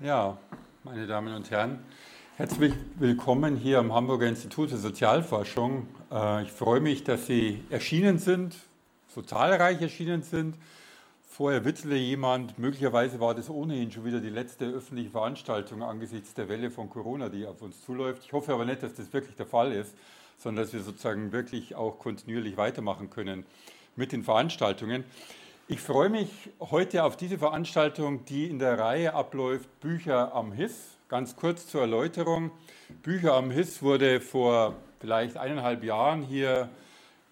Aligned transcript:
Ja, 0.00 0.38
meine 0.84 1.08
Damen 1.08 1.34
und 1.34 1.50
Herren, 1.50 1.80
herzlich 2.36 2.72
willkommen 3.00 3.56
hier 3.56 3.80
am 3.80 3.92
Hamburger 3.92 4.28
Institut 4.28 4.70
für 4.70 4.76
Sozialforschung. 4.76 5.88
Äh, 6.12 6.44
ich 6.44 6.52
freue 6.52 6.78
mich, 6.78 7.02
dass 7.02 7.26
Sie 7.26 7.64
erschienen 7.68 8.20
sind, 8.20 8.54
so 9.12 9.22
zahlreich 9.22 9.82
erschienen 9.82 10.22
sind. 10.22 10.54
Vorher 11.28 11.64
witzelte 11.64 11.96
jemand, 11.96 12.60
möglicherweise 12.60 13.18
war 13.18 13.34
das 13.34 13.50
ohnehin 13.50 13.90
schon 13.90 14.04
wieder 14.04 14.20
die 14.20 14.30
letzte 14.30 14.66
öffentliche 14.66 15.10
Veranstaltung 15.10 15.82
angesichts 15.82 16.32
der 16.32 16.48
Welle 16.48 16.70
von 16.70 16.88
Corona, 16.88 17.28
die 17.28 17.44
auf 17.44 17.60
uns 17.60 17.84
zuläuft. 17.84 18.22
Ich 18.24 18.32
hoffe 18.32 18.54
aber 18.54 18.66
nicht, 18.66 18.84
dass 18.84 18.94
das 18.94 19.12
wirklich 19.12 19.34
der 19.34 19.46
Fall 19.46 19.72
ist, 19.72 19.96
sondern 20.38 20.62
dass 20.62 20.72
wir 20.72 20.80
sozusagen 20.80 21.32
wirklich 21.32 21.74
auch 21.74 21.98
kontinuierlich 21.98 22.56
weitermachen 22.56 23.10
können 23.10 23.44
mit 23.96 24.12
den 24.12 24.22
Veranstaltungen. 24.22 25.02
Ich 25.70 25.82
freue 25.82 26.08
mich 26.08 26.30
heute 26.60 27.04
auf 27.04 27.18
diese 27.18 27.36
Veranstaltung, 27.36 28.24
die 28.24 28.46
in 28.46 28.58
der 28.58 28.78
Reihe 28.78 29.12
abläuft, 29.12 29.68
Bücher 29.80 30.34
am 30.34 30.50
HIS. 30.50 30.96
Ganz 31.08 31.36
kurz 31.36 31.66
zur 31.66 31.82
Erläuterung. 31.82 32.52
Bücher 33.02 33.34
am 33.34 33.50
HIS 33.50 33.82
wurde 33.82 34.22
vor 34.22 34.76
vielleicht 34.98 35.36
eineinhalb 35.36 35.84
Jahren 35.84 36.22
hier 36.22 36.70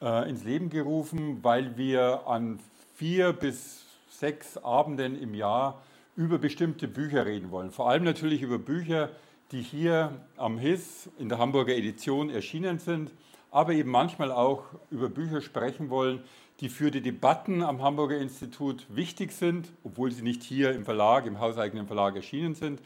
äh, 0.03 0.29
ins 0.29 0.45
Leben 0.45 0.69
gerufen, 0.69 1.43
weil 1.43 1.79
wir 1.79 2.27
an 2.27 2.61
vier 2.97 3.33
bis 3.33 3.87
sechs 4.11 4.59
Abenden 4.59 5.19
im 5.19 5.33
Jahr 5.33 5.81
über 6.15 6.37
bestimmte 6.37 6.89
Bücher 6.89 7.25
reden 7.25 7.51
wollen. 7.51 7.71
Vor 7.71 7.89
allem 7.89 8.05
natürlich 8.05 8.43
über 8.43 8.59
Bücher, 8.59 9.09
die 9.51 9.63
hier 9.63 10.13
am 10.37 10.59
HIS 10.59 11.09
in 11.19 11.31
der 11.31 11.39
Hamburger 11.39 11.75
Edition 11.75 12.29
erschienen 12.29 12.81
sind, 12.81 13.13
aber 13.51 13.73
eben 13.73 13.91
manchmal 13.91 14.31
auch 14.31 14.65
über 14.91 15.09
Bücher 15.09 15.41
sprechen 15.41 15.89
wollen, 15.89 16.23
die 16.61 16.69
für 16.69 16.91
die 16.91 17.03
Debatten 17.03 17.63
am 17.63 17.83
Hamburger 17.83 18.19
Institut 18.19 18.87
wichtig 18.89 19.33
sind, 19.33 19.73
obwohl 19.85 20.11
sie 20.11 20.23
nicht 20.23 20.43
hier 20.43 20.73
im 20.73 20.85
Verlag, 20.85 21.27
im 21.27 21.39
hauseigenen 21.39 21.87
Verlag 21.87 22.17
erschienen 22.17 22.55
sind. 22.55 22.81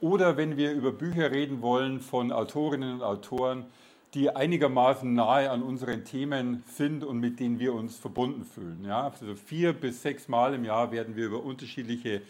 Oder 0.00 0.36
wenn 0.36 0.56
wir 0.56 0.72
über 0.72 0.92
Bücher 0.92 1.30
reden 1.30 1.62
wollen 1.62 2.00
von 2.00 2.32
Autorinnen 2.32 2.94
und 2.94 3.02
Autoren, 3.02 3.66
die 4.14 4.34
einigermaßen 4.34 5.12
nahe 5.12 5.50
an 5.50 5.62
unseren 5.62 6.04
Themen 6.04 6.64
sind 6.66 7.02
und 7.04 7.18
mit 7.18 7.40
denen 7.40 7.58
wir 7.58 7.72
uns 7.72 7.96
verbunden 7.96 8.44
fühlen. 8.44 8.84
Ja, 8.84 9.04
also 9.04 9.34
vier 9.34 9.72
bis 9.72 10.02
sechs 10.02 10.28
Mal 10.28 10.54
im 10.54 10.64
Jahr 10.64 10.92
werden 10.92 11.16
wir 11.16 11.26
über 11.26 11.42
unterschiedliche 11.42 12.20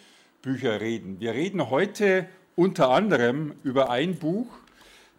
Bücher 0.42 0.80
reden. 0.80 1.18
Wir 1.18 1.32
reden 1.32 1.70
heute 1.70 2.28
unter 2.54 2.90
anderem 2.90 3.54
über 3.64 3.90
ein 3.90 4.16
Buch, 4.16 4.46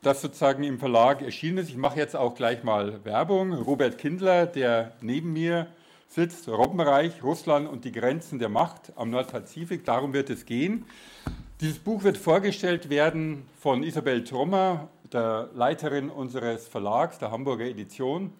das 0.03 0.21
sozusagen 0.21 0.63
im 0.63 0.79
Verlag 0.79 1.21
erschienen 1.21 1.59
ist. 1.59 1.69
Ich 1.69 1.77
mache 1.77 1.97
jetzt 1.97 2.15
auch 2.15 2.35
gleich 2.35 2.63
mal 2.63 3.03
Werbung. 3.05 3.53
Robert 3.53 3.97
Kindler, 3.97 4.45
der 4.45 4.91
neben 5.01 5.33
mir 5.33 5.67
sitzt, 6.09 6.47
Robbenreich, 6.47 7.23
Russland 7.23 7.67
und 7.67 7.85
die 7.85 7.91
Grenzen 7.91 8.37
der 8.37 8.49
Macht 8.49 8.91
am 8.95 9.09
Nordpazifik. 9.09 9.85
Darum 9.85 10.13
wird 10.13 10.29
es 10.29 10.45
gehen. 10.45 10.85
Dieses 11.61 11.79
Buch 11.79 12.03
wird 12.03 12.17
vorgestellt 12.17 12.89
werden 12.89 13.45
von 13.59 13.81
Isabel 13.81 14.23
Trommer, 14.23 14.89
der 15.11 15.49
Leiterin 15.55 16.09
unseres 16.09 16.67
Verlags, 16.67 17.17
der 17.17 17.31
Hamburger 17.31 17.65
Edition. 17.65 18.33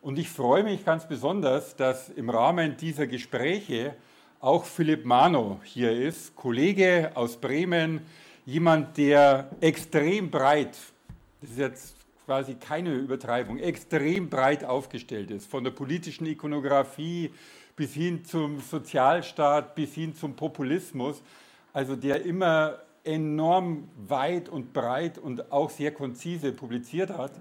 Und 0.00 0.18
ich 0.18 0.30
freue 0.30 0.64
mich 0.64 0.84
ganz 0.86 1.06
besonders, 1.06 1.76
dass 1.76 2.08
im 2.08 2.30
Rahmen 2.30 2.78
dieser 2.78 3.06
Gespräche 3.06 3.94
auch 4.40 4.64
Philipp 4.64 5.04
Mano 5.04 5.60
hier 5.64 5.92
ist, 5.92 6.34
Kollege 6.34 7.10
aus 7.14 7.36
Bremen, 7.36 8.00
jemand, 8.46 8.96
der 8.96 9.50
extrem 9.60 10.30
breit 10.30 10.76
das 11.40 11.50
ist 11.50 11.58
jetzt 11.58 11.96
quasi 12.26 12.54
keine 12.54 12.94
Übertreibung, 12.94 13.58
extrem 13.58 14.28
breit 14.28 14.64
aufgestellt 14.64 15.30
ist, 15.30 15.50
von 15.50 15.64
der 15.64 15.72
politischen 15.72 16.26
Ikonografie 16.26 17.32
bis 17.74 17.94
hin 17.94 18.24
zum 18.24 18.60
Sozialstaat, 18.60 19.74
bis 19.74 19.94
hin 19.94 20.14
zum 20.14 20.36
Populismus, 20.36 21.22
also 21.72 21.96
der 21.96 22.24
immer 22.24 22.78
enorm 23.04 23.88
weit 24.06 24.48
und 24.48 24.72
breit 24.72 25.18
und 25.18 25.50
auch 25.50 25.70
sehr 25.70 25.92
konzise 25.92 26.52
publiziert 26.52 27.10
hat. 27.10 27.32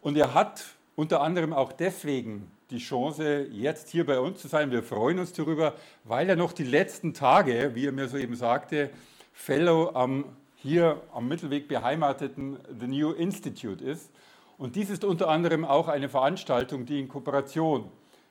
Und 0.00 0.16
er 0.16 0.34
hat 0.34 0.64
unter 0.96 1.20
anderem 1.20 1.52
auch 1.52 1.72
deswegen 1.72 2.50
die 2.70 2.78
Chance, 2.78 3.46
jetzt 3.52 3.90
hier 3.90 4.04
bei 4.04 4.18
uns 4.18 4.40
zu 4.40 4.48
sein. 4.48 4.70
Wir 4.70 4.82
freuen 4.82 5.18
uns 5.20 5.32
darüber, 5.32 5.74
weil 6.04 6.28
er 6.28 6.36
noch 6.36 6.52
die 6.52 6.64
letzten 6.64 7.14
Tage, 7.14 7.70
wie 7.74 7.86
er 7.86 7.92
mir 7.92 8.08
soeben 8.08 8.34
sagte, 8.34 8.90
Fellow 9.32 9.94
am 9.94 10.24
hier 10.66 11.00
am 11.14 11.28
Mittelweg 11.28 11.68
beheimateten 11.68 12.58
The 12.80 12.88
New 12.88 13.12
Institute 13.12 13.82
ist. 13.82 14.10
Und 14.58 14.74
dies 14.74 14.90
ist 14.90 15.04
unter 15.04 15.28
anderem 15.28 15.64
auch 15.64 15.86
eine 15.86 16.08
Veranstaltung, 16.08 16.86
die 16.86 16.98
in 16.98 17.08
Kooperation 17.08 17.88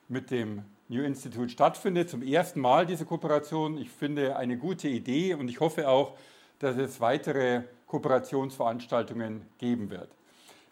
mit 0.09 0.31
dem 0.31 0.63
New 0.90 1.01
Institute 1.01 1.50
stattfindet. 1.50 2.09
Zum 2.09 2.22
ersten 2.22 2.59
Mal 2.59 2.85
diese 2.85 3.06
Kooperation. 3.06 3.78
Ich 3.78 3.90
finde 3.90 4.35
eine 4.35 4.57
gute 4.57 4.90
Idee 4.90 5.34
und 5.34 5.47
ich 5.47 5.62
hoffe 5.62 5.88
auch, 5.88 6.18
dass 6.59 6.78
es 6.78 7.00
weitere 7.00 7.62
Kooperationsveranstaltungen 7.88 9.41
geben 9.57 9.90
wird. 9.90 10.09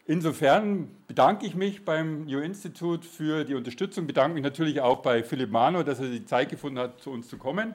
Insofern 0.06 0.90
bedanke 1.06 1.46
ich 1.46 1.54
mich 1.54 1.82
beim 1.82 2.26
New 2.26 2.40
Institute 2.40 3.08
für 3.08 3.44
die 3.44 3.54
Unterstützung, 3.54 4.06
bedanke 4.06 4.34
mich 4.34 4.42
natürlich 4.42 4.82
auch 4.82 5.00
bei 5.00 5.22
Philipp 5.22 5.50
Mano, 5.50 5.82
dass 5.82 5.98
er 5.98 6.08
die 6.08 6.26
Zeit 6.26 6.50
gefunden 6.50 6.78
hat, 6.78 7.00
zu 7.00 7.10
uns 7.10 7.26
zu 7.28 7.38
kommen. 7.38 7.74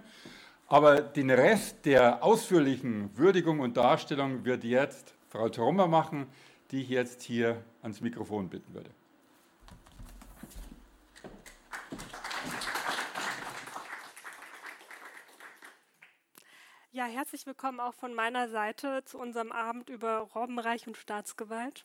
Aber 0.71 1.01
den 1.01 1.31
Rest 1.31 1.87
der 1.87 2.23
ausführlichen 2.23 3.17
Würdigung 3.17 3.59
und 3.59 3.75
Darstellung 3.75 4.45
wird 4.45 4.63
jetzt 4.63 5.15
Frau 5.29 5.49
Trommer 5.49 5.87
machen, 5.87 6.27
die 6.69 6.81
ich 6.81 6.89
jetzt 6.89 7.23
hier 7.23 7.63
ans 7.81 8.01
Mikrofon 8.01 8.49
bitten 8.49 8.71
würde. 8.75 8.91
Ja, 16.91 17.05
herzlich 17.05 17.47
willkommen 17.47 17.79
auch 17.79 17.95
von 17.95 18.13
meiner 18.13 18.47
Seite 18.47 19.03
zu 19.05 19.17
unserem 19.17 19.51
Abend 19.51 19.89
über 19.89 20.19
Robbenreich 20.35 20.85
und 20.85 20.97
Staatsgewalt. 20.97 21.83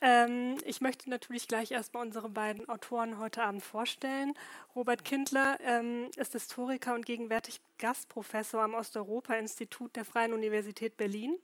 Ähm, 0.00 0.58
ich 0.64 0.80
möchte 0.80 1.08
natürlich 1.08 1.48
gleich 1.48 1.70
erstmal 1.70 2.04
unsere 2.04 2.28
beiden 2.28 2.68
Autoren 2.68 3.18
heute 3.18 3.42
Abend 3.42 3.62
vorstellen. 3.62 4.34
Robert 4.74 5.04
Kindler 5.04 5.58
ähm, 5.60 6.10
ist 6.16 6.32
Historiker 6.32 6.94
und 6.94 7.06
gegenwärtig 7.06 7.60
Gastprofessor 7.78 8.62
am 8.62 8.74
Osteuropa-Institut 8.74 9.96
der 9.96 10.04
Freien 10.04 10.32
Universität 10.32 10.96
Berlin. 10.96 11.36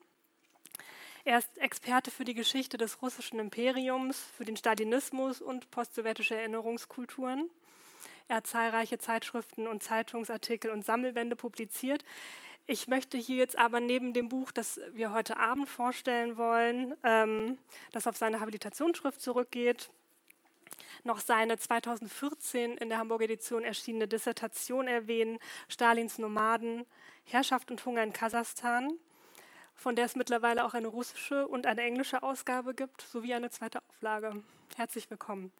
Er 1.24 1.38
ist 1.38 1.56
Experte 1.58 2.10
für 2.10 2.24
die 2.24 2.34
Geschichte 2.34 2.76
des 2.76 3.00
russischen 3.00 3.38
Imperiums, 3.38 4.18
für 4.36 4.44
den 4.44 4.56
Stalinismus 4.56 5.40
und 5.40 5.70
postsowjetische 5.70 6.34
Erinnerungskulturen. 6.34 7.48
Er 8.28 8.36
hat 8.36 8.46
zahlreiche 8.46 8.98
Zeitschriften 8.98 9.66
und 9.66 9.82
Zeitungsartikel 9.82 10.70
und 10.70 10.84
Sammelbände 10.84 11.36
publiziert. 11.36 12.04
Ich 12.66 12.86
möchte 12.86 13.18
hier 13.18 13.36
jetzt 13.36 13.58
aber 13.58 13.80
neben 13.80 14.12
dem 14.12 14.28
Buch, 14.28 14.52
das 14.52 14.80
wir 14.92 15.12
heute 15.12 15.36
Abend 15.36 15.68
vorstellen 15.68 16.36
wollen, 16.36 16.94
ähm, 17.02 17.58
das 17.90 18.06
auf 18.06 18.16
seine 18.16 18.40
Habilitationsschrift 18.40 19.20
zurückgeht, 19.20 19.90
noch 21.02 21.18
seine 21.18 21.58
2014 21.58 22.76
in 22.76 22.88
der 22.88 22.98
Hamburger 22.98 23.24
Edition 23.24 23.64
erschienene 23.64 24.06
Dissertation 24.06 24.86
erwähnen, 24.86 25.38
Stalins 25.68 26.18
Nomaden, 26.18 26.86
Herrschaft 27.24 27.70
und 27.72 27.84
Hunger 27.84 28.04
in 28.04 28.12
Kasachstan, 28.12 28.92
von 29.74 29.96
der 29.96 30.04
es 30.04 30.14
mittlerweile 30.14 30.64
auch 30.64 30.74
eine 30.74 30.86
russische 30.86 31.48
und 31.48 31.66
eine 31.66 31.82
englische 31.82 32.22
Ausgabe 32.22 32.74
gibt, 32.74 33.02
sowie 33.02 33.34
eine 33.34 33.50
zweite 33.50 33.80
Auflage. 33.88 34.42
Herzlich 34.76 35.10
willkommen. 35.10 35.52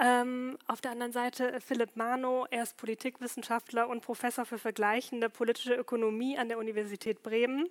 Ähm, 0.00 0.58
auf 0.66 0.80
der 0.80 0.90
anderen 0.90 1.12
Seite 1.12 1.60
Philipp 1.60 1.94
Mano, 1.94 2.46
er 2.50 2.64
ist 2.64 2.76
Politikwissenschaftler 2.76 3.88
und 3.88 4.00
Professor 4.00 4.44
für 4.44 4.58
vergleichende 4.58 5.30
politische 5.30 5.74
Ökonomie 5.74 6.36
an 6.36 6.48
der 6.48 6.58
Universität 6.58 7.22
Bremen 7.22 7.68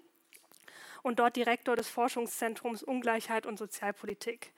und 1.02 1.20
dort 1.20 1.36
Direktor 1.36 1.76
des 1.76 1.90
Forschungszentrums 1.90 2.82
Ungleichheit 2.82 3.46
und 3.46 3.60
Sozialpolitik. 3.60 4.54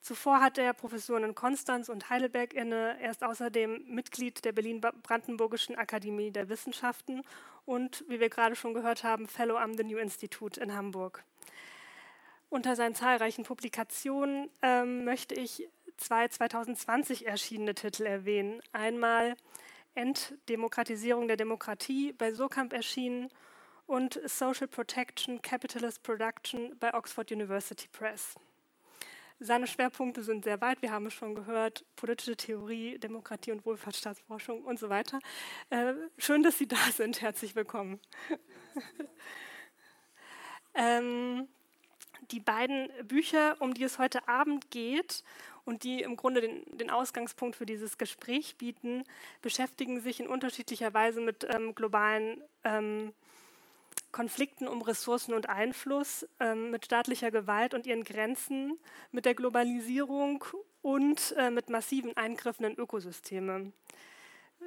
Zuvor 0.00 0.40
hat 0.40 0.58
er 0.58 0.72
Professuren 0.72 1.22
in 1.22 1.34
Konstanz 1.34 1.88
und 1.88 2.10
Heidelberg 2.10 2.54
inne. 2.54 2.98
Er 3.00 3.10
ist 3.10 3.22
außerdem 3.22 3.84
Mitglied 3.86 4.44
der 4.44 4.52
Berlin-Brandenburgischen 4.52 5.76
Akademie 5.76 6.32
der 6.32 6.48
Wissenschaften 6.48 7.22
und, 7.66 8.04
wie 8.08 8.18
wir 8.18 8.30
gerade 8.30 8.56
schon 8.56 8.74
gehört 8.74 9.04
haben, 9.04 9.28
Fellow 9.28 9.56
am 9.56 9.76
The 9.76 9.84
New 9.84 9.98
Institute 9.98 10.60
in 10.60 10.74
Hamburg. 10.74 11.22
Unter 12.48 12.74
seinen 12.74 12.94
zahlreichen 12.94 13.44
Publikationen 13.44 14.50
ähm, 14.60 15.04
möchte 15.04 15.34
ich 15.34 15.68
zwei 16.02 16.28
2020 16.28 17.26
erschienene 17.26 17.74
Titel 17.74 18.04
erwähnen. 18.04 18.60
Einmal 18.72 19.36
Enddemokratisierung 19.94 21.28
der 21.28 21.36
Demokratie 21.36 22.12
bei 22.12 22.32
Surkamp 22.32 22.72
erschienen 22.72 23.28
und 23.86 24.20
Social 24.24 24.66
Protection, 24.66 25.40
Capitalist 25.42 26.02
Production 26.02 26.76
bei 26.78 26.92
Oxford 26.92 27.30
University 27.30 27.88
Press. 27.88 28.34
Seine 29.38 29.66
Schwerpunkte 29.66 30.22
sind 30.22 30.44
sehr 30.44 30.60
weit, 30.60 30.82
wir 30.82 30.92
haben 30.92 31.06
es 31.06 31.14
schon 31.14 31.34
gehört, 31.34 31.84
politische 31.96 32.36
Theorie, 32.36 32.98
Demokratie 32.98 33.52
und 33.52 33.64
Wohlfahrtsstaatsforschung 33.64 34.62
und 34.62 34.78
so 34.78 34.88
weiter. 34.88 35.18
Äh, 35.70 35.94
schön, 36.18 36.42
dass 36.42 36.58
Sie 36.58 36.68
da 36.68 36.76
sind, 36.92 37.20
herzlich 37.20 37.54
willkommen. 37.54 38.00
ähm, 40.74 41.48
die 42.30 42.40
beiden 42.40 42.88
Bücher, 43.06 43.56
um 43.60 43.74
die 43.74 43.82
es 43.82 43.98
heute 43.98 44.26
Abend 44.28 44.70
geht 44.70 45.24
und 45.64 45.84
die 45.84 46.02
im 46.02 46.16
Grunde 46.16 46.40
den, 46.40 46.64
den 46.76 46.90
Ausgangspunkt 46.90 47.56
für 47.56 47.66
dieses 47.66 47.98
Gespräch 47.98 48.56
bieten, 48.56 49.04
beschäftigen 49.42 50.00
sich 50.00 50.20
in 50.20 50.26
unterschiedlicher 50.26 50.92
Weise 50.94 51.20
mit 51.20 51.46
ähm, 51.48 51.74
globalen 51.74 52.42
ähm, 52.64 53.12
Konflikten 54.10 54.68
um 54.68 54.82
Ressourcen 54.82 55.34
und 55.34 55.48
Einfluss, 55.48 56.28
ähm, 56.38 56.70
mit 56.70 56.84
staatlicher 56.84 57.30
Gewalt 57.30 57.74
und 57.74 57.86
ihren 57.86 58.04
Grenzen, 58.04 58.78
mit 59.10 59.24
der 59.24 59.34
Globalisierung 59.34 60.44
und 60.82 61.34
äh, 61.38 61.50
mit 61.50 61.70
massiven 61.70 62.16
Eingriffen 62.16 62.66
in 62.66 62.78
Ökosysteme. 62.78 63.72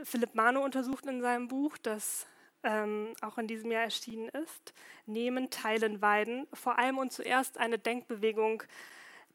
Philipp 0.04 0.34
Mano 0.36 0.64
untersucht 0.64 1.06
in 1.06 1.22
seinem 1.22 1.48
Buch, 1.48 1.78
das 1.78 2.26
ähm, 2.64 3.14
auch 3.22 3.38
in 3.38 3.48
diesem 3.48 3.72
Jahr 3.72 3.84
erschienen 3.84 4.30
ist, 4.30 4.74
Nehmen, 5.06 5.50
Teilen, 5.52 6.02
Weiden, 6.02 6.48
vor 6.54 6.80
allem 6.80 6.98
und 6.98 7.14
zuerst 7.14 7.58
eine 7.60 7.78
Denkbewegung 7.78 8.64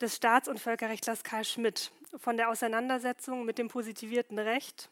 des 0.00 0.16
Staats- 0.16 0.48
und 0.48 0.58
Völkerrechtlers 0.58 1.22
Karl 1.24 1.44
Schmidt 1.44 1.92
von 2.16 2.36
der 2.36 2.48
Auseinandersetzung 2.48 3.44
mit 3.44 3.58
dem 3.58 3.68
positivierten 3.68 4.38
Recht 4.38 4.88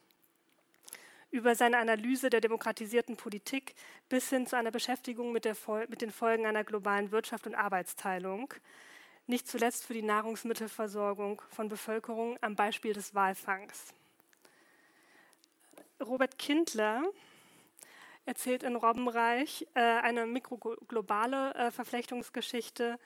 über 1.31 1.55
seine 1.55 1.78
Analyse 1.78 2.31
der 2.31 2.40
demokratisierten 2.40 3.16
Politik 3.16 3.75
bis 4.08 4.31
hin 4.31 4.46
zu 4.46 4.56
einer 4.56 4.70
Beschäftigung 4.70 5.32
mit, 5.32 5.46
mit, 5.88 6.00
den 6.00 6.10
Folgen 6.10 6.46
einer 6.46 6.64
globalen 6.64 7.10
Wirtschaft 7.10 7.46
und 7.46 7.55
Arbeitsteilung, 7.55 8.55
nicht 9.26 9.46
zuletzt 9.46 9.84
für 9.84 9.93
die 9.93 10.02
Nahrungsmittelversorgung 10.02 11.43
von 11.50 11.69
Bevölkerung 11.69 12.38
am 12.40 12.55
Beispiel 12.56 12.94
des 12.94 13.14
Walfangs. 13.14 13.93
Robert 16.00 16.38
Kindler 16.38 17.02
erzählt 18.25 18.62
in 18.62 18.76
Robbenreich 18.76 19.66
äh, 19.75 19.81
eine 19.81 20.26
mikroglobale 20.26 21.55
äh, 21.55 21.70
Verflechtungsgeschichte, 21.70 22.99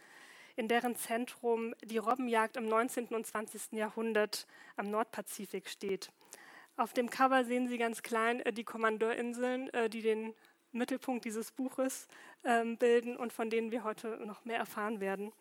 in 0.56 0.68
deren 0.68 0.96
Zentrum 0.96 1.74
die 1.84 1.98
Robbenjagd 1.98 2.56
im 2.56 2.68
19. 2.68 3.06
und 3.08 3.26
20. 3.26 3.72
Jahrhundert 3.72 4.46
am 4.76 4.90
Nordpazifik 4.90 5.68
steht. 5.68 6.10
Auf 6.76 6.92
dem 6.92 7.10
Cover 7.10 7.44
sehen 7.44 7.68
Sie 7.68 7.78
ganz 7.78 8.02
klein 8.02 8.40
äh, 8.40 8.52
die 8.52 8.64
Kommandorinseln, 8.64 9.72
äh, 9.74 9.90
die 9.90 10.02
den 10.02 10.34
Mittelpunkt 10.72 11.24
dieses 11.24 11.52
Buches 11.52 12.08
ähm, 12.44 12.78
bilden 12.78 13.16
und 13.16 13.32
von 13.32 13.50
denen 13.50 13.70
wir 13.70 13.84
heute 13.84 14.18
noch 14.26 14.44
mehr 14.44 14.56
erfahren 14.56 15.00
werden. 15.00 15.32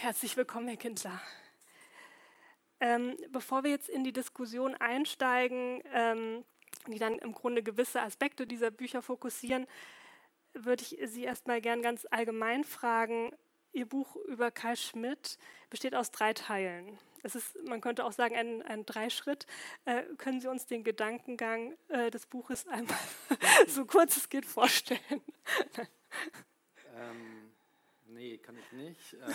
Herzlich 0.00 0.36
willkommen, 0.36 0.68
Herr 0.68 0.78
Kindler. 0.78 1.20
Ähm, 2.80 3.16
bevor 3.30 3.64
wir 3.64 3.70
jetzt 3.70 3.88
in 3.88 4.04
die 4.04 4.12
Diskussion 4.12 4.74
einsteigen, 4.74 5.82
ähm, 5.92 6.44
die 6.86 6.98
dann 6.98 7.18
im 7.18 7.32
Grunde 7.32 7.62
gewisse 7.62 8.00
Aspekte 8.00 8.46
dieser 8.46 8.70
Bücher 8.70 9.02
fokussieren, 9.02 9.66
würde 10.54 10.82
ich 10.82 10.98
Sie 11.10 11.24
erstmal 11.24 11.60
gern 11.60 11.82
ganz 11.82 12.06
allgemein 12.10 12.64
fragen. 12.64 13.32
Ihr 13.76 13.86
Buch 13.86 14.16
über 14.26 14.50
Karl 14.50 14.76
Schmidt 14.76 15.38
besteht 15.70 15.94
aus 15.94 16.10
drei 16.10 16.32
Teilen 16.32 16.98
es 17.26 17.34
ist, 17.34 17.56
man 17.64 17.80
könnte 17.80 18.04
auch 18.04 18.12
sagen, 18.12 18.36
ein, 18.36 18.62
ein 18.62 18.86
Dreischritt. 18.86 19.46
Äh, 19.84 20.04
können 20.16 20.40
Sie 20.40 20.48
uns 20.48 20.66
den 20.66 20.84
Gedankengang 20.84 21.76
äh, 21.88 22.10
des 22.10 22.26
Buches 22.26 22.66
einmal 22.68 22.96
so 23.66 23.84
kurz 23.84 24.16
es 24.16 24.28
geht 24.28 24.46
vorstellen? 24.46 25.00
ähm, 26.94 27.50
nee, 28.06 28.38
kann 28.38 28.56
ich 28.56 28.72
nicht. 28.72 29.14
Ähm, 29.14 29.34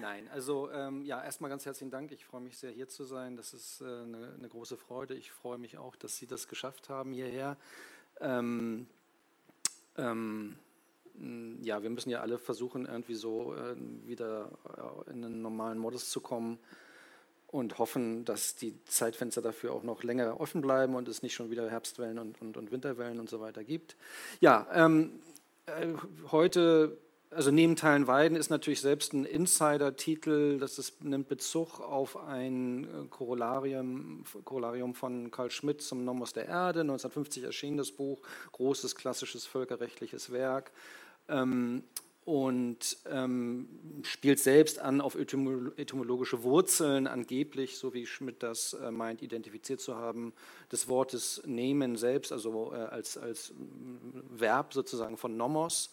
nein, 0.00 0.28
also 0.28 0.70
ähm, 0.70 1.04
ja, 1.04 1.22
erstmal 1.22 1.50
ganz 1.50 1.66
herzlichen 1.66 1.90
Dank. 1.90 2.12
Ich 2.12 2.24
freue 2.24 2.40
mich 2.40 2.56
sehr, 2.56 2.70
hier 2.70 2.88
zu 2.88 3.04
sein. 3.04 3.36
Das 3.36 3.54
ist 3.54 3.80
äh, 3.80 3.84
eine, 3.84 4.34
eine, 4.38 4.48
große 4.48 4.76
Freude. 4.76 5.14
Ich 5.14 5.32
freue 5.32 5.58
mich 5.58 5.76
auch, 5.76 5.96
dass 5.96 6.16
Sie 6.16 6.26
das 6.26 6.46
geschafft 6.46 6.88
haben 6.88 7.12
hierher. 7.12 7.56
Ähm, 8.20 8.86
ähm 9.96 10.58
ja, 11.62 11.82
wir 11.82 11.90
müssen 11.90 12.10
ja 12.10 12.20
alle 12.20 12.38
versuchen, 12.38 12.86
irgendwie 12.86 13.14
so 13.14 13.54
äh, 13.54 13.76
wieder 14.06 14.50
äh, 14.76 15.12
in 15.12 15.24
einen 15.24 15.42
normalen 15.42 15.78
Modus 15.78 16.10
zu 16.10 16.20
kommen 16.20 16.58
und 17.54 17.78
hoffen, 17.78 18.24
dass 18.24 18.56
die 18.56 18.74
Zeitfenster 18.86 19.40
dafür 19.40 19.72
auch 19.72 19.84
noch 19.84 20.02
länger 20.02 20.40
offen 20.40 20.60
bleiben 20.60 20.96
und 20.96 21.06
es 21.06 21.22
nicht 21.22 21.34
schon 21.34 21.50
wieder 21.50 21.70
Herbstwellen 21.70 22.18
und, 22.18 22.40
und, 22.42 22.56
und 22.56 22.72
Winterwellen 22.72 23.20
und 23.20 23.30
so 23.30 23.40
weiter 23.40 23.62
gibt. 23.62 23.96
Ja, 24.40 24.66
ähm, 24.72 25.20
äh, 25.66 25.86
heute, 26.32 26.98
also 27.30 27.52
neben 27.52 27.76
Teilen 27.76 28.08
Weiden 28.08 28.36
ist 28.36 28.50
natürlich 28.50 28.80
selbst 28.80 29.12
ein 29.12 29.24
Insider-Titel, 29.24 30.58
das 30.58 30.80
ist, 30.80 31.04
nimmt 31.04 31.28
Bezug 31.28 31.78
auf 31.78 32.16
ein 32.16 32.84
äh, 32.84 33.06
Corollarium, 33.08 34.24
Corollarium 34.44 34.94
von 34.94 35.30
Karl 35.30 35.52
Schmidt 35.52 35.80
zum 35.80 36.04
Nomos 36.04 36.32
der 36.32 36.46
Erde. 36.46 36.80
1950 36.80 37.44
erschien 37.44 37.76
das 37.76 37.92
Buch, 37.92 38.20
großes 38.50 38.96
klassisches 38.96 39.46
völkerrechtliches 39.46 40.32
Werk. 40.32 40.72
Ähm, 41.28 41.84
und 42.24 42.96
ähm, 43.10 43.68
spielt 44.02 44.40
selbst 44.40 44.78
an 44.78 45.02
auf 45.02 45.14
etymologische 45.14 46.42
Wurzeln, 46.42 47.06
angeblich, 47.06 47.76
so 47.76 47.92
wie 47.92 48.06
Schmidt 48.06 48.42
das 48.42 48.72
äh, 48.72 48.90
meint, 48.90 49.20
identifiziert 49.20 49.80
zu 49.80 49.96
haben, 49.96 50.32
des 50.72 50.88
Wortes 50.88 51.42
nehmen 51.44 51.96
selbst, 51.96 52.32
also 52.32 52.72
äh, 52.72 52.76
als, 52.76 53.18
als 53.18 53.52
Verb 54.30 54.72
sozusagen 54.72 55.18
von 55.18 55.36
Nomos. 55.36 55.90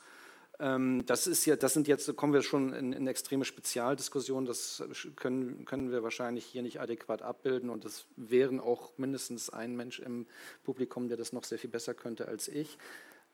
Ähm, 0.60 1.04
das, 1.06 1.28
ist 1.28 1.46
ja, 1.46 1.58
das 1.58 1.74
sind 1.74 1.90
jetzt, 1.90 2.16
kommen 2.16 2.32
wir 2.32 2.44
schon 2.44 2.72
in, 2.72 2.94
in 2.94 3.08
extreme 3.08 3.44
Spezialdiskussionen, 3.44 4.46
das 4.46 4.82
können, 5.18 5.66
können 5.66 5.92
wir 5.92 6.02
wahrscheinlich 6.02 6.46
hier 6.46 6.62
nicht 6.62 6.80
adäquat 6.80 7.24
abbilden 7.24 7.70
und 7.70 7.84
es 7.84 8.06
wären 8.16 8.62
auch 8.62 8.98
mindestens 8.98 9.50
ein 9.50 9.76
Mensch 9.76 10.00
im 10.00 10.28
Publikum, 10.64 11.10
der 11.10 11.18
das 11.18 11.34
noch 11.34 11.44
sehr 11.44 11.60
viel 11.60 11.70
besser 11.70 11.94
könnte 11.94 12.30
als 12.30 12.48
ich. 12.48 12.78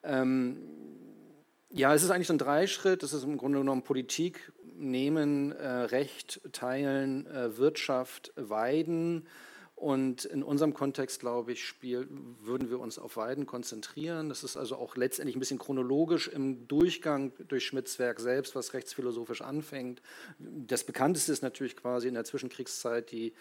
Ähm, 0.04 0.58
ja, 1.70 1.94
es 1.94 2.04
ist 2.04 2.12
eigentlich 2.12 2.28
so 2.28 2.34
ein 2.34 2.40
Dreischritt. 2.40 3.04
Es 3.04 3.14
ist 3.14 3.24
im 3.24 3.38
Grunde 3.38 3.60
genommen 3.60 3.84
Politik, 3.84 4.52
nehmen, 4.76 5.52
äh, 5.52 5.68
Recht, 5.68 6.42
teilen, 6.52 7.26
äh, 7.28 7.58
Wirtschaft, 7.58 8.32
weiden. 8.36 9.28
Und 9.76 10.26
in 10.26 10.42
unserem 10.42 10.74
Kontext, 10.74 11.20
glaube 11.20 11.52
ich, 11.52 11.64
spiel, 11.64 12.08
würden 12.42 12.72
wir 12.72 12.80
uns 12.80 12.98
auf 12.98 13.16
Weiden 13.16 13.46
konzentrieren. 13.46 14.28
Das 14.28 14.44
ist 14.44 14.58
also 14.58 14.76
auch 14.76 14.96
letztendlich 14.96 15.36
ein 15.36 15.40
bisschen 15.40 15.60
chronologisch 15.60 16.28
im 16.28 16.68
Durchgang 16.68 17.32
durch 17.48 17.68
Schmidts 17.68 18.00
Werk 18.00 18.20
selbst, 18.20 18.56
was 18.56 18.74
rechtsphilosophisch 18.74 19.44
anfängt. 19.44 20.02
Das 20.40 20.84
bekannteste 20.84 21.32
ist 21.32 21.44
natürlich 21.44 21.76
quasi 21.76 22.08
in 22.08 22.16
der 22.16 22.24
Zwischenkriegszeit 22.24 23.12
die 23.12 23.34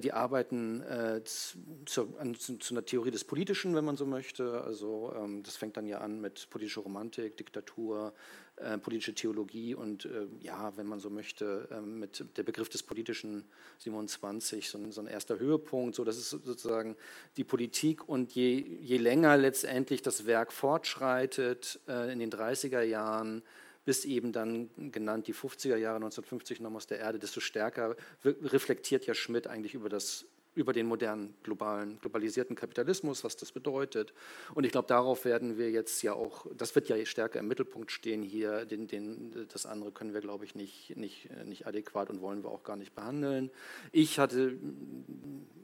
die 0.00 0.12
arbeiten 0.12 0.82
äh, 0.82 1.22
zu, 1.24 2.16
an, 2.18 2.34
zu, 2.34 2.58
zu, 2.58 2.74
einer 2.74 2.84
Theorie 2.84 3.12
des 3.12 3.24
Politischen, 3.24 3.74
wenn 3.76 3.84
man 3.84 3.96
so 3.96 4.04
möchte. 4.04 4.62
Also 4.62 5.14
ähm, 5.16 5.42
das 5.44 5.56
fängt 5.56 5.76
dann 5.76 5.86
ja 5.86 5.98
an 5.98 6.20
mit 6.20 6.50
politischer 6.50 6.80
Romantik, 6.80 7.36
Diktatur, 7.36 8.12
äh, 8.56 8.78
politische 8.78 9.14
Theologie 9.14 9.74
und 9.74 10.06
äh, 10.06 10.26
ja, 10.40 10.76
wenn 10.76 10.86
man 10.86 10.98
so 10.98 11.10
möchte, 11.10 11.68
ähm, 11.70 11.98
mit 12.00 12.24
der 12.36 12.42
Begriff 12.42 12.68
des 12.68 12.82
Politischen 12.82 13.44
27, 13.78 14.68
so 14.68 14.78
ein, 14.78 14.92
so 14.92 15.02
ein, 15.02 15.06
erster 15.06 15.38
Höhepunkt. 15.38 15.94
So, 15.94 16.04
das 16.04 16.16
ist 16.16 16.30
sozusagen 16.30 16.96
die 17.36 17.44
Politik 17.44 18.08
und 18.08 18.32
je, 18.32 18.58
je 18.80 18.96
länger 18.96 19.36
letztendlich 19.36 20.00
das 20.00 20.26
Werk 20.26 20.52
fortschreitet, 20.52 21.80
äh, 21.86 22.10
in 22.10 22.18
den 22.18 22.32
30er 22.32 22.80
Jahren, 22.80 23.42
bis 23.86 24.04
eben 24.04 24.32
dann 24.32 24.68
genannt 24.92 25.28
die 25.28 25.34
50er 25.34 25.76
Jahre 25.76 25.96
1950 25.96 26.60
noch 26.60 26.74
aus 26.74 26.86
der 26.86 26.98
Erde, 26.98 27.18
desto 27.18 27.40
stärker 27.40 27.96
reflektiert 28.24 29.06
ja 29.06 29.14
Schmidt 29.14 29.46
eigentlich 29.46 29.72
über 29.72 29.88
das 29.88 30.26
über 30.56 30.72
den 30.72 30.86
modernen 30.86 31.34
globalen, 31.42 31.98
globalisierten 32.00 32.56
Kapitalismus, 32.56 33.22
was 33.24 33.36
das 33.36 33.52
bedeutet. 33.52 34.14
Und 34.54 34.64
ich 34.64 34.72
glaube, 34.72 34.88
darauf 34.88 35.26
werden 35.26 35.58
wir 35.58 35.70
jetzt 35.70 36.02
ja 36.02 36.14
auch, 36.14 36.46
das 36.56 36.74
wird 36.74 36.88
ja 36.88 37.04
stärker 37.04 37.40
im 37.40 37.46
Mittelpunkt 37.46 37.92
stehen 37.92 38.22
hier. 38.22 38.64
Den, 38.64 38.86
den, 38.88 39.46
das 39.52 39.66
andere 39.66 39.92
können 39.92 40.14
wir, 40.14 40.22
glaube 40.22 40.46
ich, 40.46 40.54
nicht, 40.54 40.96
nicht, 40.96 41.28
nicht 41.44 41.66
adäquat 41.66 42.08
und 42.08 42.22
wollen 42.22 42.42
wir 42.42 42.50
auch 42.50 42.64
gar 42.64 42.76
nicht 42.76 42.94
behandeln. 42.94 43.50
Ich 43.92 44.18
hatte 44.18 44.56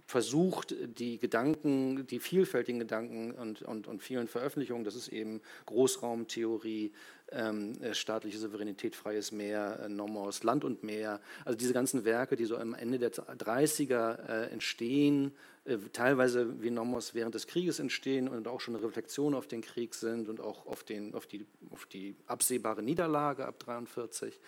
versucht, 0.07 0.77
die 0.99 1.19
Gedanken, 1.19 2.07
die 2.07 2.21
vielfältigen 2.21 2.79
Gedanken 2.79 3.33
und, 3.33 3.63
und, 3.63 3.87
und 3.87 4.03
vielen 4.03 4.29
Veröffentlichungen, 4.29 4.85
das 4.85 4.95
ist 4.95 5.09
eben 5.09 5.41
Großraumtheorie, 5.65 6.93
ähm, 7.35 7.81
äh, 7.81 7.95
staatliche 7.95 8.39
Souveränität, 8.39 8.97
freies 8.97 9.33
Meer, 9.33 9.81
äh, 9.85 9.89
Nomos, 9.89 10.43
Land 10.43 10.65
und 10.65 10.83
Meer, 10.83 11.21
also 11.45 11.57
diese 11.57 11.73
ganzen 11.73 12.05
Werke, 12.05 12.37
die 12.37 12.45
so 12.45 12.57
am 12.57 12.75
Ende 12.75 12.99
der 12.99 13.13
30er 13.13 14.29
äh, 14.29 14.53
entstehen, 14.53 15.33
äh, 15.65 15.79
teilweise 15.93 16.61
wie 16.63 16.71
Nomos 16.71 17.15
während 17.15 17.35
des 17.35 17.47
Krieges 17.47 17.79
entstehen 17.79 18.29
und 18.29 18.49
auch 18.49 18.61
schon 18.61 18.75
eine 18.75 18.85
Reflexion 18.85 19.35
auf 19.35 19.47
den 19.47 19.63
Krieg 19.63 19.95
sind 19.95 20.29
und 20.29 20.41
auch 20.41 20.67
auf, 20.67 20.83
den, 20.83 21.15
auf, 21.15 21.27
die, 21.27 21.47
auf 21.71 21.87
die 21.87 22.17
absehbare 22.27 22.83
Niederlage 22.83 23.47
ab 23.47 23.65
1943, 23.67 24.41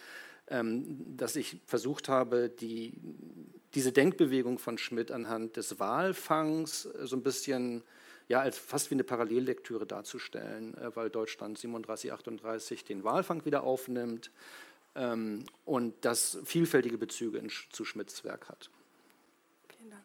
ähm, 0.48 1.16
dass 1.16 1.36
ich 1.36 1.60
versucht 1.66 2.08
habe, 2.08 2.48
die, 2.48 2.94
diese 3.74 3.92
Denkbewegung 3.92 4.58
von 4.58 4.76
Schmidt 4.76 5.10
anhand 5.10 5.56
des 5.56 5.78
Walfangs 5.78 6.86
äh, 6.86 7.06
so 7.06 7.16
ein 7.16 7.22
bisschen 7.22 7.82
ja, 8.28 8.40
als 8.40 8.58
fast 8.58 8.90
wie 8.90 8.94
eine 8.94 9.04
Parallellektüre 9.04 9.86
darzustellen, 9.86 10.76
äh, 10.78 10.94
weil 10.96 11.10
Deutschland 11.10 11.58
37, 11.58 12.12
38 12.12 12.84
den 12.84 13.04
Walfang 13.04 13.44
wieder 13.44 13.64
aufnimmt 13.64 14.30
ähm, 14.94 15.44
und 15.64 16.04
das 16.04 16.38
vielfältige 16.44 16.98
Bezüge 16.98 17.38
in, 17.38 17.50
zu 17.70 17.84
Schmidts 17.84 18.24
Werk 18.24 18.48
hat. 18.48 18.70
Vielen 19.68 19.90
Dank. 19.90 20.04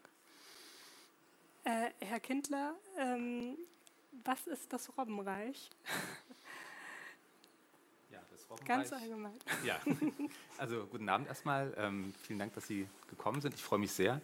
Äh, 1.64 2.06
Herr 2.06 2.20
Kindler, 2.20 2.76
ähm, 2.98 3.58
was 4.24 4.48
ist 4.48 4.72
das 4.74 4.90
Robbenreich? 4.98 5.70
Ganz 8.66 8.92
allgemein. 8.94 9.38
Ja, 9.64 9.80
also 10.58 10.86
guten 10.88 11.08
Abend 11.08 11.28
erstmal. 11.28 11.74
Ähm, 11.78 12.14
vielen 12.24 12.40
Dank, 12.40 12.54
dass 12.54 12.68
Sie 12.68 12.88
gekommen 13.08 13.42
sind. 13.42 13.54
Ich 13.54 13.62
freue 13.62 13.80
mich 13.80 13.92
sehr, 13.92 14.22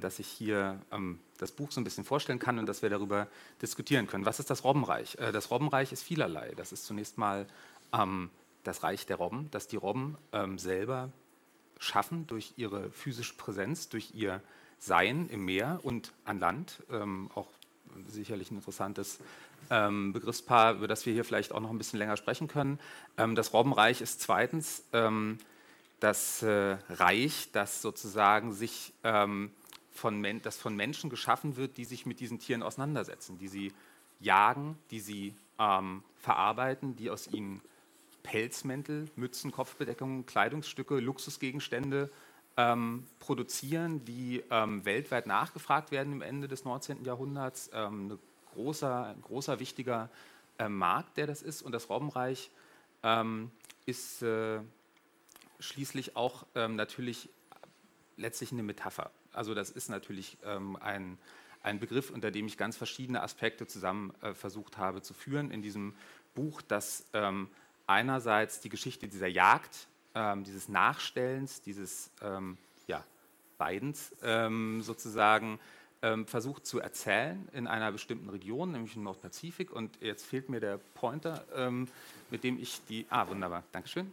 dass 0.00 0.18
ich 0.18 0.26
hier 0.26 0.80
ähm, 0.90 1.20
das 1.38 1.52
Buch 1.52 1.70
so 1.70 1.80
ein 1.80 1.84
bisschen 1.84 2.04
vorstellen 2.04 2.38
kann 2.38 2.58
und 2.58 2.66
dass 2.66 2.82
wir 2.82 2.90
darüber 2.90 3.28
diskutieren 3.62 4.06
können. 4.06 4.26
Was 4.26 4.40
ist 4.40 4.50
das 4.50 4.64
Robbenreich? 4.64 5.16
Äh, 5.16 5.32
das 5.32 5.50
Robbenreich 5.50 5.92
ist 5.92 6.02
vielerlei. 6.02 6.52
Das 6.56 6.72
ist 6.72 6.84
zunächst 6.84 7.18
mal 7.18 7.46
ähm, 7.92 8.30
das 8.64 8.82
Reich 8.82 9.06
der 9.06 9.16
Robben, 9.16 9.48
das 9.50 9.68
die 9.68 9.76
Robben 9.76 10.16
ähm, 10.32 10.58
selber 10.58 11.10
schaffen 11.78 12.26
durch 12.26 12.52
ihre 12.56 12.90
physische 12.90 13.34
Präsenz, 13.34 13.88
durch 13.88 14.14
ihr 14.14 14.42
Sein 14.78 15.28
im 15.30 15.44
Meer 15.44 15.80
und 15.82 16.12
an 16.24 16.38
Land. 16.38 16.82
Ähm, 16.90 17.30
auch 17.34 17.48
sicherlich 18.08 18.50
ein 18.50 18.56
interessantes 18.56 19.18
ähm, 19.70 20.12
Begriffspaar, 20.12 20.74
über 20.74 20.88
das 20.88 21.06
wir 21.06 21.12
hier 21.12 21.24
vielleicht 21.24 21.52
auch 21.52 21.60
noch 21.60 21.70
ein 21.70 21.78
bisschen 21.78 21.98
länger 21.98 22.16
sprechen 22.16 22.48
können. 22.48 22.78
Ähm, 23.16 23.34
das 23.34 23.52
Robbenreich 23.52 24.00
ist 24.00 24.20
zweitens 24.20 24.84
ähm, 24.92 25.38
das 26.00 26.42
äh, 26.42 26.76
Reich, 26.88 27.48
das 27.52 27.82
sozusagen 27.82 28.52
sich 28.52 28.92
ähm, 29.04 29.50
von, 29.90 30.24
das 30.42 30.56
von 30.56 30.76
Menschen 30.76 31.10
geschaffen 31.10 31.56
wird, 31.56 31.76
die 31.76 31.84
sich 31.84 32.06
mit 32.06 32.20
diesen 32.20 32.38
Tieren 32.38 32.62
auseinandersetzen, 32.62 33.38
die 33.38 33.48
sie 33.48 33.72
jagen, 34.20 34.78
die 34.90 35.00
sie 35.00 35.34
ähm, 35.58 36.02
verarbeiten, 36.16 36.96
die 36.96 37.10
aus 37.10 37.26
ihnen 37.26 37.60
Pelzmäntel, 38.22 39.08
Mützen, 39.16 39.50
Kopfbedeckungen, 39.50 40.26
Kleidungsstücke, 40.26 41.00
Luxusgegenstände 41.00 42.10
ähm, 42.56 43.06
produzieren, 43.18 44.04
die 44.04 44.42
ähm, 44.50 44.84
weltweit 44.84 45.26
nachgefragt 45.26 45.90
werden 45.90 46.12
im 46.12 46.22
Ende 46.22 46.48
des 46.48 46.64
19. 46.64 47.04
Jahrhunderts. 47.04 47.70
Ähm, 47.72 48.04
eine 48.04 48.18
großer, 48.52 49.06
ein 49.06 49.22
großer, 49.22 49.60
wichtiger 49.60 50.10
äh, 50.58 50.68
Markt, 50.68 51.16
der 51.16 51.26
das 51.26 51.42
ist. 51.42 51.62
Und 51.62 51.72
das 51.72 51.88
Robbenreich 51.88 52.50
ähm, 53.02 53.50
ist 53.86 54.22
äh, 54.22 54.60
schließlich 55.58 56.16
auch 56.16 56.46
ähm, 56.54 56.76
natürlich 56.76 57.30
letztlich 58.16 58.52
eine 58.52 58.62
Metapher. 58.62 59.10
Also 59.32 59.54
das 59.54 59.70
ist 59.70 59.88
natürlich 59.88 60.38
ähm, 60.44 60.76
ein, 60.76 61.18
ein 61.62 61.78
Begriff, 61.78 62.10
unter 62.10 62.30
dem 62.30 62.46
ich 62.46 62.56
ganz 62.56 62.76
verschiedene 62.76 63.22
Aspekte 63.22 63.66
zusammen 63.66 64.12
äh, 64.22 64.34
versucht 64.34 64.78
habe 64.78 65.02
zu 65.02 65.14
führen 65.14 65.50
in 65.50 65.62
diesem 65.62 65.94
Buch, 66.34 66.62
das 66.62 67.06
ähm, 67.12 67.48
einerseits 67.86 68.60
die 68.60 68.68
Geschichte 68.68 69.08
dieser 69.08 69.26
Jagd, 69.26 69.88
ähm, 70.14 70.44
dieses 70.44 70.68
Nachstellens, 70.68 71.60
dieses 71.62 72.10
ähm, 72.22 72.56
ja, 72.86 73.04
Weidens 73.58 74.14
ähm, 74.22 74.82
sozusagen 74.82 75.58
ähm, 76.02 76.26
versucht 76.26 76.66
zu 76.66 76.80
erzählen 76.80 77.48
in 77.52 77.66
einer 77.66 77.92
bestimmten 77.92 78.30
Region, 78.30 78.72
nämlich 78.72 78.96
im 78.96 79.02
Nordpazifik. 79.02 79.70
Und 79.70 80.00
jetzt 80.00 80.24
fehlt 80.24 80.48
mir 80.48 80.60
der 80.60 80.78
Pointer, 80.94 81.44
mit 82.30 82.42
dem 82.42 82.58
ich 82.58 82.80
die, 82.88 83.04
ah 83.10 83.28
wunderbar, 83.28 83.64
Dankeschön, 83.72 84.10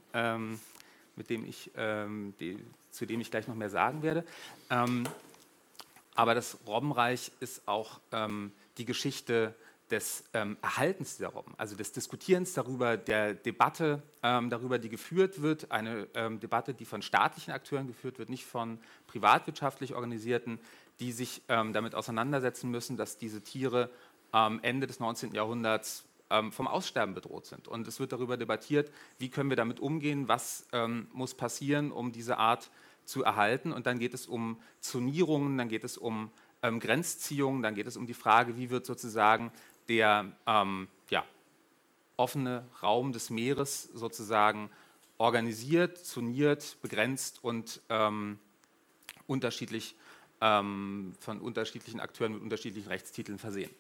mit 1.16 1.30
dem 1.30 1.46
ich, 1.46 1.72
die, 1.76 2.60
zu 2.98 3.06
dem 3.06 3.22
ich 3.22 3.32
gleich 3.32 3.48
noch 3.48 3.56
mehr 3.56 3.70
sagen 3.70 4.02
werde. 4.02 4.26
Ähm, 4.70 5.08
aber 6.16 6.34
das 6.34 6.58
Robbenreich 6.66 7.32
ist 7.40 7.68
auch 7.68 8.00
ähm, 8.12 8.52
die 8.78 8.86
Geschichte 8.86 9.54
des 9.92 10.24
ähm, 10.34 10.58
Erhaltens 10.62 11.16
dieser 11.16 11.30
Robben, 11.30 11.54
also 11.58 11.76
des 11.76 11.94
Diskutierens 11.94 12.54
darüber, 12.54 12.98
der 12.98 13.34
Debatte 13.36 14.02
ähm, 14.22 14.50
darüber, 14.50 14.80
die 14.80 14.90
geführt 14.90 15.42
wird, 15.42 15.72
eine 15.72 16.08
ähm, 16.14 16.40
Debatte, 16.40 16.74
die 16.74 16.86
von 16.86 17.02
staatlichen 17.02 17.54
Akteuren 17.54 17.88
geführt 17.88 18.20
wird, 18.20 18.30
nicht 18.30 18.46
von 18.46 18.80
privatwirtschaftlich 19.06 19.96
organisierten, 19.96 20.60
die 21.00 21.12
sich 21.12 21.42
ähm, 21.48 21.72
damit 21.72 21.96
auseinandersetzen 21.96 22.70
müssen, 22.70 22.98
dass 22.98 23.18
diese 23.18 23.42
Tiere 23.42 23.90
am 24.32 24.60
Ende 24.62 24.88
des 24.88 25.00
19. 25.00 25.34
Jahrhunderts 25.34 26.04
ähm, 26.30 26.52
vom 26.52 26.68
Aussterben 26.68 27.14
bedroht 27.14 27.46
sind. 27.46 27.68
Und 27.68 27.88
es 27.88 28.00
wird 28.00 28.12
darüber 28.12 28.36
debattiert, 28.36 28.92
wie 29.20 29.30
können 29.30 29.50
wir 29.50 29.56
damit 29.56 29.80
umgehen, 29.80 30.28
was 30.28 30.66
ähm, 30.74 31.08
muss 31.14 31.34
passieren, 31.34 31.92
um 31.92 32.12
diese 32.12 32.38
Art 32.38 32.70
zu 33.08 33.24
erhalten. 33.24 33.72
Und 33.72 33.88
dann 33.88 34.00
geht 34.00 34.14
es 34.14 34.28
um 34.28 34.62
Zonierungen, 34.82 35.58
dann 35.58 35.70
geht 35.70 35.84
es 35.84 35.98
um 35.98 36.30
ähm, 36.62 36.80
Grenzziehungen, 36.80 37.64
dann 37.64 37.74
geht 37.74 37.88
es 37.88 37.98
um 37.98 38.06
die 38.06 38.14
Frage, 38.14 38.58
wie 38.58 38.70
wird 38.70 38.86
sozusagen 38.86 39.52
der 39.88 40.32
ähm, 40.46 40.88
ja, 41.10 41.24
offene 42.18 42.66
Raum 42.84 43.14
des 43.14 43.30
Meeres 43.30 43.84
sozusagen 43.84 44.70
organisiert, 45.18 45.98
zoniert, 45.98 46.78
begrenzt 46.82 47.44
und 47.44 47.82
ähm, 47.90 48.38
unterschiedlich 49.26 49.96
ähm, 50.42 51.14
von 51.20 51.40
unterschiedlichen 51.40 52.00
Akteuren 52.00 52.34
mit 52.34 52.42
unterschiedlichen 52.42 52.90
Rechtstiteln 52.90 53.40
versehen. 53.40 53.72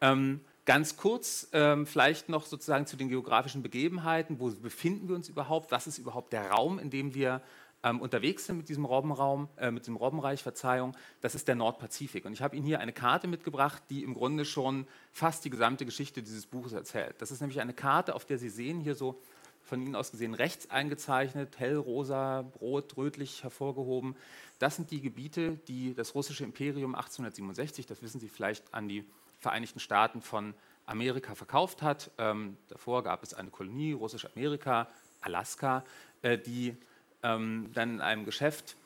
Ähm, 0.00 0.40
ganz 0.64 0.96
kurz 0.96 1.48
ähm, 1.52 1.86
vielleicht 1.86 2.28
noch 2.28 2.46
sozusagen 2.46 2.86
zu 2.86 2.96
den 2.96 3.08
geografischen 3.08 3.62
Begebenheiten. 3.62 4.40
Wo 4.40 4.50
befinden 4.50 5.08
wir 5.08 5.14
uns 5.14 5.28
überhaupt? 5.28 5.70
Was 5.70 5.86
ist 5.86 5.98
überhaupt 5.98 6.32
der 6.32 6.50
Raum, 6.50 6.78
in 6.78 6.90
dem 6.90 7.14
wir 7.14 7.42
ähm, 7.82 8.00
unterwegs 8.00 8.46
sind 8.46 8.58
mit 8.58 8.68
diesem 8.68 8.84
Robbenraum, 8.84 9.48
äh, 9.56 9.70
mit 9.70 9.86
dem 9.86 9.96
Robbenreich, 9.96 10.42
Verzeihung? 10.42 10.96
Das 11.20 11.34
ist 11.34 11.48
der 11.48 11.54
Nordpazifik. 11.54 12.24
Und 12.24 12.32
ich 12.32 12.42
habe 12.42 12.56
Ihnen 12.56 12.66
hier 12.66 12.80
eine 12.80 12.92
Karte 12.92 13.26
mitgebracht, 13.28 13.82
die 13.90 14.02
im 14.02 14.14
Grunde 14.14 14.44
schon 14.44 14.86
fast 15.12 15.44
die 15.44 15.50
gesamte 15.50 15.84
Geschichte 15.84 16.22
dieses 16.22 16.46
Buches 16.46 16.72
erzählt. 16.72 17.16
Das 17.18 17.30
ist 17.30 17.40
nämlich 17.40 17.60
eine 17.60 17.72
Karte, 17.72 18.14
auf 18.14 18.24
der 18.24 18.38
Sie 18.38 18.50
sehen 18.50 18.80
hier 18.80 18.94
so 18.94 19.20
von 19.62 19.80
Ihnen 19.80 19.94
aus 19.94 20.10
gesehen 20.10 20.34
rechts 20.34 20.68
eingezeichnet, 20.70 21.58
hellrosa, 21.58 22.40
rot, 22.60 22.96
rötlich 22.96 23.44
hervorgehoben. 23.44 24.16
Das 24.58 24.76
sind 24.76 24.90
die 24.90 25.00
Gebiete, 25.00 25.58
die 25.68 25.94
das 25.94 26.14
russische 26.14 26.44
Imperium 26.44 26.94
1867, 26.94 27.86
das 27.86 28.02
wissen 28.02 28.20
Sie 28.20 28.28
vielleicht, 28.28 28.74
an 28.74 28.88
die 28.88 29.04
Vereinigten 29.38 29.80
Staaten 29.80 30.20
von 30.20 30.54
Amerika 30.86 31.34
verkauft 31.34 31.82
hat. 31.82 32.10
Ähm, 32.18 32.56
davor 32.68 33.04
gab 33.04 33.22
es 33.22 33.32
eine 33.32 33.50
Kolonie, 33.50 33.92
Russisch-Amerika, 33.92 34.88
Alaska, 35.20 35.84
äh, 36.22 36.36
die 36.36 36.76
ähm, 37.22 37.70
dann 37.74 37.94
in 37.94 38.00
einem 38.00 38.24
Geschäft 38.24 38.76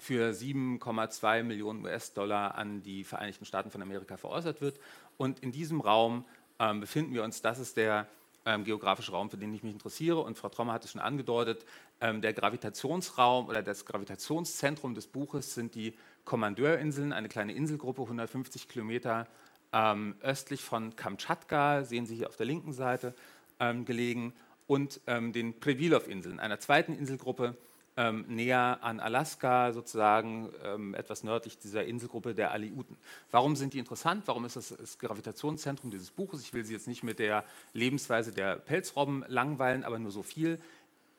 für 0.00 0.30
7,2 0.32 1.42
Millionen 1.42 1.84
US-Dollar 1.84 2.54
an 2.54 2.82
die 2.82 3.04
Vereinigten 3.04 3.44
Staaten 3.44 3.70
von 3.70 3.82
Amerika 3.82 4.16
veräußert 4.16 4.60
wird. 4.60 4.78
Und 5.16 5.40
in 5.40 5.52
diesem 5.52 5.80
Raum 5.80 6.24
ähm, 6.58 6.80
befinden 6.80 7.14
wir 7.14 7.24
uns. 7.24 7.42
Das 7.42 7.58
ist 7.58 7.76
der 7.76 8.06
ähm, 8.46 8.64
geografische 8.64 9.12
Raum, 9.12 9.30
für 9.30 9.36
den 9.36 9.52
ich 9.54 9.62
mich 9.62 9.72
interessiere. 9.72 10.20
Und 10.20 10.38
Frau 10.38 10.48
Trommer 10.48 10.72
hat 10.72 10.84
es 10.84 10.92
schon 10.92 11.00
angedeutet, 11.00 11.64
ähm, 12.00 12.22
der 12.22 12.32
Gravitationsraum 12.32 13.48
oder 13.48 13.62
das 13.62 13.84
Gravitationszentrum 13.84 14.94
des 14.94 15.06
Buches 15.06 15.54
sind 15.54 15.74
die 15.74 15.94
Kommandeurinsel, 16.24 17.12
eine 17.12 17.28
kleine 17.28 17.52
Inselgruppe, 17.52 18.02
150 18.02 18.68
Kilometer 18.68 19.26
ähm, 19.72 20.14
östlich 20.22 20.62
von 20.62 20.96
Kamtschatka, 20.96 21.84
sehen 21.84 22.06
Sie 22.06 22.16
hier 22.16 22.28
auf 22.28 22.36
der 22.36 22.46
linken 22.46 22.72
Seite 22.72 23.14
ähm, 23.60 23.84
gelegen, 23.84 24.32
und 24.68 25.00
ähm, 25.08 25.32
den 25.32 25.58
Previlov-Inseln, 25.58 26.38
einer 26.38 26.60
zweiten 26.60 26.94
Inselgruppe, 26.94 27.56
ähm, 27.96 28.24
näher 28.28 28.78
an 28.82 29.00
Alaska, 29.00 29.72
sozusagen 29.72 30.50
ähm, 30.62 30.94
etwas 30.94 31.24
nördlich 31.24 31.58
dieser 31.58 31.84
Inselgruppe 31.84 32.32
der 32.32 32.52
Aleuten. 32.52 32.96
Warum 33.32 33.56
sind 33.56 33.74
die 33.74 33.80
interessant? 33.80 34.22
Warum 34.26 34.44
ist 34.44 34.54
das 34.54 34.68
das 34.68 35.00
Gravitationszentrum 35.00 35.90
dieses 35.90 36.12
Buches? 36.12 36.42
Ich 36.42 36.54
will 36.54 36.64
Sie 36.64 36.74
jetzt 36.74 36.86
nicht 36.86 37.02
mit 37.02 37.18
der 37.18 37.44
Lebensweise 37.72 38.30
der 38.30 38.54
Pelzrobben 38.54 39.24
langweilen, 39.26 39.82
aber 39.82 39.98
nur 39.98 40.12
so 40.12 40.22
viel. 40.22 40.60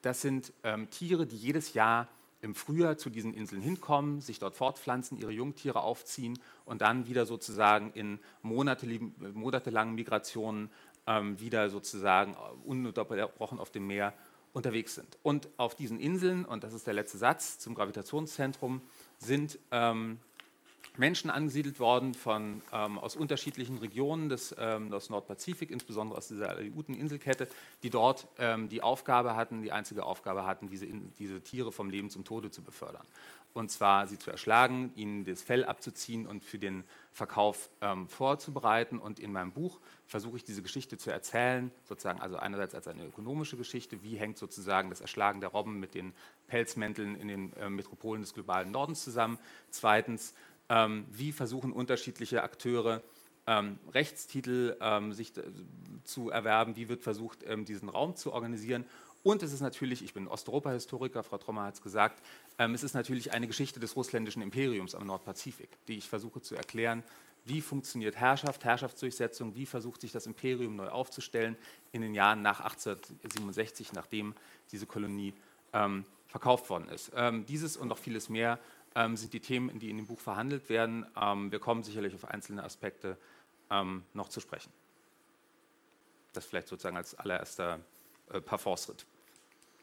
Das 0.03 0.21
sind 0.21 0.53
ähm, 0.63 0.89
Tiere, 0.89 1.25
die 1.25 1.35
jedes 1.35 1.73
Jahr 1.73 2.07
im 2.41 2.55
Frühjahr 2.55 2.97
zu 2.97 3.09
diesen 3.09 3.33
Inseln 3.33 3.61
hinkommen, 3.61 4.21
sich 4.21 4.39
dort 4.39 4.55
fortpflanzen, 4.55 5.17
ihre 5.17 5.31
Jungtiere 5.31 5.81
aufziehen 5.81 6.39
und 6.63 6.81
dann 6.81 7.07
wieder 7.07 7.25
sozusagen 7.25 7.91
in 7.91 8.19
monatelangen 8.41 9.95
Migrationen 9.95 10.69
wieder 11.37 11.69
sozusagen 11.69 12.35
ununterbrochen 12.65 13.59
auf 13.59 13.71
dem 13.71 13.87
Meer 13.87 14.13
unterwegs 14.53 14.95
sind. 14.95 15.17
Und 15.23 15.47
auf 15.57 15.75
diesen 15.75 15.99
Inseln, 15.99 16.45
und 16.45 16.63
das 16.63 16.73
ist 16.73 16.87
der 16.87 16.93
letzte 16.93 17.17
Satz 17.17 17.59
zum 17.59 17.75
Gravitationszentrum, 17.75 18.81
sind 19.17 19.59
ähm, 19.71 20.19
Menschen 20.97 21.29
angesiedelt 21.29 21.79
worden 21.79 22.13
von, 22.13 22.61
ähm, 22.73 22.99
aus 22.99 23.15
unterschiedlichen 23.15 23.77
Regionen 23.77 24.27
des, 24.27 24.53
ähm, 24.59 24.91
des 24.91 25.09
Nordpazifik, 25.09 25.71
insbesondere 25.71 26.17
aus 26.17 26.27
dieser 26.27 26.49
Aleuten-Inselkette, 26.49 27.47
die 27.83 27.89
dort 27.89 28.27
ähm, 28.37 28.69
die 28.69 28.81
Aufgabe 28.81 29.35
hatten, 29.35 29.61
die 29.61 29.71
einzige 29.71 30.03
Aufgabe 30.03 30.45
hatten, 30.45 30.69
diese, 30.69 30.87
diese 31.17 31.41
Tiere 31.41 31.71
vom 31.71 31.89
Leben 31.89 32.09
zum 32.09 32.25
Tode 32.25 32.51
zu 32.51 32.61
befördern. 32.61 33.05
Und 33.53 33.71
zwar 33.71 34.07
sie 34.07 34.19
zu 34.19 34.29
erschlagen, 34.31 34.91
ihnen 34.95 35.25
das 35.25 35.41
Fell 35.41 35.65
abzuziehen 35.65 36.27
und 36.27 36.45
für 36.45 36.59
den 36.59 36.83
Verkauf 37.11 37.69
ähm, 37.81 38.07
vorzubereiten. 38.07 38.99
Und 38.99 39.19
in 39.19 39.31
meinem 39.31 39.51
Buch 39.51 39.79
versuche 40.05 40.37
ich 40.37 40.43
diese 40.43 40.61
Geschichte 40.61 40.97
zu 40.97 41.11
erzählen, 41.11 41.71
sozusagen 41.83 42.21
also 42.21 42.37
einerseits 42.37 42.75
als 42.75 42.87
eine 42.87 43.05
ökonomische 43.05 43.57
Geschichte, 43.57 44.03
wie 44.03 44.17
hängt 44.17 44.37
sozusagen 44.37 44.89
das 44.89 45.01
Erschlagen 45.01 45.41
der 45.41 45.49
Robben 45.49 45.79
mit 45.79 45.95
den 45.95 46.13
Pelzmänteln 46.47 47.15
in 47.15 47.27
den 47.27 47.53
äh, 47.53 47.69
Metropolen 47.69 48.21
des 48.21 48.33
globalen 48.33 48.71
Nordens 48.71 49.03
zusammen. 49.03 49.39
Zweitens, 49.71 50.33
ähm, 50.69 51.05
wie 51.09 51.31
versuchen 51.31 51.71
unterschiedliche 51.71 52.43
Akteure, 52.43 53.01
ähm, 53.47 53.79
Rechtstitel 53.93 54.77
ähm, 54.79 55.11
sich 55.11 55.35
äh, 55.35 55.41
zu 56.03 56.29
erwerben, 56.29 56.75
wie 56.75 56.87
wird 56.87 57.01
versucht, 57.01 57.43
ähm, 57.47 57.65
diesen 57.65 57.89
Raum 57.89 58.15
zu 58.15 58.31
organisieren. 58.31 58.85
Und 59.23 59.43
es 59.43 59.51
ist 59.51 59.61
natürlich, 59.61 60.03
ich 60.03 60.13
bin 60.13 60.27
Osteuropa-Historiker, 60.27 61.23
Frau 61.23 61.37
Trommer 61.37 61.63
hat 61.63 61.75
es 61.75 61.81
gesagt, 61.81 62.23
ähm, 62.57 62.73
es 62.73 62.83
ist 62.83 62.93
natürlich 62.93 63.33
eine 63.33 63.47
Geschichte 63.47 63.79
des 63.79 63.95
russländischen 63.95 64.41
Imperiums 64.41 64.95
am 64.95 65.05
Nordpazifik, 65.05 65.69
die 65.87 65.97
ich 65.97 66.07
versuche 66.07 66.41
zu 66.41 66.55
erklären, 66.55 67.03
wie 67.45 67.61
funktioniert 67.61 68.15
Herrschaft, 68.15 68.63
Herrschaftsdurchsetzung, 68.63 69.55
wie 69.55 69.65
versucht 69.65 70.01
sich 70.01 70.11
das 70.11 70.25
Imperium 70.25 70.75
neu 70.75 70.87
aufzustellen 70.89 71.57
in 71.91 72.01
den 72.01 72.13
Jahren 72.13 72.41
nach 72.41 72.61
1867, 72.61 73.93
nachdem 73.93 74.35
diese 74.71 74.85
Kolonie 74.85 75.33
ähm, 75.73 76.05
verkauft 76.27 76.69
worden 76.69 76.87
ist. 76.89 77.11
Ähm, 77.15 77.45
dieses 77.45 77.75
und 77.75 77.87
noch 77.87 77.97
vieles 77.97 78.29
mehr 78.29 78.59
ähm, 78.95 79.17
sind 79.17 79.33
die 79.33 79.39
Themen, 79.39 79.79
die 79.79 79.89
in 79.89 79.97
dem 79.97 80.07
Buch 80.07 80.19
verhandelt 80.19 80.69
werden. 80.69 81.05
Ähm, 81.19 81.51
wir 81.51 81.59
kommen 81.59 81.83
sicherlich 81.83 82.13
auf 82.13 82.25
einzelne 82.25 82.63
Aspekte 82.63 83.17
ähm, 83.69 84.03
noch 84.13 84.29
zu 84.29 84.39
sprechen. 84.39 84.71
Das 86.33 86.45
vielleicht 86.45 86.67
sozusagen 86.67 86.97
als 86.97 87.15
allererster 87.15 87.79
äh, 88.31 88.41
Parforce-Ritt. 88.41 89.05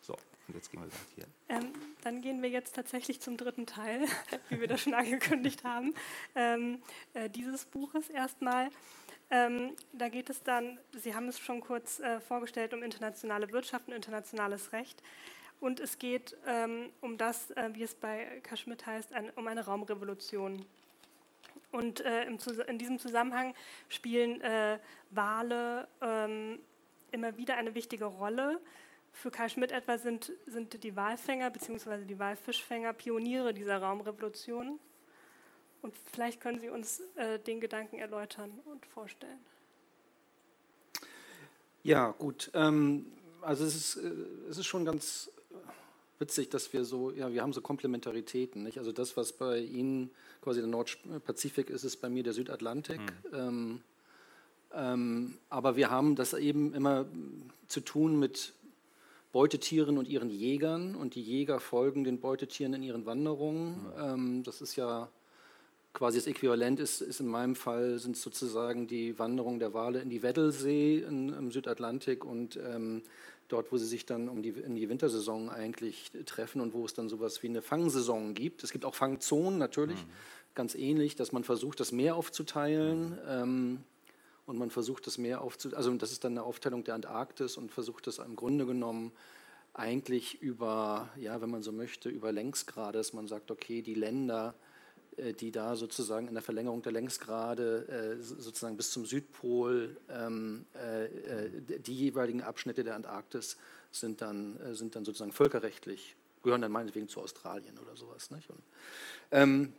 So, 0.00 0.14
und 0.48 0.54
jetzt 0.54 0.70
gehen 0.70 0.80
wir 0.82 0.88
hier. 1.14 1.26
Ähm, 1.48 1.72
dann 2.02 2.20
gehen 2.20 2.42
wir 2.42 2.48
jetzt 2.48 2.74
tatsächlich 2.74 3.20
zum 3.20 3.36
dritten 3.36 3.66
Teil, 3.66 4.06
wie 4.48 4.60
wir 4.60 4.68
das 4.68 4.82
schon 4.82 4.94
angekündigt 4.94 5.64
haben, 5.64 5.94
ähm, 6.34 6.82
äh, 7.14 7.28
dieses 7.28 7.64
Buches 7.64 8.08
erstmal. 8.08 8.70
Ähm, 9.28 9.72
da 9.92 10.08
geht 10.08 10.30
es 10.30 10.42
dann, 10.42 10.78
Sie 10.92 11.14
haben 11.14 11.26
es 11.28 11.38
schon 11.40 11.60
kurz 11.60 11.98
äh, 11.98 12.20
vorgestellt, 12.20 12.72
um 12.74 12.82
internationale 12.82 13.50
Wirtschaft 13.50 13.88
und 13.88 13.94
internationales 13.94 14.72
Recht. 14.72 15.02
Und 15.58 15.80
es 15.80 15.98
geht 15.98 16.36
ähm, 16.46 16.90
um 17.00 17.18
das, 17.18 17.50
äh, 17.52 17.70
wie 17.72 17.82
es 17.82 17.94
bei 17.94 18.40
Kaschmid 18.42 18.86
heißt, 18.86 19.12
ein, 19.12 19.30
um 19.30 19.46
eine 19.48 19.64
Raumrevolution. 19.64 20.64
Und 21.72 22.00
äh, 22.02 22.24
in 22.24 22.78
diesem 22.78 22.98
Zusammenhang 22.98 23.54
spielen 23.88 24.40
äh, 24.42 24.78
Wale 25.10 25.88
ähm, 26.00 26.60
immer 27.16 27.36
wieder 27.36 27.56
eine 27.56 27.74
wichtige 27.74 28.04
Rolle. 28.04 28.60
Für 29.12 29.30
Karl 29.30 29.48
Schmidt 29.48 29.72
etwa 29.72 29.98
sind, 29.98 30.32
sind 30.46 30.82
die 30.84 30.94
Walfänger 30.94 31.50
bzw. 31.50 32.04
die 32.04 32.18
Walfischfänger 32.18 32.92
Pioniere 32.92 33.52
dieser 33.54 33.78
Raumrevolution. 33.78 34.78
Und 35.82 35.94
vielleicht 36.12 36.40
können 36.40 36.60
Sie 36.60 36.68
uns 36.68 37.00
äh, 37.16 37.38
den 37.38 37.60
Gedanken 37.60 37.98
erläutern 37.98 38.60
und 38.66 38.84
vorstellen. 38.86 39.38
Ja, 41.82 42.10
gut. 42.10 42.50
Ähm, 42.54 43.06
also 43.40 43.64
es 43.64 43.74
ist, 43.74 43.96
äh, 43.96 44.10
es 44.50 44.58
ist 44.58 44.66
schon 44.66 44.84
ganz 44.84 45.30
witzig, 46.18 46.50
dass 46.50 46.72
wir 46.72 46.84
so, 46.84 47.10
ja, 47.12 47.32
wir 47.32 47.42
haben 47.42 47.52
so 47.52 47.60
Komplementaritäten. 47.60 48.62
Nicht? 48.62 48.78
Also 48.78 48.92
das, 48.92 49.16
was 49.16 49.32
bei 49.32 49.60
Ihnen 49.60 50.10
quasi 50.42 50.60
der 50.60 50.68
Nordpazifik 50.68 51.70
ist, 51.70 51.84
ist 51.84 51.98
bei 51.98 52.08
mir 52.08 52.22
der 52.22 52.32
Südatlantik. 52.32 53.00
Ähm, 53.32 53.38
ähm, 53.38 53.82
aber 55.48 55.76
wir 55.76 55.90
haben 55.90 56.16
das 56.16 56.34
eben 56.34 56.74
immer 56.74 57.06
zu 57.68 57.80
tun 57.80 58.18
mit 58.18 58.52
Beutetieren 59.32 59.98
und 59.98 60.08
ihren 60.08 60.30
Jägern 60.30 60.94
und 60.94 61.14
die 61.14 61.22
Jäger 61.22 61.60
folgen 61.60 62.04
den 62.04 62.20
Beutetieren 62.20 62.72
in 62.72 62.82
ihren 62.82 63.04
Wanderungen. 63.04 63.84
Ähm, 63.98 64.42
das 64.44 64.62
ist 64.62 64.76
ja 64.76 65.10
quasi 65.92 66.18
das 66.18 66.26
Äquivalent 66.26 66.80
ist, 66.80 67.00
ist 67.00 67.20
in 67.20 67.26
meinem 67.26 67.54
Fall 67.54 67.98
sind 67.98 68.16
sozusagen 68.16 68.86
die 68.86 69.18
Wanderungen 69.18 69.58
der 69.58 69.74
Wale 69.74 70.00
in 70.00 70.10
die 70.10 70.22
Weddelsee 70.22 70.98
in, 70.98 71.30
im 71.30 71.50
Südatlantik 71.50 72.24
und 72.24 72.56
ähm, 72.56 73.02
dort, 73.48 73.72
wo 73.72 73.76
sie 73.76 73.86
sich 73.86 74.06
dann 74.06 74.28
um 74.28 74.42
die, 74.42 74.50
in 74.50 74.74
die 74.74 74.88
Wintersaison 74.88 75.50
eigentlich 75.50 76.12
treffen 76.24 76.60
und 76.60 76.74
wo 76.74 76.84
es 76.84 76.94
dann 76.94 77.08
sowas 77.08 77.42
wie 77.42 77.48
eine 77.48 77.62
Fangsaison 77.62 78.34
gibt. 78.34 78.64
Es 78.64 78.72
gibt 78.72 78.84
auch 78.84 78.94
Fangzonen 78.94 79.58
natürlich, 79.58 79.98
mhm. 79.98 80.10
ganz 80.54 80.74
ähnlich, 80.74 81.16
dass 81.16 81.32
man 81.32 81.44
versucht, 81.44 81.80
das 81.80 81.92
Meer 81.92 82.16
aufzuteilen. 82.16 83.10
Mhm. 83.10 83.18
Ähm, 83.28 83.78
und 84.46 84.58
man 84.58 84.70
versucht 84.70 85.06
das 85.06 85.18
Meer 85.18 85.40
aufzuteilen, 85.42 85.76
also 85.76 85.92
das 85.94 86.12
ist 86.12 86.24
dann 86.24 86.32
eine 86.32 86.44
Aufteilung 86.44 86.84
der 86.84 86.94
Antarktis 86.94 87.56
und 87.56 87.70
versucht 87.72 88.06
das 88.06 88.18
im 88.18 88.36
Grunde 88.36 88.64
genommen 88.64 89.12
eigentlich 89.74 90.40
über, 90.40 91.10
ja, 91.16 91.40
wenn 91.40 91.50
man 91.50 91.62
so 91.62 91.72
möchte, 91.72 92.08
über 92.08 92.32
Längsgrade, 92.32 92.98
dass 92.98 93.12
man 93.12 93.28
sagt, 93.28 93.50
okay, 93.50 93.82
die 93.82 93.94
Länder, 93.94 94.54
äh, 95.16 95.34
die 95.34 95.50
da 95.50 95.76
sozusagen 95.76 96.28
in 96.28 96.34
der 96.34 96.42
Verlängerung 96.42 96.82
der 96.82 96.92
Längsgrade 96.92 98.18
äh, 98.18 98.22
sozusagen 98.22 98.76
bis 98.76 98.90
zum 98.90 99.04
Südpol, 99.04 99.96
ähm, 100.08 100.64
äh, 100.74 101.78
die 101.80 101.94
jeweiligen 101.94 102.42
Abschnitte 102.42 102.84
der 102.84 102.94
Antarktis 102.94 103.58
sind 103.90 104.22
dann, 104.22 104.58
sind 104.74 104.94
dann 104.94 105.04
sozusagen 105.04 105.32
völkerrechtlich, 105.32 106.16
gehören 106.42 106.60
dann 106.60 106.72
meinetwegen 106.72 107.08
zu 107.08 107.20
Australien 107.20 107.78
oder 107.78 107.96
sowas. 107.96 108.30
Nicht? 108.30 108.48
Und, 108.50 108.62
ähm, 109.30 109.72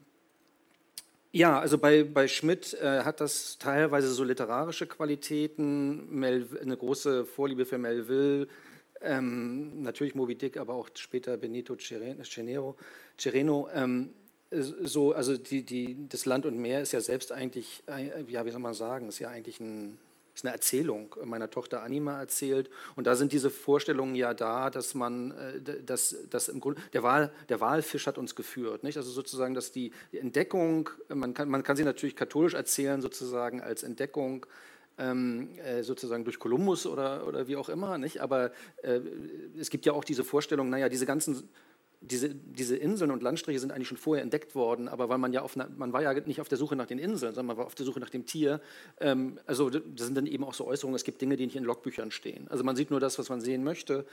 ja, 1.37 1.59
also 1.59 1.77
bei, 1.77 2.03
bei 2.03 2.27
Schmidt 2.27 2.73
äh, 2.73 3.03
hat 3.03 3.21
das 3.21 3.59
teilweise 3.59 4.09
so 4.11 4.23
literarische 4.23 4.87
Qualitäten, 4.87 6.09
Mel, 6.09 6.47
eine 6.59 6.75
große 6.75 7.25
Vorliebe 7.25 7.65
für 7.65 7.77
Melville, 7.77 8.47
ähm, 9.01 9.83
natürlich 9.83 10.15
Moby 10.15 10.35
Dick, 10.35 10.57
aber 10.57 10.73
auch 10.73 10.89
später 10.95 11.37
Benito 11.37 11.75
Cereno. 11.75 12.75
Cereno 13.19 13.69
ähm, 13.71 14.09
so, 14.49 15.13
also 15.13 15.37
die, 15.37 15.63
die, 15.63 16.07
das 16.09 16.25
Land 16.25 16.47
und 16.47 16.57
Meer 16.57 16.81
ist 16.81 16.93
ja 16.93 17.01
selbst 17.01 17.31
eigentlich, 17.31 17.83
äh, 17.87 18.23
ja, 18.27 18.43
wie 18.45 18.51
soll 18.51 18.61
man 18.61 18.73
sagen, 18.73 19.09
ist 19.09 19.19
ja 19.19 19.29
eigentlich 19.29 19.59
ein, 19.59 19.99
ist 20.37 20.45
eine 20.45 20.53
Erzählung 20.53 21.15
meiner 21.25 21.49
Tochter 21.49 21.81
Anima 21.81 22.19
erzählt. 22.19 22.69
Und 22.95 23.07
da 23.07 23.15
sind 23.15 23.31
diese 23.31 23.49
Vorstellungen 23.49 24.15
ja 24.15 24.33
da, 24.33 24.69
dass 24.69 24.93
man, 24.93 25.31
äh, 25.31 25.83
dass, 25.83 26.15
dass 26.29 26.47
im 26.47 26.59
Grunde, 26.59 26.79
der, 26.93 27.03
Wal, 27.03 27.31
der 27.49 27.59
Walfisch 27.59 28.05
hat 28.05 28.17
uns 28.17 28.35
geführt. 28.35 28.83
Nicht? 28.83 28.97
Also 28.97 29.09
sozusagen, 29.09 29.53
dass 29.53 29.71
die, 29.71 29.91
Entdeckung, 30.11 30.89
man 31.09 31.33
kann, 31.33 31.49
man 31.49 31.63
kann 31.63 31.75
sie 31.75 31.83
natürlich 31.83 32.15
katholisch 32.15 32.53
erzählen, 32.53 33.01
sozusagen 33.01 33.61
als 33.61 33.83
Entdeckung 33.83 34.45
ähm, 34.99 35.57
äh, 35.59 35.83
sozusagen 35.83 36.23
durch 36.23 36.39
Kolumbus 36.39 36.85
oder, 36.85 37.27
oder 37.27 37.47
wie 37.47 37.55
auch 37.55 37.69
immer, 37.69 37.97
nicht? 37.97 38.21
aber 38.21 38.51
äh, 38.83 38.99
es 39.59 39.69
gibt 39.69 39.85
ja 39.85 39.93
auch 39.93 40.03
diese 40.03 40.23
Vorstellung, 40.23 40.69
naja, 40.69 40.89
diese 40.89 41.05
ganzen 41.05 41.49
diese, 42.01 42.29
diese 42.29 42.75
Inseln 42.75 43.11
und 43.11 43.23
Landstriche 43.23 43.59
sind 43.59 43.71
eigentlich 43.71 43.87
schon 43.87 43.97
vorher 43.97 44.23
entdeckt 44.23 44.53
worden, 44.55 44.87
aber 44.87 45.09
weil 45.09 45.17
man 45.17 45.33
ja 45.33 45.41
auf 45.41 45.55
man 45.55 45.93
war 45.93 46.01
ja 46.03 46.13
nicht 46.13 46.39
auf 46.41 46.47
der 46.47 46.57
Suche 46.57 46.75
nach 46.75 46.85
den 46.85 46.99
Inseln, 46.99 47.33
sondern 47.33 47.47
man 47.47 47.57
war 47.57 47.65
auf 47.65 47.75
der 47.75 47.85
Suche 47.85 47.99
nach 47.99 48.09
dem 48.09 48.25
Tier. 48.25 48.61
Ähm, 48.99 49.39
also 49.45 49.69
das 49.69 50.05
sind 50.05 50.15
dann 50.15 50.27
eben 50.27 50.43
auch 50.43 50.53
so 50.53 50.65
Äußerungen, 50.65 50.95
es 50.95 51.03
gibt 51.03 51.21
Dinge, 51.21 51.37
die 51.37 51.45
nicht 51.45 51.55
in 51.55 51.63
Logbüchern 51.63 52.11
stehen. 52.11 52.47
Also 52.49 52.63
man 52.63 52.75
sieht 52.75 52.91
nur 52.91 52.99
das, 52.99 53.17
was 53.17 53.29
man 53.29 53.41
sehen 53.41 53.63
möchte. 53.63 54.05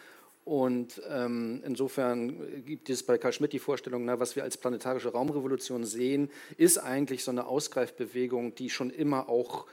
Und 0.45 1.01
ähm, 1.09 1.63
insofern 1.65 2.65
gibt 2.65 2.91
es 2.91 3.03
bei 3.03 3.17
Karl 3.17 3.33
Schmidt 3.33 3.55
die 3.55 3.59
Vorstellung, 3.59 4.05
na, 4.05 4.21
was 4.21 4.37
wir 4.37 4.43
als 4.43 4.59
planetarische 4.59 5.11
Raumrevolution 5.11 5.85
sehen, 5.85 6.31
ist 6.59 6.77
eigentlich 6.77 7.25
so 7.25 7.31
eine 7.31 7.47
Ausgreifbewegung, 7.47 8.55
die 8.55 8.69
schon 8.69 8.91
immer 8.91 9.31
auch, 9.31 9.67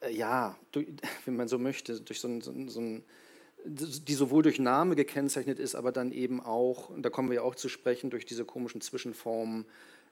äh, 0.00 0.12
ja, 0.12 0.56
durch, 0.72 0.88
wenn 1.24 1.36
man 1.36 1.46
so 1.46 1.58
möchte, 1.58 2.00
durch 2.00 2.20
so, 2.20 2.40
so, 2.40 2.52
so 2.68 2.80
ein 2.80 3.04
die 3.64 4.14
sowohl 4.14 4.42
durch 4.42 4.58
Name 4.58 4.94
gekennzeichnet 4.94 5.58
ist, 5.58 5.74
aber 5.74 5.92
dann 5.92 6.12
eben 6.12 6.40
auch, 6.40 6.90
und 6.90 7.02
da 7.02 7.10
kommen 7.10 7.30
wir 7.30 7.36
ja 7.36 7.42
auch 7.42 7.54
zu 7.54 7.68
sprechen, 7.68 8.10
durch 8.10 8.26
diese 8.26 8.44
komischen 8.44 8.80
Zwischenformen 8.80 9.64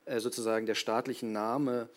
äh, 0.07 0.21
sozusagen 0.21 0.67
der 0.67 0.75
staatlichen 0.75 1.33
Name, 1.33 1.89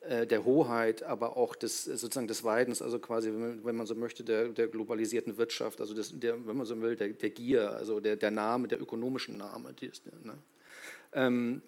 äh, 0.00 0.26
der 0.26 0.44
Hoheit, 0.44 1.02
aber 1.02 1.36
auch 1.36 1.54
des, 1.54 1.84
sozusagen 1.84 2.26
des 2.26 2.42
Weidens, 2.44 2.82
also 2.82 2.98
quasi, 2.98 3.28
wenn 3.28 3.40
man, 3.40 3.64
wenn 3.64 3.76
man 3.76 3.86
so 3.86 3.94
möchte, 3.94 4.24
der, 4.24 4.48
der, 4.48 4.68
globalisierten 4.68 5.36
Wirtschaft, 5.36 5.80
also 5.80 5.94
des, 5.94 6.18
der, 6.18 6.44
wenn 6.46 6.56
man 6.56 6.66
so 6.66 6.80
will, 6.80 6.96
der, 6.96 7.08
der 7.10 7.30
Gier, 7.30 7.70
also 7.72 8.00
der, 8.00 8.16
der 8.16 8.30
Name, 8.30 8.66
der 8.66 8.80
ökonomischen 8.80 9.36
Name. 9.36 9.72
Die 9.74 9.86
ist, 9.86 10.04
ne? 10.06 10.38
ähm, 11.12 11.62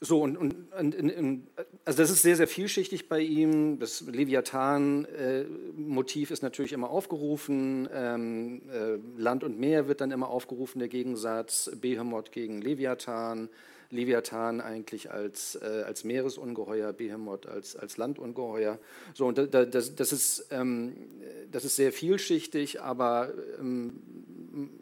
so, 0.00 0.22
und, 0.22 0.36
und, 0.36 0.72
und, 0.72 1.48
also 1.84 2.02
das 2.02 2.10
ist 2.10 2.22
sehr, 2.22 2.36
sehr 2.36 2.46
vielschichtig 2.46 3.08
bei 3.08 3.18
ihm. 3.20 3.80
Das 3.80 4.02
Leviathan-Motiv 4.02 6.30
äh, 6.30 6.32
ist 6.32 6.42
natürlich 6.42 6.72
immer 6.72 6.90
aufgerufen. 6.90 7.88
Ähm, 7.92 8.62
äh, 8.70 8.98
Land 9.20 9.42
und 9.42 9.58
Meer 9.58 9.88
wird 9.88 10.00
dann 10.00 10.12
immer 10.12 10.28
aufgerufen, 10.28 10.78
der 10.78 10.86
Gegensatz 10.86 11.72
Behemoth 11.80 12.30
gegen 12.30 12.62
Leviathan. 12.62 13.48
Leviathan 13.90 14.60
eigentlich 14.60 15.10
als, 15.10 15.56
äh, 15.56 15.82
als 15.86 16.04
Meeresungeheuer, 16.04 16.92
Behemoth 16.92 17.46
als, 17.46 17.74
als 17.74 17.96
Landungeheuer. 17.96 18.78
So, 19.14 19.26
und 19.26 19.38
da, 19.38 19.64
das, 19.64 19.96
das, 19.96 20.12
ist, 20.12 20.46
ähm, 20.50 20.92
das 21.50 21.64
ist 21.64 21.76
sehr 21.76 21.92
vielschichtig, 21.92 22.82
aber 22.82 23.32
ähm, 23.58 23.98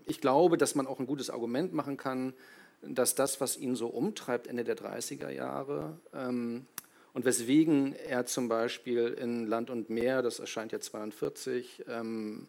ich 0.06 0.20
glaube, 0.20 0.58
dass 0.58 0.74
man 0.74 0.86
auch 0.86 0.98
ein 0.98 1.06
gutes 1.06 1.30
Argument 1.30 1.72
machen 1.72 1.96
kann, 1.96 2.34
dass 2.82 3.14
das, 3.14 3.40
was 3.40 3.56
ihn 3.56 3.76
so 3.76 3.88
umtreibt 3.88 4.46
Ende 4.46 4.64
der 4.64 4.76
30er 4.76 5.30
Jahre 5.30 5.98
ähm, 6.14 6.66
und 7.12 7.24
weswegen 7.24 7.94
er 7.94 8.26
zum 8.26 8.48
Beispiel 8.48 9.08
in 9.08 9.46
Land 9.46 9.70
und 9.70 9.90
Meer, 9.90 10.22
das 10.22 10.38
erscheint 10.38 10.72
ja 10.72 10.80
42, 10.80 11.84
ähm, 11.88 12.46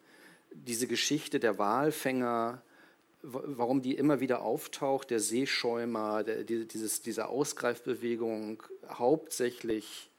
diese 0.52 0.88
Geschichte 0.88 1.40
der 1.40 1.58
Walfänger, 1.58 2.62
warum 3.22 3.82
die 3.82 3.96
immer 3.96 4.20
wieder 4.20 4.42
auftaucht, 4.42 5.10
der 5.10 5.20
Seeschäumer, 5.20 6.24
der, 6.24 6.44
dieses, 6.44 7.02
diese 7.02 7.28
Ausgreifbewegung 7.28 8.64
hauptsächlich 8.88 10.10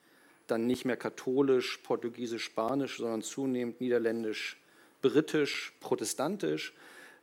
dann 0.46 0.66
nicht 0.66 0.84
mehr 0.84 0.96
katholisch, 0.96 1.78
portugiesisch, 1.78 2.44
spanisch, 2.44 2.98
sondern 2.98 3.22
zunehmend 3.22 3.80
niederländisch, 3.80 4.56
britisch, 5.02 5.74
protestantisch, 5.80 6.72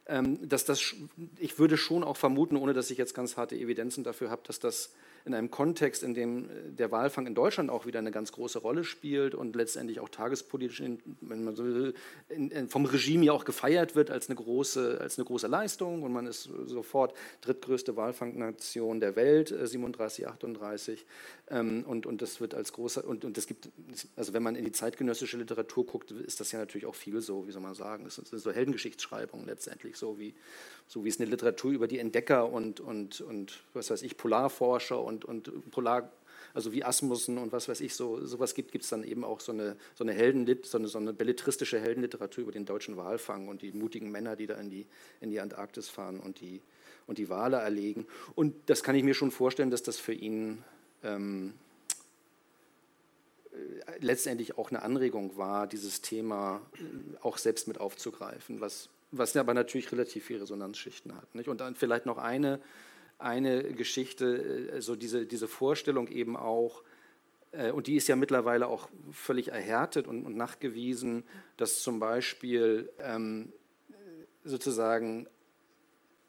dass 0.07 0.65
das, 0.65 0.93
ich 1.39 1.57
würde 1.57 1.77
schon 1.77 2.03
auch 2.03 2.17
vermuten, 2.17 2.57
ohne 2.57 2.73
dass 2.73 2.91
ich 2.91 2.97
jetzt 2.97 3.15
ganz 3.15 3.37
harte 3.37 3.55
Evidenzen 3.55 4.03
dafür 4.03 4.29
habe, 4.29 4.43
dass 4.45 4.59
das 4.59 4.93
in 5.25 5.33
einem 5.33 5.49
Kontext, 5.49 6.03
in 6.03 6.13
dem 6.13 6.47
der 6.75 6.91
Walfang 6.91 7.25
in 7.25 7.33
Deutschland 7.33 7.71
auch 7.71 7.87
wieder 7.87 7.97
eine 7.97 8.11
ganz 8.11 8.31
große 8.31 8.59
Rolle 8.59 8.83
spielt 8.83 9.33
und 9.33 9.55
letztendlich 9.55 9.99
auch 9.99 10.09
tagespolitisch, 10.09 10.83
man 11.21 11.55
so 11.55 11.65
in, 12.29 12.51
in, 12.51 12.69
vom 12.69 12.85
Regime 12.85 13.25
ja 13.25 13.31
auch 13.33 13.45
gefeiert 13.45 13.95
wird 13.95 14.11
als 14.11 14.29
eine, 14.29 14.35
große, 14.35 14.99
als 15.01 15.17
eine 15.17 15.25
große 15.25 15.47
Leistung 15.47 16.03
und 16.03 16.13
man 16.13 16.27
ist 16.27 16.43
sofort 16.67 17.15
drittgrößte 17.41 17.95
Walfangnation 17.95 18.99
der 18.99 19.15
Welt, 19.15 19.47
37, 19.59 20.27
38 20.27 20.99
ähm, 20.99 21.44
und, 21.47 22.07
und 22.07 22.21
das 22.23 22.41
wird 22.41 22.55
als 22.55 22.73
großer, 22.73 23.05
und, 23.05 23.23
und 23.23 23.37
das 23.37 23.45
gibt, 23.45 23.69
also 24.15 24.33
wenn 24.33 24.41
man 24.41 24.55
in 24.55 24.65
die 24.65 24.71
zeitgenössische 24.71 25.37
Literatur 25.37 25.85
guckt, 25.85 26.09
ist 26.09 26.39
das 26.39 26.51
ja 26.51 26.57
natürlich 26.57 26.87
auch 26.87 26.95
viel 26.95 27.21
so, 27.21 27.47
wie 27.47 27.51
soll 27.51 27.61
man 27.61 27.75
sagen, 27.75 28.07
es 28.07 28.15
sind 28.15 28.27
so 28.27 28.51
Heldengeschichtsschreibungen 28.51 29.45
letztendlich, 29.45 29.95
so 29.95 30.17
wie, 30.17 30.33
so 30.87 31.05
wie 31.05 31.09
es 31.09 31.19
eine 31.19 31.29
Literatur 31.29 31.71
über 31.71 31.87
die 31.87 31.99
Entdecker 31.99 32.51
und, 32.51 32.79
und, 32.79 33.21
und 33.21 33.63
was 33.73 33.91
weiß 33.91 34.01
ich, 34.01 34.17
Polarforscher 34.17 34.99
und, 34.99 35.23
und 35.23 35.69
Polar, 35.69 36.11
also 36.55 36.73
wie 36.73 36.83
Asmussen 36.83 37.37
und 37.37 37.51
was 37.51 37.69
weiß 37.69 37.79
ich, 37.81 37.93
so 37.93 38.25
sowas 38.25 38.55
gibt, 38.55 38.71
gibt 38.71 38.85
es 38.85 38.89
dann 38.89 39.03
eben 39.03 39.23
auch 39.23 39.39
so 39.39 39.51
eine, 39.51 39.75
so 39.93 40.03
eine 40.03 40.13
Heldenlit, 40.13 40.65
so 40.65 40.79
eine, 40.79 40.87
so 40.87 40.97
eine 40.97 41.13
belletristische 41.13 41.79
Heldenliteratur 41.79 42.41
über 42.43 42.53
den 42.53 42.65
deutschen 42.65 42.97
Walfang 42.97 43.49
und 43.49 43.61
die 43.61 43.71
mutigen 43.71 44.09
Männer, 44.09 44.35
die 44.35 44.47
da 44.47 44.55
in 44.55 44.71
die, 44.71 44.87
in 45.21 45.29
die 45.29 45.39
Antarktis 45.39 45.89
fahren 45.89 46.19
und 46.19 46.41
die, 46.41 46.61
und 47.05 47.19
die 47.19 47.29
Wale 47.29 47.57
erlegen. 47.57 48.07
Und 48.33 48.55
das 48.65 48.81
kann 48.81 48.95
ich 48.95 49.03
mir 49.03 49.13
schon 49.13 49.29
vorstellen, 49.29 49.69
dass 49.69 49.83
das 49.83 49.99
für 49.99 50.13
ihn 50.13 50.63
ähm, 51.05 51.53
äh, 53.51 53.55
letztendlich 53.99 54.57
auch 54.57 54.69
eine 54.69 54.81
Anregung 54.81 55.37
war, 55.37 55.67
dieses 55.67 56.01
Thema 56.01 56.61
äh, 56.75 57.17
auch 57.21 57.37
selbst 57.37 57.67
mit 57.67 57.79
aufzugreifen, 57.79 58.59
was, 58.61 58.89
was 59.11 59.35
aber 59.37 59.53
natürlich 59.53 59.91
relativ 59.91 60.25
viele 60.25 60.41
Resonanzschichten 60.41 61.15
hat. 61.15 61.33
Nicht? 61.35 61.47
Und 61.47 61.61
dann 61.61 61.75
vielleicht 61.75 62.05
noch 62.05 62.17
eine, 62.17 62.59
eine 63.19 63.63
Geschichte, 63.73 64.69
also 64.73 64.95
diese, 64.95 65.25
diese 65.25 65.47
Vorstellung 65.47 66.07
eben 66.07 66.35
auch, 66.35 66.83
und 67.73 67.87
die 67.87 67.95
ist 67.95 68.09
ja 68.09 68.17
mittlerweile 68.17 68.67
auch 68.67 68.89
völlig 69.13 69.47
erhärtet 69.47 70.07
und, 70.07 70.25
und 70.25 70.35
nachgewiesen, 70.35 71.23
dass 71.55 71.79
zum 71.79 72.01
Beispiel 72.01 72.91
ähm, 72.99 73.53
sozusagen 74.43 75.27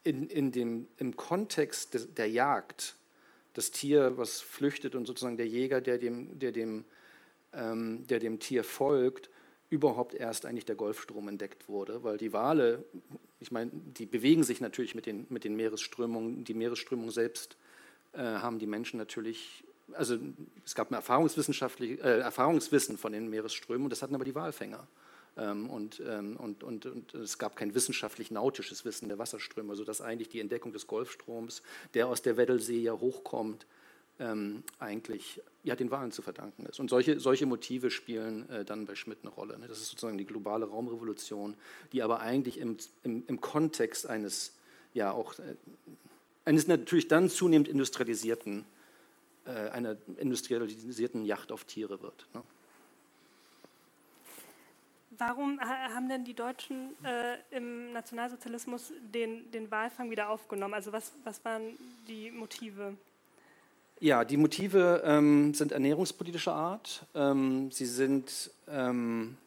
in, 0.03 0.29
in 0.29 0.51
dem, 0.51 0.87
im 0.97 1.17
Kontext 1.17 1.93
des, 1.93 2.13
der 2.13 2.29
Jagd 2.29 2.96
das 3.57 3.71
Tier, 3.71 4.17
was 4.17 4.39
flüchtet 4.39 4.95
und 4.95 5.05
sozusagen 5.05 5.37
der 5.37 5.47
Jäger, 5.47 5.81
der 5.81 5.97
dem, 5.97 6.37
der 6.39 6.51
dem 6.51 6.85
ähm, 7.53 8.05
der 8.07 8.19
dem 8.19 8.39
Tier 8.39 8.63
folgt, 8.63 9.29
überhaupt 9.69 10.13
erst 10.13 10.45
eigentlich 10.45 10.65
der 10.65 10.75
Golfstrom 10.75 11.27
entdeckt 11.27 11.67
wurde, 11.67 12.03
weil 12.03 12.17
die 12.17 12.31
Wale, 12.31 12.85
ich 13.39 13.51
meine, 13.51 13.71
die 13.73 14.05
bewegen 14.05 14.43
sich 14.43 14.61
natürlich 14.61 14.95
mit 14.95 15.05
den, 15.05 15.25
mit 15.29 15.43
den 15.43 15.55
Meeresströmungen, 15.55 16.43
die 16.43 16.53
Meeresströmung 16.53 17.11
selbst 17.11 17.57
äh, 18.13 18.19
haben 18.19 18.59
die 18.59 18.67
Menschen 18.67 18.97
natürlich, 18.97 19.63
also 19.91 20.17
es 20.65 20.73
gab 20.73 20.89
ein 20.91 20.95
erfahrungswissenschaftlich, 20.95 21.99
äh, 21.99 22.19
Erfahrungswissen 22.19 22.97
von 22.97 23.11
den 23.11 23.29
Meeresströmungen, 23.29 23.89
das 23.89 24.01
hatten 24.01 24.15
aber 24.15 24.25
die 24.25 24.35
Walfänger. 24.35 24.87
Ähm, 25.37 25.69
und, 25.69 26.01
ähm, 26.05 26.35
und, 26.37 26.63
und, 26.63 26.85
und, 26.85 27.13
es 27.13 27.37
gab 27.37 27.55
kein 27.55 27.75
wissenschaftlich-nautisches 27.75 28.85
Wissen 28.85 29.07
der 29.07 29.19
Wasserströme, 29.19 29.75
sodass 29.75 30.01
eigentlich 30.01 30.29
die 30.29 30.39
Entdeckung 30.39 30.73
des 30.73 30.87
Golfstroms, 30.87 31.61
der 31.93 32.07
aus 32.07 32.21
der 32.21 32.37
Weddelsee 32.37 32.79
ja 32.79 32.93
hochkommt, 32.93 33.67
ähm, 34.19 34.63
eigentlich 34.79 35.41
ja, 35.63 35.75
den 35.75 35.91
Wahlen 35.91 36.11
zu 36.11 36.21
verdanken 36.21 36.65
ist. 36.65 36.79
Und 36.79 36.89
solche, 36.89 37.19
solche 37.19 37.45
Motive 37.45 37.91
spielen 37.91 38.49
äh, 38.49 38.65
dann 38.65 38.85
bei 38.85 38.95
Schmidt 38.95 39.19
eine 39.21 39.29
Rolle. 39.31 39.59
Ne? 39.59 39.67
Das 39.67 39.79
ist 39.79 39.89
sozusagen 39.89 40.17
die 40.17 40.25
globale 40.25 40.65
Raumrevolution, 40.65 41.55
die 41.91 42.01
aber 42.01 42.19
eigentlich 42.21 42.57
im, 42.59 42.77
im, 43.03 43.23
im 43.27 43.41
Kontext 43.41 44.07
eines, 44.07 44.53
ja 44.93 45.11
auch, 45.11 45.37
äh, 45.37 45.55
eines 46.45 46.67
natürlich 46.67 47.07
dann 47.07 47.29
zunehmend 47.29 47.67
industrialisierten, 47.67 48.65
äh, 49.45 49.51
einer 49.51 49.97
industrialisierten 50.17 51.23
Yacht 51.23 51.51
auf 51.51 51.65
Tiere 51.65 52.01
wird. 52.01 52.27
Ne? 52.33 52.41
Warum 55.17 55.59
haben 55.59 56.09
denn 56.09 56.23
die 56.23 56.33
Deutschen 56.33 56.91
äh, 57.03 57.55
im 57.55 57.91
Nationalsozialismus 57.91 58.93
den, 59.13 59.49
den 59.51 59.71
Walfang 59.71 60.11
wieder 60.11 60.29
aufgenommen? 60.29 60.73
Also 60.73 60.91
was, 60.91 61.11
was 61.23 61.43
waren 61.43 61.77
die 62.07 62.29
Motive? 62.29 62.95
Ja, 63.99 64.23
die 64.23 64.37
Motive 64.37 65.01
ähm, 65.03 65.55
sind 65.55 65.71
ernährungspolitischer 65.71 66.53
Art. 66.53 67.05
Ähm, 67.15 67.71
sie 67.71 67.87
sind, 67.87 68.51
ähm, 68.67 69.37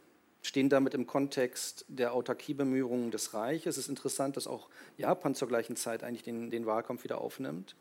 stehen 0.43 0.69
damit 0.69 0.95
im 0.95 1.07
Kontext 1.07 1.85
der 1.87 2.15
Autarkiebemühungen 2.15 3.13
des 3.13 3.33
Reiches. 3.33 3.77
Es 3.77 3.85
ist 3.85 3.89
interessant, 3.89 4.37
dass 4.37 4.49
auch 4.49 4.69
Japan 4.97 5.37
zur 5.37 5.47
gleichen 5.47 5.77
Zeit 5.77 6.03
eigentlich 6.03 6.25
den, 6.25 6.51
den 6.51 6.67
Wahlkampf 6.67 7.05
wieder 7.05 7.21
aufnimmt. 7.21 7.77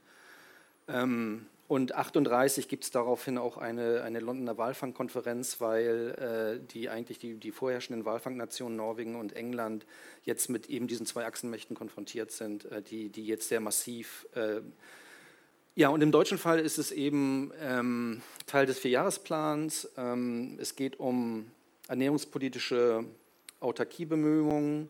Ähm, 0.87 1.47
und 1.69 1.93
38 1.93 2.67
gibt 2.67 2.83
es 2.83 2.89
daraufhin 2.89 3.37
auch 3.37 3.55
eine, 3.57 4.01
eine 4.01 4.19
Londoner 4.19 4.57
Walfangkonferenz, 4.57 5.61
weil 5.61 6.59
äh, 6.63 6.67
die 6.67 6.89
eigentlich 6.89 7.19
die, 7.19 7.35
die 7.35 7.51
vorherrschenden 7.51 8.05
Walfangnationen 8.05 8.75
Norwegen 8.75 9.15
und 9.15 9.33
England 9.33 9.85
jetzt 10.23 10.49
mit 10.49 10.67
eben 10.67 10.87
diesen 10.87 11.05
zwei 11.05 11.27
Achsenmächten 11.27 11.75
konfrontiert 11.75 12.31
sind, 12.31 12.65
äh, 12.65 12.81
die, 12.81 13.09
die 13.09 13.23
jetzt 13.23 13.49
sehr 13.49 13.59
massiv 13.59 14.25
äh, 14.33 14.61
ja, 15.75 15.89
und 15.89 16.01
im 16.01 16.11
deutschen 16.11 16.39
Fall 16.39 16.59
ist 16.59 16.79
es 16.79 16.91
eben 16.91 17.53
ähm, 17.61 18.23
Teil 18.47 18.65
des 18.65 18.79
Vierjahresplans. 18.79 19.91
Ähm, 19.95 20.57
es 20.59 20.75
geht 20.75 20.99
um 20.99 21.51
ernährungspolitische 21.87 23.05
Autarkiebemühungen. 23.59 24.89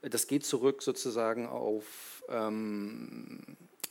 Das 0.00 0.28
geht 0.28 0.46
zurück 0.46 0.82
sozusagen 0.82 1.48
auf 1.48 2.22
ähm, 2.28 3.40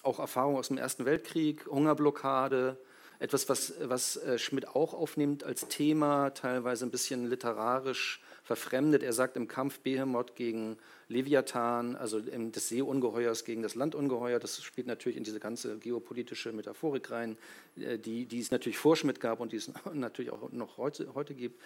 auch 0.04 0.20
Erfahrungen 0.20 0.58
aus 0.58 0.70
dem 0.70 0.78
Ersten 0.78 1.06
Weltkrieg, 1.06 1.66
Hungerblockade, 1.68 2.78
etwas, 3.22 3.48
was, 3.50 3.74
was 3.84 4.18
äh, 4.18 4.40
Schmidt 4.40 4.68
auch 4.68 4.96
aufnimmt 4.96 5.44
als 5.44 5.68
Thema, 5.68 6.32
teilweise 6.32 6.86
ein 6.86 6.92
bisschen 6.92 7.28
literarisch 7.28 8.20
verfremdet. 8.44 9.04
Er 9.04 9.14
sagt 9.14 9.38
im 9.38 9.48
Kampf 9.48 9.80
Behemoth 9.82 10.36
gegen 10.36 10.78
Leviathan, 11.08 11.96
also 11.96 12.20
des 12.20 12.70
Seeungeheuers 12.70 13.46
gegen 13.46 13.62
das 13.62 13.76
Landungeheuer, 13.76 14.40
das 14.40 14.64
spielt 14.64 14.88
natürlich 14.88 15.18
in 15.18 15.24
diese 15.24 15.40
ganze 15.40 15.78
geopolitische 15.78 16.52
Metaphorik 16.52 17.12
rein, 17.12 17.38
äh, 17.76 18.00
die, 18.00 18.26
die 18.26 18.40
es 18.40 18.50
natürlich 18.50 18.80
vor 18.80 18.96
Schmidt 18.96 19.20
gab 19.20 19.40
und 19.40 19.52
die 19.52 19.58
es 19.58 19.72
natürlich 19.94 20.32
auch 20.32 20.52
noch 20.52 20.78
heute, 20.78 21.14
heute 21.14 21.36
gibt, 21.36 21.62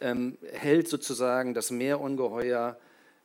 ähm, 0.00 0.36
hält 0.52 0.88
sozusagen 0.88 1.54
das 1.54 1.70
Meerungeheuer 1.70 2.78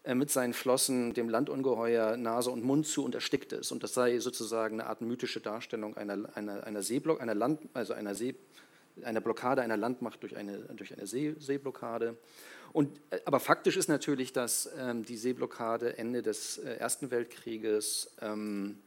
mit 0.05 0.29
seinen 0.29 0.53
Flossen 0.53 1.13
dem 1.13 1.29
Landungeheuer 1.29 2.17
Nase 2.17 2.51
und 2.51 2.63
Mund 2.63 2.85
zu 2.85 3.05
und 3.05 3.15
erstickt 3.15 3.53
es. 3.53 3.71
Und 3.71 3.83
das 3.83 3.93
sei 3.93 4.19
sozusagen 4.19 4.81
eine 4.81 4.89
Art 4.89 5.01
mythische 5.01 5.39
Darstellung 5.39 5.95
einer, 5.95 6.29
einer, 6.35 6.65
einer 6.65 6.81
Seeblock, 6.81 7.21
einer 7.21 7.35
Land, 7.35 7.61
also 7.73 7.93
einer 7.93 8.13
See, 8.13 8.35
einer 9.03 9.21
Blockade 9.21 9.61
einer 9.61 9.77
Landmacht 9.77 10.21
durch 10.21 10.35
eine, 10.35 10.59
durch 10.59 10.93
eine 10.93 11.07
See, 11.07 11.35
Seeblockade. 11.39 12.17
Und, 12.73 12.99
äh, 13.11 13.19
aber 13.25 13.39
faktisch 13.39 13.77
ist 13.77 13.87
natürlich, 13.87 14.33
dass 14.33 14.69
ähm, 14.77 15.05
die 15.05 15.15
Seeblockade 15.15 15.97
Ende 15.97 16.21
des 16.21 16.57
äh, 16.57 16.75
Ersten 16.75 17.09
Weltkrieges 17.11 18.11
ähm, 18.21 18.79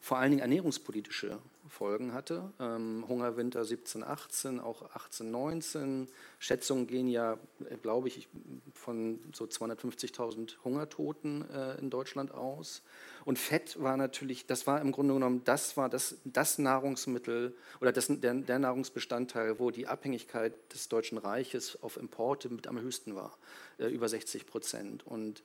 vor 0.00 0.18
allen 0.18 0.30
Dingen 0.30 0.42
ernährungspolitische 0.42 1.38
Folgen 1.68 2.12
hatte. 2.12 2.52
Ähm, 2.60 3.04
Hungerwinter 3.08 3.64
17, 3.64 4.02
18, 4.02 4.60
auch 4.60 4.82
18, 4.94 5.30
19. 5.30 6.08
Schätzungen 6.38 6.86
gehen 6.86 7.08
ja, 7.08 7.38
äh, 7.68 7.76
glaube 7.76 8.08
ich, 8.08 8.28
von 8.72 9.20
so 9.32 9.44
250.000 9.44 10.56
Hungertoten 10.64 11.48
äh, 11.50 11.78
in 11.78 11.90
Deutschland 11.90 12.32
aus. 12.32 12.82
Und 13.24 13.38
Fett 13.38 13.80
war 13.82 13.96
natürlich, 13.96 14.46
das 14.46 14.66
war 14.66 14.80
im 14.80 14.92
Grunde 14.92 15.14
genommen, 15.14 15.42
das 15.44 15.76
war 15.76 15.88
das, 15.88 16.16
das 16.24 16.58
Nahrungsmittel 16.58 17.54
oder 17.80 17.92
das, 17.92 18.06
der, 18.08 18.34
der 18.34 18.58
Nahrungsbestandteil, 18.58 19.58
wo 19.58 19.70
die 19.70 19.86
Abhängigkeit 19.86 20.54
des 20.72 20.88
Deutschen 20.88 21.18
Reiches 21.18 21.82
auf 21.82 21.96
Importe 21.96 22.48
mit 22.48 22.66
am 22.66 22.80
höchsten 22.80 23.14
war, 23.14 23.36
äh, 23.78 23.86
über 23.86 24.08
60 24.08 24.46
Prozent. 24.46 25.06
Und 25.06 25.42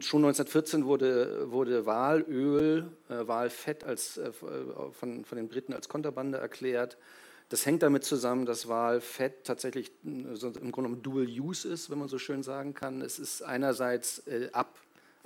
schon 0.00 0.24
1914 0.24 0.84
wurde, 0.84 1.50
wurde 1.50 1.86
Walöl, 1.86 2.90
äh, 3.08 3.26
Walfett 3.26 3.84
als, 3.84 4.16
äh, 4.16 4.32
von, 4.32 5.24
von 5.24 5.36
den 5.36 5.48
Briten 5.48 5.72
als 5.72 5.88
Konterbande 5.88 6.38
erklärt. 6.38 6.96
Das 7.48 7.64
hängt 7.64 7.82
damit 7.84 8.02
zusammen, 8.02 8.44
dass 8.44 8.66
Walfett 8.66 9.44
tatsächlich 9.44 9.92
äh, 10.04 10.08
im 10.08 10.34
Grunde 10.34 10.72
genommen 10.72 11.02
Dual 11.02 11.26
Use 11.26 11.68
ist, 11.68 11.90
wenn 11.90 11.98
man 11.98 12.08
so 12.08 12.18
schön 12.18 12.42
sagen 12.42 12.74
kann. 12.74 13.00
Es 13.00 13.18
ist 13.18 13.42
einerseits 13.42 14.26
äh, 14.26 14.48
ab 14.52 14.76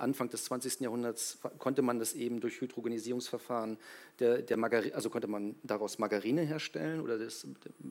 Anfang 0.01 0.29
des 0.29 0.43
20. 0.45 0.81
Jahrhunderts 0.81 1.39
konnte 1.59 1.81
man 1.81 1.99
das 1.99 2.13
eben 2.13 2.39
durch 2.41 2.59
Hydrogenisierungsverfahren 2.61 3.77
der, 4.19 4.41
der 4.41 4.57
Margarine, 4.57 4.95
also 4.95 5.09
konnte 5.09 5.27
man 5.27 5.55
daraus 5.63 5.99
Margarine 5.99 6.41
herstellen 6.41 7.01
oder 7.01 7.17
das 7.17 7.45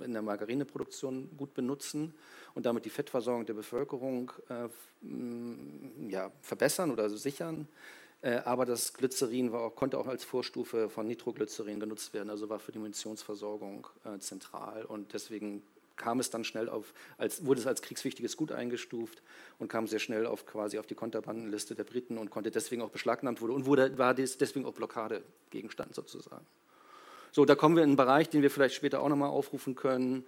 in 0.04 0.12
der 0.12 0.22
Margarineproduktion 0.22 1.30
gut 1.36 1.54
benutzen 1.54 2.14
und 2.54 2.66
damit 2.66 2.84
die 2.84 2.90
Fettversorgung 2.90 3.46
der 3.46 3.54
Bevölkerung 3.54 4.32
äh, 4.48 4.68
ja, 6.08 6.30
verbessern 6.42 6.90
oder 6.90 7.08
sichern. 7.08 7.68
Äh, 8.22 8.36
aber 8.44 8.66
das 8.66 8.92
Glycerin 8.92 9.52
war, 9.52 9.70
konnte 9.70 9.98
auch 9.98 10.06
als 10.06 10.24
Vorstufe 10.24 10.90
von 10.90 11.06
Nitroglycerin 11.06 11.80
genutzt 11.80 12.12
werden, 12.12 12.28
also 12.28 12.48
war 12.50 12.58
für 12.58 12.72
die 12.72 12.78
Munitionsversorgung 12.78 13.86
äh, 14.04 14.18
zentral 14.18 14.84
und 14.84 15.14
deswegen 15.14 15.62
kam 16.00 16.18
es 16.18 16.30
dann 16.30 16.44
schnell 16.44 16.68
auf, 16.68 16.94
als, 17.18 17.44
wurde 17.44 17.60
es 17.60 17.66
als 17.66 17.82
kriegswichtiges 17.82 18.36
Gut 18.36 18.50
eingestuft 18.50 19.22
und 19.58 19.68
kam 19.68 19.86
sehr 19.86 19.98
schnell 19.98 20.26
auf 20.26 20.46
quasi 20.46 20.78
auf 20.78 20.86
die 20.86 20.94
Konterbandenliste 20.94 21.74
der 21.74 21.84
Briten 21.84 22.16
und 22.18 22.30
konnte 22.30 22.50
deswegen 22.50 22.82
auch 22.82 22.90
beschlagnahmt 22.90 23.40
wurde 23.40 23.52
und 23.52 23.66
wurde, 23.66 23.98
war 23.98 24.14
deswegen 24.14 24.64
auch 24.64 24.72
Blockadegegenstand 24.72 25.94
sozusagen. 25.94 26.46
So, 27.32 27.44
da 27.44 27.54
kommen 27.54 27.76
wir 27.76 27.84
in 27.84 27.90
einen 27.90 27.96
Bereich, 27.96 28.28
den 28.28 28.42
wir 28.42 28.50
vielleicht 28.50 28.74
später 28.74 29.02
auch 29.02 29.08
nochmal 29.08 29.28
aufrufen 29.28 29.76
können. 29.76 30.24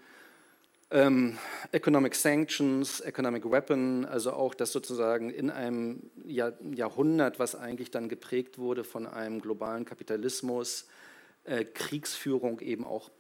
Ähm, 0.91 1.39
Economic 1.73 2.15
Sanctions, 2.15 3.01
Economic 3.01 3.51
Weapon, 3.51 4.05
also 4.05 4.33
auch 4.33 4.55
das 4.55 4.73
sozusagen 4.73 5.31
in 5.31 5.51
einem 5.51 6.11
Jahr, 6.27 6.53
Jahrhundert, 6.75 7.39
was 7.39 7.55
eigentlich 7.55 7.91
dann 7.91 8.11
geprägt 8.11 8.59
wurde 8.59 8.85
von 8.85 9.07
einem 9.07 9.41
globalen 9.41 9.87
Kapitalismus, 9.87 10.87
äh, 11.45 11.65
Kriegsführung 11.65 12.61
eben 12.61 12.85
auch, 12.85 13.11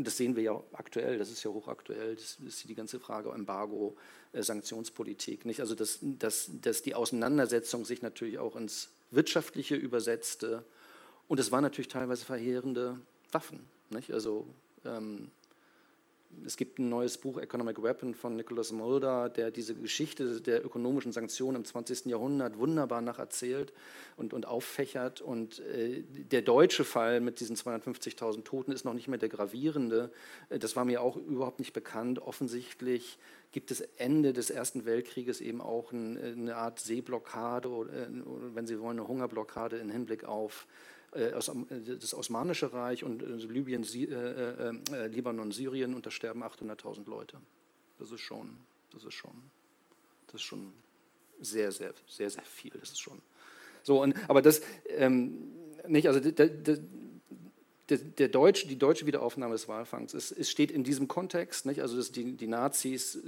und 0.00 0.06
das 0.06 0.16
sehen 0.16 0.34
wir 0.34 0.42
ja 0.42 0.64
aktuell, 0.72 1.18
das 1.18 1.30
ist 1.30 1.42
ja 1.42 1.50
hochaktuell, 1.50 2.14
das 2.16 2.38
ist 2.40 2.66
die 2.66 2.74
ganze 2.74 2.98
Frage 2.98 3.28
Embargo, 3.32 3.98
äh, 4.32 4.42
Sanktionspolitik. 4.42 5.44
Nicht? 5.44 5.60
Also 5.60 5.74
dass, 5.74 5.98
dass, 6.00 6.50
dass 6.62 6.80
die 6.80 6.94
Auseinandersetzung 6.94 7.84
sich 7.84 8.00
natürlich 8.00 8.38
auch 8.38 8.56
ins 8.56 8.88
Wirtschaftliche 9.10 9.76
übersetzte 9.76 10.64
und 11.28 11.38
es 11.38 11.52
waren 11.52 11.62
natürlich 11.62 11.88
teilweise 11.88 12.24
verheerende 12.24 12.98
Waffen. 13.30 13.60
Nicht? 13.90 14.10
Also 14.10 14.46
ähm, 14.86 15.30
es 16.44 16.56
gibt 16.56 16.78
ein 16.78 16.88
neues 16.88 17.18
Buch, 17.18 17.38
Economic 17.38 17.82
Weapon, 17.82 18.14
von 18.14 18.36
Nicholas 18.36 18.72
Mulder, 18.72 19.28
der 19.28 19.50
diese 19.50 19.74
Geschichte 19.74 20.40
der 20.40 20.64
ökonomischen 20.64 21.12
Sanktionen 21.12 21.56
im 21.56 21.64
20. 21.64 22.06
Jahrhundert 22.06 22.58
wunderbar 22.58 23.00
nacherzählt 23.00 23.72
und, 24.16 24.32
und 24.32 24.46
auffächert. 24.46 25.20
Und 25.20 25.60
äh, 25.60 26.02
der 26.02 26.42
deutsche 26.42 26.84
Fall 26.84 27.20
mit 27.20 27.40
diesen 27.40 27.56
250.000 27.56 28.44
Toten 28.44 28.72
ist 28.72 28.84
noch 28.84 28.94
nicht 28.94 29.08
mehr 29.08 29.18
der 29.18 29.28
gravierende. 29.28 30.10
Das 30.48 30.76
war 30.76 30.84
mir 30.84 31.02
auch 31.02 31.16
überhaupt 31.16 31.58
nicht 31.58 31.72
bekannt. 31.72 32.20
Offensichtlich 32.20 33.18
gibt 33.52 33.70
es 33.70 33.80
Ende 33.80 34.32
des 34.32 34.50
Ersten 34.50 34.84
Weltkrieges 34.84 35.40
eben 35.40 35.60
auch 35.60 35.92
ein, 35.92 36.16
eine 36.16 36.56
Art 36.56 36.78
Seeblockade 36.78 37.68
oder, 37.68 37.92
äh, 37.92 38.08
wenn 38.54 38.66
Sie 38.66 38.80
wollen, 38.80 38.98
eine 38.98 39.08
Hungerblockade 39.08 39.78
im 39.78 39.90
Hinblick 39.90 40.24
auf 40.24 40.66
das 41.12 42.14
Osmanische 42.14 42.72
Reich 42.72 43.02
und 43.02 43.22
äh, 43.22 43.26
Libyen, 43.26 43.82
äh, 43.82 45.06
Libanon, 45.08 45.50
Syrien 45.50 45.94
und 45.94 46.06
da 46.06 46.10
sterben 46.10 46.42
800.000 46.42 47.08
Leute. 47.08 47.38
Das 47.98 48.12
ist 48.12 48.20
schon, 48.20 48.56
das 48.92 49.04
ist 49.04 49.14
schon, 49.14 49.32
das 50.26 50.36
ist 50.36 50.42
schon 50.42 50.72
sehr, 51.40 51.72
sehr, 51.72 51.92
sehr, 52.06 52.30
sehr 52.30 52.44
viel. 52.44 52.72
Das 52.78 52.90
ist 52.90 53.00
schon 53.00 53.20
so. 53.82 54.02
Und, 54.02 54.14
aber 54.28 54.40
das 54.42 54.62
ähm, 54.88 55.52
nicht, 55.88 56.06
also 56.06 56.20
der, 56.20 56.48
der, 56.48 56.78
der, 57.88 58.28
Deutsche, 58.28 58.68
die 58.68 58.78
deutsche 58.78 59.06
Wiederaufnahme 59.06 59.54
des 59.54 59.66
Walfangs, 59.66 60.14
es, 60.14 60.30
es 60.30 60.48
steht 60.48 60.70
in 60.70 60.84
diesem 60.84 61.08
Kontext, 61.08 61.66
nicht? 61.66 61.82
also 61.82 61.96
dass 61.96 62.12
die, 62.12 62.36
die 62.36 62.46
Nazis 62.46 63.18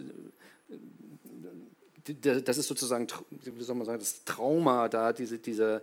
das 2.04 2.58
ist 2.58 2.66
sozusagen, 2.66 3.06
wie 3.30 3.62
soll 3.62 3.76
man 3.76 3.86
sagen, 3.86 4.00
das 4.00 4.24
Trauma 4.24 4.88
da, 4.88 5.12
diese, 5.12 5.38
dieser, 5.38 5.82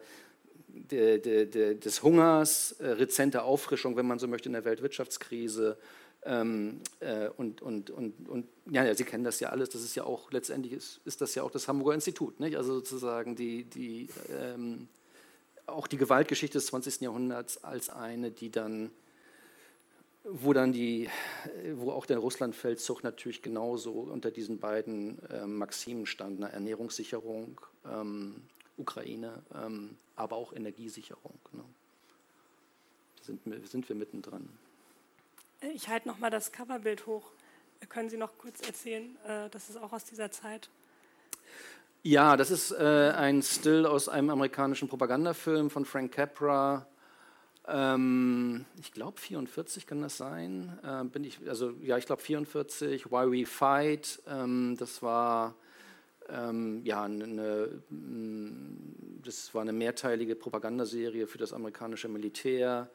de, 0.73 1.19
de, 1.19 1.45
de, 1.45 1.75
des 1.75 2.03
Hungers, 2.03 2.73
äh, 2.79 2.87
rezente 2.87 3.43
Auffrischung, 3.43 3.95
wenn 3.95 4.07
man 4.07 4.19
so 4.19 4.27
möchte, 4.27 4.49
in 4.49 4.53
der 4.53 4.65
Weltwirtschaftskrise. 4.65 5.77
Ähm, 6.23 6.81
äh, 6.99 7.29
und, 7.37 7.61
und, 7.61 7.89
und, 7.89 8.27
und 8.27 8.47
ja, 8.69 8.83
ja, 8.83 8.93
Sie 8.93 9.05
kennen 9.05 9.23
das 9.23 9.39
ja 9.39 9.49
alles, 9.49 9.69
das 9.69 9.83
ist 9.83 9.95
ja 9.95 10.03
auch, 10.03 10.31
letztendlich 10.31 10.73
ist, 10.73 10.99
ist 11.05 11.21
das 11.21 11.33
ja 11.35 11.43
auch 11.43 11.51
das 11.51 11.67
Hamburger 11.67 11.93
Institut, 11.93 12.39
nicht? 12.41 12.57
also 12.57 12.73
sozusagen 12.73 13.37
die, 13.37 13.63
die, 13.63 14.09
ähm, 14.37 14.89
auch 15.65 15.87
die 15.87 15.97
Gewaltgeschichte 15.97 16.57
des 16.57 16.67
20. 16.67 17.01
Jahrhunderts 17.01 17.63
als 17.63 17.89
eine, 17.89 18.31
die 18.31 18.51
dann, 18.51 18.91
wo 20.25 20.51
dann 20.51 20.73
die, 20.73 21.09
wo 21.75 21.91
auch 21.91 22.05
der 22.05 22.17
Russlandfeldzug 22.17 23.03
natürlich 23.03 23.41
genauso 23.41 23.91
unter 23.91 24.31
diesen 24.31 24.59
beiden 24.59 25.23
äh, 25.29 25.45
Maximen 25.45 26.05
stand, 26.05 26.43
eine 26.43 26.51
Ernährungssicherung 26.51 27.61
ähm, 27.85 28.35
Ukraine, 28.79 29.43
ähm, 29.53 29.97
aber 30.15 30.35
auch 30.35 30.53
Energiesicherung. 30.53 31.37
Ne? 31.51 31.63
Da 33.17 33.23
sind, 33.23 33.67
sind 33.67 33.89
wir 33.89 33.95
mittendrin. 33.95 34.49
Ich 35.73 35.89
halte 35.89 36.07
nochmal 36.07 36.31
das 36.31 36.51
Coverbild 36.51 37.05
hoch. 37.05 37.31
Können 37.89 38.09
Sie 38.09 38.17
noch 38.17 38.37
kurz 38.37 38.61
erzählen? 38.61 39.15
Äh, 39.25 39.49
das 39.49 39.69
ist 39.69 39.77
auch 39.77 39.91
aus 39.93 40.05
dieser 40.05 40.31
Zeit. 40.31 40.69
Ja, 42.01 42.37
das 42.37 42.49
ist 42.49 42.71
äh, 42.71 43.13
ein 43.15 43.43
Still 43.43 43.85
aus 43.85 44.07
einem 44.07 44.29
amerikanischen 44.29 44.87
Propagandafilm 44.87 45.69
von 45.69 45.83
Frank 45.83 46.13
Capra. 46.13 46.87
Ähm, 47.67 48.65
ich 48.79 48.93
glaube 48.93 49.19
44 49.19 49.85
kann 49.85 50.01
das 50.01 50.15
sein. 50.15 50.79
Äh, 50.81 51.03
bin 51.05 51.25
ich, 51.25 51.39
also 51.47 51.71
ja, 51.81 51.97
ich 51.97 52.05
glaube 52.05 52.21
44. 52.21 53.11
Why 53.11 53.31
We 53.31 53.45
Fight. 53.45 54.21
Ähm, 54.27 54.77
das 54.77 55.03
war 55.03 55.55
ähm, 56.31 56.81
ja, 56.83 57.03
eine, 57.03 57.81
das 59.23 59.53
war 59.53 59.61
eine 59.61 59.73
mehrteilige 59.73 60.35
Propagandaserie 60.35 61.27
für 61.27 61.37
das 61.37 61.53
amerikanische 61.53 62.07
Militär. 62.07 62.89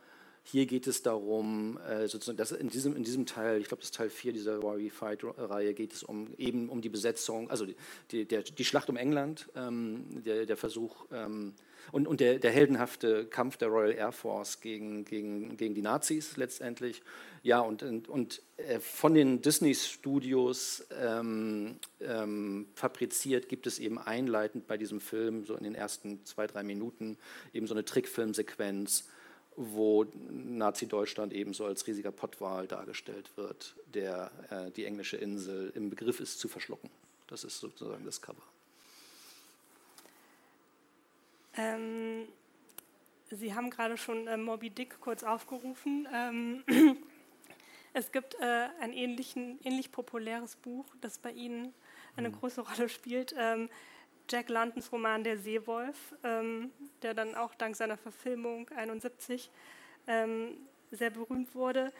Hier 0.46 0.66
geht 0.66 0.86
es 0.86 1.02
darum, 1.02 1.78
äh, 1.88 2.06
sozusagen, 2.06 2.36
dass 2.36 2.52
in 2.52 2.68
diesem, 2.68 2.94
in 2.94 3.02
diesem 3.02 3.24
Teil, 3.24 3.60
ich 3.60 3.68
glaube, 3.68 3.80
das 3.80 3.86
ist 3.86 3.94
Teil 3.94 4.10
4 4.10 4.34
dieser 4.34 4.62
We 4.62 4.90
Fight-Reihe, 4.90 5.72
geht 5.72 5.94
es 5.94 6.02
um 6.02 6.34
eben 6.36 6.68
um 6.68 6.82
die 6.82 6.90
Besetzung, 6.90 7.50
also 7.50 7.66
die, 8.10 8.26
der, 8.26 8.42
die 8.42 8.64
Schlacht 8.64 8.90
um 8.90 8.96
England, 8.96 9.48
ähm, 9.56 10.22
der, 10.22 10.44
der 10.44 10.58
Versuch, 10.58 11.06
ähm, 11.12 11.54
und, 11.92 12.06
und 12.06 12.20
der, 12.20 12.38
der, 12.38 12.50
heldenhafte 12.50 13.26
Kampf 13.26 13.56
der 13.56 13.68
Royal 13.68 13.92
Air 13.92 14.12
Force 14.12 14.60
gegen, 14.60 15.04
gegen, 15.04 15.56
gegen 15.56 15.74
die 15.74 15.82
Nazis 15.82 16.36
letztendlich. 16.36 17.02
Ja, 17.42 17.60
und, 17.60 17.82
und, 17.82 18.08
und 18.08 18.42
äh, 18.56 18.80
von 18.80 19.14
den 19.14 19.42
Disney-Studios 19.42 20.86
ähm, 20.98 21.76
ähm, 22.00 22.66
fabriziert 22.74 23.48
gibt 23.48 23.66
es 23.66 23.78
eben 23.78 23.98
einleitend 23.98 24.66
bei 24.66 24.76
diesem 24.76 25.00
Film, 25.00 25.44
so 25.44 25.54
in 25.54 25.64
den 25.64 25.74
ersten 25.74 26.24
zwei, 26.24 26.46
drei 26.46 26.62
Minuten, 26.62 27.16
eben 27.52 27.66
so 27.66 27.74
eine 27.74 27.84
Trickfilmsequenz, 27.84 29.08
wo 29.56 30.06
Nazi-Deutschland 30.30 31.32
eben 31.32 31.54
so 31.54 31.64
als 31.64 31.86
riesiger 31.86 32.10
Pottwal 32.10 32.66
dargestellt 32.66 33.30
wird, 33.36 33.76
der 33.92 34.30
äh, 34.50 34.70
die 34.70 34.84
englische 34.84 35.16
Insel 35.16 35.72
im 35.74 35.90
Begriff 35.90 36.20
ist 36.20 36.38
zu 36.38 36.48
verschlucken. 36.48 36.90
Das 37.28 37.44
ist 37.44 37.60
sozusagen 37.60 38.04
das 38.04 38.20
Cover. 38.20 38.42
Ähm, 41.56 42.26
Sie 43.30 43.54
haben 43.54 43.70
gerade 43.70 43.96
schon 43.96 44.26
äh, 44.26 44.36
Moby 44.36 44.70
Dick 44.70 45.00
kurz 45.00 45.22
aufgerufen. 45.22 46.08
Ähm, 46.12 46.64
es 47.92 48.12
gibt 48.12 48.34
äh, 48.40 48.68
ein 48.80 48.92
ähnlich 48.92 49.92
populäres 49.92 50.56
Buch, 50.56 50.86
das 51.00 51.18
bei 51.18 51.30
Ihnen 51.32 51.72
eine 52.16 52.28
mhm. 52.28 52.34
große 52.34 52.60
Rolle 52.60 52.88
spielt. 52.88 53.34
Ähm, 53.38 53.68
Jack 54.28 54.48
Londons 54.48 54.90
Roman 54.90 55.22
Der 55.22 55.38
Seewolf, 55.38 56.14
ähm, 56.22 56.70
der 57.02 57.14
dann 57.14 57.34
auch 57.34 57.54
dank 57.54 57.76
seiner 57.76 57.96
Verfilmung 57.96 58.68
71 58.70 59.50
ähm, 60.06 60.56
sehr 60.90 61.10
berühmt 61.10 61.54
wurde. 61.54 61.92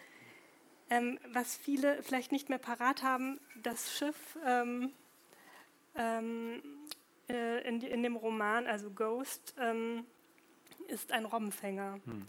Ähm, 0.91 1.19
was 1.33 1.57
viele 1.57 2.03
vielleicht 2.03 2.33
nicht 2.33 2.49
mehr 2.49 2.59
parat 2.59 3.03
haben, 3.03 3.41
das 3.63 3.97
Schiff 3.97 4.39
ähm, 4.47 4.93
ähm, 5.97 6.63
äh, 7.29 7.67
in, 7.67 7.81
in, 7.81 8.03
dem 8.03 8.17
Roman, 8.17 8.67
also 8.67 8.91
Ghost, 8.91 9.55
ähm, 9.59 10.05
ist 10.89 11.13
ein 11.13 11.25
Robbenfänger. 11.25 12.01
Hm. 12.05 12.27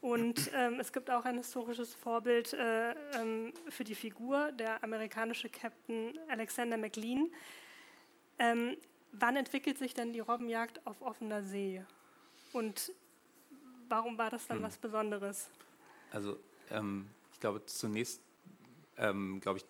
Und 0.00 0.50
es 0.78 0.94
gibt 0.94 1.10
auch 1.10 1.26
ein 1.26 1.36
historisches 1.36 1.94
Vorbild 1.94 2.54
äh, 2.54 2.94
für 3.68 3.84
die 3.84 3.94
Figur, 3.94 4.50
der 4.52 4.82
amerikanische 4.82 5.50
Captain 5.50 6.18
Alexander 6.26 6.78
McLean. 6.78 7.30
Wann 9.12 9.36
entwickelt 9.36 9.78
sich 9.78 9.94
denn 9.94 10.12
die 10.12 10.20
Robbenjagd 10.20 10.86
auf 10.86 11.02
offener 11.02 11.42
See? 11.42 11.82
Und 12.52 12.92
warum 13.88 14.18
war 14.18 14.30
das 14.30 14.46
dann 14.46 14.58
hm. 14.58 14.64
was 14.64 14.78
Besonderes? 14.78 15.48
Also 16.12 16.38
ähm, 16.70 17.08
ich 17.32 17.40
glaube 17.40 17.64
zunächst, 17.66 18.22
ähm, 18.96 19.40
glaube 19.40 19.58
ich, 19.58 19.64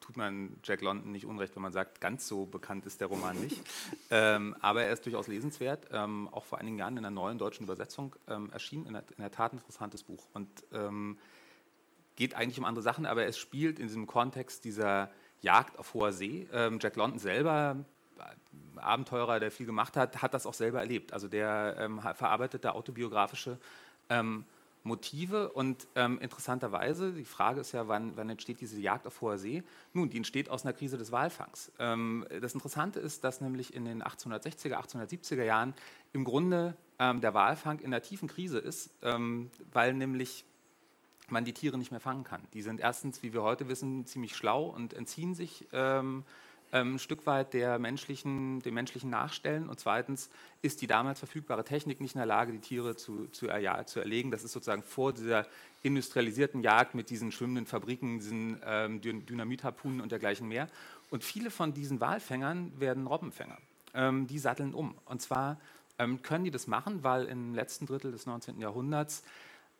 tut 0.00 0.16
man 0.16 0.56
Jack 0.64 0.82
London 0.82 1.12
nicht 1.12 1.24
unrecht, 1.24 1.54
wenn 1.54 1.62
man 1.62 1.72
sagt, 1.72 2.00
ganz 2.00 2.26
so 2.26 2.44
bekannt 2.44 2.86
ist 2.86 3.00
der 3.00 3.06
Roman 3.08 3.38
nicht. 3.40 3.62
ähm, 4.10 4.56
aber 4.60 4.82
er 4.82 4.92
ist 4.92 5.06
durchaus 5.06 5.28
lesenswert, 5.28 5.88
ähm, 5.92 6.28
auch 6.32 6.44
vor 6.44 6.58
einigen 6.58 6.78
Jahren 6.78 6.96
in 6.96 7.04
einer 7.04 7.10
neuen 7.10 7.38
deutschen 7.38 7.64
Übersetzung 7.64 8.16
ähm, 8.28 8.50
erschienen, 8.50 8.86
in 8.86 8.92
der, 8.94 9.04
in 9.16 9.22
der, 9.22 9.30
Tat 9.30 9.52
ein 9.52 9.58
interessantes 9.58 10.02
Buch. 10.02 10.26
Und 10.34 10.48
ähm, 10.72 11.18
geht 12.16 12.34
eigentlich 12.34 12.58
um 12.58 12.64
andere 12.64 12.82
Sachen, 12.82 13.06
aber 13.06 13.26
es 13.26 13.38
spielt 13.38 13.78
in 13.78 13.86
diesem 13.86 14.06
Kontext 14.06 14.64
dieser 14.64 15.10
Jagd 15.40 15.78
auf 15.78 15.94
hoher 15.94 16.12
See. 16.12 16.48
Ähm, 16.52 16.78
Jack 16.80 16.96
London 16.96 17.18
selber, 17.18 17.84
Abenteurer, 18.76 19.40
der 19.40 19.50
viel 19.50 19.66
gemacht 19.66 19.96
hat, 19.96 20.22
hat 20.22 20.34
das 20.34 20.46
auch 20.46 20.54
selber 20.54 20.80
erlebt. 20.80 21.12
Also 21.12 21.28
der 21.28 21.76
ähm, 21.78 22.00
verarbeitet 22.00 22.64
da 22.64 22.72
autobiografische 22.72 23.58
Motive 24.84 25.50
und 25.50 25.86
ähm, 25.94 26.18
interessanterweise, 26.20 27.12
die 27.12 27.24
Frage 27.24 27.60
ist 27.60 27.72
ja, 27.72 27.86
wann, 27.86 28.16
wann, 28.16 28.28
entsteht 28.28 28.60
diese 28.60 28.80
Jagd 28.80 29.06
auf 29.06 29.20
hoher 29.20 29.38
See? 29.38 29.62
Nun, 29.92 30.10
die 30.10 30.16
entsteht 30.16 30.48
aus 30.48 30.64
einer 30.64 30.72
Krise 30.72 30.98
des 30.98 31.12
Walfangs. 31.12 31.70
Ähm, 31.78 32.26
das 32.40 32.54
Interessante 32.54 32.98
ist, 32.98 33.22
dass 33.22 33.40
nämlich 33.40 33.74
in 33.74 33.84
den 33.84 34.02
1860er, 34.02 34.74
1870er 34.74 35.44
Jahren 35.44 35.74
im 36.12 36.24
Grunde 36.24 36.76
ähm, 36.98 37.20
der 37.20 37.32
Walfang 37.34 37.78
in 37.78 37.86
einer 37.86 38.02
tiefen 38.02 38.28
Krise 38.28 38.58
ist, 38.58 38.90
ähm, 39.02 39.50
weil 39.72 39.94
nämlich 39.94 40.44
man 41.28 41.44
die 41.44 41.52
Tiere 41.52 41.78
nicht 41.78 41.92
mehr 41.92 42.00
fangen 42.00 42.24
kann. 42.24 42.42
Die 42.52 42.62
sind 42.62 42.80
erstens, 42.80 43.22
wie 43.22 43.32
wir 43.32 43.42
heute 43.42 43.68
wissen, 43.68 44.04
ziemlich 44.04 44.34
schlau 44.34 44.64
und 44.66 44.94
entziehen 44.94 45.34
sich 45.34 45.68
ähm, 45.72 45.92
ähm, 46.02 46.24
ein 46.72 46.98
Stück 46.98 47.26
weit 47.26 47.52
der 47.52 47.78
menschlichen, 47.78 48.60
dem 48.62 48.74
menschlichen 48.74 49.10
Nachstellen. 49.10 49.68
Und 49.68 49.78
zweitens 49.78 50.30
ist 50.62 50.80
die 50.80 50.86
damals 50.86 51.18
verfügbare 51.18 51.64
Technik 51.64 52.00
nicht 52.00 52.14
in 52.14 52.18
der 52.18 52.26
Lage, 52.26 52.52
die 52.52 52.60
Tiere 52.60 52.96
zu, 52.96 53.26
zu, 53.28 53.48
zu 53.86 54.00
erlegen. 54.00 54.30
Das 54.30 54.42
ist 54.42 54.52
sozusagen 54.52 54.82
vor 54.82 55.12
dieser 55.12 55.46
industrialisierten 55.82 56.62
Jagd 56.62 56.94
mit 56.94 57.10
diesen 57.10 57.32
schwimmenden 57.32 57.66
Fabriken, 57.66 58.18
diesen 58.18 58.60
ähm, 58.64 59.00
Dynamitharpunen 59.00 60.00
und 60.00 60.12
dergleichen 60.12 60.48
mehr. 60.48 60.68
Und 61.10 61.24
viele 61.24 61.50
von 61.50 61.74
diesen 61.74 62.00
Walfängern 62.00 62.72
werden 62.80 63.06
Robbenfänger. 63.06 63.58
Ähm, 63.94 64.26
die 64.26 64.38
satteln 64.38 64.72
um. 64.72 64.94
Und 65.04 65.20
zwar 65.20 65.60
ähm, 65.98 66.22
können 66.22 66.44
die 66.44 66.50
das 66.50 66.66
machen, 66.66 67.04
weil 67.04 67.26
im 67.26 67.54
letzten 67.54 67.86
Drittel 67.86 68.12
des 68.12 68.26
19. 68.26 68.58
Jahrhunderts 68.60 69.22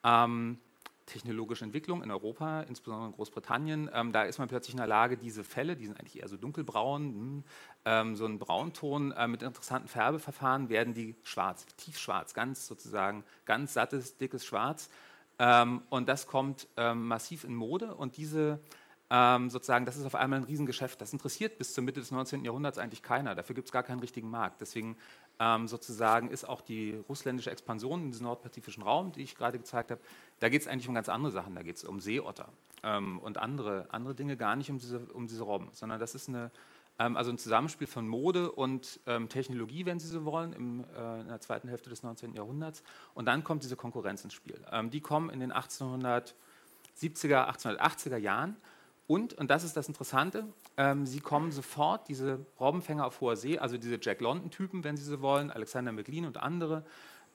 ähm, 0.04 0.58
technologische 1.06 1.64
Entwicklung 1.64 2.02
in 2.02 2.10
Europa, 2.10 2.62
insbesondere 2.62 3.08
in 3.08 3.14
Großbritannien, 3.14 3.90
ähm, 3.92 4.12
da 4.12 4.22
ist 4.24 4.38
man 4.38 4.48
plötzlich 4.48 4.74
in 4.74 4.78
der 4.78 4.86
Lage, 4.86 5.16
diese 5.16 5.44
Felle, 5.44 5.76
die 5.76 5.86
sind 5.86 5.98
eigentlich 5.98 6.20
eher 6.20 6.28
so 6.28 6.36
dunkelbraun, 6.36 7.04
mh, 7.04 7.12
hm, 7.14 7.44
ähm, 7.84 8.16
so 8.16 8.26
ein 8.26 8.38
Braunton 8.38 9.12
äh, 9.12 9.28
mit 9.28 9.42
interessanten 9.42 9.88
Färbeverfahren, 9.88 10.68
werden 10.68 10.94
die 10.94 11.14
schwarz, 11.22 11.66
tiefschwarz, 11.76 12.34
ganz 12.34 12.66
sozusagen, 12.66 13.24
ganz 13.44 13.74
sattes, 13.74 14.16
dickes 14.16 14.44
Schwarz. 14.44 14.90
Ähm, 15.38 15.82
und 15.90 16.08
das 16.08 16.26
kommt 16.26 16.68
ähm, 16.76 17.08
massiv 17.08 17.44
in 17.44 17.54
Mode 17.54 17.94
und 17.94 18.16
diese 18.16 18.60
ähm, 19.14 19.50
sozusagen, 19.50 19.84
das 19.84 19.98
ist 19.98 20.06
auf 20.06 20.14
einmal 20.14 20.38
ein 20.38 20.44
Riesengeschäft. 20.44 20.98
Das 21.02 21.12
interessiert 21.12 21.58
bis 21.58 21.74
zur 21.74 21.84
Mitte 21.84 22.00
des 22.00 22.10
19. 22.10 22.46
Jahrhunderts 22.46 22.78
eigentlich 22.78 23.02
keiner. 23.02 23.34
Dafür 23.34 23.54
gibt 23.54 23.68
es 23.68 23.72
gar 23.72 23.82
keinen 23.82 24.00
richtigen 24.00 24.30
Markt. 24.30 24.62
Deswegen 24.62 24.96
ähm, 25.42 25.66
sozusagen 25.66 26.30
ist 26.30 26.48
auch 26.48 26.60
die 26.60 27.02
russländische 27.08 27.50
Expansion 27.50 28.04
in 28.04 28.10
diesem 28.12 28.26
nordpazifischen 28.26 28.84
Raum, 28.84 29.10
die 29.10 29.22
ich 29.22 29.34
gerade 29.34 29.58
gezeigt 29.58 29.90
habe, 29.90 30.00
da 30.38 30.48
geht 30.48 30.62
es 30.62 30.68
eigentlich 30.68 30.86
um 30.86 30.94
ganz 30.94 31.08
andere 31.08 31.32
Sachen. 31.32 31.56
Da 31.56 31.62
geht 31.62 31.76
es 31.76 31.84
um 31.84 31.98
Seeotter 31.98 32.48
ähm, 32.84 33.18
und 33.18 33.38
andere, 33.38 33.86
andere 33.90 34.14
Dinge, 34.14 34.36
gar 34.36 34.54
nicht 34.54 34.70
um 34.70 34.78
diese, 34.78 35.00
um 35.00 35.26
diese 35.26 35.42
Robben, 35.42 35.68
sondern 35.72 35.98
das 35.98 36.14
ist 36.14 36.28
eine, 36.28 36.52
ähm, 37.00 37.16
also 37.16 37.32
ein 37.32 37.38
Zusammenspiel 37.38 37.88
von 37.88 38.06
Mode 38.06 38.52
und 38.52 39.00
ähm, 39.06 39.28
Technologie, 39.28 39.84
wenn 39.84 39.98
Sie 39.98 40.06
so 40.06 40.24
wollen, 40.24 40.52
im, 40.52 40.84
äh, 40.96 41.20
in 41.22 41.28
der 41.28 41.40
zweiten 41.40 41.66
Hälfte 41.68 41.90
des 41.90 42.04
19. 42.04 42.34
Jahrhunderts. 42.34 42.84
Und 43.14 43.24
dann 43.26 43.42
kommt 43.42 43.64
diese 43.64 43.74
Konkurrenz 43.74 44.22
ins 44.22 44.34
Spiel. 44.34 44.64
Ähm, 44.70 44.90
die 44.90 45.00
kommen 45.00 45.28
in 45.28 45.40
den 45.40 45.52
1870er, 45.52 46.32
1880er 47.00 48.16
Jahren 48.16 48.56
und, 49.06 49.34
und 49.34 49.50
das 49.50 49.64
ist 49.64 49.76
das 49.76 49.88
Interessante, 49.88 50.46
ähm, 50.76 51.06
sie 51.06 51.20
kommen 51.20 51.52
sofort, 51.52 52.08
diese 52.08 52.46
Robbenfänger 52.60 53.06
auf 53.06 53.20
hoher 53.20 53.36
See, 53.36 53.58
also 53.58 53.76
diese 53.76 53.98
Jack 54.00 54.20
London-Typen, 54.20 54.84
wenn 54.84 54.96
Sie 54.96 55.04
so 55.04 55.20
wollen, 55.20 55.50
Alexander 55.50 55.92
McLean 55.92 56.24
und 56.24 56.38
andere, 56.38 56.84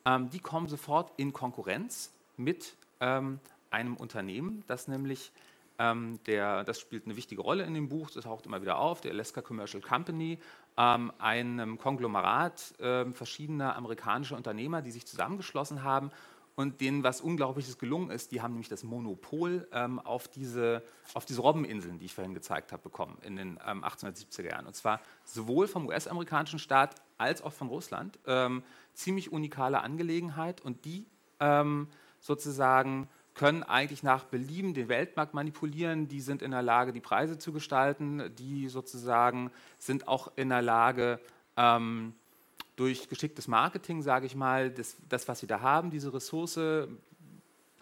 ähm, 0.06 0.30
die 0.30 0.40
kommen 0.40 0.68
sofort 0.68 1.12
in 1.18 1.34
Konkurrenz 1.34 2.14
mit 2.38 2.76
ähm, 3.00 3.40
einem 3.70 3.98
Unternehmen, 3.98 4.64
das 4.68 4.88
nämlich, 4.88 5.32
ähm, 5.78 6.20
der, 6.26 6.64
das 6.64 6.80
spielt 6.80 7.06
eine 7.06 7.18
wichtige 7.18 7.42
Rolle 7.42 7.64
in 7.64 7.74
dem 7.74 7.90
Buch, 7.90 8.10
das 8.10 8.24
taucht 8.24 8.46
immer 8.46 8.62
wieder 8.62 8.78
auf, 8.78 9.02
der 9.02 9.12
Alaska 9.12 9.42
Commercial 9.42 9.84
Company, 9.84 10.40
ähm, 10.78 11.12
einem 11.20 11.78
Konglomerat 11.78 12.76
ähm, 12.80 13.14
verschiedener 13.14 13.76
amerikanischer 13.76 14.38
Unternehmer, 14.38 14.82
die 14.82 14.92
sich 14.92 15.06
zusammengeschlossen 15.06 15.84
haben 15.84 16.12
und 16.58 16.82
denen 16.82 17.04
was 17.04 17.22
Unglaubliches 17.22 17.78
gelungen 17.78 18.10
ist. 18.10 18.32
Die 18.32 18.42
haben 18.42 18.54
nämlich 18.54 18.68
das 18.68 18.84
Monopol 18.84 19.68
ähm, 19.72 20.00
auf, 20.00 20.28
diese, 20.28 20.84
auf 21.14 21.24
diese 21.24 21.42
Robbeninseln, 21.42 22.00
die 22.00 22.06
ich 22.06 22.16
vorhin 22.16 22.34
gezeigt 22.34 22.72
habe, 22.72 22.82
bekommen 22.82 23.20
in 23.22 23.36
den 23.36 23.60
ähm, 23.66 23.86
1870er 23.86 24.50
Jahren. 24.50 24.66
Und 24.66 24.76
zwar 24.76 25.00
sowohl 25.24 25.68
vom 25.68 25.86
US-amerikanischen 25.86 26.58
Staat 26.58 26.96
als 27.20 27.44
auch 27.44 27.54
von 27.54 27.68
Russland. 27.68 28.18
Ähm, 28.26 28.64
ziemlich 28.96 29.32
unikale 29.32 29.82
Angelegenheit 29.82 30.60
und 30.60 30.84
die 30.86 31.06
ähm, 31.40 31.90
sozusagen 32.22 33.08
können 33.36 33.62
eigentlich 33.62 34.02
nach 34.02 34.24
Belieben 34.24 34.74
den 34.74 34.90
Weltmarkt 34.90 35.36
manipulieren, 35.36 36.08
die 36.08 36.22
sind 36.22 36.42
in 36.42 36.50
der 36.50 36.64
Lage, 36.64 36.92
die 36.92 37.02
Preise 37.02 37.38
zu 37.38 37.54
gestalten, 37.54 38.34
die 38.36 38.68
sozusagen 38.68 39.52
sind 39.78 40.08
auch 40.08 40.32
in 40.36 40.50
der 40.50 40.64
Lage, 40.64 41.20
ähm, 41.56 42.16
durch 42.78 43.10
geschicktes 43.10 43.50
Marketing, 43.50 44.02
sage 44.02 44.26
ich 44.26 44.36
mal, 44.36 44.72
das, 44.72 44.96
das, 45.10 45.28
was 45.28 45.40
sie 45.40 45.48
da 45.48 45.60
haben, 45.60 45.92
diese 45.92 46.14
Ressource 46.14 46.88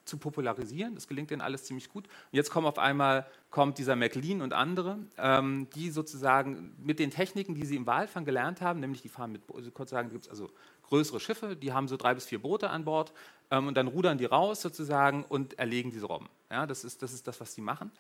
zu 0.05 0.17
popularisieren. 0.17 0.95
Das 0.95 1.08
gelingt 1.08 1.31
ihnen 1.31 1.41
alles 1.41 1.65
ziemlich 1.65 1.89
gut. 1.89 2.05
Und 2.08 2.34
jetzt 2.34 2.51
kommen 2.51 2.67
auf 2.67 2.79
einmal 2.79 3.25
kommt 3.49 3.77
dieser 3.77 3.95
McLean 3.95 4.41
und 4.41 4.53
andere, 4.53 4.99
ähm, 5.17 5.67
die 5.75 5.89
sozusagen 5.89 6.75
mit 6.77 6.99
den 6.99 7.12
Techniken, 7.12 7.55
die 7.55 7.65
sie 7.65 7.75
im 7.75 7.86
Walfang 7.86 8.25
gelernt 8.25 8.62
haben, 8.62 8.79
nämlich 8.79 9.01
die 9.01 9.10
fahren 9.10 9.31
mit, 9.31 9.41
also 9.53 9.71
kurz 9.71 9.89
sagen, 9.89 10.10
gibt 10.10 10.25
es 10.25 10.29
also 10.29 10.49
größere 10.84 11.19
Schiffe, 11.19 11.55
die 11.55 11.73
haben 11.73 11.88
so 11.88 11.97
drei 11.97 12.13
bis 12.13 12.25
vier 12.25 12.39
Boote 12.39 12.69
an 12.69 12.86
Bord 12.86 13.13
ähm, 13.51 13.67
und 13.67 13.75
dann 13.75 13.88
rudern 13.88 14.17
die 14.17 14.25
raus 14.25 14.62
sozusagen 14.62 15.23
und 15.23 15.58
erlegen 15.58 15.89
diese 15.89 16.05
Robben. 16.05 16.29
Ja, 16.51 16.67
das, 16.67 16.84
ist, 16.84 17.01
das 17.01 17.12
ist 17.12 17.27
das, 17.27 17.39
was 17.41 17.53
sie 17.53 17.62
machen. 17.62 17.91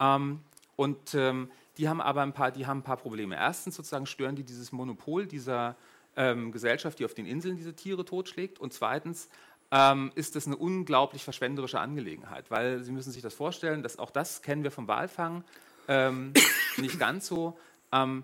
Ähm, 0.00 0.40
und 0.76 1.14
ähm, 1.14 1.50
die 1.76 1.88
haben 1.88 2.00
aber 2.00 2.22
ein 2.22 2.32
paar, 2.32 2.50
die 2.50 2.66
haben 2.66 2.78
ein 2.78 2.82
paar 2.82 2.96
Probleme. 2.96 3.36
Erstens 3.36 3.76
sozusagen 3.76 4.06
stören 4.06 4.36
die 4.36 4.44
dieses 4.44 4.72
Monopol 4.72 5.26
dieser 5.26 5.76
ähm, 6.20 6.52
Gesellschaft, 6.52 6.98
die 6.98 7.06
auf 7.06 7.14
den 7.14 7.24
Inseln 7.24 7.56
diese 7.56 7.74
Tiere 7.74 8.04
totschlägt. 8.04 8.58
Und 8.58 8.74
zweitens 8.74 9.30
ähm, 9.70 10.12
ist 10.14 10.36
es 10.36 10.46
eine 10.46 10.56
unglaublich 10.56 11.24
verschwenderische 11.24 11.80
Angelegenheit, 11.80 12.50
weil 12.50 12.84
Sie 12.84 12.92
müssen 12.92 13.10
sich 13.10 13.22
das 13.22 13.32
vorstellen, 13.32 13.82
dass 13.82 13.98
auch 13.98 14.10
das 14.10 14.42
kennen 14.42 14.62
wir 14.62 14.70
vom 14.70 14.86
Walfang 14.86 15.44
ähm, 15.88 16.34
nicht 16.76 16.98
ganz 16.98 17.26
so. 17.26 17.58
Ähm, 17.90 18.22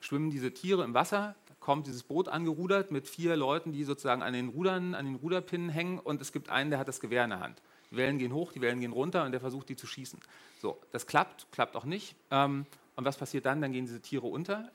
schwimmen 0.00 0.30
diese 0.30 0.52
Tiere 0.52 0.82
im 0.82 0.92
Wasser, 0.92 1.36
kommt 1.60 1.86
dieses 1.86 2.02
Boot 2.02 2.28
angerudert 2.28 2.90
mit 2.90 3.06
vier 3.06 3.36
Leuten, 3.36 3.72
die 3.72 3.84
sozusagen 3.84 4.22
an 4.22 4.32
den 4.32 4.48
Rudern, 4.48 4.94
an 4.94 5.06
den 5.06 5.14
Ruderpinnen 5.16 5.68
hängen 5.68 5.98
und 6.00 6.20
es 6.20 6.32
gibt 6.32 6.50
einen, 6.50 6.70
der 6.70 6.80
hat 6.80 6.88
das 6.88 6.98
Gewehr 6.98 7.24
in 7.24 7.30
der 7.30 7.40
Hand. 7.40 7.62
Die 7.90 7.96
Wellen 7.96 8.18
gehen 8.18 8.32
hoch, 8.32 8.52
die 8.52 8.60
Wellen 8.60 8.80
gehen 8.80 8.92
runter 8.92 9.24
und 9.24 9.32
der 9.32 9.40
versucht, 9.40 9.68
die 9.68 9.76
zu 9.76 9.86
schießen. 9.86 10.20
So, 10.60 10.78
das 10.90 11.06
klappt, 11.06 11.46
klappt 11.52 11.76
auch 11.76 11.84
nicht. 11.84 12.16
Ähm, 12.30 12.66
und 12.96 13.04
was 13.04 13.16
passiert 13.16 13.46
dann? 13.46 13.60
Dann 13.60 13.72
gehen 13.72 13.86
diese 13.86 14.00
Tiere 14.00 14.26
unter. 14.26 14.70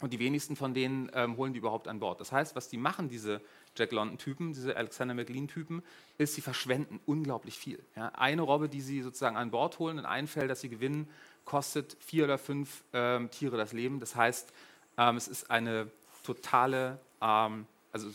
Und 0.00 0.12
die 0.12 0.18
wenigsten 0.18 0.56
von 0.56 0.74
denen 0.74 1.10
ähm, 1.14 1.36
holen 1.36 1.52
die 1.52 1.58
überhaupt 1.58 1.88
an 1.88 2.00
Bord. 2.00 2.20
Das 2.20 2.30
heißt, 2.30 2.54
was 2.54 2.68
die 2.68 2.76
machen, 2.76 3.08
diese 3.08 3.40
Jack 3.76 3.92
London-Typen, 3.92 4.52
diese 4.52 4.76
Alexander 4.76 5.14
McLean-Typen, 5.14 5.82
ist, 6.18 6.34
sie 6.34 6.42
verschwenden 6.42 7.00
unglaublich 7.06 7.58
viel. 7.58 7.82
Ja, 7.96 8.08
eine 8.08 8.42
Robbe, 8.42 8.68
die 8.68 8.80
sie 8.80 9.02
sozusagen 9.02 9.36
an 9.36 9.50
Bord 9.50 9.78
holen, 9.78 9.98
in 9.98 10.04
einem 10.04 10.28
Feld, 10.28 10.50
das 10.50 10.60
sie 10.60 10.68
gewinnen, 10.68 11.08
kostet 11.44 11.96
vier 12.00 12.24
oder 12.24 12.36
fünf 12.36 12.84
ähm, 12.92 13.30
Tiere 13.30 13.56
das 13.56 13.72
Leben. 13.72 14.00
Das 14.00 14.14
heißt, 14.14 14.52
ähm, 14.98 15.16
es 15.16 15.28
ist 15.28 15.50
eine 15.50 15.90
totale, 16.22 16.98
ähm, 17.22 17.66
also 17.92 18.08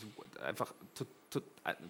einfach 0.44 0.72
to, 0.94 1.06
to, 1.30 1.40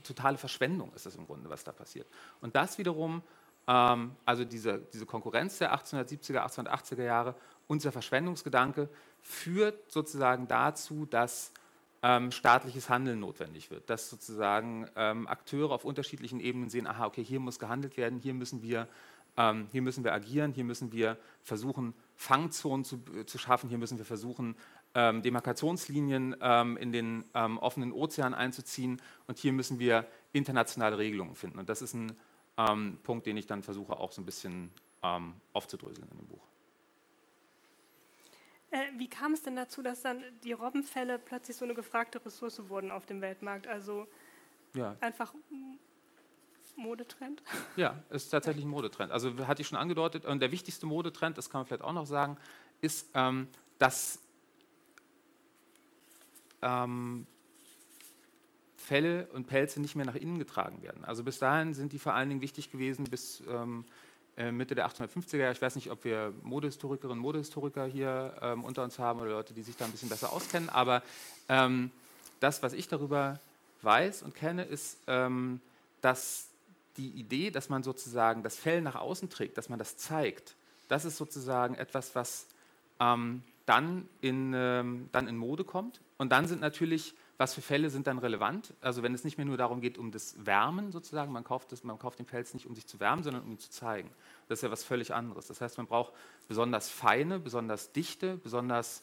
totale 0.05 0.39
Verschwendung 0.39 0.93
ist 0.95 1.05
das 1.05 1.17
im 1.17 1.27
Grunde, 1.27 1.51
was 1.51 1.65
da 1.65 1.73
passiert. 1.73 2.07
Und 2.41 2.55
das 2.57 2.79
wiederum, 2.79 3.23
ähm, 3.67 4.13
also 4.25 4.45
diese, 4.45 4.79
diese 4.93 5.05
Konkurrenz 5.05 5.59
der 5.59 5.75
1870er, 5.75 6.47
1880er 6.47 7.03
Jahre, 7.03 7.35
unser 7.73 7.91
Verschwendungsgedanke 7.91 8.91
führt 9.23 9.91
sozusagen 9.91 10.47
dazu, 10.47 11.07
dass 11.07 11.53
ähm, 12.03 12.31
staatliches 12.31 12.91
Handeln 12.91 13.19
notwendig 13.21 13.71
wird, 13.71 13.89
dass 13.89 14.11
sozusagen 14.11 14.87
ähm, 14.95 15.27
Akteure 15.27 15.71
auf 15.71 15.87
unterschiedlichen 15.87 16.39
Ebenen 16.39 16.69
sehen, 16.69 16.87
aha, 16.87 17.07
okay, 17.07 17.25
hier 17.25 17.41
muss 17.41 17.59
gehandelt 17.59 17.97
werden, 17.97 18.19
hier 18.19 18.35
müssen 18.35 18.61
wir, 18.61 18.89
ähm, 19.39 19.69
hier 19.73 19.81
müssen 19.81 20.05
wir 20.05 20.13
agieren, 20.13 20.53
hier 20.53 20.65
müssen 20.65 20.93
wir 20.93 21.17
versuchen, 21.43 21.95
Fangzonen 22.15 22.85
zu, 22.85 23.01
äh, 23.17 23.25
zu 23.25 23.39
schaffen, 23.39 23.71
hier 23.71 23.79
müssen 23.79 23.97
wir 23.97 24.05
versuchen, 24.05 24.55
ähm, 24.95 25.23
Demarkationslinien 25.23 26.37
ähm, 26.43 26.77
in 26.77 26.93
den 26.93 27.25
ähm, 27.33 27.57
offenen 27.57 27.93
Ozean 27.93 28.35
einzuziehen 28.35 29.01
und 29.29 29.39
hier 29.39 29.55
müssen 29.55 29.79
wir 29.79 30.07
internationale 30.33 30.99
Regelungen 30.99 31.37
finden. 31.37 31.59
Und 31.59 31.71
das 31.71 31.81
ist 31.81 31.95
ein 31.95 32.13
Punkt, 33.03 33.25
den 33.25 33.39
ich 33.39 33.47
dann 33.47 33.63
versuche 33.63 33.97
auch 33.97 34.13
so 34.13 34.21
ein 34.21 34.27
bisschen 34.27 34.71
aufzudröseln 35.53 36.07
in 36.13 36.19
dem 36.19 36.27
Buch. 36.27 36.52
Äh, 38.73 38.99
wie 38.99 39.09
kam 39.09 39.35
es 39.35 39.43
denn 39.43 39.55
dazu, 39.55 39.83
dass 39.83 40.01
dann 40.01 40.25
die 40.45 40.53
Robbenfälle 40.53 41.19
plötzlich 41.19 41.57
so 41.57 41.65
eine 41.65 41.75
gefragte 41.75 42.25
Ressource 42.25 42.69
wurden 42.69 42.91
auf 42.91 43.05
dem 43.05 43.21
Weltmarkt? 43.21 43.67
Also 43.67 44.09
ja. 44.75 44.97
einfach 45.01 45.35
Modetrend? 46.77 47.43
Ja, 47.77 48.03
ist 48.09 48.31
tatsächlich 48.31 48.65
ein 48.65 48.71
Modetrend. 48.71 49.13
Also 49.13 49.47
hatte 49.47 49.61
ich 49.61 49.69
schon 49.69 49.77
angedeutet, 49.77 50.25
und 50.25 50.41
der 50.41 50.53
wichtigste 50.53 50.87
Modetrend, 50.87 51.37
das 51.37 51.51
kann 51.51 51.61
man 51.61 51.67
vielleicht 51.67 51.83
auch 51.83 51.93
noch 51.93 52.07
sagen, 52.07 52.39
ist, 52.81 53.11
ähm, 53.13 53.47
dass 53.79 54.21
ähm, 56.63 57.27
Felle 58.77 59.29
und 59.35 59.47
Pelze 59.47 59.83
nicht 59.83 59.97
mehr 59.97 60.07
nach 60.07 60.15
innen 60.15 60.39
getragen 60.39 60.83
werden. 60.83 61.05
Also 61.05 61.25
bis 61.25 61.39
dahin 61.39 61.75
sind 61.75 61.93
die 61.93 61.99
vor 61.99 62.15
allen 62.15 62.31
Dingen 62.31 62.41
wichtig 62.41 62.71
gewesen, 62.71 63.05
bis 63.05 63.43
ähm, 63.47 63.85
äh, 63.85 63.91
Mitte 64.37 64.75
der 64.75 64.89
1850er 64.89 65.37
Jahre. 65.37 65.53
Ich 65.53 65.61
weiß 65.61 65.75
nicht, 65.75 65.91
ob 65.91 66.05
wir 66.05 66.33
Modehistorikerinnen 66.43 67.19
und 67.19 67.23
Modehistoriker 67.23 67.85
hier 67.85 68.35
ähm, 68.41 68.65
unter 68.65 68.83
uns 68.83 68.99
haben 68.99 69.21
oder 69.21 69.31
Leute, 69.31 69.53
die 69.53 69.63
sich 69.63 69.77
da 69.77 69.85
ein 69.85 69.91
bisschen 69.91 70.09
besser 70.09 70.33
auskennen, 70.33 70.71
aber 70.71 71.03
ähm, 71.49 71.91
das, 72.41 72.63
was 72.63 72.73
ich 72.73 72.89
darüber 72.89 73.39
weiß 73.83 74.23
und 74.23 74.35
kenne, 74.35 74.65
ist, 74.65 74.97
ähm, 75.07 75.61
dass 76.01 76.47
die 76.97 77.09
Idee, 77.09 77.51
dass 77.51 77.69
man 77.69 77.83
sozusagen 77.83 78.43
das 78.43 78.57
Fell 78.57 78.81
nach 78.81 78.97
außen 78.97 79.29
trägt, 79.31 79.59
dass 79.59 79.69
man 79.69 79.79
das 79.79 79.97
zeigt, 79.97 80.55
das 80.89 81.05
ist 81.05 81.17
sozusagen 81.17 81.75
etwas, 81.75 82.15
was 82.15 82.47
ähm, 83.01 83.43
dann, 83.67 84.09
in, 84.21 84.53
ähm, 84.55 85.09
dann 85.13 85.29
in 85.29 85.37
Mode 85.37 85.65
kommt. 85.65 86.01
Und 86.19 86.31
dann 86.31 86.47
sind 86.47 86.61
natürlich 86.61 87.15
was 87.43 87.55
für 87.55 87.61
Fälle 87.61 87.91
sind 87.91 88.07
dann 88.07 88.19
relevant? 88.19 88.73
Also 88.81 89.03
wenn 89.03 89.15
es 89.15 89.25
nicht 89.25 89.37
mehr 89.37 89.45
nur 89.45 89.57
darum 89.57 89.81
geht, 89.81 89.99
um 89.99 90.13
das 90.13 90.37
Wärmen 90.47 90.93
sozusagen, 90.93 91.33
man 91.33 91.43
kauft, 91.43 91.73
das, 91.73 91.83
man 91.83 91.99
kauft 91.99 92.21
den 92.21 92.27
Pelz 92.27 92.55
nicht, 92.55 92.67
um 92.67 92.77
sich 92.77 92.87
zu 92.87 93.01
wärmen, 93.01 93.25
sondern 93.25 93.43
um 93.43 93.51
ihn 93.51 93.59
zu 93.59 93.69
zeigen. 93.69 94.09
Das 94.47 94.61
ist 94.61 94.63
ja 94.63 94.71
was 94.71 94.85
völlig 94.85 95.13
anderes. 95.13 95.49
Das 95.49 95.61
heißt, 95.61 95.77
man 95.77 95.89
braucht 95.89 96.13
besonders 96.47 96.89
feine, 96.89 97.41
besonders 97.41 97.91
dichte, 97.91 98.37
besonders 98.37 99.03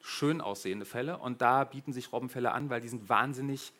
schön 0.00 0.40
aussehende 0.40 0.84
Fälle 0.84 1.18
und 1.18 1.40
da 1.40 1.62
bieten 1.62 1.92
sich 1.92 2.12
Robbenfälle 2.12 2.50
an, 2.50 2.68
weil 2.68 2.80
die 2.80 2.88
sind 2.88 3.08
wahnsinnig, 3.08 3.72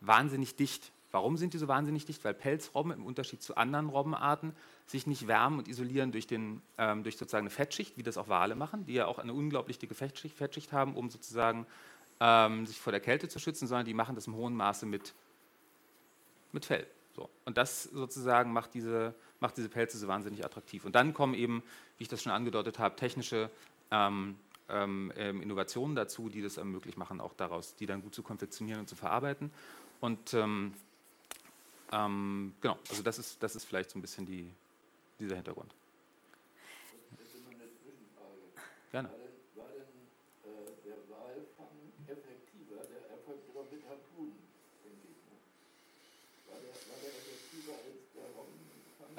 wahnsinnig 0.00 0.54
dicht. 0.54 0.92
Warum 1.10 1.36
sind 1.36 1.52
die 1.52 1.58
so 1.58 1.66
wahnsinnig 1.66 2.04
dicht? 2.04 2.24
Weil 2.24 2.34
Pelzrobben 2.34 2.92
im 2.92 3.04
Unterschied 3.04 3.42
zu 3.42 3.56
anderen 3.56 3.88
Robbenarten 3.88 4.54
sich 4.86 5.08
nicht 5.08 5.26
wärmen 5.26 5.58
und 5.58 5.66
isolieren 5.66 6.12
durch, 6.12 6.28
den, 6.28 6.62
ähm, 6.78 7.02
durch 7.02 7.16
sozusagen 7.16 7.46
eine 7.46 7.50
Fettschicht, 7.50 7.96
wie 7.96 8.04
das 8.04 8.18
auch 8.18 8.28
Wale 8.28 8.54
machen, 8.54 8.86
die 8.86 8.92
ja 8.92 9.06
auch 9.06 9.18
eine 9.18 9.34
unglaublich 9.34 9.80
dicke 9.80 9.96
Fettschicht, 9.96 10.36
Fettschicht 10.36 10.72
haben, 10.72 10.94
um 10.94 11.10
sozusagen 11.10 11.66
ähm, 12.20 12.66
sich 12.66 12.78
vor 12.80 12.92
der 12.92 13.00
Kälte 13.00 13.28
zu 13.28 13.38
schützen, 13.38 13.66
sondern 13.66 13.86
die 13.86 13.94
machen 13.94 14.14
das 14.14 14.26
im 14.26 14.34
hohen 14.34 14.54
Maße 14.54 14.86
mit, 14.86 15.14
mit 16.52 16.64
Fell. 16.64 16.86
So. 17.14 17.28
Und 17.44 17.56
das 17.56 17.84
sozusagen 17.84 18.52
macht 18.52 18.74
diese, 18.74 19.14
macht 19.40 19.56
diese 19.56 19.68
Pelze 19.68 19.98
so 19.98 20.08
wahnsinnig 20.08 20.44
attraktiv. 20.44 20.84
Und 20.84 20.94
dann 20.94 21.14
kommen 21.14 21.34
eben, 21.34 21.62
wie 21.98 22.02
ich 22.02 22.08
das 22.08 22.22
schon 22.22 22.32
angedeutet 22.32 22.78
habe, 22.78 22.96
technische 22.96 23.50
ähm, 23.90 24.36
ähm, 24.68 25.12
ähm 25.16 25.42
Innovationen 25.42 25.96
dazu, 25.96 26.28
die 26.28 26.42
das 26.42 26.62
möglich 26.62 26.96
machen, 26.96 27.20
auch 27.20 27.34
daraus, 27.34 27.74
die 27.76 27.86
dann 27.86 28.02
gut 28.02 28.14
zu 28.14 28.22
konfektionieren 28.22 28.80
und 28.80 28.88
zu 28.88 28.96
verarbeiten. 28.96 29.50
Und 30.00 30.34
ähm, 30.34 30.74
ähm, 31.92 32.54
genau, 32.60 32.78
also 32.90 33.02
das 33.02 33.18
ist, 33.18 33.42
das 33.42 33.56
ist 33.56 33.64
vielleicht 33.64 33.90
so 33.90 33.98
ein 33.98 34.02
bisschen 34.02 34.26
die, 34.26 34.50
dieser 35.18 35.36
Hintergrund. 35.36 35.72
Gerne. 38.90 39.10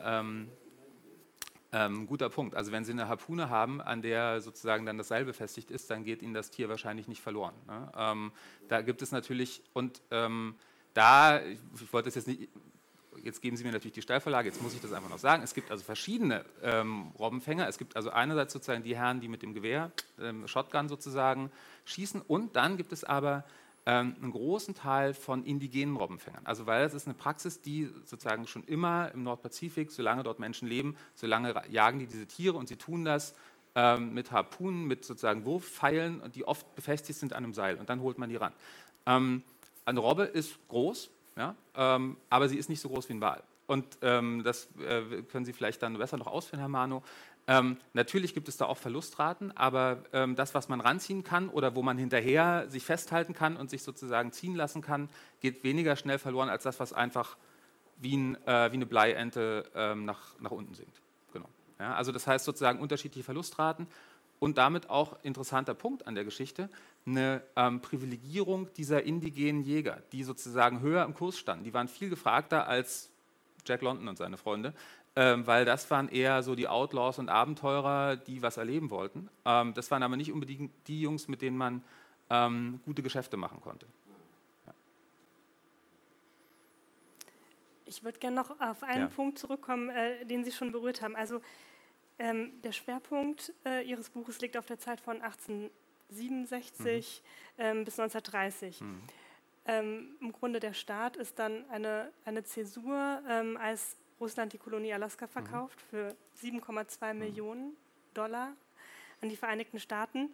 Ähm, 0.04 0.50
ähm, 1.74 2.08
guter 2.08 2.30
Punkt. 2.30 2.56
Also 2.56 2.72
wenn 2.72 2.86
Sie 2.86 2.94
eine 2.94 3.08
Harpune 3.08 3.50
haben, 3.50 3.82
an 3.82 4.02
der 4.02 4.42
sozusagen 4.42 4.86
dann 4.86 4.98
das 4.98 5.10
Seil 5.10 5.26
befestigt 5.26 5.70
ist, 5.70 5.90
dann 5.90 6.04
geht 6.04 6.22
Ihnen 6.22 6.34
das 6.34 6.50
Tier 6.50 6.70
wahrscheinlich 6.70 7.08
nicht 7.08 7.22
verloren. 7.22 7.54
Ne? 7.68 7.92
Ähm, 7.98 8.32
da 8.70 8.82
gibt 8.82 9.02
es 9.02 9.12
natürlich, 9.12 9.62
und 9.74 10.02
ähm, 10.12 10.56
da, 10.94 11.42
ich, 11.42 11.60
wollte 11.92 12.10
es 12.10 12.16
jetzt 12.16 12.28
nicht, 12.28 12.50
jetzt 13.22 13.42
geben 13.42 13.58
Sie 13.58 13.66
mir 13.66 13.72
natürlich 13.72 13.94
die 13.94 14.02
Steilvorlage, 14.02 14.48
jetzt 14.48 14.62
muss 14.62 14.74
ich 14.74 14.82
das 14.82 14.94
einfach 14.94 15.10
noch 15.10 15.20
sagen. 15.20 15.44
Es 15.44 15.54
gibt 15.54 15.70
also 15.70 15.84
verschiedene 15.84 16.46
ähm, 16.64 17.12
Robbenfänger. 17.20 17.68
Es 17.68 17.78
gibt 17.78 17.96
also 17.96 18.12
einerseits 18.12 18.54
sozusagen 18.54 18.84
die 18.84 18.96
Herren, 18.96 19.20
die 19.20 19.28
mit 19.28 19.42
dem 19.42 19.54
Gewehr, 19.54 19.92
ähm, 20.20 20.48
Shotgun 20.48 20.88
sozusagen, 20.88 21.52
schießen 21.86 22.22
und 22.22 22.56
dann 22.56 22.78
gibt 22.78 22.94
es 22.94 23.04
aber 23.04 23.44
einen 23.90 24.32
großen 24.32 24.76
Teil 24.76 25.14
von 25.14 25.44
indigenen 25.44 25.96
Robbenfängern. 25.96 26.46
Also 26.46 26.66
weil 26.66 26.84
das 26.84 26.94
ist 26.94 27.08
eine 27.08 27.14
Praxis, 27.14 27.62
die 27.62 27.90
sozusagen 28.04 28.48
schon 28.48 28.64
immer 28.64 29.12
im 29.14 29.24
Nordpazifik, 29.24 29.92
solange 29.92 30.24
dort 30.24 30.40
Menschen 30.40 30.68
leben, 30.68 30.96
solange 31.16 31.56
jagen 31.70 32.00
die 32.00 32.08
diese 32.08 32.26
Tiere 32.26 32.58
und 32.58 32.68
sie 32.68 32.76
tun 32.76 33.06
das 33.06 33.34
ähm, 33.76 34.14
mit 34.14 34.32
Harpunen, 34.32 34.86
mit 34.86 35.06
sozusagen 35.06 35.46
Wurfpfeilen, 35.46 36.22
die 36.34 36.46
oft 36.46 36.76
befestigt 36.76 37.20
sind 37.20 37.34
an 37.34 37.44
einem 37.44 37.54
Seil 37.54 37.78
und 37.78 37.90
dann 37.90 38.02
holt 38.02 38.18
man 38.18 38.30
die 38.30 38.36
ran. 38.36 38.54
Ähm, 39.06 39.44
eine 39.86 40.00
Robbe 40.00 40.24
ist 40.24 40.58
groß, 40.68 41.10
ja, 41.38 41.56
ähm, 41.76 42.18
aber 42.30 42.50
sie 42.50 42.58
ist 42.58 42.70
nicht 42.70 42.82
so 42.82 42.90
groß 42.90 43.08
wie 43.10 43.14
ein 43.14 43.22
Wal. 43.22 43.44
Und 43.68 43.86
ähm, 44.02 44.44
das 44.44 44.70
äh, 44.80 45.22
können 45.24 45.46
Sie 45.46 45.54
vielleicht 45.54 45.84
dann 45.84 45.98
besser 45.98 46.18
noch 46.18 46.28
ausführen, 46.28 46.60
Herr 46.60 46.70
Mano. 46.70 47.04
Ähm, 47.50 47.78
natürlich 47.94 48.34
gibt 48.34 48.50
es 48.50 48.58
da 48.58 48.66
auch 48.66 48.78
Verlustraten, 48.78 49.56
aber 49.56 50.04
ähm, 50.12 50.36
das, 50.36 50.54
was 50.54 50.68
man 50.68 50.82
ranziehen 50.82 51.24
kann 51.24 51.48
oder 51.48 51.76
wo 51.76 51.82
man 51.82 51.98
hinterher 51.98 52.66
sich 52.68 52.84
festhalten 52.84 53.34
kann 53.34 53.56
und 53.56 53.70
sich 53.70 53.84
sozusagen 53.84 54.34
ziehen 54.34 54.54
lassen 54.54 54.82
kann, 54.82 55.10
geht 55.40 55.64
weniger 55.64 55.96
schnell 55.96 56.20
verloren 56.20 56.50
als 56.50 56.64
das, 56.64 56.80
was 56.82 56.92
einfach 56.92 57.38
wie, 58.00 58.18
ein, 58.18 58.36
äh, 58.46 58.72
wie 58.72 58.76
eine 58.76 58.86
Bleiente 58.86 59.64
ähm, 59.76 60.04
nach, 60.04 60.38
nach 60.40 60.52
unten 60.52 60.74
sinkt. 60.74 61.02
Genau. 61.32 61.48
Ja, 61.80 61.96
also 61.96 62.12
das 62.12 62.28
heißt 62.28 62.44
sozusagen 62.44 62.80
unterschiedliche 62.80 63.24
Verlustraten 63.24 63.88
und 64.40 64.58
damit 64.58 64.90
auch 64.90 65.18
interessanter 65.24 65.74
Punkt 65.74 66.06
an 66.06 66.16
der 66.16 66.26
Geschichte, 66.26 66.70
eine 67.06 67.42
ähm, 67.56 67.80
Privilegierung 67.80 68.72
dieser 68.74 69.04
indigenen 69.04 69.64
Jäger, 69.64 70.04
die 70.12 70.24
sozusagen 70.24 70.82
höher 70.82 71.06
im 71.06 71.14
Kurs 71.14 71.38
standen. 71.38 71.64
Die 71.64 71.74
waren 71.74 71.88
viel 71.88 72.10
gefragter 72.10 72.68
als 72.68 73.10
Jack 73.66 73.82
London 73.82 74.10
und 74.10 74.18
seine 74.18 74.38
Freunde 74.38 74.74
weil 75.18 75.66
das 75.66 75.90
waren 75.90 76.10
eher 76.10 76.44
so 76.44 76.54
die 76.54 76.68
Outlaws 76.68 77.18
und 77.18 77.30
Abenteurer, 77.30 78.18
die 78.18 78.42
was 78.42 78.58
erleben 78.58 78.92
wollten. 78.92 79.30
Ähm, 79.46 79.74
das 79.74 79.90
waren 79.90 80.04
aber 80.04 80.16
nicht 80.16 80.32
unbedingt 80.32 80.72
die 80.88 81.02
Jungs, 81.02 81.28
mit 81.28 81.42
denen 81.42 81.58
man 81.58 81.84
ähm, 82.30 82.82
gute 82.86 83.02
Geschäfte 83.02 83.38
machen 83.38 83.62
konnte. 83.62 83.88
Ja. 84.66 84.74
Ich 87.86 88.04
würde 88.04 88.20
gerne 88.20 88.36
noch 88.36 88.60
auf 88.60 88.84
einen 88.84 89.04
ja. 89.04 89.08
Punkt 89.08 89.40
zurückkommen, 89.40 89.90
äh, 89.90 90.26
den 90.26 90.44
Sie 90.44 90.52
schon 90.52 90.72
berührt 90.72 91.02
haben. 91.02 91.16
Also 91.16 91.42
ähm, 92.20 92.52
der 92.64 92.72
Schwerpunkt 92.72 93.54
äh, 93.66 93.90
Ihres 93.90 94.10
Buches 94.10 94.40
liegt 94.42 94.56
auf 94.56 94.68
der 94.68 94.78
Zeit 94.78 95.02
von 95.02 95.22
1867 95.22 97.24
mhm. 97.24 97.28
Ähm, 97.60 97.86
bis 97.86 98.00
1930. 98.00 98.82
Mhm. 98.82 99.02
Ähm, 99.66 100.16
Im 100.22 100.32
Grunde 100.32 100.60
der 100.60 100.74
Start 100.74 101.18
ist 101.18 101.40
dann 101.40 101.68
eine, 101.72 102.12
eine 102.24 102.44
Zäsur 102.44 103.20
als 103.60 103.98
Russland 104.20 104.54
die 104.54 104.58
Kolonie 104.58 104.94
Alaska 104.94 105.26
mhm. 105.26 105.32
verkauft 105.32 105.82
für 105.90 106.16
7,2 106.42 107.14
mhm. 107.14 107.20
Millionen 107.20 107.78
Dollar 108.14 108.54
an 109.22 109.30
die 109.30 109.36
Vereinigten 109.36 109.80
Staaten. 109.80 110.34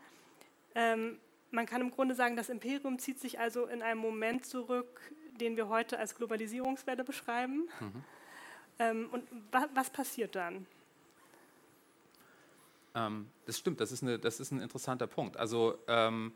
Ähm, 0.76 1.20
man 1.52 1.66
kann 1.66 1.82
im 1.82 1.92
Grunde 1.92 2.16
sagen, 2.16 2.36
das 2.36 2.50
Imperium 2.50 2.98
zieht 2.98 3.20
sich 3.20 3.40
also 3.40 3.66
in 3.68 3.82
einen 3.82 4.00
Moment 4.00 4.46
zurück, 4.46 5.00
den 5.40 5.56
wir 5.56 5.68
heute 5.70 6.00
als 6.00 6.16
Globalisierungswelle 6.16 7.04
beschreiben. 7.04 7.70
Mhm. 7.80 8.04
Ähm, 8.80 9.10
und 9.12 9.24
wa 9.52 9.68
was 9.74 9.90
passiert 9.90 10.36
dann? 10.36 10.66
Ähm, 12.96 13.28
das 13.46 13.58
stimmt, 13.58 13.80
das 13.80 13.92
ist, 13.92 14.04
eine, 14.04 14.20
das 14.20 14.40
ist 14.40 14.52
ein 14.52 14.62
interessanter 14.62 15.08
Punkt. 15.08 15.38
Also 15.38 15.78
ähm, 15.88 16.34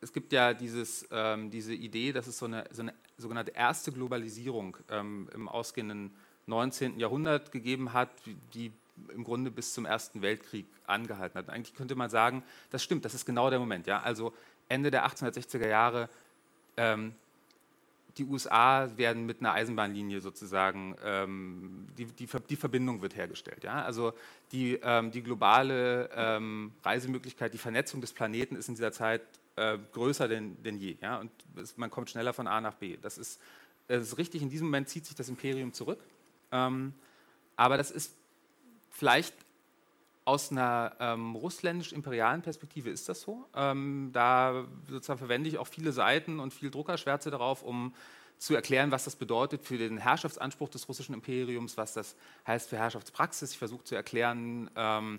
es 0.00 0.12
gibt 0.12 0.32
ja 0.32 0.54
dieses, 0.54 1.06
ähm, 1.10 1.50
diese 1.50 1.74
Idee, 1.74 2.12
dass 2.12 2.26
es 2.26 2.38
so 2.38 2.46
eine, 2.46 2.64
so 2.70 2.82
eine 2.82 2.94
sogenannte 3.16 3.52
erste 3.52 3.92
Globalisierung 3.92 4.76
ähm, 4.90 5.28
im 5.34 5.48
ausgehenden 5.48 6.14
19. 6.48 6.98
Jahrhundert 6.98 7.52
gegeben 7.52 7.92
hat, 7.92 8.10
die 8.54 8.72
im 9.14 9.24
Grunde 9.24 9.50
bis 9.50 9.74
zum 9.74 9.84
Ersten 9.84 10.22
Weltkrieg 10.22 10.66
angehalten 10.86 11.38
hat. 11.38 11.50
Eigentlich 11.50 11.74
könnte 11.74 11.94
man 11.94 12.10
sagen, 12.10 12.42
das 12.70 12.82
stimmt, 12.82 13.04
das 13.04 13.14
ist 13.14 13.24
genau 13.24 13.50
der 13.50 13.58
Moment. 13.58 13.86
Ja? 13.86 14.00
Also 14.00 14.32
Ende 14.68 14.90
der 14.90 15.06
1860er 15.06 15.68
Jahre, 15.68 16.08
ähm, 16.76 17.14
die 18.16 18.24
USA 18.24 18.90
werden 18.96 19.26
mit 19.26 19.40
einer 19.40 19.52
Eisenbahnlinie 19.52 20.20
sozusagen, 20.20 20.96
ähm, 21.04 21.86
die, 21.96 22.06
die, 22.06 22.26
die, 22.26 22.56
Verbindung 22.56 23.00
wird 23.00 23.16
hergestellt. 23.16 23.62
Ja? 23.62 23.82
Also 23.82 24.12
die, 24.50 24.78
ähm, 24.82 25.12
die 25.12 25.22
globale 25.22 26.10
ähm, 26.14 26.72
Reisemöglichkeit, 26.84 27.54
die 27.54 27.58
Vernetzung 27.58 28.00
des 28.00 28.12
Planeten 28.12 28.56
ist 28.56 28.68
in 28.68 28.74
dieser 28.74 28.92
Zeit 28.92 29.22
äh, 29.56 29.78
größer 29.92 30.26
denn, 30.26 30.60
denn 30.62 30.78
je. 30.78 30.96
Ja? 31.00 31.18
Und 31.18 31.30
es, 31.56 31.76
man 31.76 31.90
kommt 31.90 32.10
schneller 32.10 32.32
von 32.32 32.48
A 32.48 32.60
nach 32.60 32.74
B. 32.74 32.96
Das 33.00 33.18
ist, 33.18 33.40
das 33.86 34.02
ist 34.02 34.18
richtig, 34.18 34.42
in 34.42 34.50
diesem 34.50 34.66
Moment 34.66 34.88
zieht 34.88 35.06
sich 35.06 35.14
das 35.14 35.28
Imperium 35.28 35.72
zurück. 35.72 36.00
Ähm, 36.52 36.94
aber 37.56 37.76
das 37.76 37.90
ist 37.90 38.14
vielleicht 38.90 39.34
aus 40.24 40.52
einer 40.52 40.94
ähm, 41.00 41.34
russländisch-imperialen 41.36 42.42
Perspektive 42.42 42.90
ist 42.90 43.08
das 43.08 43.22
so. 43.22 43.46
Ähm, 43.54 44.10
da 44.12 44.66
sozusagen 44.86 45.18
verwende 45.18 45.48
ich 45.48 45.56
auch 45.56 45.66
viele 45.66 45.90
Seiten 45.90 46.38
und 46.38 46.52
viel 46.52 46.70
Druckerschwärze 46.70 47.30
darauf, 47.30 47.62
um 47.62 47.94
zu 48.36 48.54
erklären, 48.54 48.90
was 48.90 49.04
das 49.04 49.16
bedeutet 49.16 49.64
für 49.64 49.78
den 49.78 49.98
Herrschaftsanspruch 49.98 50.68
des 50.68 50.88
russischen 50.88 51.14
Imperiums, 51.14 51.76
was 51.76 51.94
das 51.94 52.14
heißt 52.46 52.68
für 52.68 52.76
Herrschaftspraxis. 52.76 53.52
Ich 53.52 53.58
versuche 53.58 53.84
zu 53.84 53.94
erklären, 53.94 54.70
ähm, 54.76 55.18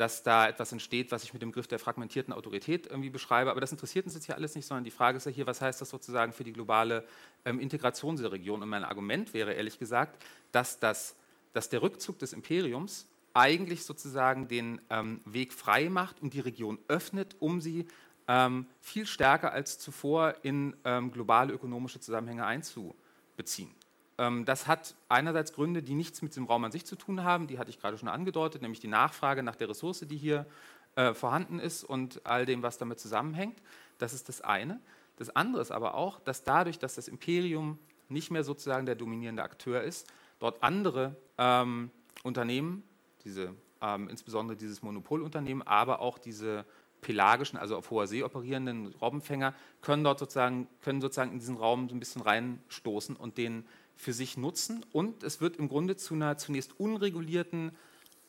dass 0.00 0.22
da 0.22 0.48
etwas 0.48 0.72
entsteht, 0.72 1.12
was 1.12 1.24
ich 1.24 1.34
mit 1.34 1.42
dem 1.42 1.52
Griff 1.52 1.66
der 1.66 1.78
fragmentierten 1.78 2.32
Autorität 2.32 2.86
irgendwie 2.86 3.10
beschreibe. 3.10 3.50
Aber 3.50 3.60
das 3.60 3.70
interessiert 3.70 4.06
uns 4.06 4.14
jetzt 4.14 4.24
hier 4.24 4.34
alles 4.34 4.54
nicht, 4.54 4.64
sondern 4.64 4.82
die 4.82 4.90
Frage 4.90 5.18
ist 5.18 5.26
ja 5.26 5.30
hier, 5.30 5.46
was 5.46 5.60
heißt 5.60 5.78
das 5.78 5.90
sozusagen 5.90 6.32
für 6.32 6.42
die 6.42 6.54
globale 6.54 7.04
ähm, 7.44 7.60
Integration 7.60 8.16
dieser 8.16 8.32
Region? 8.32 8.62
Und 8.62 8.70
mein 8.70 8.82
Argument 8.82 9.34
wäre 9.34 9.52
ehrlich 9.52 9.78
gesagt, 9.78 10.24
dass, 10.52 10.78
das, 10.78 11.16
dass 11.52 11.68
der 11.68 11.82
Rückzug 11.82 12.18
des 12.18 12.32
Imperiums 12.32 13.08
eigentlich 13.34 13.84
sozusagen 13.84 14.48
den 14.48 14.80
ähm, 14.88 15.20
Weg 15.26 15.52
frei 15.52 15.90
macht 15.90 16.22
und 16.22 16.32
die 16.32 16.40
Region 16.40 16.78
öffnet, 16.88 17.36
um 17.38 17.60
sie 17.60 17.86
ähm, 18.26 18.68
viel 18.80 19.04
stärker 19.04 19.52
als 19.52 19.78
zuvor 19.78 20.34
in 20.40 20.74
ähm, 20.86 21.12
globale 21.12 21.52
ökonomische 21.52 22.00
Zusammenhänge 22.00 22.46
einzubeziehen. 22.46 23.74
Ähm, 24.20 24.44
das 24.44 24.66
hat 24.66 24.94
einerseits 25.08 25.54
Gründe, 25.54 25.82
die 25.82 25.94
nichts 25.94 26.20
mit 26.20 26.36
dem 26.36 26.44
Raum 26.44 26.62
an 26.64 26.72
sich 26.72 26.84
zu 26.84 26.94
tun 26.94 27.24
haben, 27.24 27.46
die 27.46 27.58
hatte 27.58 27.70
ich 27.70 27.80
gerade 27.80 27.96
schon 27.96 28.08
angedeutet, 28.08 28.60
nämlich 28.60 28.78
die 28.78 28.86
Nachfrage 28.86 29.42
nach 29.42 29.56
der 29.56 29.70
Ressource, 29.70 30.00
die 30.00 30.16
hier 30.16 30.46
äh, 30.94 31.14
vorhanden 31.14 31.58
ist 31.58 31.84
und 31.84 32.26
all 32.26 32.44
dem, 32.44 32.62
was 32.62 32.76
damit 32.76 33.00
zusammenhängt. 33.00 33.62
Das 33.96 34.12
ist 34.12 34.28
das 34.28 34.42
eine. 34.42 34.78
Das 35.16 35.34
andere 35.34 35.62
ist 35.62 35.70
aber 35.70 35.94
auch, 35.94 36.20
dass 36.20 36.44
dadurch, 36.44 36.78
dass 36.78 36.96
das 36.96 37.08
Imperium 37.08 37.78
nicht 38.10 38.30
mehr 38.30 38.44
sozusagen 38.44 38.84
der 38.84 38.94
dominierende 38.94 39.42
Akteur 39.42 39.82
ist, 39.82 40.06
dort 40.38 40.62
andere 40.62 41.16
ähm, 41.38 41.90
Unternehmen, 42.22 42.82
diese, 43.24 43.54
ähm, 43.80 44.08
insbesondere 44.10 44.56
dieses 44.56 44.82
Monopolunternehmen, 44.82 45.66
aber 45.66 46.00
auch 46.00 46.18
diese 46.18 46.66
pelagischen, 47.00 47.56
also 47.56 47.76
auf 47.76 47.90
hoher 47.90 48.06
See 48.06 48.22
operierenden 48.22 48.88
Robbenfänger, 49.00 49.54
können 49.80 50.04
dort 50.04 50.18
sozusagen, 50.18 50.68
können 50.82 51.00
sozusagen 51.00 51.32
in 51.32 51.38
diesen 51.38 51.56
Raum 51.56 51.88
so 51.88 51.94
ein 51.94 52.00
bisschen 52.00 52.20
reinstoßen 52.20 53.16
und 53.16 53.38
den 53.38 53.64
für 54.00 54.12
sich 54.14 54.36
nutzen. 54.36 54.84
Und 54.92 55.22
es 55.22 55.40
wird 55.40 55.56
im 55.56 55.68
Grunde 55.68 55.96
zu 55.96 56.14
einer 56.14 56.38
zunächst 56.38 56.80
unregulierten 56.80 57.72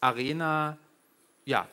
Arena 0.02 0.78
ja, 1.46 1.68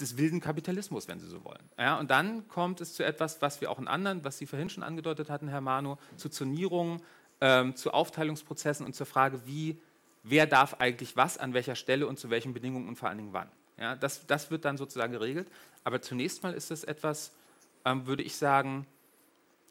des 0.00 0.16
wilden 0.16 0.40
Kapitalismus, 0.40 1.06
wenn 1.06 1.20
Sie 1.20 1.28
so 1.28 1.44
wollen. 1.44 1.62
Ja, 1.78 1.98
und 1.98 2.10
dann 2.10 2.48
kommt 2.48 2.80
es 2.80 2.94
zu 2.94 3.04
etwas, 3.04 3.42
was 3.42 3.60
wir 3.60 3.70
auch 3.70 3.78
in 3.78 3.88
anderen, 3.88 4.24
was 4.24 4.38
Sie 4.38 4.46
vorhin 4.46 4.70
schon 4.70 4.82
angedeutet 4.82 5.28
hatten, 5.28 5.48
Herr 5.48 5.60
Manu, 5.60 5.96
zu 6.16 6.30
Zonierungen, 6.30 7.02
ähm, 7.40 7.76
zu 7.76 7.92
Aufteilungsprozessen 7.92 8.86
und 8.86 8.94
zur 8.94 9.06
Frage, 9.06 9.46
wie, 9.46 9.78
wer 10.22 10.46
darf 10.46 10.74
eigentlich 10.80 11.14
was, 11.14 11.36
an 11.36 11.52
welcher 11.52 11.74
Stelle 11.74 12.06
und 12.06 12.18
zu 12.18 12.30
welchen 12.30 12.54
Bedingungen 12.54 12.88
und 12.88 12.96
vor 12.96 13.10
allen 13.10 13.18
Dingen 13.18 13.32
wann. 13.32 13.50
Ja, 13.78 13.96
das, 13.96 14.26
das 14.26 14.50
wird 14.50 14.64
dann 14.64 14.78
sozusagen 14.78 15.12
geregelt. 15.12 15.48
Aber 15.84 16.00
zunächst 16.00 16.42
mal 16.42 16.54
ist 16.54 16.70
es 16.70 16.84
etwas, 16.84 17.32
ähm, 17.84 18.06
würde 18.06 18.22
ich 18.22 18.36
sagen, 18.36 18.86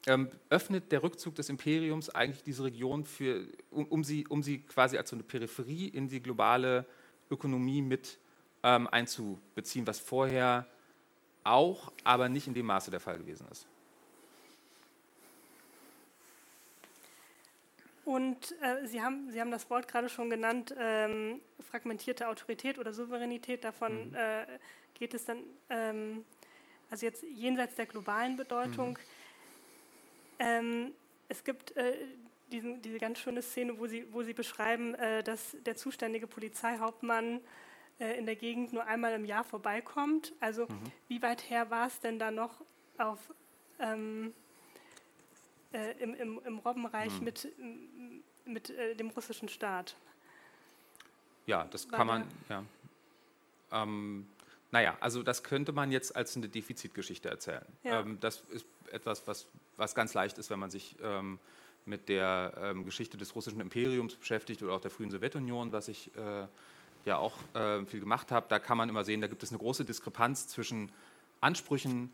ähm, 0.06 0.30
öffnet 0.50 0.92
der 0.92 1.02
Rückzug 1.02 1.34
des 1.34 1.48
Imperiums 1.48 2.10
eigentlich 2.10 2.42
diese 2.42 2.64
Region, 2.64 3.04
für, 3.04 3.46
um, 3.70 3.86
um, 3.86 4.04
sie, 4.04 4.26
um 4.28 4.42
sie 4.42 4.58
quasi 4.60 4.98
als 4.98 5.10
so 5.10 5.16
eine 5.16 5.22
Peripherie 5.22 5.88
in 5.88 6.08
die 6.08 6.22
globale 6.22 6.84
Ökonomie 7.30 7.82
mit 7.82 8.18
ähm, 8.62 8.86
einzubeziehen, 8.88 9.86
was 9.86 9.98
vorher 9.98 10.66
auch, 11.42 11.92
aber 12.04 12.28
nicht 12.28 12.46
in 12.46 12.54
dem 12.54 12.66
Maße 12.66 12.90
der 12.90 13.00
Fall 13.00 13.18
gewesen 13.18 13.46
ist. 13.50 13.66
Und 18.04 18.54
äh, 18.60 18.86
Sie, 18.86 19.00
haben, 19.00 19.30
Sie 19.30 19.40
haben 19.40 19.50
das 19.50 19.68
Wort 19.70 19.88
gerade 19.88 20.10
schon 20.10 20.28
genannt, 20.28 20.74
ähm, 20.78 21.40
fragmentierte 21.70 22.28
Autorität 22.28 22.78
oder 22.78 22.92
Souveränität. 22.92 23.64
Davon 23.64 24.10
mhm. 24.10 24.14
äh, 24.14 24.44
geht 24.92 25.14
es 25.14 25.24
dann, 25.24 25.38
ähm, 25.70 26.24
also 26.90 27.06
jetzt 27.06 27.22
jenseits 27.22 27.76
der 27.76 27.86
globalen 27.86 28.36
Bedeutung. 28.36 28.90
Mhm. 28.90 29.13
Ähm, 30.44 30.92
es 31.28 31.42
gibt 31.42 31.74
äh, 31.76 31.96
diesen, 32.52 32.82
diese 32.82 32.98
ganz 32.98 33.18
schöne 33.18 33.40
Szene, 33.40 33.78
wo 33.78 33.86
Sie, 33.86 34.06
wo 34.12 34.22
Sie 34.22 34.34
beschreiben, 34.34 34.94
äh, 34.94 35.22
dass 35.22 35.56
der 35.64 35.76
zuständige 35.76 36.26
Polizeihauptmann 36.26 37.40
äh, 37.98 38.18
in 38.18 38.26
der 38.26 38.36
Gegend 38.36 38.72
nur 38.72 38.84
einmal 38.84 39.14
im 39.14 39.24
Jahr 39.24 39.44
vorbeikommt. 39.44 40.32
Also 40.40 40.66
mhm. 40.66 40.92
wie 41.08 41.22
weit 41.22 41.48
her 41.48 41.70
war 41.70 41.86
es 41.86 41.98
denn 42.00 42.18
da 42.18 42.30
noch 42.30 42.60
auf, 42.98 43.18
ähm, 43.78 44.34
äh, 45.72 45.92
im, 46.02 46.14
im, 46.14 46.40
im 46.44 46.58
Robbenreich 46.58 47.18
mhm. 47.18 47.24
mit, 47.24 47.48
mit 48.44 48.70
äh, 48.70 48.94
dem 48.94 49.08
russischen 49.10 49.48
Staat? 49.48 49.96
Ja, 51.46 51.64
das 51.64 51.90
war 51.90 51.98
kann 51.98 52.06
man, 52.06 52.28
ja. 52.48 52.64
Ähm, 53.72 54.26
naja, 54.70 54.96
also 55.00 55.22
das 55.22 55.42
könnte 55.42 55.72
man 55.72 55.90
jetzt 55.90 56.14
als 56.14 56.36
eine 56.36 56.48
Defizitgeschichte 56.48 57.28
erzählen. 57.28 57.64
Ja. 57.82 58.00
Ähm, 58.00 58.18
das 58.20 58.42
ist 58.50 58.66
etwas, 58.92 59.26
was, 59.26 59.46
was 59.76 59.94
ganz 59.94 60.14
leicht 60.14 60.38
ist, 60.38 60.50
wenn 60.50 60.58
man 60.58 60.70
sich 60.70 60.96
ähm, 61.02 61.38
mit 61.86 62.08
der 62.08 62.54
ähm, 62.58 62.84
Geschichte 62.84 63.16
des 63.16 63.34
russischen 63.34 63.60
Imperiums 63.60 64.14
beschäftigt 64.16 64.62
oder 64.62 64.74
auch 64.74 64.80
der 64.80 64.90
frühen 64.90 65.10
Sowjetunion, 65.10 65.72
was 65.72 65.88
ich 65.88 66.10
äh, 66.16 66.46
ja 67.04 67.18
auch 67.18 67.36
äh, 67.54 67.84
viel 67.84 68.00
gemacht 68.00 68.30
habe, 68.32 68.46
da 68.48 68.58
kann 68.58 68.78
man 68.78 68.88
immer 68.88 69.04
sehen, 69.04 69.20
da 69.20 69.26
gibt 69.26 69.42
es 69.42 69.50
eine 69.50 69.58
große 69.58 69.84
Diskrepanz 69.84 70.48
zwischen 70.48 70.90
Ansprüchen, 71.40 72.12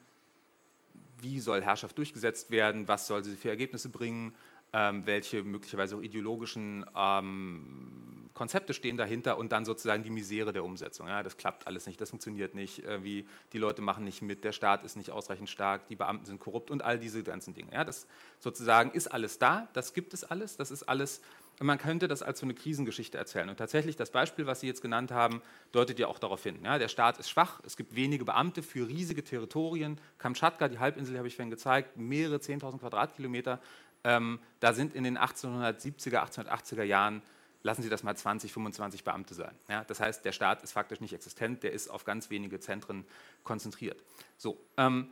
wie 1.21 1.39
soll 1.41 1.63
Herrschaft 1.63 1.97
durchgesetzt 1.99 2.51
werden, 2.51 2.89
was 2.89 3.07
soll 3.07 3.23
sie 3.23 3.37
für 3.37 3.51
Ergebnisse 3.51 3.91
bringen, 3.91 4.35
ähm, 4.73 5.07
welche 5.07 5.43
möglicherweise 5.43 5.97
auch 5.97 6.03
ideologischen 6.03 6.85
ähm, 6.97 8.31
Konzepte 8.35 8.73
stehen 8.73 8.97
dahinter 8.97 9.37
und 9.37 9.53
dann 9.53 9.65
sozusagen 9.65 10.03
die 10.03 10.11
Misere 10.11 10.53
der 10.53 10.65
Umsetzung. 10.65 11.09
Ja, 11.09 11.23
das 11.23 11.37
klappt 11.37 11.67
alles 11.67 11.87
nicht, 11.87 12.01
das 12.01 12.11
funktioniert 12.11 12.55
nicht, 12.55 12.85
äh, 12.85 13.03
wie 13.05 13.27
die 13.53 13.59
Leute 13.59 13.83
machen 13.83 14.05
nicht 14.05 14.23
mit, 14.23 14.45
der 14.45 14.53
Staat 14.53 14.85
ist 14.85 14.97
nicht 14.97 15.11
ausreichend 15.11 15.51
stark, 15.51 15.89
die 15.89 15.97
Beamten 15.97 16.25
sind 16.25 16.41
korrupt 16.41 16.71
und 16.71 16.83
all 16.83 16.99
diese 16.99 17.23
ganzen 17.23 17.53
Dinge. 17.55 17.73
Ja, 17.73 17.85
das 17.85 18.07
sozusagen 18.39 18.93
ist 18.93 19.09
alles 19.09 19.39
da, 19.39 19.69
das 19.73 19.93
gibt 19.93 20.15
es 20.15 20.25
alles, 20.25 20.57
das 20.57 20.71
ist 20.71 20.85
alles 20.85 21.21
man 21.63 21.79
könnte 21.79 22.09
das 22.09 22.23
als 22.23 22.41
so 22.41 22.47
eine 22.47 22.55
Krisengeschichte 22.55 23.19
erzählen. 23.19 23.49
Und 23.51 23.59
tatsächlich, 23.59 23.95
das 23.95 24.11
Beispiel, 24.11 24.47
was 24.47 24.61
Sie 24.61 24.67
jetzt 24.67 24.81
genannt 24.81 25.11
haben, 25.11 25.43
deutet 25.73 25.99
ja 25.99 26.07
auch 26.07 26.19
darauf 26.19 26.43
hin. 26.43 26.59
Ja, 26.65 26.79
der 26.79 26.89
Staat 26.89 27.19
ist 27.19 27.29
schwach, 27.29 27.61
es 27.65 27.77
gibt 27.77 27.95
wenige 27.95 28.25
Beamte 28.25 28.63
für 28.63 28.89
riesige 28.89 29.23
Territorien. 29.23 30.01
Kamtschatka, 30.19 30.69
die 30.69 30.79
Halbinsel 30.79 31.19
habe 31.19 31.29
ich 31.29 31.37
vorhin 31.37 31.51
gezeigt, 31.51 31.99
mehrere 31.99 32.37
10.000 32.37 32.79
Quadratkilometer. 32.79 33.61
Ähm, 34.05 34.39
da 34.61 34.73
sind 34.73 34.95
in 34.95 35.05
den 35.05 35.19
1870er, 35.19 36.25
1880er 36.25 36.83
Jahren, 36.83 37.23
lassen 37.63 37.83
Sie 37.83 37.89
das 37.89 38.03
mal 38.03 38.17
20, 38.17 38.53
25 38.53 39.05
Beamte 39.05 39.35
sein. 39.35 39.55
Ja, 39.69 39.85
das 39.85 40.01
heißt, 40.01 40.25
der 40.25 40.33
Staat 40.33 40.63
ist 40.63 40.73
faktisch 40.73 41.01
nicht 41.01 41.13
existent, 41.13 41.63
der 41.63 41.73
ist 41.73 41.89
auf 41.89 42.05
ganz 42.05 42.31
wenige 42.31 42.61
Zentren 42.61 43.05
konzentriert. 43.45 44.03
So, 44.37 44.59
ähm, 44.77 45.11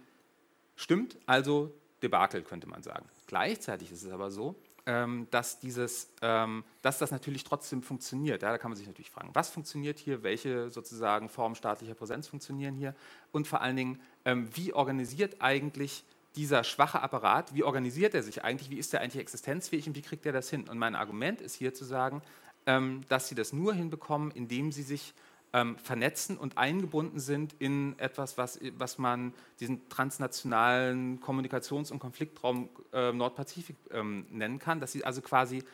stimmt 0.76 1.18
also 1.26 1.74
Debakel, 2.02 2.42
könnte 2.42 2.68
man 2.68 2.82
sagen. 2.82 3.06
Gleichzeitig 3.26 3.92
ist 3.92 4.02
es 4.02 4.12
aber 4.12 4.30
so, 4.30 4.54
ähm, 4.86 5.26
dass, 5.30 5.60
dieses, 5.60 6.10
ähm, 6.22 6.64
dass 6.80 6.98
das 6.98 7.10
natürlich 7.10 7.44
trotzdem 7.44 7.82
funktioniert. 7.82 8.42
Ja, 8.42 8.52
da 8.52 8.58
kann 8.58 8.70
man 8.70 8.78
sich 8.78 8.86
natürlich 8.86 9.10
fragen, 9.10 9.30
was 9.34 9.50
funktioniert 9.50 9.98
hier, 9.98 10.22
welche 10.22 10.70
sozusagen 10.70 11.28
Formen 11.28 11.54
staatlicher 11.54 11.94
Präsenz 11.94 12.26
funktionieren 12.26 12.74
hier 12.74 12.94
und 13.30 13.46
vor 13.46 13.60
allen 13.60 13.76
Dingen, 13.76 14.00
ähm, 14.24 14.48
wie 14.54 14.72
organisiert 14.72 15.42
eigentlich 15.42 16.04
dieser 16.38 16.62
schwache 16.62 17.02
Apparat, 17.02 17.52
wie 17.52 17.64
organisiert 17.64 18.14
er 18.14 18.22
sich 18.22 18.44
eigentlich, 18.44 18.70
wie 18.70 18.78
ist 18.78 18.94
er 18.94 19.00
eigentlich 19.00 19.20
existenzfähig 19.20 19.88
und 19.88 19.96
wie 19.96 20.02
kriegt 20.02 20.24
er 20.24 20.32
das 20.32 20.48
hin? 20.48 20.68
Und 20.68 20.78
mein 20.78 20.94
Argument 20.94 21.40
ist 21.40 21.56
hier 21.56 21.74
zu 21.74 21.84
sagen, 21.84 22.22
dass 23.08 23.28
sie 23.28 23.34
das 23.34 23.52
nur 23.52 23.74
hinbekommen, 23.74 24.30
indem 24.30 24.70
sie 24.70 24.84
sich 24.84 25.14
ähm, 25.52 25.76
vernetzen 25.78 26.36
und 26.36 26.56
eingebunden 26.56 27.18
sind 27.18 27.56
in 27.58 27.98
etwas, 27.98 28.38
was, 28.38 28.60
was 28.76 28.98
man 28.98 29.34
diesen 29.58 29.88
transnationalen 29.88 31.20
Kommunikations- 31.20 31.90
und 31.90 31.98
Konfliktraum 31.98 32.68
äh, 32.92 33.12
Nordpazifik 33.12 33.76
ähm, 33.90 34.26
nennen 34.30 34.60
kann, 34.60 34.78
dass 34.78 34.92
sie 34.92 35.04
also 35.04 35.22
quasi 35.22 35.64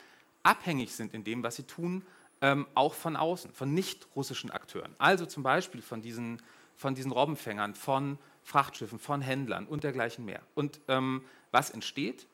abhängig 0.41 0.95
sind 0.95 1.13
in 1.13 1.23
dem, 1.23 1.43
was 1.43 1.57
sie 1.57 1.63
tun, 1.63 2.03
ähm, 2.41 2.65
auch 2.73 2.93
von 2.95 3.15
außen, 3.15 3.51
von 3.53 3.71
nicht-russischen 3.73 4.49
Akteuren. 4.49 4.95
Also 4.97 5.27
zum 5.27 5.43
Beispiel 5.43 5.81
von 5.81 6.01
diesen, 6.01 6.41
von 6.75 6.95
diesen 6.95 7.11
Robbenfängern, 7.11 7.75
von 7.75 8.17
Frachtschiffen, 8.45 8.99
von 8.99 9.21
Händlern 9.21 9.65
und 9.65 9.83
dergleichen 9.83 10.23
mehr. 10.23 10.41
Und 10.53 10.79
ähm, 10.87 11.23
was 11.51 11.71
entsteht 11.71 12.27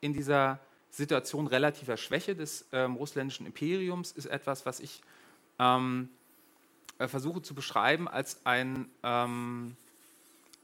in 0.00 0.14
dieser 0.14 0.60
Situation 0.90 1.46
relativer 1.46 1.98
Schwäche 1.98 2.34
des 2.34 2.66
ähm, 2.72 2.94
russländischen 2.94 3.44
Imperiums, 3.44 4.12
ist 4.12 4.26
etwas, 4.26 4.64
was 4.64 4.80
ich 4.80 5.02
ähm, 5.58 6.08
äh, 6.98 7.08
versuche 7.08 7.42
zu 7.42 7.54
beschreiben 7.54 8.08
als 8.08 8.46
ein 8.46 8.88
ähm, 9.02 9.76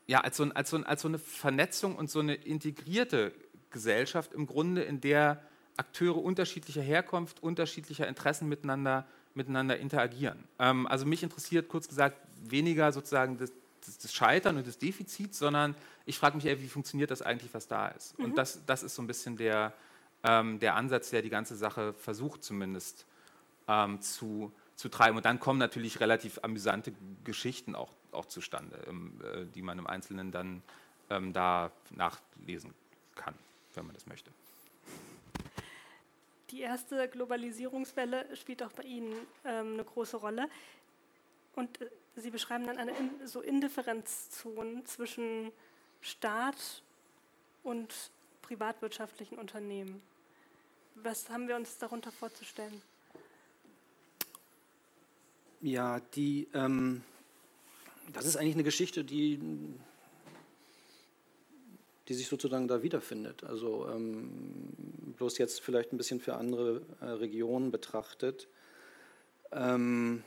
ja, 0.06 0.20
als 0.20 0.36
so, 0.36 0.42
ein, 0.44 0.52
als, 0.52 0.70
so 0.70 0.76
ein, 0.76 0.84
als 0.84 1.02
so 1.02 1.08
eine 1.08 1.18
Vernetzung 1.18 1.96
und 1.96 2.10
so 2.10 2.20
eine 2.20 2.34
integrierte 2.34 3.32
Gesellschaft 3.70 4.34
im 4.34 4.46
Grunde, 4.46 4.82
in 4.82 5.00
der 5.00 5.42
Akteure 5.76 6.22
unterschiedlicher 6.22 6.82
Herkunft, 6.82 7.42
unterschiedlicher 7.42 8.06
Interessen 8.06 8.48
miteinander, 8.48 9.06
miteinander 9.34 9.78
interagieren. 9.78 10.44
Ähm, 10.58 10.86
also 10.86 11.06
mich 11.06 11.22
interessiert 11.22 11.68
kurz 11.68 11.88
gesagt 11.88 12.16
weniger 12.44 12.92
sozusagen 12.92 13.38
das, 13.38 13.52
das, 13.84 13.98
das 13.98 14.14
Scheitern 14.14 14.56
und 14.56 14.66
das 14.66 14.78
Defizit, 14.78 15.34
sondern 15.34 15.74
ich 16.06 16.18
frage 16.18 16.36
mich 16.36 16.46
eher, 16.46 16.60
wie 16.60 16.68
funktioniert 16.68 17.10
das 17.10 17.22
eigentlich, 17.22 17.52
was 17.54 17.68
da 17.68 17.88
ist. 17.88 18.18
Mhm. 18.18 18.26
Und 18.26 18.38
das, 18.38 18.64
das 18.66 18.82
ist 18.82 18.94
so 18.94 19.02
ein 19.02 19.06
bisschen 19.06 19.36
der, 19.36 19.72
ähm, 20.24 20.58
der 20.58 20.76
Ansatz, 20.76 21.10
der 21.10 21.22
die 21.22 21.30
ganze 21.30 21.56
Sache 21.56 21.92
versucht 21.94 22.44
zumindest 22.44 23.06
ähm, 23.68 24.00
zu, 24.00 24.52
zu 24.76 24.88
treiben. 24.88 25.16
Und 25.16 25.24
dann 25.24 25.40
kommen 25.40 25.58
natürlich 25.58 26.00
relativ 26.00 26.38
amüsante 26.42 26.92
Geschichten 27.24 27.74
auch, 27.74 27.92
auch 28.12 28.26
zustande, 28.26 28.78
ähm, 28.88 29.20
äh, 29.22 29.44
die 29.54 29.62
man 29.62 29.78
im 29.78 29.86
Einzelnen 29.86 30.30
dann 30.30 30.62
ähm, 31.10 31.32
da 31.32 31.70
nachlesen 31.90 32.72
kann, 33.14 33.34
wenn 33.74 33.86
man 33.86 33.94
das 33.94 34.06
möchte. 34.06 34.30
Die 36.50 36.60
erste 36.60 37.08
Globalisierungswelle 37.08 38.36
spielt 38.36 38.62
auch 38.62 38.72
bei 38.72 38.82
Ihnen 38.82 39.14
ähm, 39.44 39.74
eine 39.74 39.84
große 39.84 40.18
Rolle. 40.18 40.48
Und 41.54 41.80
äh, 41.80 41.86
Sie 42.16 42.30
beschreiben 42.30 42.66
dann 42.66 42.76
eine 42.76 42.92
in, 42.92 43.26
so 43.26 43.40
Indifferenzzonen 43.40 44.84
zwischen 44.84 45.50
Staat 46.00 46.82
und 47.62 48.10
privatwirtschaftlichen 48.42 49.38
Unternehmen. 49.38 50.02
Was 50.96 51.30
haben 51.30 51.48
wir 51.48 51.56
uns 51.56 51.78
darunter 51.78 52.12
vorzustellen? 52.12 52.82
Ja, 55.62 56.00
die, 56.14 56.48
ähm, 56.52 57.02
das 58.12 58.26
ist 58.26 58.36
eigentlich 58.36 58.56
eine 58.56 58.64
Geschichte, 58.64 59.04
die, 59.04 59.38
die 62.08 62.14
sich 62.14 62.26
sozusagen 62.26 62.68
da 62.68 62.82
wiederfindet. 62.82 63.44
Also 63.44 63.88
ähm, 63.88 65.14
bloß 65.16 65.38
jetzt 65.38 65.60
vielleicht 65.60 65.92
ein 65.92 65.96
bisschen 65.96 66.20
für 66.20 66.34
andere 66.34 66.82
äh, 67.00 67.06
Regionen 67.06 67.70
betrachtet. 67.70 68.48
Ähm, 69.52 70.24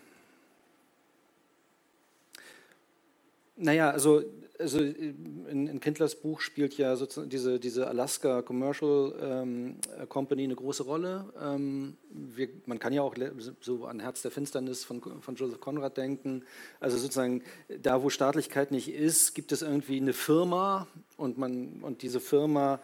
naja, 3.56 3.90
also 3.90 4.24
also 4.60 4.80
in, 4.80 5.68
in, 5.68 5.80
Kindlers 5.80 6.16
Buch 6.16 6.40
spielt 6.40 6.78
ja 6.78 6.96
sozusagen 6.96 7.30
diese, 7.30 7.60
diese 7.60 7.88
Alaska 7.88 8.42
Commercial 8.42 9.14
ähm, 9.22 9.78
Company 10.10 10.44
eine 10.44 10.56
große 10.56 10.84
Rolle. 10.84 11.26
Ähm, 11.42 11.98
wir, 12.10 12.50
man 12.66 12.80
kann 12.80 12.94
ja 12.94 13.02
auch 13.02 13.16
so 13.62 13.86
an 13.86 14.00
Herz 14.00 14.22
der 14.22 14.32
Finsternis 14.32 14.84
von, 14.84 15.02
von 15.22 15.36
Joseph 15.36 15.60
Conrad 15.60 15.98
denken. 15.98 16.44
Also 16.80 16.98
sozusagen 16.98 17.44
da, 17.82 18.04
wo 18.04 18.10
Staatlichkeit 18.10 18.72
nicht 18.72 18.90
ist, 18.90 19.36
gibt 19.36 19.52
es 19.52 19.62
irgendwie 19.62 19.98
eine 19.98 20.14
Firma 20.14 20.88
und, 21.18 21.38
man, 21.38 21.82
und 21.82 22.02
diese 22.02 22.20
Firma 22.20 22.80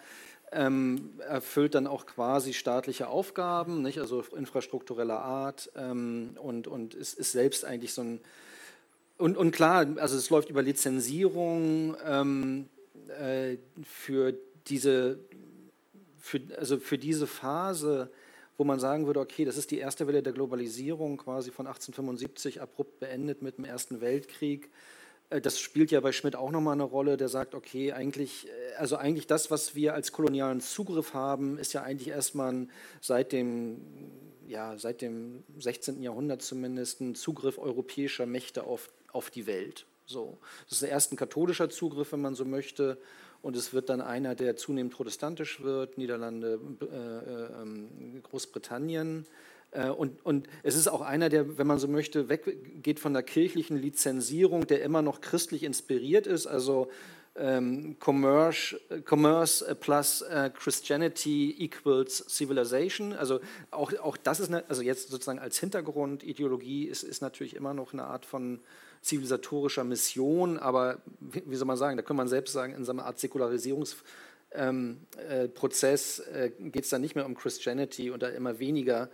ähm, 0.52 1.12
erfüllt 1.20 1.76
dann 1.76 1.88
auch 1.88 2.06
quasi 2.06 2.54
staatliche 2.54 3.08
Aufgaben, 3.08 3.82
nicht? 3.82 4.00
also 4.00 4.22
infrastruktureller 4.36 5.20
Art 5.20 5.72
ähm, 5.78 6.32
und, 6.42 6.68
und 6.68 6.94
ist, 6.94 7.18
ist 7.18 7.32
selbst 7.32 7.64
eigentlich 7.64 7.94
so 7.94 8.02
ein 8.02 8.20
und, 9.22 9.38
und 9.38 9.52
klar, 9.52 9.86
also 9.98 10.18
es 10.18 10.30
läuft 10.30 10.50
über 10.50 10.64
Lizenzierung 10.64 11.96
ähm, 12.06 12.68
äh, 13.08 13.58
für 13.84 14.34
diese, 14.68 15.20
für, 16.18 16.42
also 16.58 16.80
für 16.80 16.98
diese 16.98 17.28
Phase, 17.28 18.10
wo 18.58 18.64
man 18.64 18.80
sagen 18.80 19.06
würde, 19.06 19.20
okay, 19.20 19.46
das 19.46 19.58
ist 19.58 19.72
die 19.72 19.78
erste 19.78 20.08
Welle 20.08 20.24
der 20.24 20.34
Globalisierung, 20.34 21.18
quasi 21.18 21.52
von 21.52 21.68
1875 21.68 22.62
abrupt 22.62 23.00
beendet 23.00 23.42
mit 23.42 23.58
dem 23.58 23.66
Ersten 23.66 24.02
Weltkrieg. 24.02 24.70
Äh, 25.30 25.40
das 25.40 25.60
spielt 25.60 25.92
ja 25.92 26.00
bei 26.00 26.12
Schmidt 26.12 26.36
auch 26.36 26.50
nochmal 26.50 26.74
eine 26.74 26.84
Rolle, 26.84 27.16
der 27.16 27.30
sagt, 27.30 27.54
okay, 27.54 27.94
eigentlich, 27.94 28.48
äh, 28.48 28.76
also 28.78 28.98
eigentlich 28.98 29.28
das, 29.28 29.52
was 29.52 29.76
wir 29.76 29.94
als 29.94 30.12
kolonialen 30.12 30.62
Zugriff 30.62 31.14
haben, 31.14 31.60
ist 31.60 31.74
ja 31.74 31.84
eigentlich 31.84 32.10
erstmal 32.10 32.68
seit 33.02 33.32
dem 33.34 33.82
ja, 34.52 34.78
seit 34.78 35.02
dem 35.02 35.46
16. 35.60 36.04
Jahrhundert 36.04 36.42
zumindest 36.42 37.00
ein 37.00 37.16
Zugriff 37.16 37.58
europäischer 37.58 38.26
Mächte 38.26 38.66
auf, 38.66 38.90
auf 39.14 39.30
die 39.30 39.48
Welt. 39.48 39.86
So. 40.06 40.38
Das 40.70 40.82
ist 40.82 40.88
erst 40.88 41.14
ein 41.14 41.18
katholischer 41.18 41.70
Zugriff, 41.70 42.12
wenn 42.12 42.22
man 42.22 42.36
so 42.36 42.46
möchte, 42.46 42.98
und 43.42 43.56
es 43.56 43.74
wird 43.74 43.90
dann 43.90 44.02
einer, 44.02 44.36
der 44.36 44.56
zunehmend 44.56 44.94
protestantisch 44.94 45.64
wird, 45.64 45.98
Niederlande, 45.98 46.60
äh, 46.82 46.86
äh, 46.86 47.62
ähm, 47.62 48.22
Großbritannien. 48.22 49.26
Äh, 49.72 49.90
und, 49.90 50.24
und 50.24 50.48
es 50.64 50.76
ist 50.76 50.88
auch 50.88 51.02
einer, 51.02 51.30
der, 51.30 51.58
wenn 51.58 51.66
man 51.66 51.80
so 51.80 51.88
möchte, 51.88 52.30
weggeht 52.30 53.00
von 53.00 53.14
der 53.14 53.24
kirchlichen 53.24 53.78
Lizenzierung, 53.78 54.68
der 54.68 54.84
immer 54.84 55.02
noch 55.02 55.22
christlich 55.22 55.64
inspiriert 55.64 56.28
ist, 56.28 56.46
also 56.46 56.90
ähm, 57.36 57.96
Commerce, 58.00 58.80
Commerce 59.10 59.76
plus 59.76 60.22
äh, 60.22 60.52
Christianity 60.54 61.56
equals 61.60 62.18
Civilization. 62.30 63.14
Also 63.14 63.40
auch, 63.72 63.94
auch 64.00 64.18
das 64.18 64.40
ist, 64.40 64.50
eine, 64.50 64.70
also 64.70 64.82
jetzt 64.82 65.10
sozusagen 65.10 65.40
als 65.40 65.58
Hintergrundideologie 65.58 66.86
ist, 66.86 67.04
ist 67.04 67.22
natürlich 67.22 67.56
immer 67.56 67.74
noch 67.74 67.94
eine 67.94 68.04
Art 68.04 68.26
von 68.26 68.60
zivilisatorischer 69.02 69.84
Mission, 69.84 70.58
aber 70.58 71.02
wie, 71.20 71.56
soll 71.56 71.68
man 71.68 71.78
sagen, 71.78 71.98
da 71.98 72.04
kann 72.04 72.16
man 72.16 72.28
selbst 72.28 72.54
sagen, 72.54 72.74
in 72.74 72.86
so 72.86 72.92
einer 72.92 73.06
Art 73.06 73.20
Säkularisierungsprozess 73.20 74.04
ähm, 74.54 75.08
äh, 76.34 76.46
äh, 76.46 76.50
geht 76.70 76.84
es 76.84 76.90
dann 76.90 77.02
nicht 77.02 77.16
mehr 77.16 77.26
um 77.26 77.36
Christianity 77.36 78.12
und 78.12 78.22
da 78.22 78.30
immer 78.30 78.60
weniger 78.60 79.10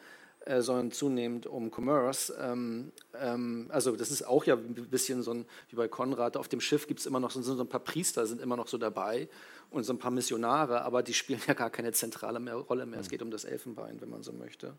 äh, 0.47 0.61
sondern 0.61 0.91
zunehmend 0.91 1.45
um 1.45 1.71
Commerce. 1.71 2.33
Ähm, 2.39 2.93
ähm, 3.19 3.67
also 3.69 3.97
das 3.97 4.11
ist 4.11 4.25
auch 4.25 4.45
ja 4.45 4.55
ein 4.55 4.75
bisschen 4.89 5.21
so 5.21 5.31
ein, 5.31 5.45
wie 5.69 5.75
bei 5.75 5.89
Konrad, 5.89 6.37
auf 6.37 6.47
dem 6.47 6.61
Schiff 6.61 6.87
gibt 6.87 7.01
es 7.01 7.05
immer 7.05 7.19
noch 7.19 7.31
so, 7.31 7.41
so, 7.41 7.61
ein 7.61 7.67
paar 7.67 7.81
Priester, 7.81 8.25
sind 8.25 8.39
immer 8.39 8.55
noch 8.55 8.69
so 8.69 8.77
dabei 8.77 9.27
und 9.71 9.83
so 9.83 9.91
ein 9.91 9.99
paar 9.99 10.11
Missionare, 10.11 10.83
aber 10.83 11.03
die 11.03 11.13
spielen 11.13 11.41
ja 11.47 11.53
gar 11.53 11.69
keine 11.69 11.91
zentrale 11.91 12.39
mehr, 12.39 12.55
Rolle 12.55 12.85
mehr. 12.85 13.01
Es 13.01 13.09
geht 13.09 13.21
um 13.21 13.29
das 13.29 13.43
Elfenbein, 13.43 13.99
wenn 13.99 14.09
man 14.09 14.23
so 14.23 14.31
möchte. 14.31 14.75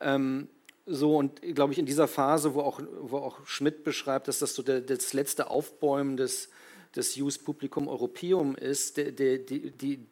Ähm, 0.00 0.48
so, 0.86 1.16
und 1.16 1.40
glaube 1.40 1.72
ich, 1.72 1.78
in 1.78 1.86
dieser 1.86 2.08
Phase, 2.08 2.54
wo 2.54 2.60
auch, 2.60 2.80
wo 3.00 3.18
auch 3.18 3.46
Schmidt 3.46 3.84
beschreibt, 3.84 4.28
dass 4.28 4.38
das 4.38 4.54
so 4.54 4.62
der, 4.62 4.80
das 4.82 5.14
letzte 5.14 5.48
Aufbäumen 5.48 6.16
des, 6.16 6.50
des 6.94 7.16
Jus 7.16 7.38
Publicum 7.38 7.88
Europeum 7.88 8.54
ist, 8.54 8.98
der, 8.98 9.12
der, 9.12 9.38
die, 9.38 9.70
die, 9.70 10.06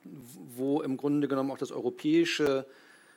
wo 0.57 0.81
im 0.81 0.97
Grunde 0.97 1.29
genommen 1.29 1.51
auch 1.51 1.59
das 1.59 1.73
europäische 1.73 2.66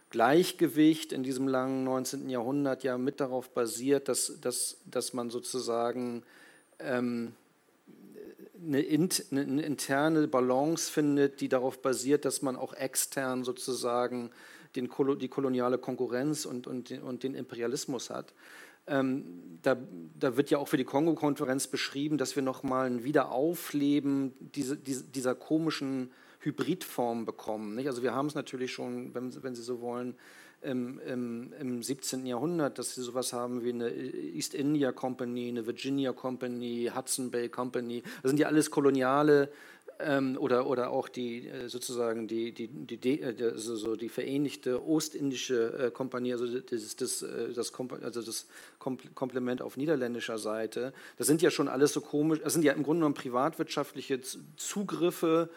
Gleichgewicht 0.10 1.14
in 1.14 1.24
diesem 1.24 1.48
langen 1.48 1.84
19. 1.86 2.30
Jahrhundert 2.30 2.84
ja 2.84 2.98
mit 2.98 3.20
darauf 3.20 3.50
basiert, 3.50 4.10
dass, 4.10 4.40
dass, 4.42 4.78
dass 4.86 5.14
man 5.14 5.30
sozusagen 5.30 6.24
ähm, 6.80 7.34
eine, 8.62 8.82
int, 8.82 9.26
eine, 9.32 9.62
interne 9.64 10.28
Balance 10.28 10.92
findet, 10.92 11.42
die 11.42 11.50
darauf 11.50 11.82
basiert, 11.82 12.26
dass 12.26 12.42
man 12.42 12.56
auch 12.56 12.74
extern 12.74 13.44
sozusagen 13.44 14.32
den, 14.76 14.90
die 15.20 15.28
koloniale 15.28 15.78
Konkurrenz 15.78 16.46
und, 16.46 16.68
und, 16.68 16.92
und 16.92 17.24
den 17.24 17.36
Imperialismus 17.36 18.10
hat. 18.10 18.34
Ähm, 18.88 19.60
da, 19.64 19.78
da, 20.20 20.38
wird 20.38 20.52
ja 20.52 20.60
auch 20.60 20.68
für 20.68 20.78
die 20.78 20.84
Kongo-Konferenz 20.84 21.68
beschrieben, 21.68 22.20
dass 22.20 22.36
wir 22.36 22.44
nochmal 22.44 22.86
ein 22.86 23.04
Wiederaufleben 23.04 24.34
diese, 24.40 24.78
diese, 24.78 25.04
dieser 25.06 25.34
komischen 25.34 26.12
Hybridform 26.42 27.26
bekommen. 27.26 27.76
Nicht? 27.76 27.88
Also 27.88 28.04
wir 28.04 28.14
haben 28.14 28.28
es 28.28 28.36
natürlich 28.36 28.72
schon, 28.72 29.16
wenn, 29.16 29.44
wenn 29.44 29.56
Sie 29.56 29.64
so 29.64 29.82
wollen, 29.82 30.16
im, 30.66 31.00
im, 31.00 31.54
im 31.60 31.84
17. 31.84 32.26
Jahrhundert, 32.26 32.80
dass 32.80 32.96
sie 32.96 33.02
sowas 33.02 33.34
haben 33.34 33.64
wie 33.64 33.70
eine 33.70 33.94
East 33.94 34.54
India 34.54 34.92
Company, 34.92 35.48
eine 35.48 35.66
Virginia 35.66 36.12
Company, 36.12 36.92
Hudson 36.94 37.30
Bay 37.32 37.50
Company. 37.50 38.04
Das 38.24 38.32
sind 38.32 38.40
ja 38.40 38.48
alles 38.48 38.72
koloniale 38.72 39.50
ähm, 40.00 40.38
oder, 40.40 40.68
oder 40.68 40.90
auch 40.90 41.08
die 41.08 41.48
äh, 41.48 41.68
sozusagen 41.70 42.28
die, 42.28 42.52
die, 42.52 42.68
die, 42.68 42.98
die, 42.98 43.24
also 43.24 43.76
so 43.76 43.96
die 43.96 44.10
vereinigte 44.10 44.86
Ostindische 44.86 45.88
äh, 45.88 45.92
Kompanie, 45.92 46.34
also 46.34 46.48
das, 46.48 46.96
das, 46.96 47.22
äh, 47.22 47.54
das, 47.54 47.72
also 48.04 48.22
das 48.22 48.48
Komplement 48.80 49.62
auf 49.62 49.78
niederländischer 49.78 50.38
Seite. 50.38 50.94
Das 51.18 51.28
sind 51.28 51.42
ja 51.42 51.50
schon 51.50 51.68
alles 51.68 51.94
so 51.94 52.02
komisch, 52.02 52.40
das 52.44 52.54
sind 52.54 52.64
ja 52.64 52.74
im 52.74 52.84
Grunde 52.84 53.00
genommen 53.00 53.16
privatwirtschaftliche 53.16 54.20
Zugriffe 54.58 55.50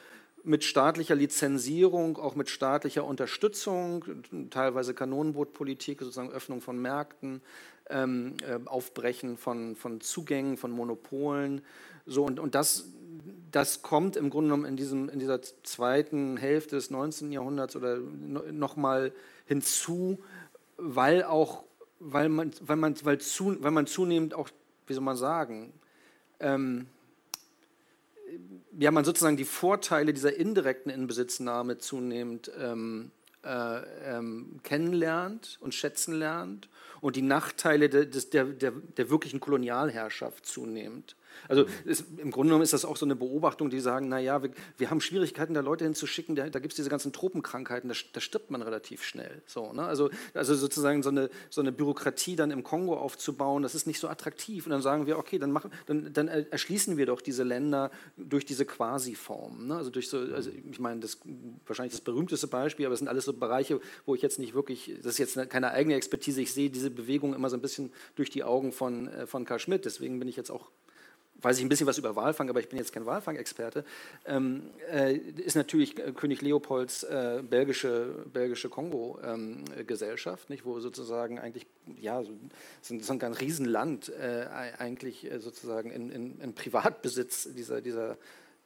mit 0.44 0.64
staatlicher 0.64 1.14
Lizenzierung, 1.14 2.16
auch 2.16 2.34
mit 2.34 2.48
staatlicher 2.48 3.04
Unterstützung, 3.04 4.04
teilweise 4.50 4.94
Kanonenbootpolitik, 4.94 6.00
sozusagen 6.00 6.30
Öffnung 6.30 6.60
von 6.60 6.80
Märkten, 6.80 7.42
ähm, 7.90 8.34
äh, 8.46 8.58
Aufbrechen 8.66 9.36
von, 9.36 9.76
von 9.76 10.00
Zugängen, 10.00 10.56
von 10.56 10.70
Monopolen. 10.70 11.62
So, 12.06 12.24
und, 12.24 12.38
und 12.38 12.54
das, 12.54 12.86
das 13.50 13.82
kommt 13.82 14.16
im 14.16 14.30
Grunde 14.30 14.48
genommen 14.48 14.64
in, 14.66 14.76
diesem, 14.76 15.08
in 15.08 15.18
dieser 15.18 15.40
zweiten 15.42 16.36
Hälfte 16.36 16.76
des 16.76 16.90
19. 16.90 17.32
Jahrhunderts 17.32 17.76
oder 17.76 17.98
nochmal 17.98 19.12
hinzu, 19.46 20.18
weil 20.76 21.24
auch, 21.24 21.64
weil 21.98 22.28
man, 22.28 22.52
weil 22.60 22.76
man, 22.76 22.94
weil 23.04 23.18
zu, 23.18 23.62
weil 23.62 23.70
man 23.70 23.86
zunehmend 23.86 24.34
auch, 24.34 24.50
wie 24.86 24.94
soll 24.94 25.02
man 25.02 25.16
sagen, 25.16 25.72
ähm, 26.40 26.86
ja, 28.78 28.90
man 28.90 29.04
sozusagen 29.04 29.36
die 29.36 29.44
Vorteile 29.44 30.12
dieser 30.12 30.36
indirekten 30.36 30.92
Inbesitznahme 30.92 31.78
zunehmend 31.78 32.50
ähm, 32.58 33.10
äh, 33.44 34.16
ähm, 34.16 34.60
kennenlernt 34.62 35.58
und 35.60 35.74
schätzen 35.74 36.14
lernt 36.14 36.68
und 37.00 37.16
die 37.16 37.22
Nachteile 37.22 37.88
de, 37.88 38.06
de, 38.06 38.22
der, 38.30 38.44
der, 38.44 38.72
der 38.72 39.10
wirklichen 39.10 39.40
Kolonialherrschaft 39.40 40.44
zunehmend. 40.44 41.16
Also 41.46 41.66
ist, 41.84 42.04
im 42.18 42.30
Grunde 42.30 42.48
genommen 42.48 42.64
ist 42.64 42.72
das 42.72 42.84
auch 42.84 42.96
so 42.96 43.06
eine 43.06 43.16
Beobachtung, 43.16 43.70
die 43.70 43.80
sagen, 43.80 44.08
naja, 44.08 44.42
wir, 44.42 44.50
wir 44.76 44.90
haben 44.90 45.00
Schwierigkeiten, 45.00 45.54
da 45.54 45.60
Leute 45.60 45.84
hinzuschicken, 45.84 46.34
da, 46.34 46.48
da 46.48 46.58
gibt 46.58 46.72
es 46.72 46.76
diese 46.76 46.90
ganzen 46.90 47.12
Tropenkrankheiten, 47.12 47.88
da, 47.88 47.96
da, 48.12 48.20
stirbt 48.20 48.50
man 48.50 48.62
relativ 48.62 49.04
schnell. 49.04 49.42
So, 49.46 49.72
ne? 49.72 49.84
also, 49.84 50.10
also 50.34 50.54
sozusagen 50.54 51.02
so 51.02 51.10
eine, 51.10 51.30
so 51.50 51.60
eine 51.60 51.72
Bürokratie 51.72 52.36
dann 52.36 52.50
im 52.50 52.62
Kongo 52.62 52.96
aufzubauen, 52.96 53.62
das 53.62 53.74
ist 53.74 53.86
nicht 53.86 54.00
so 54.00 54.08
attraktiv. 54.08 54.66
Und 54.66 54.70
dann 54.70 54.82
sagen 54.82 55.06
wir, 55.06 55.18
okay, 55.18 55.38
dann, 55.38 55.52
machen, 55.52 55.70
dann, 55.86 56.12
dann 56.12 56.28
erschließen 56.28 56.96
wir 56.96 57.06
doch 57.06 57.20
diese 57.20 57.44
Länder 57.44 57.90
durch 58.16 58.44
diese 58.44 58.64
Quasi-Form. 58.64 59.68
Ne? 59.68 59.76
Also 59.76 59.90
durch 59.90 60.08
so, 60.08 60.18
also 60.18 60.50
ich 60.70 60.80
meine, 60.80 61.00
das 61.00 61.18
wahrscheinlich 61.66 61.92
das 61.92 62.00
berühmteste 62.00 62.46
Beispiel, 62.46 62.86
aber 62.86 62.94
es 62.94 62.98
sind 62.98 63.08
alles 63.08 63.24
so 63.24 63.32
Bereiche, 63.32 63.80
wo 64.06 64.14
ich 64.14 64.22
jetzt 64.22 64.38
nicht 64.38 64.54
wirklich, 64.54 64.92
das 65.02 65.18
ist 65.18 65.18
jetzt 65.18 65.50
keine 65.50 65.70
eigene 65.70 65.94
Expertise, 65.94 66.40
ich 66.40 66.52
sehe 66.52 66.70
diese 66.70 66.90
Bewegung 66.90 67.34
immer 67.34 67.50
so 67.50 67.56
ein 67.56 67.62
bisschen 67.62 67.92
durch 68.14 68.30
die 68.30 68.44
Augen 68.44 68.72
von, 68.72 69.08
äh, 69.08 69.26
von 69.26 69.44
Karl 69.44 69.58
Schmidt, 69.58 69.84
deswegen 69.84 70.18
bin 70.18 70.28
ich 70.28 70.36
jetzt 70.36 70.50
auch 70.50 70.70
weiß 71.40 71.58
ich 71.58 71.64
ein 71.64 71.68
bisschen 71.68 71.86
was 71.86 71.98
über 71.98 72.16
Walfang, 72.16 72.48
aber 72.50 72.60
ich 72.60 72.68
bin 72.68 72.78
jetzt 72.78 72.92
kein 72.92 73.06
Walfang-Experte, 73.06 73.84
ähm, 74.26 74.70
äh, 74.90 75.14
ist 75.14 75.56
natürlich 75.56 75.94
König 76.16 76.42
Leopolds 76.42 77.04
äh, 77.04 77.42
belgische, 77.48 78.26
belgische 78.32 78.68
Kongo-Gesellschaft, 78.68 80.50
ähm, 80.50 80.58
wo 80.64 80.80
sozusagen 80.80 81.38
eigentlich, 81.38 81.66
ja, 81.96 82.22
so, 82.22 82.32
so 82.82 83.12
ein, 83.12 83.18
ganz 83.18 83.40
Riesenland 83.40 84.08
äh, 84.08 84.46
eigentlich 84.78 85.30
äh, 85.30 85.38
sozusagen 85.38 85.90
in, 85.90 86.10
in, 86.10 86.40
in, 86.40 86.54
Privatbesitz 86.54 87.48
dieser, 87.54 87.80
dieser 87.80 88.16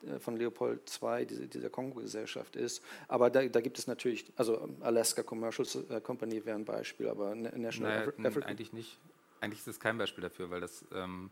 äh, 0.06 0.18
von 0.18 0.36
Leopold 0.36 0.80
II, 1.02 1.26
diese, 1.26 1.46
dieser 1.46 1.68
Kongo-Gesellschaft 1.68 2.56
ist. 2.56 2.82
Aber 3.08 3.28
da, 3.28 3.46
da, 3.46 3.60
gibt 3.60 3.78
es 3.78 3.86
natürlich, 3.86 4.32
also 4.36 4.68
Alaska 4.80 5.22
Commercial 5.22 5.66
äh, 5.90 6.00
Company 6.00 6.44
wäre 6.44 6.56
ein 6.56 6.64
Beispiel, 6.64 7.08
aber 7.08 7.34
National 7.34 8.06
naja, 8.06 8.28
African... 8.28 8.44
Eigentlich 8.44 8.72
nicht. 8.72 8.98
Eigentlich 9.40 9.58
ist 9.58 9.68
das 9.68 9.80
kein 9.80 9.98
Beispiel 9.98 10.22
dafür, 10.22 10.50
weil 10.50 10.60
das... 10.60 10.84
Ähm 10.94 11.30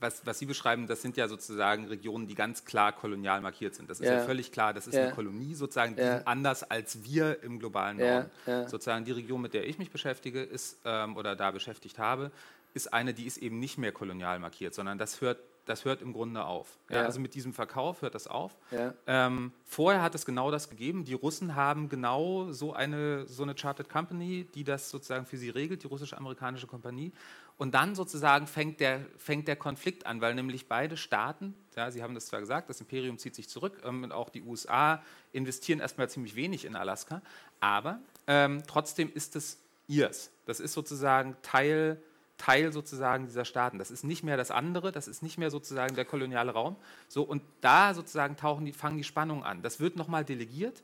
was, 0.00 0.26
was 0.26 0.38
Sie 0.38 0.46
beschreiben, 0.46 0.86
das 0.86 1.02
sind 1.02 1.16
ja 1.16 1.28
sozusagen 1.28 1.86
Regionen, 1.86 2.26
die 2.26 2.34
ganz 2.34 2.64
klar 2.64 2.92
kolonial 2.92 3.40
markiert 3.40 3.74
sind. 3.74 3.90
Das 3.90 4.00
ist 4.00 4.06
ja, 4.06 4.14
ja 4.14 4.20
völlig 4.20 4.52
klar. 4.52 4.74
Das 4.74 4.86
ist 4.86 4.94
ja. 4.94 5.04
eine 5.04 5.12
Kolonie 5.12 5.54
sozusagen, 5.54 5.96
die 5.96 6.02
ja. 6.02 6.18
sind 6.18 6.28
anders 6.28 6.62
als 6.62 7.04
wir 7.04 7.42
im 7.42 7.58
globalen 7.58 7.98
Norden. 7.98 8.30
Sozusagen 8.68 9.04
die 9.04 9.12
Region, 9.12 9.40
mit 9.40 9.54
der 9.54 9.66
ich 9.66 9.78
mich 9.78 9.90
beschäftige, 9.90 10.42
ist 10.42 10.78
ähm, 10.84 11.16
oder 11.16 11.36
da 11.36 11.50
beschäftigt 11.50 11.98
habe, 11.98 12.30
ist 12.74 12.92
eine, 12.92 13.14
die 13.14 13.26
ist 13.26 13.38
eben 13.38 13.60
nicht 13.60 13.78
mehr 13.78 13.92
kolonial 13.92 14.38
markiert, 14.38 14.74
sondern 14.74 14.98
das 14.98 15.20
hört 15.20 15.38
das 15.64 15.84
hört 15.84 16.02
im 16.02 16.12
Grunde 16.12 16.44
auf. 16.44 16.78
Ja, 16.90 16.96
Ja. 16.96 17.02
Also 17.04 17.20
mit 17.20 17.34
diesem 17.34 17.52
Verkauf 17.52 18.02
hört 18.02 18.14
das 18.14 18.26
auf. 18.26 18.56
Ja. 18.70 18.94
Ähm, 19.06 19.52
vorher 19.64 20.02
hat 20.02 20.14
es 20.14 20.26
genau 20.26 20.50
das 20.50 20.68
gegeben. 20.68 21.04
Die 21.04 21.14
Russen 21.14 21.54
haben 21.54 21.88
genau 21.88 22.52
so 22.52 22.72
eine, 22.72 23.26
so 23.26 23.42
eine 23.42 23.54
Chartered 23.54 23.88
Company, 23.88 24.46
die 24.54 24.64
das 24.64 24.90
sozusagen 24.90 25.26
für 25.26 25.36
sie 25.36 25.50
regelt, 25.50 25.82
die 25.82 25.86
russisch-amerikanische 25.86 26.66
Kompanie. 26.66 27.12
Und 27.56 27.74
dann 27.74 27.94
sozusagen 27.94 28.46
fängt 28.46 28.80
der, 28.80 29.00
fängt 29.16 29.46
der 29.46 29.56
Konflikt 29.56 30.06
an, 30.06 30.20
weil 30.20 30.34
nämlich 30.34 30.66
beide 30.66 30.96
Staaten, 30.96 31.54
ja, 31.76 31.90
Sie 31.90 32.02
haben 32.02 32.14
das 32.14 32.26
zwar 32.26 32.40
gesagt, 32.40 32.68
das 32.68 32.80
Imperium 32.80 33.16
zieht 33.18 33.34
sich 33.34 33.48
zurück 33.48 33.80
ähm, 33.84 34.02
und 34.02 34.12
auch 34.12 34.28
die 34.28 34.42
USA 34.42 35.02
investieren 35.32 35.78
erstmal 35.78 36.08
ziemlich 36.08 36.34
wenig 36.34 36.64
in 36.64 36.74
Alaska, 36.74 37.22
aber 37.60 38.00
ähm, 38.26 38.62
trotzdem 38.66 39.12
ist 39.12 39.36
es 39.36 39.58
ihrs. 39.86 40.30
Das 40.46 40.58
ist 40.58 40.72
sozusagen 40.72 41.36
Teil, 41.42 42.02
Teil 42.38 42.72
sozusagen 42.72 43.26
dieser 43.26 43.44
Staaten. 43.44 43.78
Das 43.78 43.92
ist 43.92 44.02
nicht 44.02 44.24
mehr 44.24 44.36
das 44.36 44.50
andere, 44.50 44.90
das 44.90 45.06
ist 45.06 45.22
nicht 45.22 45.38
mehr 45.38 45.50
sozusagen 45.50 45.94
der 45.94 46.04
koloniale 46.04 46.52
Raum. 46.52 46.74
So, 47.08 47.22
und 47.22 47.42
da 47.60 47.94
sozusagen 47.94 48.36
tauchen 48.36 48.64
die, 48.64 48.72
fangen 48.72 48.96
die 48.96 49.04
Spannungen 49.04 49.44
an. 49.44 49.62
Das 49.62 49.78
wird 49.78 49.94
nochmal 49.96 50.24
delegiert, 50.24 50.82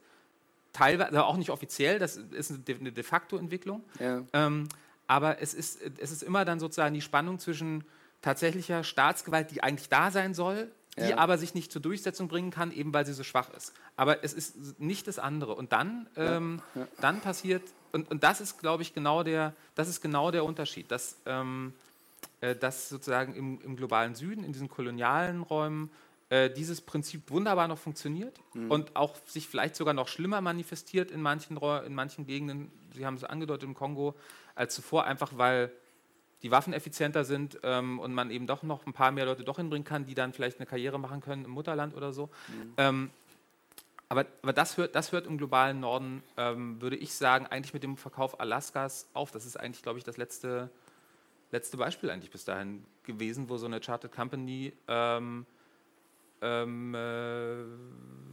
teilweise 0.73 1.11
also 1.11 1.23
auch 1.23 1.37
nicht 1.37 1.51
offiziell, 1.51 1.99
das 1.99 2.17
ist 2.17 2.53
eine 2.69 2.93
de, 2.93 3.03
facto 3.03 3.37
Entwicklung. 3.37 3.83
Ja. 3.99 4.23
Ähm, 4.33 4.69
aber 5.11 5.43
es 5.43 5.55
ist, 5.55 5.81
es 5.99 6.13
ist 6.13 6.23
immer 6.23 6.45
dann 6.45 6.61
sozusagen 6.61 6.95
die 6.95 7.01
Spannung 7.01 7.41
zwischen 7.41 7.83
tatsächlicher 8.23 8.85
Staatsgewalt, 8.85 9.51
die 9.51 9.61
eigentlich 9.61 9.89
da 9.89 10.13
sein 10.13 10.35
soll, 10.35 10.71
die 10.97 11.09
Ja. 11.11 11.19
aber 11.19 11.37
sich 11.37 11.53
nicht 11.53 11.73
zur 11.73 11.83
Durchsetzung 11.83 12.29
bringen 12.29 12.53
kann, 12.53 12.71
eben 12.71 12.95
weil 12.95 13.05
sie 13.05 13.13
so 13.13 13.25
schwach 13.25 13.51
ist. 13.57 13.73
Aber 13.97 14.23
es 14.23 14.33
ist 14.33 14.79
nicht 14.79 15.09
das 15.09 15.19
andere. 15.19 15.57
Und 15.57 15.73
dann, 15.73 16.09
ähm, 16.17 16.63
dann 17.01 17.21
passiert, 17.21 17.65
und, 17.91 18.09
und 18.09 18.23
das 18.23 18.41
ist, 18.41 18.61
glaube 18.61 18.85
ich, 18.85 18.95
genau 18.95 19.25
der, 19.25 19.53
das 19.75 19.89
ist 19.89 20.01
genau 20.01 20.31
der 20.31 20.45
Unterschied, 20.45 20.93
dass, 20.93 21.17
ähm, 21.27 21.73
äh, 22.41 22.55
dass 22.55 22.89
sozusagen 22.89 23.35
im, 23.35 23.61
im 23.63 23.75
globalen 23.75 24.15
Süden, 24.15 24.45
in 24.45 24.53
diesen 24.53 24.69
kolonialen 24.69 25.43
Räumen, 25.43 25.91
äh, 26.29 26.51
dieses 26.51 26.81
Prinzip 26.81 27.29
wunderbar 27.33 27.67
noch 27.67 27.79
funktioniert 27.79 28.39
und 28.69 28.95
auch 28.95 29.17
sich 29.27 29.49
vielleicht 29.49 29.75
sogar 29.75 29.93
noch 29.95 30.07
schlimmer 30.07 30.41
manifestiert 30.41 31.11
in 31.11 31.21
manchen, 31.21 31.57
in 31.57 31.95
manchen 31.97 32.27
Gegenden, 32.27 32.71
Sie 32.95 33.05
haben 33.05 33.17
es 33.17 33.25
angedeutet 33.25 33.65
im 33.65 33.75
Kongo, 33.75 34.15
als 34.61 34.75
zuvor, 34.75 35.05
einfach 35.05 35.33
weil 35.37 35.73
die 36.43 36.51
Waffen 36.51 36.73
effizienter 36.73 37.25
sind 37.25 37.59
ähm, 37.63 37.99
und 37.99 38.15
man 38.15 38.31
eben 38.31 38.47
doch 38.47 38.63
noch 38.63 38.87
ein 38.87 38.93
paar 38.93 39.11
mehr 39.11 39.27
Leute 39.27 39.45
doch 39.45 39.57
hinbringen 39.57 39.85
kann, 39.85 40.07
die 40.07 40.15
dann 40.15 40.33
vielleicht 40.33 40.59
eine 40.59 40.67
Karriere 40.67 40.99
machen 40.99 41.21
können 41.21 41.45
im 41.45 41.51
Mutterland 41.51 41.95
oder 41.95 42.13
so. 42.13 42.31
Ähm, 42.77 43.11
aber 44.09 44.27
aber 44.43 44.53
das, 44.53 44.77
hört, 44.77 44.95
das 44.95 45.13
hört 45.13 45.27
im 45.27 45.39
globalen 45.39 45.81
Norden, 45.81 46.23
ähm, 46.37 46.81
würde 46.81 46.97
ich 46.97 47.15
sagen, 47.15 47.47
eigentlich 47.47 47.75
mit 47.75 47.83
dem 47.83 47.97
Verkauf 47.97 48.41
Alaskas 48.41 49.09
auf. 49.13 49.31
Das 49.31 49.47
ist 49.47 49.59
eigentlich, 49.59 49.83
glaube 49.83 49.99
ich, 49.99 50.05
das 50.05 50.17
letzte, 50.17 50.71
letzte 51.53 51.77
Beispiel 51.77 52.11
eigentlich 52.11 52.31
bis 52.31 52.45
dahin 52.45 52.85
gewesen, 53.05 53.49
wo 53.49 53.57
so 53.57 53.67
eine 53.67 53.81
Chartered 53.81 54.13
Company 54.13 54.73
ähm, 54.89 55.47
ähm, 56.43 56.95
äh, 56.95 57.65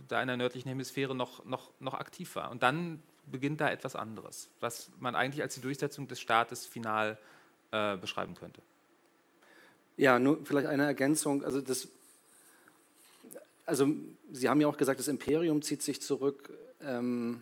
da 0.08 0.22
in 0.22 0.28
der 0.28 0.38
nördlichen 0.38 0.70
Hemisphäre 0.70 1.14
noch, 1.14 1.46
noch, 1.46 1.72
noch 1.80 1.94
aktiv 1.94 2.36
war. 2.36 2.52
Und 2.52 2.64
dann 2.64 3.04
beginnt 3.32 3.62
da 3.62 3.70
etwas 3.70 3.96
anderes, 3.96 4.50
was 4.60 4.90
man 5.00 5.16
eigentlich 5.16 5.42
als 5.42 5.56
die 5.56 5.62
Durchsetzung 5.62 6.08
des 6.08 6.20
Staates 6.20 6.66
final 6.66 7.18
äh, 7.72 7.98
beschreiben 7.98 8.36
könnte. 8.36 8.62
Ja, 9.98 10.20
nur 10.20 10.46
vielleicht 10.46 10.68
eine 10.68 10.84
Ergänzung. 10.84 11.44
Also, 11.44 11.60
das, 11.60 11.88
also 13.66 13.90
Sie 14.32 14.48
haben 14.48 14.62
ja 14.62 14.68
auch 14.68 14.78
gesagt, 14.78 15.00
das 15.00 15.08
Imperium 15.08 15.62
zieht 15.62 15.82
sich 15.82 16.02
zurück. 16.02 16.50
Ähm, 16.82 17.42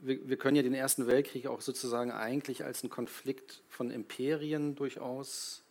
wir, 0.00 0.28
wir 0.28 0.36
können 0.36 0.56
ja 0.56 0.62
den 0.62 0.74
Ersten 0.74 1.06
Weltkrieg 1.06 1.46
auch 1.46 1.60
sozusagen 1.60 2.10
eigentlich 2.10 2.64
als 2.64 2.82
einen 2.82 2.90
Konflikt 2.90 3.62
von 3.68 3.90
Imperien 3.90 4.74
durchaus, 4.74 5.62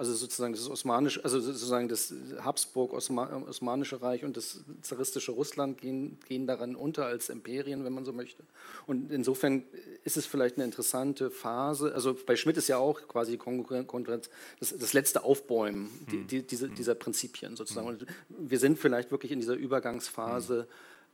also 0.00 0.14
sozusagen 0.14 0.54
das 0.54 0.66
Osmanische, 0.70 1.22
also 1.22 1.40
sozusagen 1.40 1.86
das 1.86 2.14
Habsburg-Osmanische 2.42 4.00
Reich 4.00 4.24
und 4.24 4.34
das 4.34 4.60
zaristische 4.80 5.32
Russland 5.32 5.78
gehen, 5.78 6.16
gehen 6.26 6.46
daran 6.46 6.74
unter 6.74 7.04
als 7.04 7.28
Imperien, 7.28 7.84
wenn 7.84 7.92
man 7.92 8.06
so 8.06 8.14
möchte. 8.14 8.42
Und 8.86 9.12
insofern 9.12 9.62
ist 10.02 10.16
es 10.16 10.24
vielleicht 10.24 10.56
eine 10.56 10.64
interessante 10.64 11.30
Phase. 11.30 11.92
Also 11.94 12.14
bei 12.14 12.36
Schmidt 12.36 12.56
ist 12.56 12.68
ja 12.68 12.78
auch 12.78 13.06
quasi 13.08 13.32
die 13.32 13.36
Konkurrenz, 13.36 14.30
das, 14.58 14.74
das 14.74 14.94
letzte 14.94 15.22
Aufbäumen 15.22 15.90
die, 16.10 16.24
die, 16.24 16.42
diese, 16.44 16.70
dieser 16.70 16.94
Prinzipien 16.94 17.54
sozusagen. 17.56 17.86
Und 17.86 18.06
wir 18.30 18.58
sind 18.58 18.78
vielleicht 18.78 19.10
wirklich 19.10 19.32
in 19.32 19.40
dieser 19.40 19.54
Übergangsphase 19.54 20.66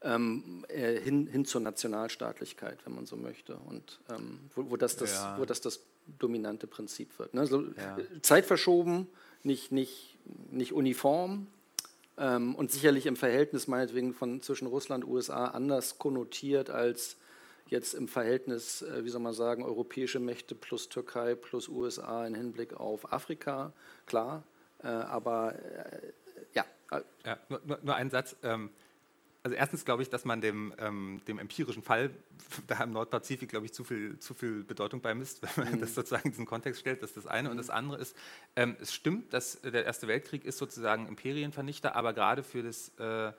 ähm, 0.03 0.65
äh, 0.69 1.01
hin, 1.01 1.27
hin 1.27 1.45
zur 1.45 1.61
Nationalstaatlichkeit, 1.61 2.79
wenn 2.85 2.95
man 2.95 3.07
so 3.07 3.17
möchte. 3.17 3.57
Und 3.57 4.01
ähm, 4.11 4.41
wo, 4.55 4.71
wo, 4.71 4.77
das 4.77 4.97
das, 4.97 5.13
Ja. 5.15 5.39
wo 5.39 5.45
das 5.45 5.61
das 5.61 5.81
dominante 6.19 6.67
Prinzip 6.67 7.19
wird. 7.19 7.35
Ne? 7.35 7.47
So, 7.47 7.63
Ja. 7.77 7.99
Zeit 8.23 8.47
verschoben, 8.47 9.09
nicht, 9.43 9.73
nicht, 9.73 10.19
nicht 10.51 10.73
uniform, 10.73 11.47
ähm, 12.19 12.55
und 12.55 12.73
sicherlich 12.73 13.07
im 13.07 13.17
Verhältnis 13.17 13.69
meinetwegen 13.69 14.15
von 14.15 14.41
zwischen 14.41 14.67
Russland 14.67 15.05
und 15.05 15.11
USA 15.11 15.47
anders 15.49 15.99
konnotiert 15.99 16.71
als 16.71 17.17
jetzt 17.69 17.95
im 17.95 18.09
Verhältnis, 18.09 18.83
äh, 18.83 19.05
wie 19.05 19.11
soll 19.11 19.21
man 19.21 19.35
sagen, 19.35 19.65
europäische 19.65 20.21
Mächte 20.21 20.55
plus 20.55 20.89
Türkei 20.89 21.35
plus 21.35 21.69
USA 21.69 22.27
im 22.27 22.35
Hinblick 22.35 22.75
auf 22.75 23.13
Afrika, 23.13 23.73
klar. 24.07 24.45
Äh, 24.83 24.87
aber 24.87 25.55
äh, 25.57 26.13
ja, 26.55 26.65
Ja, 27.25 27.39
nur, 27.49 27.61
nur, 27.65 27.79
nur 27.83 27.95
ein 27.95 28.11
Satz. 28.11 28.37
Ähm, 28.43 28.71
also 29.47 29.55
erstens 29.55 29.85
glaube 29.85 30.03
ich, 30.03 30.11
dass 30.11 30.25
man 30.25 30.41
dem, 30.41 30.75
ähm, 30.79 31.21
dem 31.29 31.39
empirischen 31.39 31.81
Fall 31.81 32.11
da 32.67 32.83
im 32.83 32.91
Nordpazifik, 32.91 33.49
glaube 33.49 33.67
ich, 33.67 33.73
zu 33.73 33.85
viel, 33.85 34.19
zu 34.19 34.35
viel 34.35 34.65
Bedeutung 34.65 35.01
beimisst, 35.01 35.41
wenn 35.57 35.71
man 35.71 35.81
das 35.81 35.95
sozusagen 35.95 36.25
in 36.25 36.31
diesen 36.33 36.47
Kontext 36.47 36.81
stellt. 36.81 37.01
Das 37.01 37.11
ist 37.11 37.17
das 37.17 37.27
eine. 37.29 37.49
Und 37.49 37.57
das 37.57 37.71
andere 37.71 37.97
ist, 37.99 38.17
ähm, 38.57 38.77
es 38.81 38.93
stimmt, 38.93 39.33
dass 39.33 39.61
der 39.61 39.85
Erste 39.85 40.09
Weltkrieg 40.09 40.45
ist 40.45 40.59
sozusagen 40.59 41.07
Imperienvernichter, 41.07 41.95
aber 41.95 42.13
gerade 42.13 42.43
für 42.43 42.65
das 42.65 42.89
äh, 42.99 43.33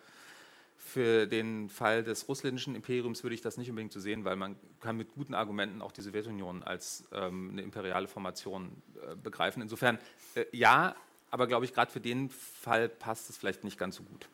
für 0.78 1.28
den 1.28 1.68
Fall 1.68 2.06
des 2.06 2.30
russländischen 2.30 2.74
Imperiums 2.74 3.22
würde 3.24 3.34
ich 3.34 3.42
das 3.42 3.58
nicht 3.58 3.70
unbedingt 3.70 3.92
so 3.92 4.00
sehen, 4.00 4.24
weil 4.24 4.38
man 4.38 4.56
kann 4.80 4.96
mit 4.96 5.12
guten 5.14 5.34
Argumenten 5.34 5.82
auch 5.82 5.92
die 5.92 6.02
Sowjetunion 6.02 6.64
als 6.64 7.04
ähm, 7.12 7.50
eine 7.52 7.64
imperiale 7.64 8.08
Formation 8.08 8.82
äh, 8.96 9.18
begreifen. 9.18 9.62
Insofern 9.62 10.00
äh, 10.36 10.46
ja, 10.54 10.96
aber 11.32 11.48
glaube 11.48 11.66
ich, 11.66 11.74
gerade 11.74 11.92
für 11.92 12.00
den 12.00 12.30
Fall 12.30 12.88
passt 12.88 13.30
es 13.30 13.36
vielleicht 13.36 13.66
nicht 13.66 13.78
ganz 13.78 13.98
so 13.98 14.04
gut. 14.04 14.30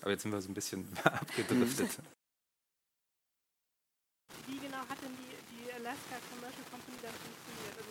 Aber 0.00 0.10
jetzt 0.10 0.22
sind 0.22 0.32
wir 0.32 0.40
so 0.40 0.50
ein 0.50 0.54
bisschen 0.54 0.86
abgedriftet. 1.04 1.98
Wie 4.46 4.58
genau 4.58 4.78
hat 4.78 5.00
denn 5.02 5.14
die, 5.16 5.64
die 5.64 5.72
Alaska 5.72 6.16
Commercial 6.30 6.64
Company 6.70 6.96
dann 7.02 7.12
funktioniert? 7.12 7.76
Also, 7.76 7.90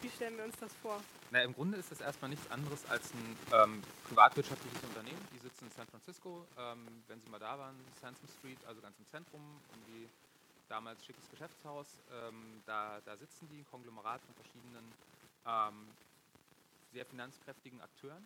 wie 0.00 0.10
stellen 0.10 0.36
wir 0.36 0.44
uns 0.44 0.56
das 0.58 0.72
vor? 0.80 1.02
Na, 1.30 1.42
Im 1.42 1.54
Grunde 1.54 1.76
ist 1.76 1.90
das 1.90 2.00
erstmal 2.00 2.30
nichts 2.30 2.50
anderes 2.50 2.84
als 2.88 3.12
ein 3.12 3.36
ähm, 3.52 3.82
privatwirtschaftliches 4.08 4.82
Unternehmen. 4.84 5.20
Die 5.34 5.38
sitzen 5.38 5.66
in 5.66 5.70
San 5.72 5.86
Francisco. 5.88 6.46
Ähm, 6.56 7.02
wenn 7.08 7.20
Sie 7.20 7.28
mal 7.28 7.38
da 7.38 7.58
waren, 7.58 7.76
Sansom 8.00 8.28
Street, 8.38 8.58
also 8.66 8.80
ganz 8.80 8.98
im 8.98 9.06
Zentrum, 9.06 9.42
irgendwie 9.70 10.08
damals 10.68 11.04
schickes 11.04 11.28
Geschäftshaus. 11.30 11.86
Ähm, 12.10 12.62
da, 12.64 13.00
da 13.04 13.16
sitzen 13.16 13.48
die, 13.48 13.58
ein 13.58 13.66
Konglomerat 13.70 14.20
von 14.22 14.34
verschiedenen 14.34 14.84
ähm, 15.46 15.88
sehr 16.92 17.04
finanzkräftigen 17.04 17.80
Akteuren. 17.80 18.24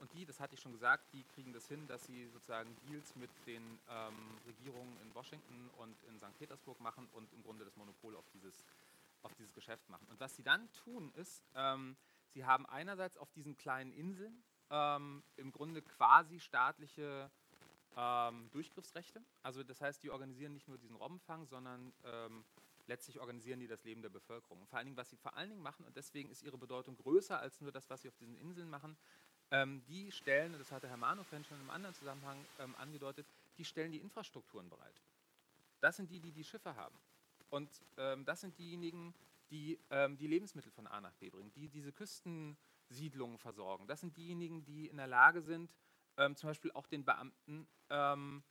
Und 0.00 0.12
die, 0.14 0.24
das 0.24 0.40
hatte 0.40 0.54
ich 0.54 0.60
schon 0.60 0.72
gesagt, 0.72 1.04
die 1.12 1.24
kriegen 1.24 1.52
das 1.52 1.68
hin, 1.68 1.86
dass 1.86 2.04
sie 2.04 2.26
sozusagen 2.28 2.74
Deals 2.88 3.14
mit 3.16 3.30
den 3.46 3.78
ähm, 3.88 4.38
Regierungen 4.46 4.96
in 5.02 5.14
Washington 5.14 5.70
und 5.76 5.94
in 6.04 6.18
St. 6.18 6.36
Petersburg 6.38 6.80
machen 6.80 7.06
und 7.12 7.30
im 7.34 7.42
Grunde 7.42 7.66
das 7.66 7.76
Monopol 7.76 8.16
auf 8.16 8.24
dieses, 8.32 8.64
auf 9.22 9.34
dieses 9.34 9.52
Geschäft 9.52 9.88
machen. 9.90 10.06
Und 10.08 10.18
was 10.18 10.34
sie 10.34 10.42
dann 10.42 10.72
tun, 10.72 11.12
ist, 11.16 11.44
ähm, 11.54 11.96
sie 12.30 12.46
haben 12.46 12.64
einerseits 12.66 13.18
auf 13.18 13.30
diesen 13.32 13.58
kleinen 13.58 13.92
Inseln 13.92 14.42
ähm, 14.70 15.22
im 15.36 15.52
Grunde 15.52 15.82
quasi 15.82 16.40
staatliche 16.40 17.30
ähm, 17.94 18.48
Durchgriffsrechte. 18.52 19.22
Also 19.42 19.62
das 19.62 19.82
heißt, 19.82 20.02
die 20.02 20.10
organisieren 20.10 20.54
nicht 20.54 20.66
nur 20.66 20.78
diesen 20.78 20.96
Robbenfang, 20.96 21.46
sondern 21.46 21.92
ähm, 22.04 22.44
letztlich 22.86 23.20
organisieren 23.20 23.60
die 23.60 23.66
das 23.66 23.84
Leben 23.84 24.02
der 24.02 24.08
Bevölkerung. 24.08 24.60
Und 24.60 24.68
vor 24.68 24.78
allen 24.78 24.86
Dingen, 24.86 24.96
was 24.96 25.10
sie 25.10 25.16
vor 25.16 25.36
allen 25.36 25.50
Dingen 25.50 25.62
machen, 25.62 25.84
und 25.84 25.96
deswegen 25.96 26.30
ist 26.30 26.42
ihre 26.42 26.58
Bedeutung 26.58 26.96
größer 26.96 27.38
als 27.38 27.60
nur 27.60 27.72
das, 27.72 27.88
was 27.90 28.02
sie 28.02 28.08
auf 28.08 28.16
diesen 28.16 28.36
Inseln 28.36 28.70
machen, 28.70 28.96
ähm, 29.50 29.82
die 29.88 30.12
stellen, 30.12 30.52
das 30.58 30.70
hatte 30.70 30.88
Herr 30.88 30.98
vorhin 30.98 31.44
schon 31.44 31.58
einem 31.58 31.70
anderen 31.70 31.94
Zusammenhang 31.94 32.44
ähm, 32.58 32.74
angedeutet, 32.76 33.26
die 33.58 33.64
stellen 33.64 33.92
die 33.92 33.98
Infrastrukturen 33.98 34.68
bereit. 34.68 35.02
Das 35.80 35.96
sind 35.96 36.10
die, 36.10 36.20
die 36.20 36.32
die 36.32 36.44
Schiffe 36.44 36.76
haben. 36.76 36.96
Und 37.50 37.68
ähm, 37.96 38.24
das 38.24 38.40
sind 38.40 38.56
diejenigen, 38.58 39.14
die 39.50 39.78
ähm, 39.90 40.16
die 40.16 40.28
Lebensmittel 40.28 40.70
von 40.70 40.86
A 40.86 41.00
nach 41.00 41.14
B 41.14 41.30
bringen, 41.30 41.52
die 41.52 41.68
diese 41.68 41.92
Küstensiedlungen 41.92 43.38
versorgen. 43.38 43.88
Das 43.88 44.00
sind 44.00 44.16
diejenigen, 44.16 44.64
die 44.64 44.86
in 44.86 44.96
der 44.96 45.08
Lage 45.08 45.42
sind, 45.42 45.70
ähm, 46.16 46.36
zum 46.36 46.50
Beispiel 46.50 46.70
auch 46.72 46.86
den 46.86 47.04
Beamten 47.04 47.66
ähm, 47.88 48.44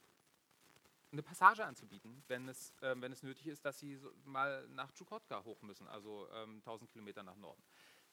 eine 1.12 1.24
Passage 1.24 1.66
anzubieten, 1.66 2.24
wenn 2.28 2.47
es, 2.47 2.72
wenn 2.82 3.12
es 3.12 3.24
nötig 3.24 3.47
ist, 3.47 3.66
dass 3.66 3.80
sie 3.80 3.95
so 3.95 4.14
mal 4.26 4.68
nach 4.68 4.91
Chukotka 4.91 5.43
hoch 5.43 5.60
müssen, 5.64 5.88
also 5.88 6.30
ähm, 6.34 6.58
1000 6.58 6.88
Kilometer 6.91 7.24
nach 7.24 7.36
Norden. 7.38 7.64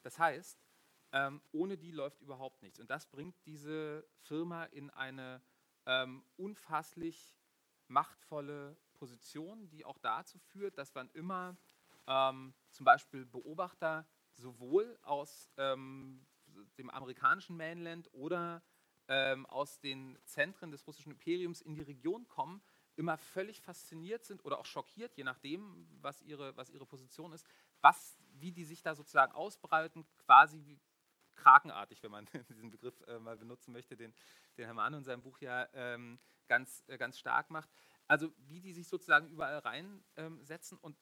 Das 0.03 0.19
heißt, 0.19 0.59
ähm, 1.13 1.41
ohne 1.53 1.77
die 1.77 1.93
läuft 1.93 2.21
überhaupt 2.21 2.63
nichts. 2.63 2.81
Und 2.81 2.91
das 2.91 3.07
bringt 3.07 3.35
diese 3.47 4.07
Firma 4.23 4.65
in 4.65 4.91
eine 4.91 5.43
ähm, 5.87 6.25
unfasslich 6.37 7.37
machtvolle 7.89 8.77
Position, 8.95 9.69
die 9.69 9.85
auch 9.85 9.99
dazu 9.99 10.39
führt, 10.39 10.79
dass 10.79 10.95
wann 10.95 11.11
immer 11.13 11.57
ähm, 12.07 12.55
zum 12.71 12.85
Beispiel 12.85 13.25
Beobachter 13.25 14.07
sowohl 14.33 14.99
aus 15.03 15.51
ähm, 15.57 16.27
dem 16.79 16.91
amerikanischen 16.91 17.57
Mainland 17.57 18.13
oder 18.13 18.63
ähm, 19.09 19.47
aus 19.47 19.79
den 19.79 20.19
Zentren 20.25 20.71
des 20.71 20.87
russischen 20.87 21.13
Imperiums 21.13 21.61
in 21.61 21.75
die 21.75 21.83
Region 21.83 22.27
kommen, 22.29 22.61
immer 22.97 23.19
völlig 23.19 23.61
fasziniert 23.61 24.25
sind 24.25 24.45
oder 24.45 24.59
auch 24.59 24.65
schockiert, 24.65 25.17
je 25.17 25.25
nachdem, 25.25 25.87
was 26.01 26.23
ihre, 26.23 26.57
was 26.57 26.71
ihre 26.71 26.87
Position 26.87 27.33
ist, 27.33 27.47
was, 27.83 28.19
wie 28.33 28.53
die 28.53 28.65
sich 28.65 28.83
da 28.83 28.95
sozusagen 28.95 29.33
ausbreiten, 29.33 30.07
quasi 30.25 30.65
wie 30.65 30.81
krakenartig, 31.37 32.03
wenn 32.03 32.11
man 32.11 32.27
diesen 32.49 32.71
Begriff 32.71 33.01
äh, 33.07 33.19
mal 33.19 33.37
benutzen 33.37 33.73
möchte, 33.73 33.97
den, 33.97 34.13
den 34.57 34.65
Herr 34.65 34.75
Mahn 34.75 34.95
in 34.95 35.05
seinem 35.05 35.23
Buch 35.23 35.39
ja 35.41 35.69
ähm, 35.75 36.19
ganz, 36.49 36.85
äh, 36.89 36.99
ganz 36.99 37.19
stark 37.19 37.51
macht. 37.51 37.71
Also 38.09 38.33
wie 38.49 38.61
die 38.61 38.73
sich 38.73 38.89
sozusagen 38.89 39.29
überall 39.29 39.59
reinsetzen 39.59 40.79
ähm, 40.79 40.85
und 40.85 40.97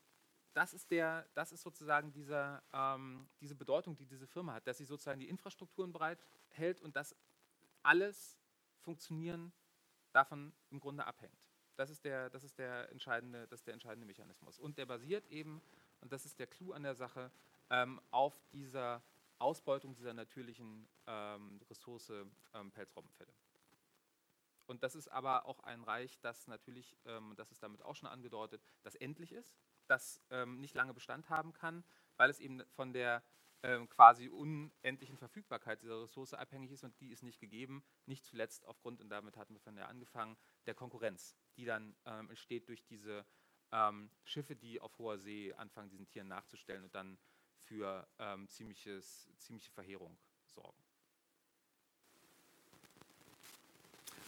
das 0.55 0.73
ist, 0.73 0.91
der, 0.91 1.29
das 1.35 1.51
ist 1.53 1.63
sozusagen 1.63 2.13
dieser, 2.13 2.63
ähm, 2.73 3.29
diese 3.41 3.57
Bedeutung, 3.57 3.97
die 3.97 4.07
diese 4.07 4.27
Firma 4.27 4.55
hat, 4.55 4.67
dass 4.67 4.79
sie 4.79 4.85
sozusagen 4.85 5.19
die 5.19 5.29
Infrastrukturen 5.29 5.93
bereithält 5.93 6.81
und 6.81 6.95
dass 6.97 7.17
alles 7.83 8.39
Funktionieren 8.79 9.53
davon 10.13 10.55
im 10.71 10.79
Grunde 10.79 11.07
abhängt. 11.07 11.45
Das 11.77 11.91
ist 11.91 12.05
der, 12.05 12.31
das 12.31 12.45
ist 12.45 12.59
der, 12.59 12.91
entscheidende, 12.93 13.49
das 13.49 13.65
der 13.65 13.75
entscheidende 13.75 14.07
Mechanismus. 14.07 14.59
Und 14.59 14.79
der 14.79 14.87
basiert 14.87 15.27
eben, 15.27 15.61
und 16.01 16.13
das 16.13 16.25
ist 16.25 16.39
der 16.39 16.47
Clou 16.47 16.73
an 16.73 16.85
der 16.85 16.95
Sache, 16.95 17.33
ähm, 17.71 18.01
auf 18.11 18.41
dieser 18.53 19.03
Ausbeutung 19.39 19.95
dieser 19.95 20.15
natürlichen 20.15 20.89
ähm, 21.07 21.61
Ressource 21.69 22.11
ähm, 22.11 22.73
Pelzrobbenfälle. 22.73 23.33
Und 24.67 24.83
das 24.83 24.95
ist 24.95 25.09
aber 25.09 25.47
auch 25.47 25.61
ein 25.61 25.83
Reich, 25.83 26.19
das 26.21 26.47
natürlich, 26.47 26.97
ähm, 27.05 27.35
das 27.37 27.51
ist 27.51 27.63
damit 27.63 27.83
auch 27.83 27.97
schon 27.97 28.09
angedeutet, 28.09 28.63
das 28.83 28.95
endlich 28.95 29.33
ist, 29.33 29.55
das 29.87 30.23
ähm, 30.31 30.61
nicht 30.61 30.75
lange 30.75 30.95
Bestand 30.95 31.29
haben 31.29 31.53
kann, 31.53 31.85
weil 32.17 32.31
es 32.31 32.41
eben 32.41 32.65
von 32.71 32.93
der 32.93 33.23
ähm, 33.63 33.89
quasi 33.89 34.29
unendlichen 34.29 35.17
Verfügbarkeit 35.17 35.83
dieser 35.83 36.03
Ressource 36.03 36.35
abhängig 36.35 36.71
ist 36.71 36.85
und 36.85 36.99
die 37.01 37.11
ist 37.11 37.23
nicht 37.23 37.41
gegeben, 37.41 37.83
nicht 38.07 38.25
zuletzt 38.25 38.67
aufgrund, 38.67 39.01
und 39.01 39.09
damit 39.09 39.37
hatten 39.37 39.55
wir 39.55 39.61
von 39.61 39.75
der 39.75 39.89
angefangen, 39.89 40.37
der 40.67 40.75
Konkurrenz, 40.75 41.37
die 41.57 41.65
dann 41.65 41.97
ähm, 42.05 42.31
entsteht 42.31 42.69
durch 42.69 42.85
diese 42.85 43.25
ähm, 43.73 44.11
Schiffe, 44.25 44.55
die 44.55 44.81
auf 44.81 44.99
hoher 44.99 45.19
See 45.19 45.53
anfangen, 45.55 45.91
diesen 45.91 46.07
Tieren 46.07 46.29
nachzustellen 46.29 46.85
und 46.85 46.95
dann 46.95 47.19
für 47.67 48.07
ähm, 48.19 48.49
ziemliches, 48.49 49.29
ziemliche 49.39 49.71
Verheerung 49.71 50.17
sorgen. 50.55 50.79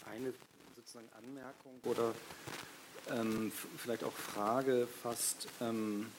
Eine 0.05 0.33
sozusagen 0.77 1.09
Anmerkung 1.13 1.81
oder 1.85 2.15
ähm, 3.11 3.53
vielleicht 3.77 4.05
auch 4.05 4.13
Frage 4.13 4.89
fast. 5.03 5.49
Ähm, 5.61 6.11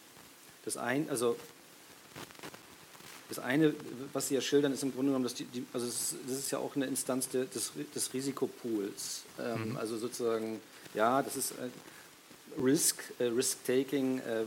das 0.65 0.75
ein, 0.75 1.09
also 1.09 1.37
das 3.29 3.39
eine, 3.39 3.73
was 4.13 4.27
Sie 4.27 4.35
ja 4.35 4.41
schildern, 4.41 4.73
ist 4.73 4.83
im 4.83 4.93
Grunde 4.93 5.09
genommen, 5.09 5.23
dass 5.23 5.33
die, 5.33 5.45
die 5.45 5.65
also 5.73 5.85
das 5.85 6.13
ist, 6.13 6.15
das 6.27 6.37
ist, 6.37 6.51
ja 6.51 6.59
auch 6.59 6.75
eine 6.75 6.85
Instanz 6.85 7.29
de, 7.29 7.45
des, 7.47 7.71
des 7.93 8.13
Risikopools. 8.13 9.23
Ähm, 9.39 9.71
mhm. 9.71 9.77
Also 9.77 9.97
sozusagen, 9.97 10.61
ja, 10.93 11.21
das 11.21 11.35
ist 11.35 11.51
äh, 11.51 11.69
Risk, 12.61 13.03
äh, 13.19 13.25
Risk-Taking. 13.25 14.19
Äh, 14.19 14.41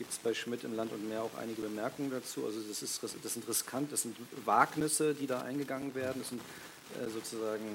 Gibt 0.00 0.12
es 0.12 0.18
bei 0.18 0.32
Schmidt 0.32 0.64
im 0.64 0.74
Land 0.74 0.94
und 0.94 1.06
Meer 1.10 1.22
auch 1.22 1.36
einige 1.38 1.60
Bemerkungen 1.60 2.10
dazu. 2.10 2.46
Also 2.46 2.58
das, 2.66 2.82
ist, 2.82 3.02
das 3.02 3.34
sind 3.34 3.46
riskant, 3.46 3.92
das 3.92 4.00
sind 4.00 4.16
Wagnisse, 4.46 5.12
die 5.12 5.26
da 5.26 5.42
eingegangen 5.42 5.94
werden. 5.94 6.22
Das 6.22 6.30
sind 6.30 6.40
äh, 6.40 7.10
sozusagen, 7.10 7.66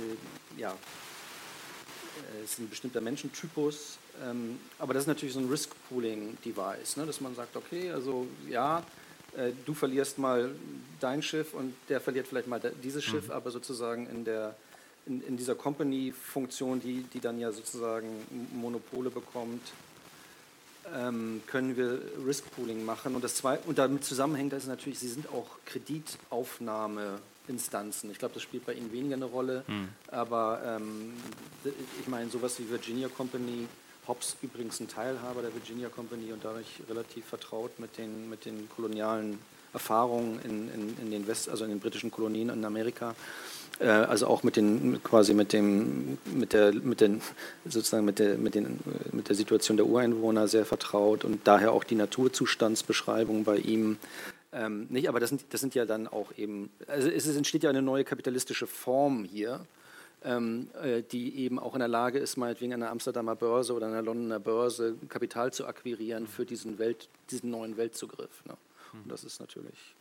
äh, 0.00 0.60
ja, 0.60 0.72
äh, 0.72 2.42
ist 2.42 2.58
ein 2.58 2.68
bestimmter 2.68 3.00
Menschentypus, 3.00 3.98
ähm, 4.24 4.58
aber 4.80 4.92
das 4.92 5.04
ist 5.04 5.06
natürlich 5.06 5.34
so 5.34 5.38
ein 5.38 5.48
Risk-Pooling-Device, 5.48 6.96
ne, 6.96 7.06
dass 7.06 7.20
man 7.20 7.36
sagt, 7.36 7.54
okay, 7.54 7.92
also 7.92 8.26
ja, 8.50 8.82
äh, 9.36 9.52
du 9.64 9.72
verlierst 9.72 10.18
mal 10.18 10.50
dein 10.98 11.22
Schiff 11.22 11.54
und 11.54 11.74
der 11.88 12.00
verliert 12.00 12.26
vielleicht 12.26 12.48
mal 12.48 12.60
dieses 12.82 13.04
Schiff, 13.04 13.28
mhm. 13.28 13.34
aber 13.34 13.52
sozusagen 13.52 14.08
in, 14.08 14.24
der, 14.24 14.56
in, 15.06 15.22
in 15.22 15.36
dieser 15.36 15.54
Company-Funktion, 15.54 16.80
die, 16.80 17.04
die 17.04 17.20
dann 17.20 17.38
ja 17.38 17.52
sozusagen 17.52 18.08
Monopole 18.52 19.10
bekommt, 19.10 19.62
können 21.46 21.76
wir 21.76 22.00
Risk-Pooling 22.26 22.84
machen. 22.84 23.14
Und, 23.14 23.24
das 23.24 23.36
zwei, 23.36 23.58
und 23.60 23.78
damit 23.78 24.04
zusammenhängt 24.04 24.52
das 24.52 24.66
natürlich, 24.66 24.98
sie 24.98 25.08
sind 25.08 25.28
auch 25.28 25.46
Kreditaufnahme 25.64 27.20
Instanzen. 27.48 28.10
Ich 28.10 28.18
glaube, 28.18 28.34
das 28.34 28.42
spielt 28.42 28.64
bei 28.64 28.72
Ihnen 28.72 28.92
weniger 28.92 29.16
eine 29.16 29.26
Rolle, 29.26 29.64
mhm. 29.66 29.88
aber 30.08 30.62
ähm, 30.64 31.12
ich 32.00 32.08
meine, 32.08 32.30
sowas 32.30 32.58
wie 32.58 32.68
Virginia 32.70 33.08
Company, 33.08 33.66
Hobbs 34.06 34.36
übrigens 34.42 34.80
ein 34.80 34.88
Teilhaber 34.88 35.42
der 35.42 35.54
Virginia 35.54 35.88
Company 35.88 36.32
und 36.32 36.44
dadurch 36.44 36.80
relativ 36.88 37.24
vertraut 37.26 37.78
mit 37.78 37.96
den, 37.98 38.28
mit 38.28 38.44
den 38.44 38.68
kolonialen 38.68 39.38
Erfahrungen 39.72 40.40
in, 40.44 40.72
in, 40.72 40.98
in 41.00 41.10
den 41.10 41.26
West, 41.26 41.48
also 41.48 41.64
in 41.64 41.70
den 41.70 41.80
britischen 41.80 42.10
Kolonien 42.10 42.50
in 42.50 42.64
Amerika. 42.64 43.14
Äh, 43.80 43.86
also 43.86 44.26
auch 44.26 44.42
mit 44.42 44.56
den 44.56 45.02
quasi 45.02 45.34
mit 45.34 45.52
dem 45.52 46.18
mit 46.26 46.52
der 46.52 46.72
mit 46.72 47.00
den 47.00 47.20
sozusagen 47.64 48.04
mit 48.04 48.18
der 48.18 48.36
mit 48.36 48.54
den 48.54 48.80
mit 49.12 49.28
der 49.28 49.36
Situation 49.36 49.76
der 49.76 49.86
Ureinwohner 49.86 50.48
sehr 50.48 50.64
vertraut 50.64 51.24
und 51.24 51.46
daher 51.46 51.72
auch 51.72 51.84
die 51.84 51.96
Naturzustandsbeschreibung 51.96 53.44
bei 53.44 53.56
ihm 53.56 53.98
ähm, 54.54 54.86
nicht, 54.88 55.08
aber 55.08 55.18
das 55.18 55.30
sind, 55.30 55.44
das 55.50 55.60
sind 55.60 55.74
ja 55.74 55.84
dann 55.84 56.06
auch 56.06 56.32
eben, 56.36 56.70
also 56.86 57.08
es 57.08 57.26
entsteht 57.34 57.64
ja 57.64 57.70
eine 57.70 57.82
neue 57.82 58.04
kapitalistische 58.04 58.68
Form 58.68 59.24
hier, 59.24 59.66
ähm, 60.22 60.68
äh, 60.80 61.02
die 61.02 61.36
eben 61.38 61.58
auch 61.58 61.74
in 61.74 61.80
der 61.80 61.88
Lage 61.88 62.20
ist, 62.20 62.36
meinetwegen 62.36 62.72
an 62.72 62.80
der 62.80 62.90
Amsterdamer 62.90 63.34
Börse 63.34 63.74
oder 63.74 63.86
an 63.86 63.92
der 63.92 64.02
Londoner 64.02 64.38
Börse 64.38 64.94
Kapital 65.08 65.52
zu 65.52 65.66
akquirieren 65.66 66.28
für 66.28 66.46
diesen, 66.46 66.78
Welt, 66.78 67.08
diesen 67.30 67.50
neuen 67.50 67.76
Weltzugriff. 67.76 68.44
Ne? 68.46 68.56
Und 68.92 69.10
das 69.10 69.24
ist 69.24 69.40
natürlich. 69.40 69.94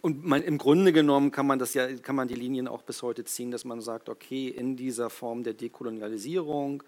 Und 0.00 0.24
man, 0.24 0.42
im 0.42 0.56
Grunde 0.56 0.92
genommen 0.92 1.30
kann 1.30 1.46
man 1.46 1.58
das 1.58 1.74
ja, 1.74 1.86
kann 1.96 2.16
man 2.16 2.26
die 2.26 2.34
Linien 2.34 2.68
auch 2.68 2.82
bis 2.82 3.02
heute 3.02 3.24
ziehen, 3.24 3.50
dass 3.50 3.66
man 3.66 3.82
sagt, 3.82 4.08
okay, 4.08 4.48
in 4.48 4.76
dieser 4.76 5.10
Form 5.10 5.44
der 5.44 5.52
Dekolonialisierung 5.52 6.82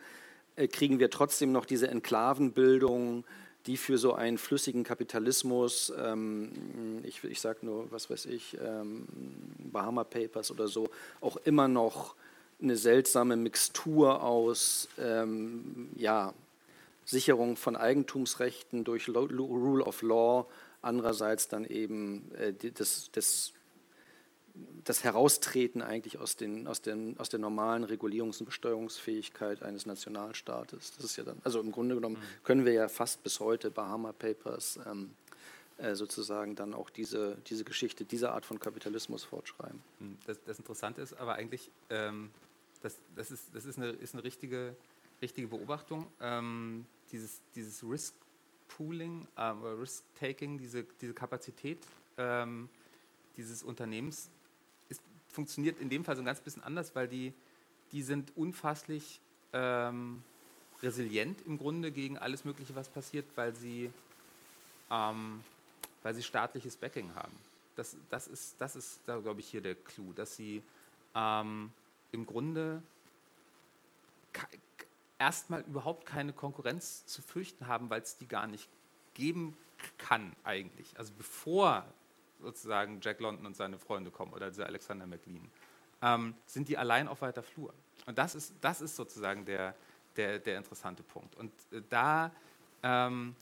äh, 0.57 0.67
kriegen 0.67 0.99
wir 0.99 1.11
trotzdem 1.11 1.53
noch 1.53 1.67
diese 1.67 1.89
Enklavenbildung, 1.89 3.25
die 3.67 3.77
für 3.77 3.99
so 3.99 4.15
einen 4.15 4.39
flüssigen 4.39 4.83
Kapitalismus, 4.85 5.93
ähm, 6.03 6.53
ich, 7.03 7.23
ich 7.25 7.41
sage 7.41 7.67
nur, 7.67 7.91
was 7.91 8.09
weiß 8.09 8.27
ich, 8.27 8.57
ähm, 8.65 9.07
Bahama 9.59 10.05
Papers 10.05 10.51
oder 10.51 10.69
so, 10.69 10.89
auch 11.21 11.37
immer 11.39 11.69
noch 11.69 12.15
eine 12.63 12.77
seltsame 12.77 13.37
Mixtur 13.37 14.23
aus 14.23 14.89
ähm, 14.99 15.91
ja, 15.97 16.33
Sicherung 17.05 17.57
von 17.57 17.77
Eigentumsrechten 17.77 18.85
durch 18.85 19.09
Rule 19.09 19.85
of 19.85 20.01
Law, 20.03 20.47
andererseits 20.83 21.49
dann 21.49 21.65
eben 21.65 22.33
äh, 22.35 22.53
das, 22.53 23.11
das 23.13 23.53
das 24.85 25.05
Heraustreten 25.05 25.83
eigentlich 25.83 26.19
aus, 26.19 26.37
den, 26.37 26.67
aus, 26.67 26.81
den, 26.81 27.19
aus 27.19 27.29
der 27.29 27.41
normalen 27.41 27.85
Regulierungs- 27.85 28.41
und 28.41 28.47
Besteuerungsfähigkeit 28.47 29.63
eines 29.63 29.87
Nationalstaates. 29.87 30.93
Das 30.97 31.05
ist 31.05 31.17
ja 31.17 31.25
dann, 31.25 31.39
also 31.45 31.61
im 31.61 31.73
Grunde 31.73 31.97
genommen 31.97 32.17
mhm. 32.17 32.45
können 32.45 32.65
wir 32.65 32.73
ja 32.73 32.89
fast 32.89 33.23
bis 33.23 33.41
heute 33.41 33.71
Bahama 33.71 34.13
Papers 34.13 34.79
ähm, 34.87 35.11
äh, 35.79 35.95
sozusagen 35.95 36.55
dann 36.55 36.73
auch 36.73 36.89
diese, 36.91 37.37
diese 37.49 37.65
Geschichte, 37.65 38.05
diese 38.05 38.31
Art 38.33 38.47
von 38.47 38.61
Kapitalismus 38.61 39.25
fortschreiben. 39.25 39.83
Mhm. 39.99 40.19
Das, 40.27 40.39
das 40.45 40.59
Interessante 40.59 41.03
ist 41.03 41.15
aber 41.15 41.35
eigentlich, 41.35 41.71
ähm, 41.91 42.31
das, 42.83 42.97
das, 43.15 43.31
ist, 43.31 43.55
das 43.55 43.65
ist 43.65 43.79
eine, 43.79 43.91
ist 43.91 44.15
eine 44.15 44.25
richtige, 44.25 44.77
richtige 45.21 45.49
Beobachtung. 45.49 46.07
Ähm, 46.21 46.87
dieses, 47.13 47.41
dieses 47.55 47.83
Risk 47.83 48.15
Pooling, 48.69 49.27
äh, 49.37 49.43
Risk 49.43 50.05
Taking, 50.19 50.59
diese, 50.59 50.85
diese 51.01 51.15
Kapazität 51.15 51.79
ähm, 52.19 52.69
dieses 53.37 53.63
Unternehmens 53.63 54.31
funktioniert 55.37 55.79
in 55.81 55.91
dem 55.91 56.03
Fall 56.03 56.17
so 56.17 56.23
ein 56.23 56.25
ganz 56.25 56.41
bisschen 56.41 56.63
anders, 56.63 56.95
weil 56.95 57.09
die, 57.09 57.35
die 57.93 58.03
sind 58.03 58.35
unfasslich 58.37 59.21
ähm, 59.53 60.23
resilient 60.83 61.39
im 61.47 61.59
Grunde 61.59 61.93
gegen 61.93 62.17
alles 62.17 62.47
Mögliche, 62.47 62.75
was 62.75 62.89
passiert, 62.89 63.27
weil 63.37 63.55
sie, 63.55 63.91
ähm, 64.91 65.45
weil 66.03 66.15
sie 66.15 66.23
staatliches 66.23 66.77
Backing 66.77 67.15
haben. 67.15 67.33
Das, 67.77 67.97
das 68.09 68.27
ist, 68.29 68.57
das 68.59 68.77
ist 68.77 69.01
da 69.05 69.19
glaube 69.19 69.41
ich, 69.41 69.49
hier 69.49 69.61
der 69.61 69.75
Clou, 69.75 70.15
dass 70.15 70.35
sie 70.37 70.63
ähm, 71.15 71.71
im 72.13 72.25
Grunde 72.25 72.83
erstmal 75.19 75.63
überhaupt 75.63 76.07
keine 76.07 76.33
Konkurrenz 76.33 77.07
zu 77.07 77.23
fürchten 77.23 77.67
haben, 77.67 77.91
weil 77.91 78.03
es 78.03 78.17
die 78.17 78.29
gar 78.29 78.47
nicht 78.47 78.69
geben 79.15 79.57
kann 79.99 80.35
eigentlich. 80.45 80.97
Also 80.99 81.13
bevor 81.17 81.85
sozusagen 82.41 83.01
Jack 83.01 83.21
London 83.21 83.47
und 83.47 83.57
seine 83.57 83.79
Freunde 83.79 84.11
kommen 84.11 84.33
oder 84.33 84.51
dieser 84.51 84.67
Alexander 84.67 85.07
McLean, 85.07 85.51
ähm, 86.03 86.35
sind 86.47 86.69
die 86.69 86.77
allein 86.77 87.09
auf 87.09 87.23
weiter 87.23 87.43
Flur. 87.43 87.73
Und 88.07 88.19
das 88.19 88.35
ist, 88.35 88.55
das 88.61 88.81
ist 88.81 88.97
sozusagen 88.97 89.45
der, 89.45 89.75
der, 90.17 90.39
der 90.39 90.59
interessante 90.59 91.03
Punkt. 91.03 91.35
Und 91.37 91.51
äh, 91.73 91.81
da, 91.89 92.31
ähm, 92.83 93.35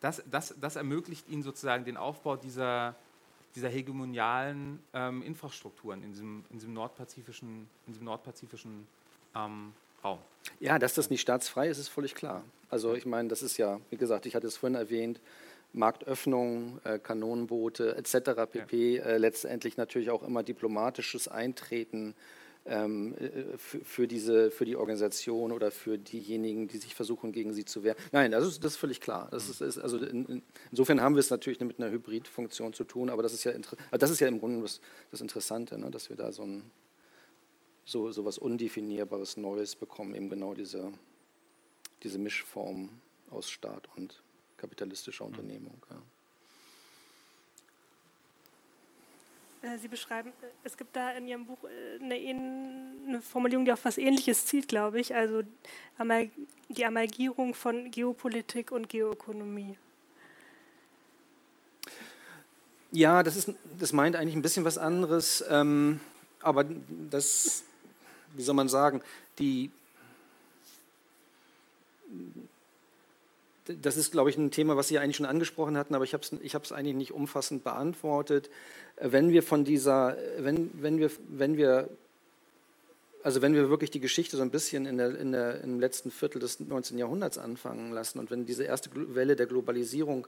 das, 0.00 0.22
das, 0.30 0.54
das 0.60 0.76
ermöglicht 0.76 1.28
ihnen 1.28 1.42
sozusagen 1.42 1.84
den 1.84 1.96
Aufbau 1.96 2.36
dieser, 2.36 2.94
dieser 3.54 3.68
hegemonialen 3.68 4.82
ähm, 4.92 5.22
Infrastrukturen 5.22 6.02
in 6.02 6.10
diesem, 6.12 6.44
in 6.50 6.58
diesem 6.58 6.74
nordpazifischen, 6.74 7.68
in 7.86 7.92
diesem 7.92 8.04
nordpazifischen 8.04 8.86
ähm, 9.34 9.72
Raum. 10.04 10.18
Ja, 10.60 10.78
dass 10.78 10.94
das 10.94 11.10
nicht 11.10 11.22
staatsfrei 11.22 11.68
ist, 11.68 11.78
ist 11.78 11.88
völlig 11.88 12.14
klar. 12.14 12.44
Also 12.68 12.94
ich 12.94 13.06
meine, 13.06 13.28
das 13.28 13.42
ist 13.42 13.56
ja, 13.56 13.80
wie 13.90 13.96
gesagt, 13.96 14.26
ich 14.26 14.34
hatte 14.34 14.46
es 14.46 14.56
vorhin 14.56 14.76
erwähnt, 14.76 15.20
Marktöffnung, 15.72 16.80
äh, 16.84 16.98
Kanonenboote 16.98 17.96
etc. 17.96 18.46
pp. 18.50 18.96
Ja. 18.96 19.04
Äh, 19.04 19.18
letztendlich 19.18 19.76
natürlich 19.76 20.10
auch 20.10 20.22
immer 20.22 20.42
diplomatisches 20.42 21.26
Eintreten 21.28 22.14
ähm, 22.66 23.14
äh, 23.14 23.58
für, 23.58 23.80
für, 23.84 24.06
diese, 24.06 24.50
für 24.50 24.64
die 24.64 24.76
Organisation 24.76 25.52
oder 25.52 25.70
für 25.70 25.98
diejenigen, 25.98 26.68
die 26.68 26.78
sich 26.78 26.94
versuchen, 26.94 27.32
gegen 27.32 27.52
sie 27.52 27.64
zu 27.64 27.82
wehren. 27.82 27.96
Nein, 28.12 28.30
das 28.30 28.46
ist, 28.46 28.64
das 28.64 28.72
ist 28.72 28.78
völlig 28.78 29.00
klar. 29.00 29.28
Das 29.30 29.48
ist, 29.48 29.60
ist 29.60 29.78
also 29.78 29.98
in, 29.98 30.42
insofern 30.70 31.00
haben 31.00 31.16
wir 31.16 31.20
es 31.20 31.30
natürlich 31.30 31.60
mit 31.60 31.78
einer 31.78 31.90
Hybridfunktion 31.90 32.72
zu 32.72 32.84
tun, 32.84 33.10
aber 33.10 33.22
das 33.22 33.32
ist 33.32 33.44
ja, 33.44 33.52
das 33.90 34.10
ist 34.10 34.20
ja 34.20 34.28
im 34.28 34.38
Grunde 34.38 34.62
das, 34.62 34.80
das 35.10 35.20
Interessante, 35.20 35.78
ne, 35.78 35.90
dass 35.90 36.08
wir 36.08 36.16
da 36.16 36.32
so, 36.32 36.42
ein, 36.42 36.62
so, 37.84 38.10
so 38.12 38.24
was 38.24 38.38
Undefinierbares 38.38 39.36
Neues 39.36 39.76
bekommen, 39.76 40.14
eben 40.14 40.28
genau 40.28 40.54
diese, 40.54 40.92
diese 42.02 42.18
Mischform 42.18 42.88
aus 43.30 43.50
Staat 43.50 43.88
und 43.96 44.22
kapitalistischer 44.56 45.24
Unternehmung. 45.24 45.76
Ja. 45.90 46.02
Äh, 49.64 49.78
Sie 49.78 49.88
beschreiben, 49.88 50.30
äh, 50.42 50.46
es 50.62 50.76
gibt 50.76 50.94
da 50.94 51.12
in 51.12 51.26
Ihrem 51.26 51.46
Buch 51.46 51.58
äh, 51.64 52.02
eine, 52.02 52.14
eine 52.14 53.22
Formulierung, 53.22 53.64
die 53.64 53.72
auf 53.72 53.84
was 53.84 53.98
Ähnliches 53.98 54.46
zielt, 54.46 54.68
glaube 54.68 55.00
ich, 55.00 55.14
also 55.14 55.42
die 56.68 56.84
Amalgierung 56.84 57.54
von 57.54 57.90
Geopolitik 57.90 58.72
und 58.72 58.88
Geoökonomie. 58.88 59.76
Ja, 62.92 63.22
das, 63.22 63.36
ist, 63.36 63.50
das 63.78 63.92
meint 63.92 64.16
eigentlich 64.16 64.36
ein 64.36 64.42
bisschen 64.42 64.64
was 64.64 64.78
anderes, 64.78 65.44
ähm, 65.48 66.00
aber 66.40 66.64
das, 67.10 67.64
wie 68.34 68.42
soll 68.42 68.54
man 68.54 68.68
sagen, 68.68 69.00
die, 69.38 69.70
das 73.66 73.96
ist, 73.96 74.12
glaube 74.12 74.30
ich, 74.30 74.36
ein 74.36 74.50
Thema, 74.50 74.76
was 74.76 74.88
Sie 74.88 74.98
eigentlich 74.98 75.16
schon 75.16 75.26
angesprochen 75.26 75.76
hatten, 75.76 75.94
aber 75.94 76.04
ich 76.04 76.12
habe 76.12 76.22
es 76.22 76.32
ich 76.32 76.72
eigentlich 76.72 76.96
nicht 76.96 77.12
umfassend 77.12 77.64
beantwortet. 77.64 78.50
Wenn 79.00 79.30
wir 79.30 79.42
von 79.42 79.64
dieser, 79.64 80.16
wenn, 80.38 80.70
wenn 80.74 80.98
wir, 80.98 81.10
wenn 81.28 81.56
wir, 81.56 81.88
also 83.22 83.40
wenn 83.40 83.54
wir 83.54 83.70
wirklich 83.70 83.90
die 83.90 84.00
Geschichte 84.00 84.36
so 84.36 84.42
ein 84.42 84.50
bisschen 84.50 84.84
in 84.86 84.98
der, 84.98 85.18
in 85.18 85.32
der, 85.32 85.62
im 85.62 85.80
letzten 85.80 86.10
Viertel 86.10 86.40
des 86.40 86.60
19. 86.60 86.98
Jahrhunderts 86.98 87.38
anfangen 87.38 87.92
lassen 87.92 88.18
und 88.18 88.30
wenn 88.30 88.44
diese 88.44 88.64
erste 88.64 88.90
Welle 89.14 89.34
der 89.34 89.46
Globalisierung 89.46 90.26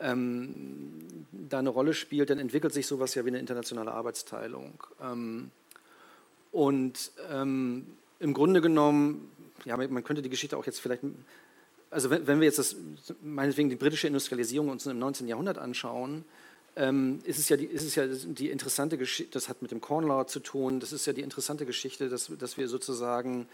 ähm, 0.00 1.26
da 1.32 1.58
eine 1.58 1.70
Rolle 1.70 1.94
spielt, 1.94 2.30
dann 2.30 2.38
entwickelt 2.38 2.74
sich 2.74 2.86
sowas 2.86 3.14
ja 3.14 3.24
wie 3.24 3.28
eine 3.28 3.38
internationale 3.38 3.92
Arbeitsteilung. 3.92 4.74
Ähm, 5.02 5.50
und 6.52 7.12
ähm, 7.30 7.86
im 8.20 8.34
Grunde 8.34 8.60
genommen, 8.60 9.30
ja, 9.64 9.76
man 9.76 10.04
könnte 10.04 10.22
die 10.22 10.30
Geschichte 10.30 10.56
auch 10.56 10.66
jetzt 10.66 10.80
vielleicht 10.80 11.02
also 11.90 12.10
wenn, 12.10 12.26
wenn, 12.26 12.40
wir 12.40 12.46
jetzt 12.46 12.58
das, 12.58 12.76
meinetwegen 13.22 13.70
die 13.70 13.76
britische 13.76 14.06
Industrialisierung 14.06 14.68
uns 14.68 14.86
im 14.86 14.98
19. 14.98 15.26
Jahrhundert 15.26 15.58
anschauen, 15.58 16.24
ähm, 16.76 17.20
ist, 17.24 17.38
es 17.38 17.48
ja 17.48 17.56
die, 17.56 17.64
ist 17.64 17.82
es 17.82 17.94
ja 17.94 18.06
die 18.06 18.50
interessante 18.50 18.98
Geschichte, 18.98 19.32
das 19.32 19.48
hat 19.48 19.62
mit 19.62 19.70
dem 19.70 19.80
Corn 19.80 20.06
Law 20.06 20.26
zu 20.26 20.40
tun, 20.40 20.80
das 20.80 20.92
ist 20.92 21.06
ja 21.06 21.12
die 21.12 21.22
interessante 21.22 21.66
Geschichte, 21.66 22.08
dass, 22.08 22.30
dass 22.38 22.56
wir 22.56 22.68
sozusagen 22.68 23.48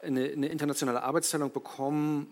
eine, 0.00 0.24
eine 0.24 0.48
internationale 0.48 1.02
Arbeitsteilung 1.02 1.52
bekommen, 1.52 2.26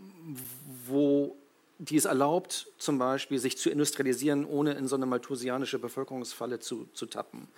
wo 0.87 1.37
die 1.79 1.97
es 1.97 2.05
erlaubt, 2.05 2.69
zum 2.79 2.99
Beispiel 2.99 3.39
sich 3.39 3.57
zu 3.57 3.71
industrialisieren, 3.71 4.45
ohne 4.45 4.75
in 4.75 4.87
so 4.87 4.97
eine 4.97 5.07
malthusianische 5.07 5.79
Bevölkerungsfalle 5.79 6.61
zu, 6.61 6.89
zu 6.93 7.07
tappen. 7.07 7.49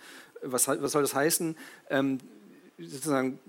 Was, 0.41 0.67
was 0.67 0.91
soll 0.91 1.01
das 1.01 1.13
heißen? 1.13 1.55
Ähm, 1.89 2.19
sozusagen 2.77 3.39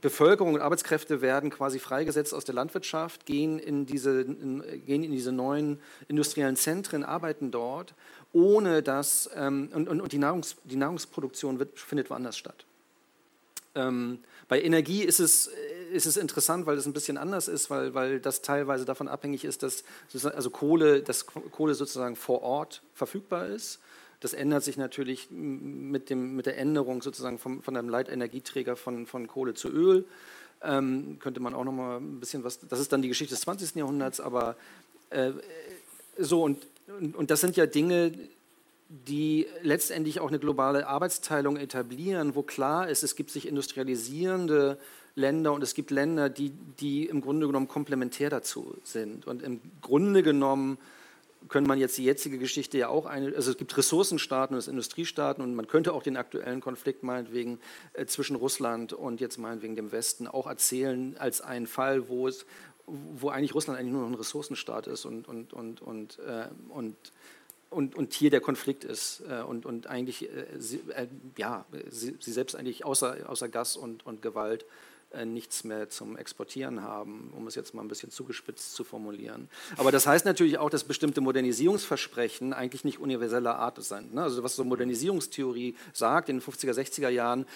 Bevölkerung 0.00 0.54
und 0.54 0.60
Arbeitskräfte 0.60 1.20
werden 1.20 1.50
quasi 1.50 1.78
freigesetzt 1.78 2.34
aus 2.34 2.44
der 2.44 2.54
Landwirtschaft, 2.54 3.26
gehen 3.26 3.58
in 3.58 3.86
diese, 3.86 4.22
in, 4.22 4.62
gehen 4.84 5.02
in 5.02 5.12
diese 5.12 5.32
neuen 5.32 5.80
industriellen 6.08 6.56
Zentren, 6.56 7.04
arbeiten 7.04 7.50
dort, 7.50 7.94
ohne 8.32 8.82
dass, 8.82 9.30
ähm, 9.34 9.70
und, 9.72 9.88
und, 9.88 10.00
und 10.00 10.12
die, 10.12 10.18
Nahrungs, 10.18 10.56
die 10.64 10.76
Nahrungsproduktion 10.76 11.58
wird, 11.58 11.78
findet 11.78 12.10
woanders 12.10 12.36
statt. 12.36 12.66
Ähm, 13.74 14.20
bei 14.48 14.62
Energie 14.62 15.02
ist 15.02 15.18
es, 15.18 15.50
ist 15.92 16.06
es 16.06 16.16
interessant, 16.16 16.66
weil 16.66 16.76
es 16.76 16.86
ein 16.86 16.92
bisschen 16.92 17.16
anders 17.16 17.48
ist, 17.48 17.70
weil, 17.70 17.94
weil 17.94 18.20
das 18.20 18.42
teilweise 18.42 18.84
davon 18.84 19.08
abhängig 19.08 19.44
ist, 19.44 19.62
dass 19.62 19.84
also 20.24 20.50
Kohle, 20.50 21.02
dass 21.02 21.26
Kohle 21.26 21.74
sozusagen 21.74 22.16
vor 22.16 22.42
Ort 22.42 22.82
verfügbar 22.94 23.46
ist 23.46 23.80
das 24.26 24.32
ändert 24.32 24.64
sich 24.64 24.76
natürlich 24.76 25.28
mit, 25.30 26.10
dem, 26.10 26.34
mit 26.34 26.46
der 26.46 26.58
Änderung 26.58 27.00
sozusagen 27.00 27.38
vom, 27.38 27.62
von 27.62 27.76
einem 27.76 27.88
Leitenergieträger 27.88 28.74
von, 28.74 29.06
von 29.06 29.28
Kohle 29.28 29.54
zu 29.54 29.68
Öl. 29.68 30.04
Ähm, 30.62 31.18
könnte 31.20 31.38
man 31.38 31.54
auch 31.54 31.62
noch 31.62 31.70
mal 31.70 31.98
ein 31.98 32.18
bisschen 32.18 32.42
was, 32.42 32.58
das 32.58 32.80
ist 32.80 32.92
dann 32.92 33.02
die 33.02 33.08
Geschichte 33.08 33.34
des 33.34 33.42
20. 33.42 33.76
Jahrhunderts, 33.76 34.18
aber 34.18 34.56
äh, 35.10 35.30
so 36.18 36.42
und, 36.42 36.66
und, 36.88 37.14
und 37.14 37.30
das 37.30 37.40
sind 37.40 37.56
ja 37.56 37.66
Dinge, 37.66 38.14
die 38.88 39.46
letztendlich 39.62 40.18
auch 40.18 40.26
eine 40.26 40.40
globale 40.40 40.88
Arbeitsteilung 40.88 41.56
etablieren, 41.56 42.34
wo 42.34 42.42
klar 42.42 42.88
ist, 42.88 43.04
es 43.04 43.14
gibt 43.14 43.30
sich 43.30 43.46
industrialisierende 43.46 44.76
Länder 45.14 45.52
und 45.52 45.62
es 45.62 45.74
gibt 45.74 45.92
Länder, 45.92 46.28
die, 46.28 46.50
die 46.80 47.06
im 47.06 47.20
Grunde 47.20 47.46
genommen 47.46 47.68
komplementär 47.68 48.28
dazu 48.28 48.76
sind. 48.82 49.28
Und 49.28 49.44
im 49.44 49.60
Grunde 49.82 50.24
genommen 50.24 50.78
könnte 51.48 51.68
man 51.68 51.78
jetzt 51.78 51.96
die 51.98 52.04
jetzige 52.04 52.38
Geschichte 52.38 52.78
ja 52.78 52.88
auch 52.88 53.06
eine, 53.06 53.34
also 53.34 53.50
es 53.50 53.56
gibt 53.56 53.76
Ressourcenstaaten 53.76 54.54
und 54.54 54.58
es 54.58 54.68
Industriestaaten 54.68 55.42
und 55.42 55.54
man 55.54 55.66
könnte 55.66 55.92
auch 55.92 56.02
den 56.02 56.16
aktuellen 56.16 56.60
Konflikt 56.60 57.02
meinetwegen 57.02 57.58
äh, 57.92 58.06
zwischen 58.06 58.36
Russland 58.36 58.92
und 58.92 59.20
jetzt 59.20 59.38
meinetwegen 59.38 59.76
dem 59.76 59.92
Westen 59.92 60.26
auch 60.26 60.46
erzählen 60.46 61.16
als 61.18 61.40
einen 61.40 61.66
Fall, 61.66 62.08
wo 62.08 62.28
es, 62.28 62.46
wo 62.86 63.28
eigentlich 63.28 63.54
Russland 63.54 63.78
eigentlich 63.78 63.92
nur 63.92 64.02
noch 64.02 64.10
ein 64.10 64.14
Ressourcenstaat 64.14 64.86
ist 64.86 65.04
und, 65.04 65.28
und, 65.28 65.52
und, 65.52 65.82
und, 65.82 66.18
äh, 66.20 66.48
und 66.68 66.96
und, 67.68 67.96
und 67.96 68.12
hier 68.12 68.30
der 68.30 68.40
Konflikt 68.40 68.84
ist 68.84 69.22
äh, 69.28 69.42
und, 69.42 69.66
und 69.66 69.88
eigentlich 69.88 70.30
äh, 70.30 70.46
sie, 70.56 70.80
äh, 70.94 71.08
ja, 71.36 71.66
sie, 71.90 72.16
sie, 72.20 72.32
selbst 72.32 72.54
eigentlich 72.54 72.84
außer, 72.84 73.28
außer 73.28 73.48
Gas 73.48 73.76
und, 73.76 74.06
und 74.06 74.22
Gewalt 74.22 74.64
nichts 75.24 75.64
mehr 75.64 75.88
zum 75.88 76.16
Exportieren 76.16 76.82
haben, 76.82 77.32
um 77.34 77.46
es 77.46 77.54
jetzt 77.54 77.74
mal 77.74 77.82
ein 77.82 77.88
bisschen 77.88 78.10
zugespitzt 78.10 78.74
zu 78.74 78.84
formulieren. 78.84 79.48
Aber 79.76 79.92
das 79.92 80.06
heißt 80.06 80.26
natürlich 80.26 80.58
auch, 80.58 80.68
dass 80.68 80.84
bestimmte 80.84 81.20
Modernisierungsversprechen 81.20 82.52
eigentlich 82.52 82.84
nicht 82.84 82.98
universeller 82.98 83.56
Art 83.56 83.82
sind. 83.82 84.14
Ne? 84.14 84.22
Also 84.22 84.42
was 84.42 84.56
so 84.56 84.64
Modernisierungstheorie 84.64 85.76
sagt 85.92 86.28
in 86.28 86.38
den 86.38 86.42
50er, 86.42 86.72
60er 86.72 87.08
Jahren, 87.08 87.46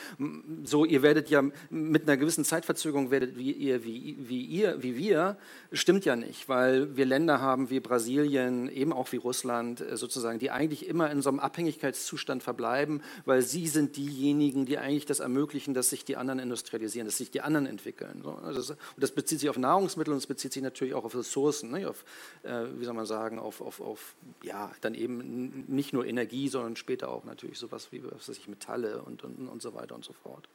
so 0.65 0.85
ihr 0.85 1.03
werdet 1.03 1.31
ja 1.31 1.43
mit 1.71 2.03
einer 2.03 2.17
gewissen 2.17 2.45
Zeitverzögerung 2.45 3.11
werdet 3.11 3.37
wie 3.37 3.53
ihr, 3.53 3.85
wie, 3.85 4.17
wie 4.19 4.43
ihr, 4.43 4.83
wie 4.83 4.97
wir, 4.97 5.37
stimmt 5.73 6.05
ja 6.05 6.17
nicht, 6.17 6.49
weil 6.49 6.97
wir 6.97 7.07
Länder 7.07 7.41
haben 7.41 7.71
wie 7.71 7.81
Brasilien, 7.81 8.69
eben 8.69 8.93
auch 8.93 9.13
wie 9.13 9.17
Russland 9.17 9.81
äh, 9.81 9.97
sozusagen, 9.97 10.39
die 10.39 10.51
eigentlich 10.51 10.87
immer 10.87 11.11
in 11.11 11.23
so 11.23 11.31
einem 11.31 11.41
Abhängigkeitszustand 11.41 12.43
verbleiben, 12.43 13.03
weil 13.25 13.43
sie 13.43 13.67
sind 13.67 13.97
diejenigen, 13.97 14.67
die 14.67 14.79
eigentlich 14.79 15.07
das 15.07 15.21
ermöglichen, 15.21 15.75
dass 15.75 15.91
sich 15.91 16.05
die 16.05 16.17
anderen 16.17 16.39
industrialisieren, 16.39 17.07
dass 17.07 17.19
sich 17.19 17.31
die 17.31 17.40
anderen 17.45 17.67
entwickeln. 17.67 18.25
Also 18.43 18.73
und 18.73 18.79
das 19.03 19.13
bezieht 19.13 19.41
sich 19.41 19.49
auf 19.49 19.59
Nahrungsmittel 19.59 20.13
und 20.13 20.19
es 20.19 20.27
bezieht 20.27 20.53
sich 20.53 20.63
natürlich 20.63 20.95
auch 20.95 21.05
auf 21.05 21.15
Ressourcen, 21.15 21.71
ne? 21.71 21.89
auf, 21.89 22.05
äh, 22.43 22.65
wie 22.77 22.85
soll 22.85 22.95
man 22.95 23.07
sagen, 23.07 23.39
auf, 23.39 23.61
auf, 23.61 23.81
auf, 23.81 24.15
ja, 24.43 24.71
dann 24.81 24.95
eben 24.95 25.65
nicht 25.69 25.93
nur 25.93 26.07
Energie, 26.07 26.49
sondern 26.49 26.77
später 26.77 27.09
auch 27.09 27.25
natürlich 27.25 27.59
sowas 27.59 27.89
wie 27.91 28.03
was 28.05 28.29
weiß 28.29 28.39
ich, 28.39 28.49
Metalle 28.49 29.03
und, 29.03 29.25
und, 29.25 29.49
und 29.49 29.63
so 29.63 29.75
weiter 29.75 29.95
und 29.95 30.05
so 30.05 30.13
fort. 30.13 30.49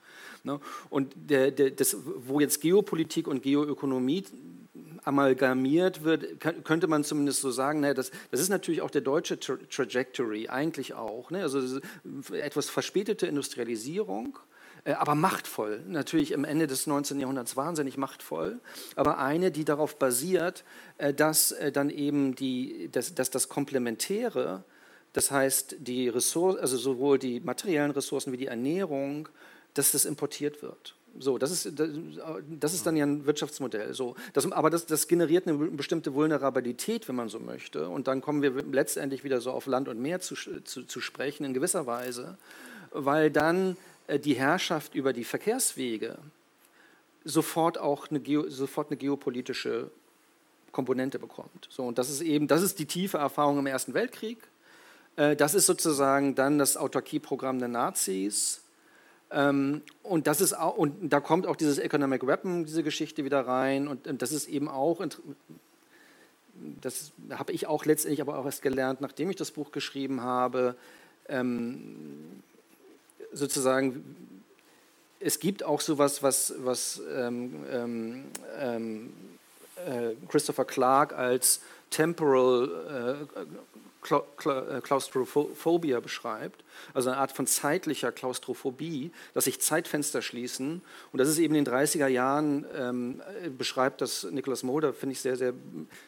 Ne? 0.44 0.60
Und 0.90 1.14
der, 1.16 1.52
der, 1.52 1.72
das, 1.72 1.98
wo 2.04 2.40
jetzt 2.40 2.62
Geopolitik 2.62 3.28
und 3.28 3.44
Geoökonomie 3.44 4.24
amalgamiert 5.04 6.04
wird, 6.04 6.40
könnte 6.40 6.88
man 6.88 7.04
zumindest 7.04 7.42
so 7.42 7.52
sagen, 7.52 7.82
naja, 7.82 7.94
das, 7.94 8.12
das 8.32 8.40
ist 8.40 8.50
natürlich 8.50 8.82
auch 8.82 8.90
der 8.90 9.02
deutsche 9.02 9.40
Tra 9.40 9.58
Trajectory, 9.70 10.50
eigentlich 10.50 10.94
auch. 10.94 11.30
Ne? 11.32 11.42
Also 11.42 11.80
etwas 12.34 12.70
verspätete 12.70 13.28
Industrialisierung, 13.28 14.38
äh, 14.38 14.55
aber 14.94 15.16
machtvoll. 15.16 15.82
Natürlich 15.88 16.36
am 16.36 16.46
Ende 16.46 16.68
des 16.68 16.86
19. 16.86 17.20
Jahrhunderts 17.20 17.58
wahnsinnig 17.58 17.98
machtvoll, 17.98 18.60
aber 18.96 19.18
eine, 19.18 19.52
die 19.52 19.66
darauf 19.66 19.98
basiert, 19.98 20.64
äh, 20.98 21.14
dass 21.14 21.52
äh, 21.52 21.72
dann 21.72 21.90
eben 21.90 22.36
die, 22.36 22.90
dass, 22.92 23.16
dass 23.16 23.32
das 23.32 23.50
Komplementäre, 23.50 24.64
das 25.14 25.32
heißt 25.32 25.78
die 25.80 26.08
Ressourcen, 26.10 26.60
also 26.60 26.78
sowohl 26.78 27.18
die 27.18 27.40
materiellen 27.40 27.92
Ressourcen 27.92 28.32
wie 28.32 28.38
die 28.38 28.48
Ernährung, 28.48 29.28
dass 29.74 29.92
das 29.92 30.06
importiert 30.06 30.62
wird. 30.62 30.96
So, 31.18 31.38
das 31.38 31.50
ist, 31.50 31.80
das 31.80 32.74
ist 32.74 32.86
dann 32.86 32.98
ja 32.98 33.06
ein 33.06 33.26
Wirtschaftsmodell. 33.26 33.94
So, 33.94 34.16
das, 34.34 34.52
aber 34.52 34.70
das, 34.70 34.86
das 34.86 35.08
generiert 35.08 35.48
eine 35.48 35.58
bestimmte 35.70 36.14
Vulnerabilität, 36.14 37.08
wenn 37.08 37.16
man 37.16 37.30
so 37.30 37.40
möchte. 37.40 37.88
Und 37.88 38.08
dann 38.08 38.20
kommen 38.20 38.42
wir 38.42 38.52
letztendlich 38.52 39.24
wieder 39.24 39.40
so 39.40 39.52
auf 39.52 39.66
Land 39.66 39.88
und 39.88 40.02
Meer 40.02 40.20
zu, 40.20 40.36
zu, 40.36 40.84
zu 40.84 41.00
sprechen, 41.00 41.46
in 41.46 41.54
gewisser 41.54 41.86
Weise, 41.86 42.38
weil 42.92 43.32
dann 43.32 43.72
äh, 43.72 43.95
die 44.08 44.36
Herrschaft 44.36 44.96
über 44.96 45.14
die 45.14 45.24
Verkehrswege 45.24 46.18
sofort 47.24 47.78
auch 47.78 48.10
eine, 48.10 48.22
sofort 48.50 48.92
eine 48.92 48.98
geopolitische 48.98 49.90
Komponente 50.72 51.20
bekommt. 51.20 51.68
So, 51.70 51.84
und 51.84 51.98
das 51.98 52.10
ist 52.10 52.22
eben, 52.22 52.48
das 52.48 52.62
ist 52.62 52.80
die 52.80 52.86
tiefe 52.86 53.18
Erfahrung 53.18 53.58
im 53.60 53.66
Ersten 53.66 53.94
Weltkrieg. 53.94 54.38
Äh, 55.16 55.36
das 55.36 55.56
ist 55.56 55.66
sozusagen 55.66 56.36
dann 56.36 56.60
das 56.60 56.78
Autarkieprogramm 56.78 57.60
der 57.60 57.68
Nazis. 57.68 58.62
Ähm, 59.32 59.82
und, 60.04 60.28
das 60.28 60.42
ist 60.42 60.54
auch, 60.54 60.78
und 60.78 61.10
da 61.10 61.20
kommt 61.20 61.48
auch 61.48 61.56
dieses 61.56 61.80
Economic 61.80 62.28
Weapon, 62.28 62.66
diese 62.66 62.84
Geschichte 62.84 63.26
wieder 63.26 63.48
rein. 63.48 63.88
Und, 63.88 64.22
das 64.22 64.32
ist 64.32 64.48
eben 64.48 64.68
auch 64.68 65.00
das 66.82 67.12
habe 67.32 67.52
ich 67.52 67.68
auch 67.68 67.86
letztendlich 67.86 68.22
aber 68.22 68.38
auch 68.38 68.46
erst 68.46 68.62
gelernt, 68.62 69.02
nachdem 69.02 69.30
ich 69.30 69.36
das 69.36 69.52
Buch 69.52 69.72
geschrieben 69.72 70.22
habe, 70.22 70.76
ähm, 71.28 72.42
sozusagen, 73.36 74.04
es 75.20 75.40
gibt 75.40 75.64
auch 75.64 75.82
sowas, 75.82 76.24
was, 76.24 76.54
was 76.60 77.02
ähm, 77.14 77.66
ähm, 77.72 78.24
ähm 78.60 79.14
äh, 79.86 80.16
Christopher 80.30 80.66
Clark 80.66 81.14
als 81.14 81.62
temporal 81.90 83.28
äh, 83.36 83.42
Klaustrophobia 84.06 86.00
beschreibt, 86.00 86.64
also 86.94 87.10
eine 87.10 87.18
Art 87.18 87.32
von 87.32 87.48
zeitlicher 87.48 88.12
Klaustrophobie, 88.12 89.12
dass 89.34 89.46
sich 89.46 89.60
Zeitfenster 89.60 90.22
schließen. 90.22 90.82
Und 91.12 91.18
das 91.18 91.28
ist 91.28 91.40
eben 91.40 91.56
in 91.56 91.66
den 91.66 91.74
30er 91.74 92.08
Jahren, 92.08 92.66
ähm, 92.76 93.22
beschreibt 93.58 94.02
das 94.02 94.24
Nicolas 94.24 94.64
Mulder, 94.64 94.94
finde 94.94 95.14
ich 95.14 95.22
sehr, 95.22 95.36
sehr. 95.36 95.54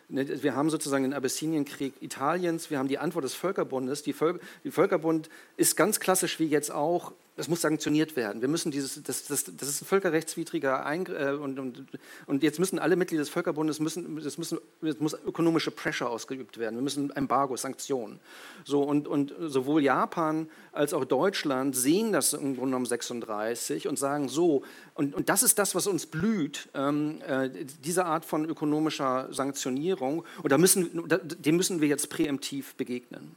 Ne, 0.09 0.43
wir 0.43 0.55
haben 0.55 0.69
sozusagen 0.69 1.03
den 1.03 1.13
Abessinienkrieg 1.13 1.93
Italiens, 2.01 2.69
wir 2.69 2.77
haben 2.77 2.87
die 2.87 2.99
Antwort 2.99 3.25
des 3.25 3.33
Völkerbundes. 3.33 4.03
Die, 4.03 4.13
Völ 4.13 4.39
die 4.63 4.71
Völkerbund 4.71 5.29
ist 5.55 5.75
ganz 5.75 5.99
klassisch 5.99 6.39
wie 6.39 6.45
jetzt 6.45 6.71
auch 6.71 7.13
das 7.37 7.47
muss 7.47 7.61
sanktioniert 7.61 8.15
werden. 8.15 8.41
Wir 8.41 8.47
müssen 8.47 8.71
dieses, 8.71 9.01
das, 9.03 9.25
das, 9.25 9.45
das 9.45 9.69
ist 9.69 9.81
ein 9.83 9.85
völkerrechtswidriger 9.85 10.85
Eingriff 10.85 11.17
äh, 11.17 11.31
und, 11.31 11.59
und, 11.59 11.85
und, 12.25 12.43
jetzt 12.43 12.59
müssen 12.59 12.79
alle 12.79 12.95
Mitglieder 12.95 13.21
des 13.21 13.29
Völkerbundes 13.29 13.79
müssen, 13.79 14.19
das 14.21 14.39
müssen, 14.39 14.57
es 14.81 14.99
muss 14.99 15.13
ökonomische 15.13 15.69
Pressure 15.69 16.09
ausgeübt 16.09 16.57
werden. 16.57 16.75
Wir 16.75 16.81
müssen 16.81 17.11
Embargo, 17.11 17.55
Sanktionen. 17.55 18.19
So 18.65 18.81
und, 18.81 19.07
und 19.07 19.33
sowohl 19.39 19.83
Japan 19.83 20.49
als 20.71 20.93
auch 20.93 21.05
Deutschland 21.05 21.75
sehen 21.75 22.11
das 22.11 22.33
im 22.33 22.55
Grunde 22.55 22.71
genommen 22.71 22.85
36 22.87 23.87
und 23.87 23.99
sagen 23.99 24.29
so 24.29 24.63
und, 24.95 25.13
und 25.13 25.29
das 25.29 25.43
ist 25.43 25.59
das, 25.59 25.75
was 25.75 25.85
uns 25.85 26.07
blüht, 26.07 26.69
ähm, 26.73 27.21
äh, 27.21 27.49
diese 27.83 28.05
Art 28.05 28.25
von 28.25 28.45
ökonomischer 28.45 29.31
Sanktionierung 29.31 30.25
und 30.41 30.51
da 30.51 30.57
müssen, 30.57 31.07
dem 31.07 31.55
müssen 31.55 31.81
wir 31.81 31.87
jetzt 31.87 32.09
präemptiv 32.09 32.73
begegnen. 32.75 33.35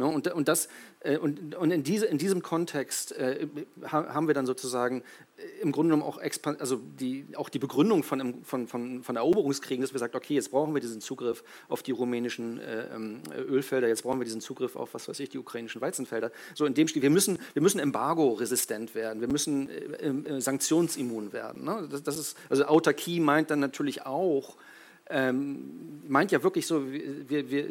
Ne? 0.00 0.06
Und, 0.06 0.26
und, 0.28 0.48
das, 0.48 0.68
äh, 1.00 1.16
und, 1.18 1.54
und 1.54 1.70
in, 1.70 1.84
diese, 1.84 2.06
in, 2.06 2.18
diesem 2.18 2.42
Kontext 2.42 3.12
äh, 3.12 3.46
haben 3.84 4.26
wir 4.26 4.34
dann 4.34 4.46
sozusagen 4.46 5.02
äh, 5.36 5.60
im 5.60 5.72
Grunde 5.72 5.94
genommen 5.94 6.02
auch, 6.02 6.18
also 6.58 6.80
die, 6.98 7.26
auch 7.36 7.48
die 7.48 7.58
Begründung 7.58 8.02
von, 8.02 8.42
von, 8.42 8.66
von, 8.66 9.02
von 9.02 9.16
Eroberungskriegen, 9.16 9.82
dass 9.82 9.92
wir 9.92 10.00
sagen, 10.00 10.16
okay, 10.16 10.34
jetzt 10.34 10.50
brauchen 10.50 10.74
wir 10.74 10.80
diesen 10.80 11.00
Zugriff 11.00 11.44
auf 11.68 11.82
die 11.82 11.92
rumänischen 11.92 12.58
äh, 12.58 12.86
ähm, 12.94 13.20
Ölfelder, 13.36 13.88
jetzt 13.88 14.02
brauchen 14.02 14.18
wir 14.18 14.24
diesen 14.24 14.40
Zugriff 14.40 14.74
auf, 14.74 14.94
was 14.94 15.06
weiß 15.08 15.20
ich, 15.20 15.28
die 15.28 15.38
ukrainischen 15.38 15.80
Weizenfelder. 15.80 16.32
So 16.54 16.64
in 16.64 16.74
dem 16.74 16.88
Stil, 16.88 17.02
wir 17.02 17.10
müssen, 17.10 17.38
wir 17.52 17.62
müssen 17.62 17.78
embargo-resistent 17.78 18.94
werden, 18.94 19.20
wir 19.20 19.28
müssen 19.28 19.68
äh, 19.68 20.08
äh, 20.08 20.40
sanktionsimmun 20.40 21.32
werden. 21.32 21.64
Ne? 21.64 21.88
Das, 22.02 22.16
ist, 22.16 22.36
also 22.48 22.64
Autarkie 22.64 23.20
meint 23.20 23.50
dann 23.50 23.60
natürlich 23.60 24.06
auch, 24.06 24.56
ähm, 25.10 26.00
meint 26.08 26.32
ja 26.32 26.42
wirklich 26.42 26.66
so, 26.66 26.84
wir, 26.92 27.50
wir, 27.50 27.70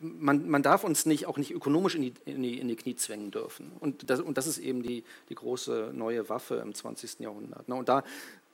man, 0.00 0.48
man, 0.48 0.62
darf 0.62 0.84
uns 0.84 1.06
nicht, 1.06 1.26
auch 1.26 1.38
nicht 1.38 1.52
ökonomisch 1.52 1.94
in 1.94 2.02
die, 2.02 2.12
in 2.24 2.42
die, 2.42 2.58
in 2.58 2.68
die 2.68 2.76
Knie 2.76 2.96
zwängen 2.96 3.30
dürfen. 3.30 3.72
Und 3.80 4.10
das, 4.10 4.20
und 4.20 4.36
das, 4.38 4.46
ist 4.46 4.58
eben 4.58 4.82
die, 4.82 5.04
die 5.28 5.34
große 5.34 5.92
neue 5.94 6.28
Waffe 6.28 6.56
im 6.56 6.74
20. 6.74 7.20
Jahrhundert. 7.20 7.68
Ne? 7.68 7.74
Und, 7.74 7.88
da, 7.88 8.04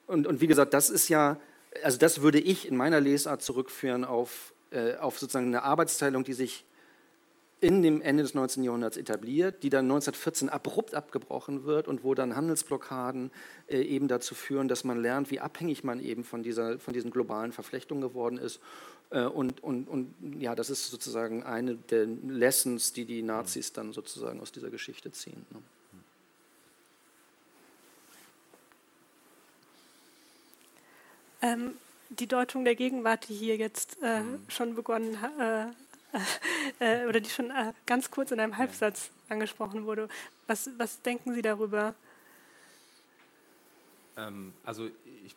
und, 0.06 0.26
und 0.26 0.40
wie 0.40 0.46
gesagt, 0.46 0.74
das 0.74 0.90
ist 0.90 1.08
ja, 1.08 1.38
also 1.82 1.98
das 1.98 2.22
würde 2.22 2.38
ich 2.38 2.68
in 2.68 2.76
meiner 2.76 3.00
Lesart 3.00 3.42
zurückführen 3.42 4.04
auf, 4.04 4.52
äh, 4.70 4.96
auf 4.96 5.18
sozusagen 5.18 5.48
eine 5.48 5.62
Arbeitsteilung, 5.62 6.24
die 6.24 6.34
sich 6.34 6.64
in 7.62 7.80
dem 7.80 8.02
Ende 8.02 8.24
des 8.24 8.34
19. 8.34 8.64
Jahrhunderts 8.64 8.96
etabliert, 8.96 9.62
die 9.62 9.70
dann 9.70 9.84
1914 9.84 10.48
abrupt 10.48 10.94
abgebrochen 10.94 11.64
wird 11.64 11.86
und 11.86 12.02
wo 12.02 12.12
dann 12.12 12.34
Handelsblockaden 12.34 13.30
äh, 13.68 13.80
eben 13.80 14.08
dazu 14.08 14.34
führen, 14.34 14.66
dass 14.66 14.82
man 14.82 15.00
lernt, 15.00 15.30
wie 15.30 15.38
abhängig 15.38 15.84
man 15.84 16.00
eben 16.00 16.24
von, 16.24 16.42
dieser, 16.42 16.80
von 16.80 16.92
diesen 16.92 17.12
globalen 17.12 17.52
Verflechtungen 17.52 18.02
geworden 18.02 18.36
ist. 18.36 18.58
Äh, 19.10 19.26
und, 19.26 19.62
und, 19.62 19.88
und 19.88 20.12
ja, 20.40 20.56
das 20.56 20.70
ist 20.70 20.90
sozusagen 20.90 21.44
eine 21.44 21.76
der 21.76 22.06
Lessons, 22.06 22.92
die 22.92 23.04
die 23.04 23.22
Nazis 23.22 23.72
dann 23.72 23.92
sozusagen 23.92 24.40
aus 24.40 24.50
dieser 24.50 24.70
Geschichte 24.70 25.12
ziehen. 25.12 25.46
Ne? 25.50 25.62
Ähm, 31.42 31.70
die 32.08 32.26
Deutung 32.26 32.64
der 32.64 32.74
Gegenwart, 32.74 33.28
die 33.28 33.34
hier 33.34 33.56
jetzt 33.56 33.98
äh, 34.02 34.20
mhm. 34.20 34.40
schon 34.48 34.74
begonnen 34.74 35.20
hat, 35.20 35.38
äh, 35.38 35.72
äh, 36.78 37.06
oder 37.06 37.20
die 37.20 37.30
schon 37.30 37.50
äh, 37.50 37.72
ganz 37.86 38.10
kurz 38.10 38.30
in 38.30 38.40
einem 38.40 38.56
Halbsatz 38.56 39.10
angesprochen 39.28 39.86
wurde. 39.86 40.08
Was, 40.46 40.68
was 40.78 41.00
denken 41.02 41.34
Sie 41.34 41.42
darüber? 41.42 41.94
Ähm, 44.16 44.52
also 44.64 44.88
ich 45.24 45.34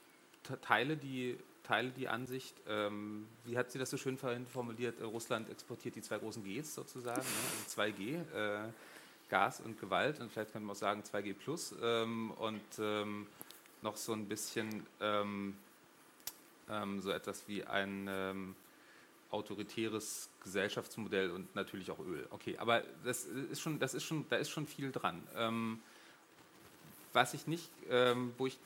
teile 0.62 0.98
die, 0.98 1.38
teile 1.64 1.90
die 1.90 2.08
Ansicht, 2.08 2.56
ähm, 2.68 3.28
wie 3.46 3.58
hat 3.58 3.72
sie 3.72 3.80
das 3.80 3.90
so 3.90 3.98
schön 3.98 4.18
vorhin 4.18 4.46
formuliert, 4.46 5.00
äh, 5.00 5.04
Russland 5.04 5.50
exportiert 5.50 5.96
die 5.96 6.02
zwei 6.02 6.18
großen 6.18 6.44
Gs 6.44 6.76
sozusagen, 6.76 7.22
ne? 7.22 7.28
also 7.66 7.82
2G, 7.82 8.16
äh, 8.36 8.70
Gas 9.30 9.62
und 9.62 9.80
Gewalt 9.80 10.20
und 10.20 10.32
vielleicht 10.32 10.52
könnte 10.52 10.68
man 10.68 10.76
auch 10.76 10.80
sagen 10.80 11.02
2G 11.02 11.34
plus 11.34 11.74
ähm, 11.82 12.32
und 12.32 12.62
ähm, 12.80 13.28
noch 13.82 13.98
so 13.98 14.14
ein 14.14 14.28
bisschen 14.28 14.86
ähm, 15.02 15.56
ähm, 16.70 17.02
so 17.02 17.12
etwas 17.12 17.48
wie 17.48 17.64
ein 17.64 18.56
autoritäres 19.36 20.30
Gesellschaftsmodell 20.44 21.32
und 21.32 21.54
natürlich 21.56 21.92
auch 21.92 22.00
Öl. 22.00 22.26
Okay, 22.32 22.58
aber 22.58 22.84
das 23.04 23.26
ist 23.26 23.62
schon, 23.62 23.80
das 23.80 23.94
ist 23.94 24.04
schon, 24.04 24.26
da 24.30 24.38
ist 24.38 24.50
schon 24.50 24.66
viel 24.66 24.92
dran. 24.92 25.22
Ähm, 25.36 25.80
was 27.14 27.34
ich 27.34 27.48
nicht, 27.48 27.70
ähm, 27.90 28.34
wo 28.38 28.48
ich 28.48 28.58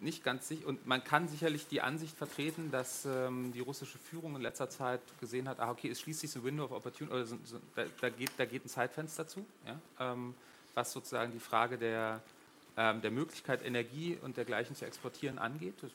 nicht 0.00 0.24
ganz 0.24 0.48
sicher, 0.48 0.66
und 0.66 0.86
man 0.86 1.04
kann 1.04 1.28
sicherlich 1.28 1.66
die 1.66 1.82
Ansicht 1.82 2.16
vertreten, 2.16 2.70
dass 2.70 3.04
ähm, 3.04 3.52
die 3.52 3.60
russische 3.60 3.98
Führung 3.98 4.36
in 4.36 4.42
letzter 4.42 4.70
Zeit 4.70 5.00
gesehen 5.20 5.48
hat, 5.48 5.60
ah, 5.60 5.70
okay, 5.70 5.90
es 5.90 6.00
schließt 6.00 6.20
sich 6.20 6.30
so 6.30 6.40
ein 6.40 6.44
Window 6.44 6.64
of 6.64 6.72
Opportunity, 6.72 7.14
oder 7.14 7.26
so, 7.26 7.36
so, 7.44 7.60
da, 7.74 7.84
da, 8.00 8.08
geht, 8.08 8.30
da 8.38 8.46
geht 8.46 8.64
ein 8.64 8.68
Zeitfenster 8.68 9.26
zu, 9.26 9.44
ja, 9.66 9.78
ähm, 10.12 10.34
was 10.74 10.92
sozusagen 10.92 11.32
die 11.32 11.40
Frage 11.40 11.76
der, 11.76 12.22
ähm, 12.76 13.02
der 13.02 13.10
Möglichkeit, 13.10 13.64
Energie 13.64 14.16
und 14.22 14.36
dergleichen 14.36 14.74
zu 14.74 14.86
exportieren 14.86 15.38
angeht. 15.38 15.74
Das 15.82 15.90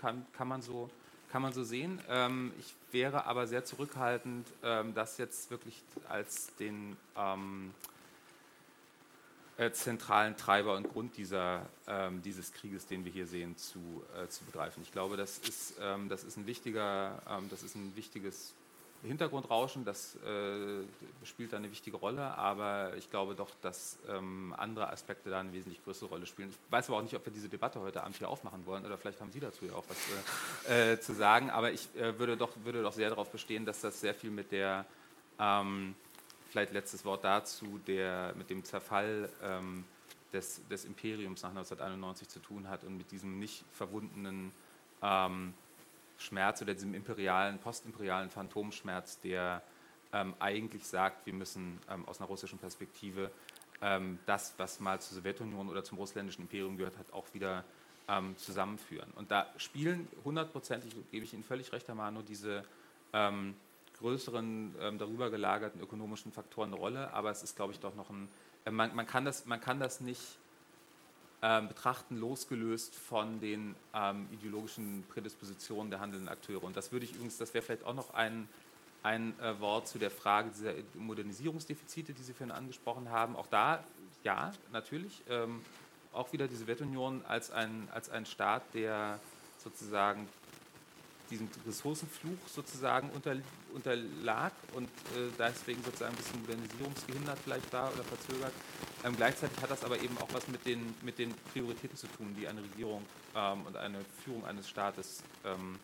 kann, 0.00 0.26
kann 0.32 0.48
man 0.48 0.60
so 0.62 0.90
kann 1.30 1.42
man 1.42 1.52
so 1.52 1.64
sehen. 1.64 2.00
Ähm, 2.08 2.52
ich 2.58 2.74
wäre 2.92 3.26
aber 3.26 3.46
sehr 3.46 3.64
zurückhaltend, 3.64 4.46
ähm, 4.62 4.94
das 4.94 5.18
jetzt 5.18 5.50
wirklich 5.50 5.82
als 6.08 6.54
den 6.56 6.96
ähm, 7.16 7.72
äh, 9.58 9.70
zentralen 9.70 10.36
Treiber 10.36 10.76
und 10.76 10.92
Grund 10.92 11.16
dieser, 11.16 11.66
ähm, 11.86 12.22
dieses 12.22 12.52
Krieges, 12.52 12.86
den 12.86 13.04
wir 13.04 13.12
hier 13.12 13.26
sehen, 13.26 13.56
zu, 13.56 13.80
äh, 14.22 14.28
zu 14.28 14.44
begreifen. 14.44 14.82
Ich 14.82 14.92
glaube, 14.92 15.16
das 15.16 15.38
ist, 15.38 15.74
ähm, 15.80 16.08
das 16.08 16.24
ist, 16.24 16.36
ein, 16.36 16.46
wichtiger, 16.46 17.22
ähm, 17.28 17.48
das 17.50 17.62
ist 17.62 17.74
ein 17.74 17.94
wichtiges 17.96 18.54
Hintergrundrauschen, 19.02 19.84
das 19.84 20.16
äh, 20.16 20.82
spielt 21.24 21.52
da 21.52 21.56
eine 21.56 21.70
wichtige 21.70 21.96
Rolle, 21.96 22.36
aber 22.36 22.96
ich 22.96 23.10
glaube 23.10 23.34
doch, 23.34 23.50
dass 23.62 23.98
ähm, 24.08 24.54
andere 24.56 24.90
Aspekte 24.90 25.30
da 25.30 25.40
eine 25.40 25.52
wesentlich 25.52 25.82
größere 25.84 26.08
Rolle 26.08 26.26
spielen. 26.26 26.50
Ich 26.50 26.72
weiß 26.72 26.88
aber 26.88 26.98
auch 26.98 27.02
nicht, 27.02 27.14
ob 27.14 27.24
wir 27.24 27.32
diese 27.32 27.48
Debatte 27.48 27.80
heute 27.80 28.02
Abend 28.02 28.16
hier 28.16 28.28
aufmachen 28.28 28.66
wollen 28.66 28.84
oder 28.84 28.98
vielleicht 28.98 29.20
haben 29.20 29.32
Sie 29.32 29.40
dazu 29.40 29.64
ja 29.64 29.74
auch 29.74 29.84
was 29.88 30.68
äh, 30.68 30.92
äh, 30.92 31.00
zu 31.00 31.14
sagen, 31.14 31.50
aber 31.50 31.72
ich 31.72 31.88
äh, 31.96 32.18
würde, 32.18 32.36
doch, 32.36 32.50
würde 32.64 32.82
doch 32.82 32.92
sehr 32.92 33.08
darauf 33.08 33.30
bestehen, 33.30 33.64
dass 33.64 33.80
das 33.80 34.00
sehr 34.00 34.14
viel 34.14 34.30
mit 34.30 34.52
der, 34.52 34.84
ähm, 35.38 35.94
vielleicht 36.50 36.72
letztes 36.72 37.04
Wort 37.04 37.24
dazu, 37.24 37.80
der, 37.86 38.34
mit 38.36 38.50
dem 38.50 38.64
Zerfall 38.64 39.28
ähm, 39.42 39.84
des, 40.32 40.66
des, 40.68 40.84
Imperiums 40.84 41.42
nach 41.42 41.50
1991 41.50 42.28
zu 42.28 42.40
tun 42.40 42.68
hat 42.68 42.84
und 42.84 42.96
mit 42.96 43.10
diesem 43.10 43.38
nicht 43.38 43.64
verwundenen 43.72 44.52
ähm, 45.02 45.54
Schmerz 46.18 46.62
oder 46.62 46.74
diesem 46.74 46.94
imperialen, 46.94 47.58
postimperialen 47.58 48.30
Phantomschmerz, 48.30 49.20
der 49.20 49.62
ähm, 50.12 50.34
eigentlich 50.38 50.86
sagt, 50.86 51.26
wir 51.26 51.32
müssen 51.32 51.78
ähm, 51.90 52.06
aus 52.06 52.20
einer 52.20 52.28
russischen 52.28 52.58
Perspektive 52.58 53.30
ähm, 53.82 54.18
das, 54.26 54.54
was 54.56 54.80
mal 54.80 55.00
zur 55.00 55.16
Sowjetunion 55.16 55.68
oder 55.68 55.84
zum 55.84 55.98
russländischen 55.98 56.42
Imperium 56.42 56.76
gehört 56.76 56.98
hat, 56.98 57.12
auch 57.12 57.26
wieder 57.34 57.64
ähm, 58.08 58.36
zusammenführen. 58.36 59.10
Und 59.16 59.30
da 59.30 59.46
spielen 59.56 60.08
hundertprozentig, 60.24 60.94
gebe 61.10 61.24
ich 61.24 61.34
Ihnen 61.34 61.44
völlig 61.44 61.72
recht, 61.72 61.88
Herr 61.88 61.94
Mano, 61.94 62.22
diese 62.22 62.64
ähm, 63.12 63.54
größeren, 63.98 64.74
ähm, 64.80 64.98
darüber 64.98 65.30
gelagerten 65.30 65.80
ökonomischen 65.80 66.32
Faktoren 66.32 66.70
eine 66.70 66.76
Rolle, 66.76 67.12
aber 67.12 67.30
es 67.30 67.42
ist, 67.42 67.56
glaube 67.56 67.72
ich, 67.72 67.80
doch 67.80 67.94
noch 67.94 68.10
ein, 68.10 68.28
äh, 68.64 68.70
man, 68.70 68.94
man, 68.94 69.06
kann 69.06 69.24
das, 69.24 69.46
man 69.46 69.60
kann 69.60 69.80
das 69.80 70.00
nicht 70.00 70.38
betrachten, 71.68 72.16
losgelöst 72.16 72.94
von 72.94 73.40
den 73.40 73.74
ähm, 73.94 74.26
ideologischen 74.32 75.04
Prädispositionen 75.08 75.90
der 75.90 76.00
handelnden 76.00 76.28
Akteure. 76.28 76.64
Und 76.64 76.76
das 76.76 76.92
würde 76.92 77.04
ich 77.04 77.12
übrigens, 77.14 77.38
das 77.38 77.54
wäre 77.54 77.64
vielleicht 77.64 77.84
auch 77.84 77.94
noch 77.94 78.14
ein, 78.14 78.48
ein 79.02 79.38
äh, 79.40 79.60
Wort 79.60 79.86
zu 79.86 79.98
der 79.98 80.10
Frage 80.10 80.50
dieser 80.50 80.72
Modernisierungsdefizite, 80.94 82.12
die 82.14 82.22
Sie 82.22 82.32
vorhin 82.32 82.54
angesprochen 82.54 83.10
haben. 83.10 83.36
Auch 83.36 83.46
da, 83.46 83.84
ja, 84.24 84.52
natürlich, 84.72 85.22
ähm, 85.28 85.62
auch 86.12 86.32
wieder 86.32 86.48
die 86.48 86.56
Sowjetunion 86.56 87.24
als 87.26 87.50
ein, 87.50 87.88
als 87.92 88.10
ein 88.10 88.26
Staat, 88.26 88.62
der 88.74 89.20
sozusagen 89.58 90.28
diesem 91.30 91.48
Ressourcenfluch 91.66 92.38
sozusagen 92.46 93.10
unter, 93.10 93.36
unterlag 93.74 94.52
und 94.74 94.88
äh, 94.88 95.30
deswegen 95.38 95.82
sozusagen 95.82 96.14
ein 96.14 96.16
bisschen 96.16 96.40
modernisierungsgehindert 96.40 97.38
vielleicht 97.42 97.72
war 97.72 97.92
oder 97.92 98.04
verzögert. 98.04 98.52
Ähm, 99.04 99.16
gleichzeitig 99.16 99.60
hat 99.62 99.70
das 99.70 99.84
aber 99.84 100.00
eben 100.00 100.16
auch 100.18 100.28
was 100.32 100.48
mit 100.48 100.64
den, 100.66 100.94
mit 101.02 101.18
den 101.18 101.34
Prioritäten 101.52 101.96
zu 101.96 102.06
tun, 102.08 102.34
die 102.38 102.46
eine 102.46 102.62
Regierung 102.62 103.04
ähm, 103.34 103.62
und 103.66 103.76
eine 103.76 103.98
Führung 104.24 104.44
eines 104.46 104.68
Staates 104.68 105.22
ähm, 105.44 105.78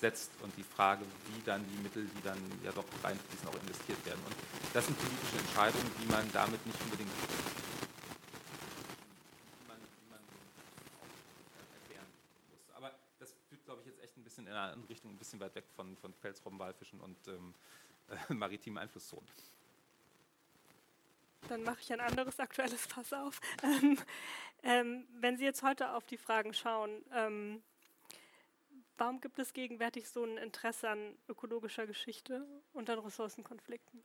setzt 0.00 0.30
und 0.42 0.52
die 0.56 0.64
Frage, 0.64 1.04
wie 1.32 1.42
dann 1.44 1.64
die 1.68 1.82
Mittel, 1.82 2.04
die 2.04 2.22
dann 2.22 2.38
ja 2.64 2.70
doch 2.72 2.84
reinfließen, 3.02 3.48
auch 3.48 3.60
investiert 3.62 4.04
werden. 4.04 4.20
Und 4.26 4.34
das 4.74 4.84
sind 4.86 4.98
politische 4.98 5.38
Entscheidungen, 5.38 5.90
die 6.02 6.12
man 6.12 6.24
damit 6.32 6.64
nicht 6.66 6.80
unbedingt 6.82 7.10
bisschen 14.36 14.48
in 14.48 14.52
einer 14.52 14.65
anderen 14.76 14.88
Richtung, 14.88 15.10
ein 15.12 15.16
bisschen 15.16 15.40
weit 15.40 15.54
weg 15.54 15.64
von, 15.74 15.96
von 15.96 16.12
Felsrobbenwalfischen 16.14 17.00
und 17.00 17.16
ähm, 17.28 17.54
äh, 18.08 18.34
maritimen 18.34 18.78
Einflusszonen. 18.78 19.26
Dann 21.48 21.62
mache 21.62 21.80
ich 21.80 21.92
ein 21.92 22.00
anderes 22.00 22.40
aktuelles 22.40 22.84
Fass 22.86 23.12
auf. 23.12 23.40
Ähm, 23.62 23.98
ähm, 24.62 25.06
wenn 25.20 25.36
Sie 25.36 25.44
jetzt 25.44 25.62
heute 25.62 25.92
auf 25.92 26.04
die 26.06 26.16
Fragen 26.16 26.52
schauen, 26.52 27.04
ähm, 27.12 27.62
warum 28.98 29.20
gibt 29.20 29.38
es 29.38 29.52
gegenwärtig 29.52 30.08
so 30.08 30.24
ein 30.24 30.38
Interesse 30.38 30.90
an 30.90 31.16
ökologischer 31.28 31.86
Geschichte 31.86 32.46
und 32.72 32.90
an 32.90 32.98
Ressourcenkonflikten? 32.98 34.02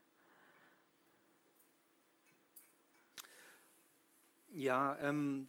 Ja, 4.53 4.97
ähm, 4.99 5.47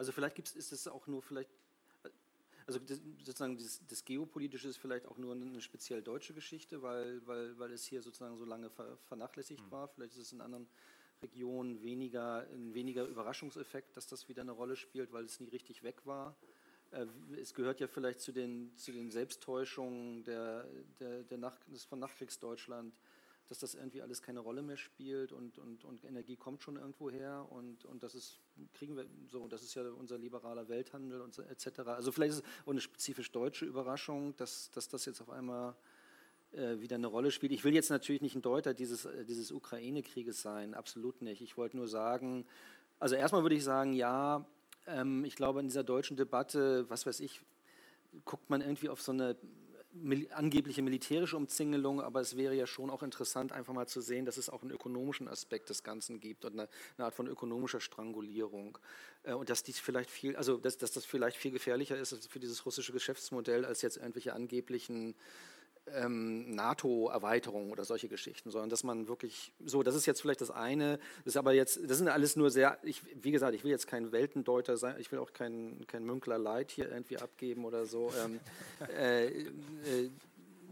Also 0.00 0.12
vielleicht 0.12 0.34
gibt's, 0.34 0.52
ist 0.52 0.72
es 0.72 0.88
auch 0.88 1.06
nur 1.08 1.20
vielleicht, 1.20 1.50
also 2.70 2.86
das, 2.86 3.00
sozusagen 3.24 3.58
das, 3.58 3.80
das, 3.88 4.04
Geopolitische 4.04 4.68
ist 4.68 4.76
vielleicht 4.76 5.06
auch 5.06 5.18
nur 5.18 5.34
eine 5.34 5.60
speziell 5.60 6.02
deutsche 6.02 6.34
Geschichte, 6.34 6.82
weil, 6.82 7.26
weil, 7.26 7.58
weil 7.58 7.72
es 7.72 7.84
hier 7.84 8.02
sozusagen 8.02 8.36
so 8.36 8.44
lange 8.44 8.70
ver, 8.70 8.96
vernachlässigt 9.08 9.64
mhm. 9.66 9.70
war. 9.70 9.88
Vielleicht 9.88 10.12
ist 10.12 10.22
es 10.22 10.32
in 10.32 10.40
anderen 10.40 10.68
Regionen 11.22 11.82
weniger, 11.82 12.46
ein 12.52 12.74
weniger 12.74 13.04
Überraschungseffekt, 13.04 13.96
dass 13.96 14.06
das 14.06 14.28
wieder 14.28 14.42
eine 14.42 14.52
Rolle 14.52 14.76
spielt, 14.76 15.12
weil 15.12 15.24
es 15.24 15.40
nie 15.40 15.48
richtig 15.48 15.82
weg 15.82 16.06
war. 16.06 16.36
Äh, 16.92 17.06
es 17.40 17.54
gehört 17.54 17.80
ja 17.80 17.88
vielleicht 17.88 18.20
zu 18.20 18.32
den, 18.32 18.76
zu 18.76 18.92
den 18.92 19.10
Selbsttäuschungen 19.10 20.24
der, 20.24 20.66
der, 20.98 21.24
der 21.24 21.38
Nach, 21.38 21.58
von 21.88 21.98
Nachkriegsdeutschland, 21.98 22.94
dass 23.50 23.58
das 23.58 23.74
irgendwie 23.74 24.00
alles 24.00 24.22
keine 24.22 24.38
Rolle 24.38 24.62
mehr 24.62 24.76
spielt 24.76 25.32
und, 25.32 25.58
und, 25.58 25.84
und 25.84 26.04
Energie 26.04 26.36
kommt 26.36 26.62
schon 26.62 26.76
irgendwo 26.76 27.10
her 27.10 27.44
und, 27.50 27.84
und 27.84 28.00
das 28.00 28.14
ist, 28.14 28.38
kriegen 28.74 28.96
wir 28.96 29.06
so, 29.26 29.48
das 29.48 29.64
ist 29.64 29.74
ja 29.74 29.82
unser 29.90 30.18
liberaler 30.18 30.68
Welthandel 30.68 31.20
und 31.20 31.34
so, 31.34 31.42
etc. 31.42 31.80
Also 31.80 32.12
vielleicht 32.12 32.34
ist 32.34 32.38
es 32.38 32.44
auch 32.64 32.70
eine 32.70 32.80
spezifisch 32.80 33.32
deutsche 33.32 33.64
Überraschung, 33.64 34.36
dass, 34.36 34.70
dass 34.70 34.88
das 34.88 35.04
jetzt 35.04 35.20
auf 35.20 35.30
einmal 35.30 35.74
äh, 36.52 36.78
wieder 36.78 36.94
eine 36.94 37.08
Rolle 37.08 37.32
spielt. 37.32 37.50
Ich 37.50 37.64
will 37.64 37.74
jetzt 37.74 37.90
natürlich 37.90 38.22
nicht 38.22 38.36
ein 38.36 38.42
Deuter 38.42 38.72
dieses, 38.72 39.04
äh, 39.04 39.24
dieses 39.24 39.50
Ukraine-Krieges 39.50 40.40
sein, 40.40 40.72
absolut 40.72 41.20
nicht. 41.20 41.42
Ich 41.42 41.56
wollte 41.56 41.76
nur 41.76 41.88
sagen, 41.88 42.46
also 43.00 43.16
erstmal 43.16 43.42
würde 43.42 43.56
ich 43.56 43.64
sagen, 43.64 43.94
ja, 43.94 44.46
ähm, 44.86 45.24
ich 45.24 45.34
glaube 45.34 45.58
in 45.58 45.66
dieser 45.66 45.82
deutschen 45.82 46.16
Debatte, 46.16 46.88
was 46.88 47.04
weiß 47.04 47.18
ich, 47.18 47.40
guckt 48.24 48.48
man 48.48 48.60
irgendwie 48.60 48.88
auf 48.88 49.02
so 49.02 49.10
eine 49.10 49.34
angebliche 50.32 50.82
militärische 50.82 51.36
Umzingelung, 51.36 52.00
aber 52.00 52.20
es 52.20 52.36
wäre 52.36 52.54
ja 52.54 52.66
schon 52.66 52.90
auch 52.90 53.02
interessant, 53.02 53.52
einfach 53.52 53.72
mal 53.72 53.88
zu 53.88 54.00
sehen, 54.00 54.24
dass 54.24 54.36
es 54.36 54.48
auch 54.48 54.62
einen 54.62 54.70
ökonomischen 54.70 55.26
Aspekt 55.28 55.68
des 55.68 55.82
Ganzen 55.82 56.20
gibt 56.20 56.44
und 56.44 56.52
eine, 56.52 56.68
eine 56.96 57.06
Art 57.06 57.14
von 57.14 57.26
ökonomischer 57.26 57.80
Strangulierung. 57.80 58.78
Äh, 59.24 59.32
und 59.32 59.50
dass 59.50 59.62
dies 59.62 59.80
vielleicht 59.80 60.10
viel, 60.10 60.36
also 60.36 60.58
dass, 60.58 60.78
dass 60.78 60.92
das 60.92 61.04
vielleicht 61.04 61.36
viel 61.36 61.50
gefährlicher 61.50 61.96
ist 61.96 62.30
für 62.30 62.38
dieses 62.40 62.64
russische 62.66 62.92
Geschäftsmodell 62.92 63.64
als 63.64 63.82
jetzt 63.82 63.96
irgendwelche 63.96 64.32
angeblichen 64.32 65.14
ähm, 65.94 66.54
NATO-Erweiterung 66.54 67.70
oder 67.70 67.84
solche 67.84 68.08
Geschichten, 68.08 68.50
sondern 68.50 68.70
dass 68.70 68.84
man 68.84 69.08
wirklich 69.08 69.52
so, 69.64 69.82
das 69.82 69.94
ist 69.94 70.06
jetzt 70.06 70.20
vielleicht 70.20 70.40
das 70.40 70.50
eine, 70.50 70.98
das 71.24 71.34
ist 71.34 71.36
aber 71.36 71.52
jetzt, 71.52 71.80
das 71.88 71.98
sind 71.98 72.08
alles 72.08 72.36
nur 72.36 72.50
sehr, 72.50 72.78
ich, 72.82 73.02
wie 73.22 73.30
gesagt, 73.30 73.54
ich 73.54 73.64
will 73.64 73.70
jetzt 73.70 73.86
kein 73.86 74.12
Weltendeuter 74.12 74.76
sein, 74.76 74.96
ich 74.98 75.10
will 75.12 75.18
auch 75.18 75.32
kein, 75.32 75.84
kein 75.86 76.04
Münkler 76.04 76.38
Leid 76.38 76.70
hier 76.70 76.90
irgendwie 76.90 77.18
abgeben 77.18 77.64
oder 77.64 77.86
so. 77.86 78.12
Ähm, 78.24 78.40
äh, 78.96 79.26
äh, 79.26 80.10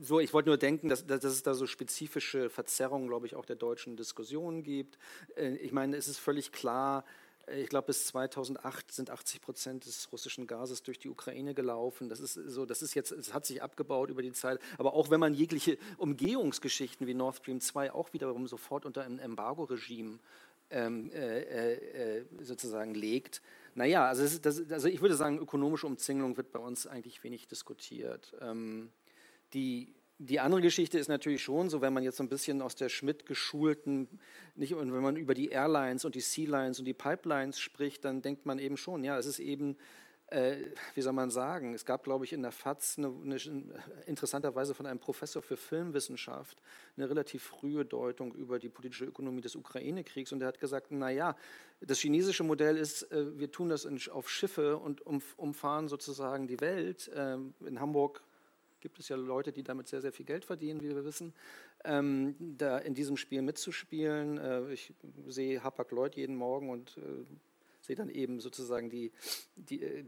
so, 0.01 0.21
ich 0.21 0.33
wollte 0.33 0.49
nur 0.49 0.59
denken, 0.59 0.89
dass, 0.89 1.07
dass 1.07 1.25
es 1.25 1.43
da 1.43 1.55
so 1.55 1.67
spezifische 1.67 2.51
Verzerrungen, 2.51 3.09
glaube 3.09 3.27
ich, 3.27 3.35
auch 3.35 3.45
der 3.45 3.57
deutschen 3.57 3.97
Diskussionen 3.97 4.63
gibt. 4.63 4.99
Äh, 5.37 5.57
ich 5.57 5.73
meine, 5.73 5.97
es 5.97 6.09
ist 6.09 6.19
völlig 6.19 6.53
klar, 6.53 7.05
ich 7.57 7.69
glaube, 7.69 7.87
bis 7.87 8.07
2008 8.07 8.93
sind 8.93 9.11
80 9.11 9.41
Prozent 9.41 9.87
des 9.87 10.11
russischen 10.13 10.47
Gases 10.47 10.83
durch 10.83 10.99
die 10.99 11.09
Ukraine 11.09 11.55
gelaufen. 11.55 12.09
Das 12.09 12.21
ist 12.21 12.35
so, 12.35 12.67
das 12.67 12.83
ist 12.83 12.95
jetzt, 12.95 13.13
es 13.13 13.33
hat 13.33 13.47
sich 13.47 13.63
abgebaut 13.63 14.11
über 14.11 14.23
die 14.23 14.33
Zeit. 14.33 14.61
Aber 14.79 14.95
auch 14.95 15.11
wenn 15.11 15.21
man 15.21 15.35
jegliche 15.35 15.79
Umgehungsgeschichten 15.97 17.07
wie 17.07 17.15
Nord 17.15 17.37
Stream 17.37 17.61
2 17.61 17.93
auch 17.93 18.13
wiederum 18.13 18.47
sofort 18.47 18.87
unter 18.87 19.03
ein 19.05 19.19
Embargo-Regime 19.19 20.19
ähm, 20.71 21.11
äh, 21.13 22.19
äh, 22.19 22.25
sozusagen 22.41 22.95
legt. 22.95 23.43
Naja, 23.75 24.07
also, 24.07 24.23
das, 24.23 24.41
das, 24.41 24.71
also 24.73 24.89
ich 24.89 25.01
würde 25.01 25.15
sagen, 25.15 25.39
ökonomische 25.39 25.87
Umzingelung 25.87 26.37
wird 26.37 26.53
bei 26.53 26.59
uns 26.59 26.87
eigentlich 26.87 27.23
wenig 27.25 27.49
diskutiert. 27.49 28.35
Ähm, 28.41 28.91
die 29.55 29.95
die 30.19 30.41
andere 30.41 30.61
Geschichte 30.61 30.99
ist 30.99 31.09
natürlich 31.09 31.43
schon 31.43 31.71
so, 31.71 31.81
wenn 31.81 31.93
man 31.93 32.03
jetzt 32.03 32.17
so 32.17 32.25
ein 32.25 32.29
bisschen 32.29 32.61
aus 32.61 32.75
der 32.75 32.89
Schmidt 32.89 33.25
geschulten, 33.25 34.09
nicht, 34.57 34.75
und 34.75 34.93
wenn 34.93 35.03
man 35.03 35.17
über 35.17 35.33
die 35.33 35.51
Airlines 35.51 36.05
und 36.05 36.17
die 36.17 36.21
Sea-Lines 36.21 36.81
und 36.81 36.87
die 36.87 36.95
Pipelines 36.95 37.61
spricht, 37.61 38.05
dann 38.05 38.21
denkt 38.21 38.45
man 38.45 38.59
eben 38.59 38.77
schon, 38.77 39.05
ja, 39.05 39.17
es 39.17 39.27
ist 39.27 39.39
eben, 39.39 39.77
äh, 40.27 40.57
wie 40.95 41.03
soll 41.03 41.13
man 41.13 41.31
sagen, 41.31 41.73
es 41.73 41.85
gab, 41.85 42.03
glaube 42.03 42.25
ich, 42.25 42.33
in 42.33 42.43
der 42.43 42.51
FAZ 42.51 42.99
eine, 42.99 43.15
eine, 43.25 43.37
interessanterweise 44.07 44.75
von 44.75 44.87
einem 44.87 44.99
Professor 44.99 45.41
für 45.41 45.57
Filmwissenschaft 45.57 46.61
eine 46.97 47.09
relativ 47.09 47.45
frühe 47.45 47.85
Deutung 47.85 48.35
über 48.35 48.59
die 48.59 48.69
politische 48.69 49.05
Ökonomie 49.05 49.41
des 49.41 49.55
Ukraine-Kriegs 49.55 50.33
und 50.33 50.41
der 50.41 50.49
hat 50.49 50.59
gesagt, 50.59 50.91
naja, 50.91 51.37
das 51.81 52.01
chinesische 52.01 52.43
Modell 52.43 52.77
ist, 52.77 53.05
äh, 53.13 53.39
wir 53.39 53.53
tun 53.53 53.69
das 53.69 53.85
in, 53.85 54.01
auf 54.11 54.29
Schiffe 54.29 54.79
und 54.79 55.07
um, 55.07 55.23
umfahren 55.37 55.87
sozusagen 55.87 56.49
die 56.49 56.61
Welt. 56.61 57.07
Äh, 57.15 57.37
in 57.65 57.79
Hamburg 57.79 58.25
gibt 58.81 58.99
es 58.99 59.09
ja 59.09 59.17
Leute, 59.17 59.53
die 59.53 59.63
damit 59.63 59.89
sehr, 59.89 60.01
sehr 60.01 60.13
viel 60.13 60.27
Geld 60.27 60.45
verdienen, 60.45 60.81
wie 60.83 60.89
wir 60.89 61.05
wissen, 61.05 61.35
ähm, 61.85 62.35
da 62.39 62.79
in 62.79 62.95
diesem 62.95 63.17
Spiel 63.17 63.43
mitzuspielen. 63.43 64.39
Äh, 64.39 64.73
ich 64.73 64.95
sehe 65.27 65.63
Hapag-Lloyd 65.63 66.17
jeden 66.17 66.37
Morgen 66.37 66.71
und 66.71 66.97
äh, 66.99 67.25
sehe 67.81 67.97
dann 67.97 68.11
eben 68.11 68.39
sozusagen 68.39 68.91
die, 68.91 69.11
die 69.57 69.83
äh, 69.83 70.05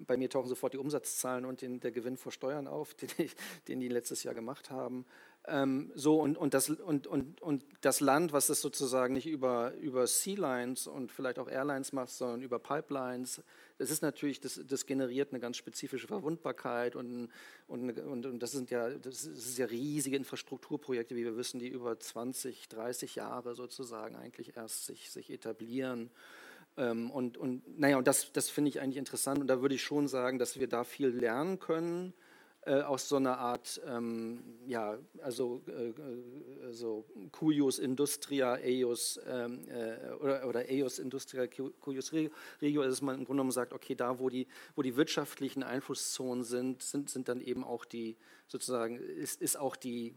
bei 0.00 0.16
mir 0.16 0.28
tauchen 0.28 0.48
sofort 0.48 0.74
die 0.74 0.78
Umsatzzahlen 0.78 1.44
und 1.46 1.62
den, 1.62 1.80
der 1.80 1.90
Gewinn 1.90 2.16
vor 2.16 2.30
Steuern 2.30 2.68
auf, 2.68 2.94
den, 2.94 3.08
ich, 3.18 3.34
den 3.68 3.80
die 3.80 3.88
letztes 3.88 4.22
Jahr 4.22 4.34
gemacht 4.34 4.70
haben. 4.70 5.06
Ähm, 5.48 5.90
so 5.96 6.20
und, 6.20 6.38
und, 6.38 6.54
das, 6.54 6.70
und, 6.70 7.08
und, 7.08 7.42
und 7.42 7.64
das 7.80 7.98
Land, 7.98 8.32
was 8.32 8.46
das 8.46 8.60
sozusagen 8.60 9.14
nicht 9.14 9.26
über, 9.26 9.74
über 9.74 10.06
Sea 10.06 10.38
Lines 10.38 10.86
und 10.86 11.10
vielleicht 11.10 11.40
auch 11.40 11.48
Airlines 11.48 11.92
macht, 11.92 12.10
sondern 12.10 12.42
über 12.42 12.60
Pipelines, 12.60 13.42
das 13.78 13.90
ist 13.90 14.02
natürlich, 14.02 14.40
das, 14.40 14.60
das 14.64 14.86
generiert 14.86 15.32
eine 15.32 15.40
ganz 15.40 15.56
spezifische 15.56 16.06
Verwundbarkeit 16.06 16.94
und, 16.94 17.28
und, 17.66 17.98
und, 17.98 18.26
und 18.26 18.38
das 18.40 18.52
sind 18.52 18.70
ja, 18.70 18.90
das 18.90 19.24
ist 19.24 19.58
ja 19.58 19.66
riesige 19.66 20.16
Infrastrukturprojekte, 20.16 21.16
wie 21.16 21.24
wir 21.24 21.36
wissen, 21.36 21.58
die 21.58 21.68
über 21.68 21.98
20, 21.98 22.68
30 22.68 23.16
Jahre 23.16 23.56
sozusagen 23.56 24.14
eigentlich 24.14 24.56
erst 24.56 24.86
sich, 24.86 25.10
sich 25.10 25.28
etablieren. 25.30 26.10
Ähm, 26.76 27.10
und, 27.10 27.36
und 27.36 27.80
naja, 27.80 27.98
und 27.98 28.06
das, 28.06 28.32
das 28.32 28.48
finde 28.48 28.68
ich 28.68 28.80
eigentlich 28.80 28.98
interessant 28.98 29.40
und 29.40 29.48
da 29.48 29.60
würde 29.60 29.74
ich 29.74 29.82
schon 29.82 30.06
sagen, 30.06 30.38
dass 30.38 30.60
wir 30.60 30.68
da 30.68 30.84
viel 30.84 31.08
lernen 31.08 31.58
können 31.58 32.14
äh, 32.64 32.80
aus 32.82 33.08
so 33.08 33.16
einer 33.16 33.38
Art, 33.38 33.80
ähm, 33.86 34.42
ja, 34.66 34.96
also 35.20 35.62
äh, 35.66 36.72
so 36.72 37.04
cuius 37.32 37.78
industria 37.78 38.54
eius 38.54 39.20
ähm, 39.26 39.66
äh, 39.68 40.12
oder, 40.20 40.46
oder 40.46 40.60
eius 40.68 41.00
industria 41.00 41.48
cuius 41.48 42.12
regio, 42.12 42.82
dass 42.84 43.02
man 43.02 43.16
im 43.16 43.24
Grunde 43.24 43.40
genommen 43.40 43.50
sagt, 43.50 43.72
okay, 43.72 43.96
da 43.96 44.18
wo 44.18 44.28
die, 44.28 44.46
wo 44.76 44.82
die 44.82 44.94
wirtschaftlichen 44.94 45.64
Einflusszonen 45.64 46.44
sind, 46.44 46.82
sind, 46.82 47.10
sind 47.10 47.28
dann 47.28 47.40
eben 47.40 47.64
auch 47.64 47.84
die, 47.84 48.16
sozusagen, 48.46 48.96
ist, 48.96 49.42
ist 49.42 49.58
auch 49.58 49.74
die, 49.74 50.14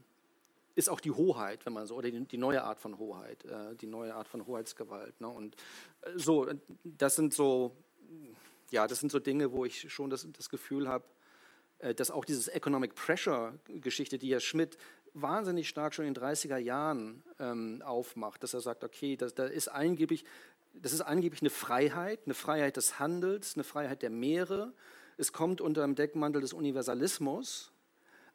ist 0.76 0.89
auch 0.89 0.99
die 0.99 1.11
Hoheit, 1.11 1.65
wenn 1.65 1.73
man 1.73 1.88
so, 1.88 1.95
oder 1.95 2.11
die, 2.11 2.26
die 2.26 2.38
neue 2.38 2.63
Art 2.63 2.80
von 2.80 2.99
Hoheit, 2.99 3.43
äh, 3.45 3.76
die 3.76 3.88
neue 3.88 4.13
Art 4.13 4.27
von 4.27 4.45
Hoheitsgewalt. 4.45 5.19
Ne? 5.19 5.30
Und 5.30 5.55
äh, 6.01 6.11
so, 6.15 6.47
das 6.84 7.15
sind 7.15 7.34
so, 7.34 7.76
ja, 8.69 8.85
das 8.85 8.99
sind 8.99 9.11
so 9.11 9.19
Dinge, 9.19 9.51
wo 9.51 9.65
ich 9.65 9.91
schon 9.91 10.09
das, 10.11 10.27
das 10.31 10.49
Gefühl 10.49 10.88
habe, 10.88 11.05
äh, 11.05 11.14
dass 11.95 12.11
auch 12.11 12.26
dieses 12.26 12.47
Economic 12.47 12.95
Pressure-Geschichte, 12.95 14.18
die 14.18 14.30
ja 14.30 14.39
Schmidt 14.39 14.77
wahnsinnig 15.14 15.69
stark 15.69 15.93
schon 15.93 16.06
in 16.06 16.14
den 16.14 16.23
30er 16.23 16.57
Jahren 16.57 17.23
ähm, 17.39 17.81
aufmacht, 17.84 18.43
dass 18.43 18.53
er 18.53 18.61
sagt, 18.61 18.84
okay, 18.84 19.15
das, 19.15 19.34
das, 19.34 19.49
ist 19.49 19.69
angeblich, 19.69 20.26
das 20.73 20.93
ist 20.93 21.02
angeblich 21.02 21.41
eine 21.41 21.49
Freiheit, 21.49 22.19
eine 22.26 22.34
Freiheit 22.34 22.77
des 22.77 22.99
Handels, 22.99 23.56
eine 23.56 23.64
Freiheit 23.64 24.02
der 24.02 24.10
Meere. 24.10 24.73
Es 25.18 25.31
kommt 25.31 25.61
unter 25.61 25.81
dem 25.81 25.95
Deckmantel 25.95 26.41
des 26.41 26.52
Universalismus, 26.52 27.72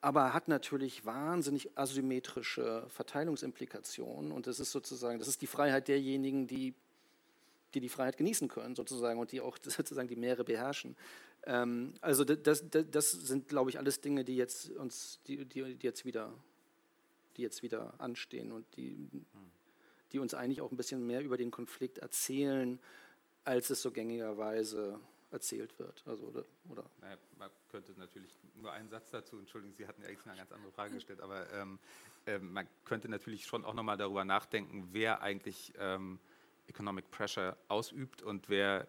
aber 0.01 0.33
hat 0.33 0.47
natürlich 0.47 1.05
wahnsinnig 1.05 1.77
asymmetrische 1.77 2.85
Verteilungsimplikationen. 2.89 4.31
Und 4.31 4.47
das 4.47 4.59
ist 4.59 4.71
sozusagen, 4.71 5.19
das 5.19 5.27
ist 5.27 5.43
die 5.43 5.47
Freiheit 5.47 5.87
derjenigen, 5.87 6.47
die 6.47 6.73
die 7.73 7.79
die 7.79 7.89
Freiheit 7.89 8.17
genießen 8.17 8.47
können, 8.47 8.75
sozusagen, 8.75 9.19
und 9.19 9.31
die 9.31 9.41
auch 9.41 9.57
sozusagen 9.63 10.07
die 10.07 10.15
Meere 10.15 10.43
beherrschen. 10.43 10.95
Ähm, 11.45 11.93
also 12.01 12.23
das, 12.23 12.63
das, 12.69 12.89
das, 12.91 13.11
sind, 13.11 13.47
glaube 13.47 13.69
ich, 13.69 13.77
alles 13.77 14.01
Dinge, 14.01 14.23
die 14.23 14.35
jetzt 14.35 14.69
uns, 14.71 15.19
die, 15.27 15.45
die, 15.45 15.75
die, 15.75 15.87
jetzt 15.87 16.05
wieder, 16.05 16.33
die 17.37 17.41
jetzt 17.41 17.63
wieder 17.63 17.93
anstehen 17.99 18.51
und 18.51 18.65
die, 18.77 19.09
die 20.11 20.19
uns 20.19 20.33
eigentlich 20.33 20.61
auch 20.61 20.71
ein 20.71 20.77
bisschen 20.77 21.05
mehr 21.05 21.23
über 21.23 21.37
den 21.37 21.51
Konflikt 21.51 21.97
erzählen, 21.97 22.79
als 23.43 23.69
es 23.69 23.81
so 23.81 23.91
gängigerweise 23.91 24.99
erzählt 25.31 25.77
wird. 25.79 26.03
Also, 26.05 26.25
oder, 26.25 26.45
oder? 26.69 26.83
Naja, 26.99 27.17
man 27.39 27.49
könnte 27.71 27.93
natürlich 27.97 28.35
nur 28.55 28.71
einen 28.71 28.89
Satz 28.89 29.09
dazu, 29.11 29.37
entschuldigen, 29.39 29.73
Sie 29.73 29.87
hatten 29.87 30.03
eigentlich 30.03 30.25
eine 30.27 30.37
ganz 30.37 30.51
andere 30.51 30.71
Frage 30.71 30.93
gestellt, 30.93 31.21
aber 31.21 31.51
ähm, 31.53 31.79
äh, 32.25 32.37
man 32.37 32.67
könnte 32.85 33.09
natürlich 33.09 33.45
schon 33.45 33.65
auch 33.65 33.73
nochmal 33.73 33.97
darüber 33.97 34.25
nachdenken, 34.25 34.89
wer 34.91 35.21
eigentlich 35.21 35.73
ähm, 35.79 36.19
Economic 36.67 37.09
Pressure 37.11 37.57
ausübt 37.67 38.21
und 38.21 38.49
wer, 38.49 38.87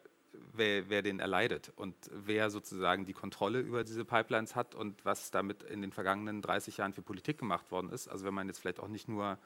wer, 0.53 0.89
wer 0.89 1.03
den 1.03 1.21
erleidet 1.21 1.73
und 1.77 1.95
wer 2.11 2.51
sozusagen 2.51 3.05
die 3.05 3.13
Kontrolle 3.13 3.61
über 3.61 3.85
diese 3.85 4.05
Pipelines 4.05 4.55
hat 4.57 4.75
und 4.75 5.05
was 5.05 5.31
damit 5.31 5.63
in 5.63 5.83
den 5.83 5.93
vergangenen 5.93 6.43
30 6.43 6.77
Jahren 6.77 6.93
für 6.93 7.03
Politik 7.03 7.39
gemacht 7.39 7.71
worden 7.71 7.91
ist. 7.91 8.09
Also 8.09 8.25
wenn 8.25 8.35
man 8.35 8.49
jetzt 8.49 8.59
vielleicht 8.59 8.81
auch 8.81 8.89
nicht 8.89 9.09
nur 9.09 9.39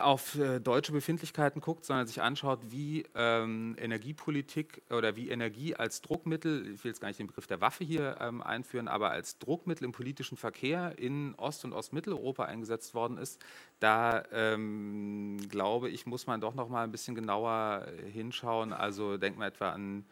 auf 0.00 0.38
äh, 0.38 0.60
deutsche 0.60 0.92
Befindlichkeiten 0.92 1.60
guckt, 1.60 1.84
sondern 1.84 2.06
sich 2.06 2.22
anschaut, 2.22 2.60
wie 2.70 3.04
ähm, 3.14 3.76
Energiepolitik 3.78 4.82
oder 4.90 5.16
wie 5.16 5.30
Energie 5.30 5.74
als 5.74 6.02
Druckmittel, 6.02 6.74
ich 6.74 6.84
will 6.84 6.90
jetzt 6.90 7.00
gar 7.00 7.08
nicht 7.08 7.20
den 7.20 7.26
Begriff 7.26 7.46
der 7.46 7.60
Waffe 7.60 7.84
hier 7.84 8.16
ähm, 8.20 8.42
einführen, 8.42 8.88
aber 8.88 9.10
als 9.10 9.38
Druckmittel 9.38 9.84
im 9.84 9.92
politischen 9.92 10.36
Verkehr 10.36 10.98
in 10.98 11.34
Ost- 11.36 11.64
und 11.64 11.72
Ostmitteleuropa 11.72 12.44
eingesetzt 12.44 12.94
worden 12.94 13.18
ist, 13.18 13.40
da 13.80 14.24
ähm, 14.32 15.38
glaube 15.48 15.88
ich, 15.88 16.06
muss 16.06 16.26
man 16.26 16.40
doch 16.40 16.54
noch 16.54 16.68
mal 16.68 16.84
ein 16.84 16.92
bisschen 16.92 17.14
genauer 17.14 17.86
hinschauen. 18.12 18.72
Also 18.72 19.16
denkt 19.16 19.38
man 19.38 19.48
etwa 19.48 19.70
an 19.70 20.04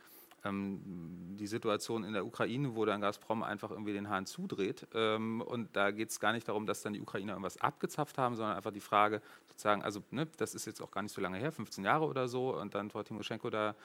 die 0.44 1.46
Situation 1.46 2.02
in 2.02 2.14
der 2.14 2.26
Ukraine, 2.26 2.74
wo 2.74 2.84
dann 2.84 3.00
Gazprom 3.00 3.42
einfach 3.42 3.70
irgendwie 3.70 3.92
den 3.92 4.08
Hahn 4.08 4.26
zudreht. 4.26 4.86
Ähm, 4.92 5.40
und 5.40 5.76
da 5.76 5.92
geht 5.92 6.10
es 6.10 6.18
gar 6.18 6.32
nicht 6.32 6.48
darum, 6.48 6.66
dass 6.66 6.82
dann 6.82 6.94
die 6.94 7.00
Ukrainer 7.00 7.32
irgendwas 7.32 7.60
abgezapft 7.60 8.18
haben, 8.18 8.34
sondern 8.34 8.56
einfach 8.56 8.72
die 8.72 8.80
Frage 8.80 9.22
sozusagen, 9.48 9.82
also 9.82 10.02
ne, 10.10 10.26
das 10.38 10.54
ist 10.54 10.66
jetzt 10.66 10.82
auch 10.82 10.90
gar 10.90 11.02
nicht 11.02 11.12
so 11.12 11.20
lange 11.20 11.38
her, 11.38 11.52
15 11.52 11.84
Jahre 11.84 12.06
oder 12.06 12.26
so, 12.26 12.58
und 12.58 12.74
dann 12.74 12.90
Frau 12.90 13.02
Timoschenko 13.02 13.50
da 13.50 13.76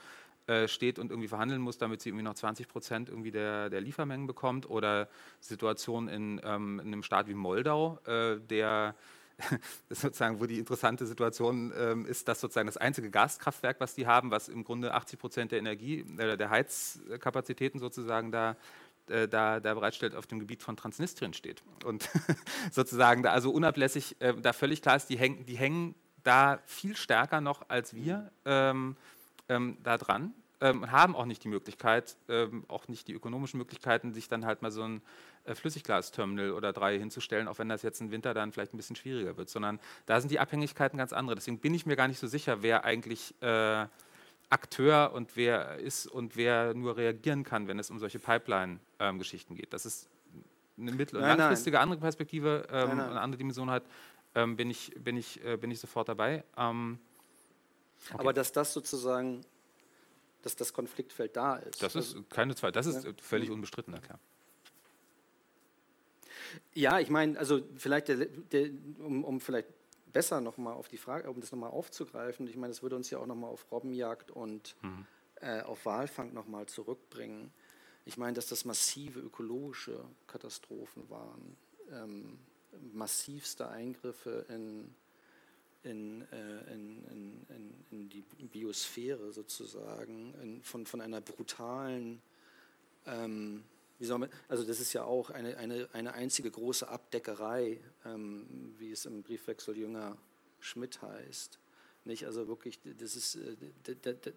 äh, 0.48 0.70
steht 0.70 0.98
und 0.98 1.12
irgendwie 1.12 1.28
verhandeln 1.28 1.62
muss, 1.62 1.78
damit 1.78 2.02
sie 2.02 2.10
irgendwie 2.10 2.24
noch 2.24 2.34
20 2.34 2.70
Prozent 2.70 3.10
irgendwie 3.10 3.32
der, 3.32 3.70
der 3.70 3.82
Liefermengen 3.82 4.28
bekommt. 4.28 4.70
Oder 4.70 5.10
Situation 5.42 6.08
in, 6.08 6.40
ähm, 6.44 6.80
in 6.80 6.88
einem 6.88 7.04
Staat 7.04 7.28
wie 7.28 7.34
Moldau, 7.34 8.00
äh, 8.06 8.40
der 8.40 8.96
sozusagen, 9.90 10.40
wo 10.40 10.46
die 10.46 10.60
interessante 10.60 11.06
Situation 11.06 11.74
ähm, 11.78 12.06
ist, 12.06 12.28
dass 12.28 12.42
sozusagen 12.42 12.68
das 12.68 12.78
einzige 12.78 13.10
Gaskraftwerk, 13.10 13.80
was 13.80 13.94
die 13.96 14.08
haben, 14.08 14.32
was 14.32 14.50
im 14.50 14.64
Grunde 14.64 14.94
80 14.94 15.20
Prozent 15.20 15.52
der 15.52 15.60
Energie, 15.60 16.06
äh, 16.18 16.38
der 16.38 16.50
Heizkapazitäten 16.50 17.80
sozusagen 17.80 18.32
da 18.32 18.56
äh, 19.10 19.28
da, 19.28 19.62
da, 19.62 19.74
bereitstellt, 19.74 20.16
auf 20.16 20.28
dem 20.28 20.40
Gebiet 20.40 20.64
von 20.64 20.76
Transnistrien 20.76 21.34
steht. 21.34 21.64
Und 21.86 22.10
sozusagen 22.72 23.24
da 23.24 23.32
also 23.32 23.52
unablässig, 23.52 24.18
äh, 24.20 24.34
da 24.34 24.52
völlig 24.52 24.82
klar 24.82 24.98
ist, 24.98 25.10
die, 25.10 25.18
häng, 25.18 25.46
die 25.46 25.58
hängen 25.58 25.96
da 26.24 26.60
viel 26.66 26.96
stärker 26.98 27.40
noch 27.40 27.70
als 27.70 27.94
wir 27.94 28.32
ähm, 28.44 28.98
ähm, 29.48 29.78
da 29.84 29.98
dran 29.98 30.34
ähm, 30.62 30.92
haben 30.92 31.16
auch 31.16 31.26
nicht 31.26 31.44
die 31.44 31.50
Möglichkeit, 31.50 32.18
ähm, 32.30 32.66
auch 32.68 32.88
nicht 32.88 33.08
die 33.08 33.14
ökonomischen 33.14 33.58
Möglichkeiten, 33.60 34.14
sich 34.14 34.28
dann 34.28 34.46
halt 34.46 34.62
mal 34.62 34.72
so 34.72 34.84
ein 34.84 35.02
äh, 35.48 35.56
Flüssiggasterminal 35.56 36.52
oder 36.52 36.74
drei 36.74 36.98
hinzustellen, 36.98 37.48
auch 37.48 37.60
wenn 37.60 37.70
das 37.70 37.82
jetzt 37.82 38.02
im 38.02 38.12
Winter 38.12 38.34
dann 38.34 38.52
vielleicht 38.52 38.74
ein 38.74 38.78
bisschen 38.78 38.96
schwieriger 38.96 39.38
wird, 39.38 39.50
sondern 39.50 39.80
da 40.06 40.20
sind 40.20 40.30
die 40.30 40.40
Abhängigkeiten 40.40 40.98
ganz 40.98 41.14
andere. 41.14 41.36
Deswegen 41.36 41.60
bin 41.60 41.74
ich 41.74 41.86
mir 41.86 41.96
gar 41.96 42.08
nicht 42.08 42.20
so 42.20 42.28
sicher, 42.28 42.62
wer 42.62 42.86
eigentlich 42.86 43.34
äh, 43.42 43.86
Akteur 44.50 45.12
und 45.14 45.36
wer 45.36 45.78
ist 45.78 46.08
und 46.08 46.36
wer 46.36 46.74
nur 46.74 46.98
reagieren 46.98 47.44
kann, 47.44 47.68
wenn 47.68 47.80
es 47.80 47.90
um 47.90 48.00
solche 48.00 48.20
Pipeline-Geschichten 48.20 49.54
ähm, 49.54 49.58
geht. 49.58 49.74
Das 49.74 49.86
ist 49.86 50.10
eine 50.78 50.92
mittel- 50.92 51.18
und 51.18 51.24
nein, 51.24 51.38
langfristige 51.38 51.76
nein. 51.76 51.84
andere 51.84 52.00
Perspektive, 52.00 52.68
ähm, 52.72 52.90
nein, 52.90 53.00
eine 53.00 53.22
andere 53.22 53.38
Dimension 53.38 53.70
hat, 53.70 53.84
ähm, 54.36 54.56
bin, 54.56 54.70
ich, 54.70 54.94
bin, 54.98 55.18
ich, 55.18 55.44
äh, 55.44 55.58
bin 55.58 55.72
ich 55.72 55.80
sofort 55.80 56.08
dabei. 56.08 56.44
Ähm, 56.56 57.00
okay. 58.10 58.20
Aber 58.20 58.34
dass 58.34 58.52
das 58.52 58.74
sozusagen 58.74 59.44
dass 60.42 60.56
das 60.56 60.72
Konfliktfeld 60.72 61.36
da 61.36 61.58
ist. 61.58 61.82
Das 61.82 61.96
ist 61.96 62.14
also 62.14 62.24
keine 62.30 62.56
Zweifel, 62.56 62.72
das 62.72 62.86
ist 62.86 63.04
ja. 63.04 63.12
völlig 63.22 63.52
unbestritten, 63.52 63.94
na 63.94 64.00
klar. 64.00 64.20
Ja, 66.74 67.00
ich 67.00 67.10
meine, 67.10 67.38
also 67.38 67.62
vielleicht, 67.76 68.08
der, 68.10 68.26
der, 68.26 68.70
um, 69.00 69.24
um, 69.24 69.40
vielleicht 69.40 69.68
besser 70.14 70.42
nochmal 70.42 70.74
auf 70.74 70.88
die 70.88 70.98
Frage, 70.98 71.30
um 71.30 71.40
das 71.40 71.52
nochmal 71.52 71.72
aufzugreifen, 71.72 72.48
ich 72.48 72.56
meine, 72.56 72.72
das 72.72 72.82
würde 72.82 72.96
uns 72.96 73.10
ja 73.10 73.20
auch 73.20 73.26
nochmal 73.26 73.52
auf 73.52 73.66
Robbenjagd 73.72 74.32
und 74.32 74.76
mhm. 74.82 75.06
äh, 75.42 75.62
auf 75.62 75.86
Walfang 75.86 76.34
nochmal 76.34 76.66
zurückbringen. 76.68 77.52
Ich 78.06 78.18
meine, 78.18 78.34
dass 78.34 78.48
das 78.48 78.66
massive 78.66 79.20
ökologische 79.20 80.04
Katastrophen 80.28 81.10
waren, 81.10 81.58
ähm, 81.92 82.40
massivste 82.94 83.70
Eingriffe 83.70 84.46
in 84.50 84.94
in, 85.84 86.22
äh, 86.32 86.74
in, 86.74 87.46
in, 87.50 87.74
in, 87.92 88.10
die 88.10 88.22
Biosphäre 88.22 89.32
sozusagen, 89.32 90.60
von, 90.64 90.86
von 90.86 91.02
einer 91.02 91.22
brutalen, 91.22 92.22
ähm, 93.06 93.64
man, 94.00 94.30
also 94.48 94.64
das 94.64 94.80
ist 94.80 94.94
ja 94.94 95.04
auch 95.04 95.30
eine, 95.30 95.58
eine, 95.58 95.90
eine 95.94 96.14
einzige 96.14 96.52
große 96.52 96.88
Abdeckerei, 96.88 97.80
ähm, 98.06 98.76
wie 98.78 98.92
es 98.92 99.06
im 99.06 99.24
Briefwechsel 99.24 99.78
Jünger 99.78 100.18
Schmidt 100.60 101.02
heißt. 101.02 101.60
Nicht? 102.06 102.26
Also 102.26 102.48
wirklich, 102.48 102.80
das 103.00 103.16
ist, 103.16 103.36
äh, 103.36 104.34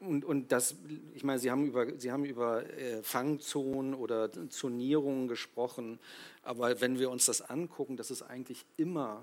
und, 0.00 0.24
und 0.24 0.50
das, 0.50 0.76
ich 1.14 1.24
meine, 1.24 1.38
Sie 1.38 1.50
haben 1.50 1.66
über, 1.66 1.98
Sie 1.98 2.10
haben 2.10 2.24
über 2.24 2.66
äh, 2.70 3.02
Fangzonen 3.02 3.94
oder 3.94 4.30
Zonierungen 4.48 5.28
gesprochen, 5.28 5.98
aber 6.42 6.80
wenn 6.80 6.98
wir 6.98 7.10
uns 7.10 7.26
das 7.26 7.42
angucken, 7.42 7.98
das 7.98 8.10
ist 8.10 8.22
eigentlich 8.22 8.64
immer 8.78 9.22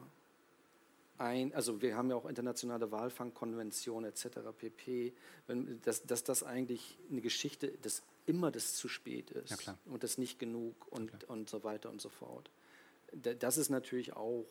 ein, 1.17 1.51
also 1.53 1.81
wir 1.81 1.97
haben 1.97 2.11
ja 2.11 2.15
auch 2.15 2.25
internationale 2.25 2.91
Walfangkonventionen 2.91 4.09
etc. 4.09 4.27
pp, 4.55 5.13
wenn, 5.47 5.81
dass, 5.81 6.03
dass 6.03 6.23
das 6.23 6.43
eigentlich 6.43 6.97
eine 7.09 7.21
Geschichte, 7.21 7.71
dass 7.81 8.03
immer 8.27 8.51
das 8.51 8.75
zu 8.75 8.87
spät 8.87 9.31
ist 9.31 9.65
ja, 9.65 9.75
und 9.85 10.03
das 10.03 10.19
nicht 10.19 10.37
genug 10.37 10.87
und, 10.91 11.11
ja, 11.11 11.17
und 11.27 11.49
so 11.49 11.63
weiter 11.63 11.89
und 11.89 11.99
so 12.01 12.09
fort. 12.09 12.51
Das 13.13 13.57
ist 13.57 13.69
natürlich 13.69 14.13
auch 14.13 14.45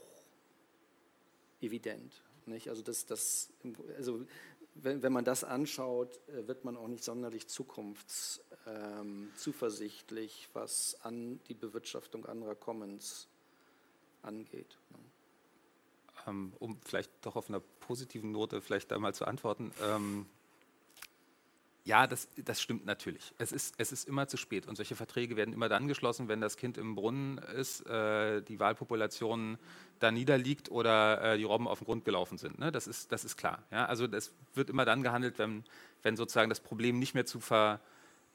evident. 1.61 2.21
Nicht? 2.47 2.69
Also, 2.69 2.83
das, 2.83 3.07
das, 3.07 3.53
also 3.97 4.27
wenn, 4.75 5.03
wenn 5.03 5.13
man 5.13 5.25
das 5.25 5.45
anschaut, 5.45 6.21
äh, 6.29 6.49
wird 6.49 6.65
man 6.65 6.77
auch 6.77 6.89
nicht 6.89 7.05
sonderlich 7.05 7.47
zukunftszuversichtlich, 7.49 10.45
ähm, 10.45 10.51
was 10.55 10.97
an 11.03 11.41
die 11.49 11.55
Bewirtschaftung 11.55 12.27
anderer 12.27 12.55
Commons 12.55 13.29
angeht. 14.23 14.79
Ne? 14.91 14.99
ähm, 16.27 16.53
um 16.59 16.79
vielleicht 16.85 17.11
doch 17.23 17.37
auf 17.37 17.49
einer 17.49 17.61
positiven 17.61 18.33
Note 18.33 18.61
vielleicht 18.61 18.93
einmal 18.93 19.15
zu 19.15 19.25
antworten. 19.25 19.73
Ähm, 19.83 20.27
ja, 21.87 22.09
das, 22.09 22.29
das 22.45 22.61
stimmt 22.61 22.85
natürlich. 22.85 23.33
Es 23.39 23.53
ist, 23.53 23.77
es 23.79 23.93
ist 23.93 24.09
immer 24.09 24.27
zu 24.27 24.37
spät 24.37 24.67
und 24.67 24.75
solche 24.75 24.97
Verträge 24.97 25.37
werden 25.37 25.55
immer 25.55 25.69
dann 25.69 25.87
geschlossen, 25.87 26.27
wenn 26.27 26.41
das 26.41 26.57
Kind 26.57 26.79
im 26.79 26.97
Brunnen 26.97 27.39
ist, 27.39 27.87
äh, 27.87 28.43
die 28.43 28.59
Wahlpopulation 28.59 29.57
da 30.01 30.11
niederliegt 30.11 30.69
oder 30.69 31.23
äh, 31.23 31.39
die 31.39 31.45
Robben 31.45 31.69
auf 31.69 31.79
den 31.79 31.85
Grund 31.85 32.05
gelaufen 32.05 32.39
sind. 32.39 32.59
Ne? 32.59 32.73
Das, 32.73 32.89
ist, 32.89 33.13
das 33.13 33.25
ist 33.25 33.37
klar. 33.37 33.63
Ja? 33.71 33.87
Also 33.87 34.09
das 34.09 34.33
wird 34.55 34.69
immer 34.69 34.85
dann 34.85 35.05
gehandelt, 35.05 35.39
wenn, 35.39 35.63
wenn 36.03 36.17
sozusagen 36.17 36.49
das 36.49 36.59
Problem 36.59 36.99
nicht 36.99 37.15
mehr 37.15 37.25
zu, 37.25 37.39
ver, 37.39 37.79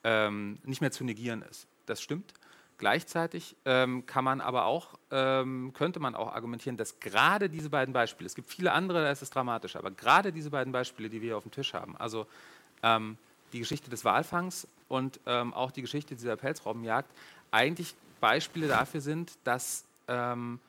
ähm, 0.06 0.60
nicht 0.64 0.80
mehr 0.80 0.92
zu 0.92 1.04
negieren 1.04 1.42
ist. 1.42 1.68
Das 1.88 2.02
stimmt. 2.02 2.34
Gleichzeitig 2.78 3.58
ähm, 3.66 4.06
kann 4.06 4.24
man 4.24 4.40
aber 4.40 4.64
auch, 4.64 4.98
ähm, 5.12 5.74
könnte 5.74 6.00
man 6.00 6.16
auch 6.16 6.34
argumentieren, 6.34 6.78
dass 6.78 7.02
gerade 7.02 7.50
diese 7.50 7.70
beiden 7.70 7.94
Beispiele, 7.94 8.28
es 8.28 8.34
gibt 8.34 8.50
viele 8.50 8.72
andere, 8.72 9.04
da 9.04 9.12
ist 9.12 9.22
es 9.22 9.30
dramatisch, 9.30 9.76
aber 9.76 9.92
gerade 9.92 10.32
diese 10.32 10.52
beiden 10.52 10.72
Beispiele, 10.72 11.10
die 11.10 11.22
wir 11.22 11.28
hier 11.28 11.38
auf 11.38 11.44
dem 11.44 11.52
Tisch 11.52 11.74
haben, 11.74 11.98
also 11.98 12.28
ähm, 12.82 13.18
die 13.54 13.60
Geschichte 13.60 13.90
des 13.90 14.06
Walfangs 14.06 14.68
und 14.88 15.20
ähm, 15.26 15.54
auch 15.54 15.72
die 15.72 15.82
Geschichte 15.82 16.16
dieser 16.16 16.36
Pelzrobbenjagd, 16.36 17.10
eigentlich 17.52 17.96
Beispiele 18.20 18.68
dafür 18.68 19.02
sind, 19.02 19.34
dass 19.44 19.86
ähm, 20.08 20.60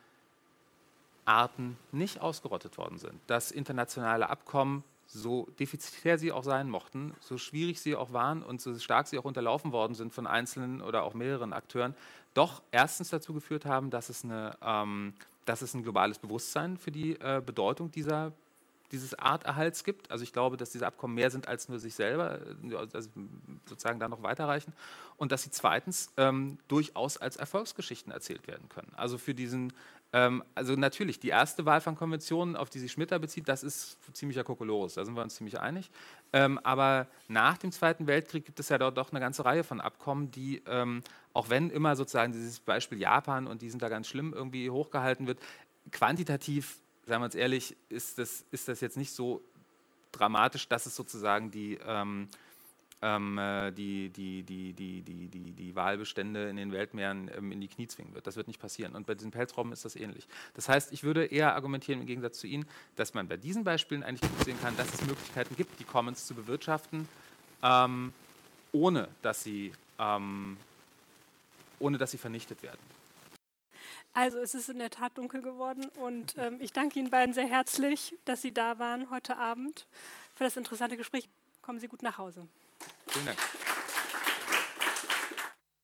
Arten 1.24 1.76
nicht 1.92 2.20
ausgerottet 2.20 2.78
worden 2.78 2.98
sind, 2.98 3.14
dass 3.26 3.50
internationale 3.50 4.28
Abkommen 4.28 4.84
so 5.06 5.46
defizitär 5.60 6.18
sie 6.18 6.32
auch 6.32 6.42
sein 6.42 6.70
mochten, 6.70 7.14
so 7.20 7.36
schwierig 7.36 7.80
sie 7.80 7.94
auch 7.94 8.12
waren 8.12 8.42
und 8.42 8.60
so 8.60 8.76
stark 8.78 9.06
sie 9.06 9.18
auch 9.18 9.24
unterlaufen 9.24 9.70
worden 9.72 9.94
sind 9.94 10.12
von 10.12 10.26
einzelnen 10.26 10.80
oder 10.80 11.02
auch 11.02 11.14
mehreren 11.14 11.52
Akteuren, 11.52 11.94
doch 12.34 12.62
erstens 12.70 13.10
dazu 13.10 13.34
geführt 13.34 13.66
haben, 13.66 13.90
dass 13.90 14.08
es, 14.08 14.24
eine, 14.24 14.56
ähm, 14.62 15.12
dass 15.44 15.60
es 15.60 15.74
ein 15.74 15.82
globales 15.82 16.18
Bewusstsein 16.18 16.78
für 16.78 16.90
die 16.90 17.12
äh, 17.20 17.42
Bedeutung 17.44 17.90
dieser, 17.90 18.32
dieses 18.92 19.14
Arterhalts 19.18 19.84
gibt. 19.84 20.10
Also 20.10 20.22
ich 20.22 20.32
glaube, 20.32 20.56
dass 20.56 20.70
diese 20.70 20.86
Abkommen 20.86 21.14
mehr 21.14 21.30
sind 21.30 21.48
als 21.48 21.68
nur 21.68 21.78
sich 21.78 21.94
selber, 21.94 22.38
äh, 22.40 22.76
also 22.76 23.10
sozusagen 23.66 23.98
da 23.98 24.08
noch 24.08 24.22
weiterreichen. 24.22 24.72
Und 25.16 25.32
dass 25.32 25.42
sie 25.42 25.50
zweitens 25.50 26.12
ähm, 26.16 26.58
durchaus 26.68 27.16
als 27.16 27.36
Erfolgsgeschichten 27.36 28.12
erzählt 28.12 28.46
werden 28.46 28.68
können. 28.68 28.92
Also 28.94 29.18
für 29.18 29.34
diesen 29.34 29.72
ähm, 30.12 30.44
also 30.54 30.74
natürlich, 30.74 31.20
die 31.20 31.28
erste 31.28 31.64
Walfangkonvention, 31.64 32.54
auf 32.54 32.68
die 32.68 32.78
sich 32.78 32.92
Schmidt 32.92 33.10
da 33.12 33.18
bezieht, 33.18 33.48
das 33.48 33.62
ist 33.62 33.98
ziemlicher 34.12 34.44
Kokolores, 34.44 34.94
da 34.94 35.04
sind 35.04 35.14
wir 35.14 35.22
uns 35.22 35.36
ziemlich 35.36 35.58
einig. 35.58 35.90
Ähm, 36.32 36.58
aber 36.62 37.06
nach 37.28 37.56
dem 37.56 37.72
Zweiten 37.72 38.06
Weltkrieg 38.06 38.44
gibt 38.44 38.60
es 38.60 38.68
ja 38.68 38.78
dort 38.78 38.98
doch 38.98 39.10
eine 39.10 39.20
ganze 39.20 39.44
Reihe 39.44 39.64
von 39.64 39.80
Abkommen, 39.80 40.30
die, 40.30 40.62
ähm, 40.66 41.02
auch 41.32 41.48
wenn 41.48 41.70
immer 41.70 41.96
sozusagen 41.96 42.32
dieses 42.32 42.60
Beispiel 42.60 42.98
Japan 42.98 43.46
und 43.46 43.62
die 43.62 43.70
sind 43.70 43.82
da 43.82 43.88
ganz 43.88 44.06
schlimm 44.06 44.34
irgendwie 44.34 44.68
hochgehalten 44.68 45.26
wird, 45.26 45.38
quantitativ, 45.90 46.81
sagen 47.06 47.22
wir 47.22 47.26
uns 47.26 47.34
ehrlich, 47.34 47.76
ist 47.88 48.18
das, 48.18 48.44
ist 48.50 48.68
das 48.68 48.80
jetzt 48.80 48.96
nicht 48.96 49.12
so 49.12 49.42
dramatisch, 50.12 50.68
dass 50.68 50.86
es 50.86 50.94
sozusagen 50.94 51.50
die, 51.50 51.78
ähm, 51.84 52.28
ähm, 53.02 53.36
äh, 53.36 53.72
die, 53.72 54.10
die, 54.10 54.42
die, 54.44 54.72
die, 54.72 55.02
die, 55.02 55.26
die, 55.26 55.52
die 55.52 55.74
Walbestände 55.74 56.48
in 56.48 56.56
den 56.56 56.70
Weltmeeren 56.70 57.30
ähm, 57.36 57.50
in 57.50 57.60
die 57.60 57.68
Knie 57.68 57.88
zwingen 57.88 58.14
wird. 58.14 58.26
Das 58.26 58.36
wird 58.36 58.46
nicht 58.46 58.60
passieren. 58.60 58.94
Und 58.94 59.06
bei 59.06 59.14
diesen 59.14 59.32
Pelzrobben 59.32 59.72
ist 59.72 59.84
das 59.84 59.96
ähnlich. 59.96 60.28
Das 60.54 60.68
heißt, 60.68 60.92
ich 60.92 61.02
würde 61.02 61.24
eher 61.24 61.54
argumentieren, 61.54 62.00
im 62.00 62.06
Gegensatz 62.06 62.38
zu 62.38 62.46
Ihnen, 62.46 62.64
dass 62.94 63.14
man 63.14 63.26
bei 63.26 63.36
diesen 63.36 63.64
Beispielen 63.64 64.04
eigentlich 64.04 64.30
gut 64.30 64.44
sehen 64.44 64.60
kann, 64.60 64.76
dass 64.76 64.94
es 64.94 65.04
Möglichkeiten 65.04 65.56
gibt, 65.56 65.80
die 65.80 65.84
Commons 65.84 66.26
zu 66.26 66.34
bewirtschaften, 66.34 67.08
ähm, 67.62 68.12
ohne, 68.70 69.08
dass 69.20 69.42
sie, 69.42 69.72
ähm, 69.98 70.56
ohne 71.80 71.98
dass 71.98 72.12
sie 72.12 72.18
vernichtet 72.18 72.62
werden. 72.62 72.80
Also 74.12 74.38
es 74.38 74.54
ist 74.54 74.68
in 74.68 74.78
der 74.78 74.90
Tat 74.90 75.16
dunkel 75.16 75.42
geworden 75.42 75.86
und 76.00 76.34
ähm, 76.38 76.58
ich 76.60 76.72
danke 76.72 76.98
Ihnen 76.98 77.10
beiden 77.10 77.34
sehr 77.34 77.46
herzlich, 77.46 78.14
dass 78.24 78.42
Sie 78.42 78.52
da 78.52 78.78
waren 78.78 79.10
heute 79.10 79.36
Abend 79.36 79.86
für 80.34 80.44
das 80.44 80.56
interessante 80.56 80.96
Gespräch. 80.96 81.28
Kommen 81.62 81.80
Sie 81.80 81.88
gut 81.88 82.02
nach 82.02 82.18
Hause. 82.18 82.46
Vielen 83.06 83.26
Dank. 83.26 83.38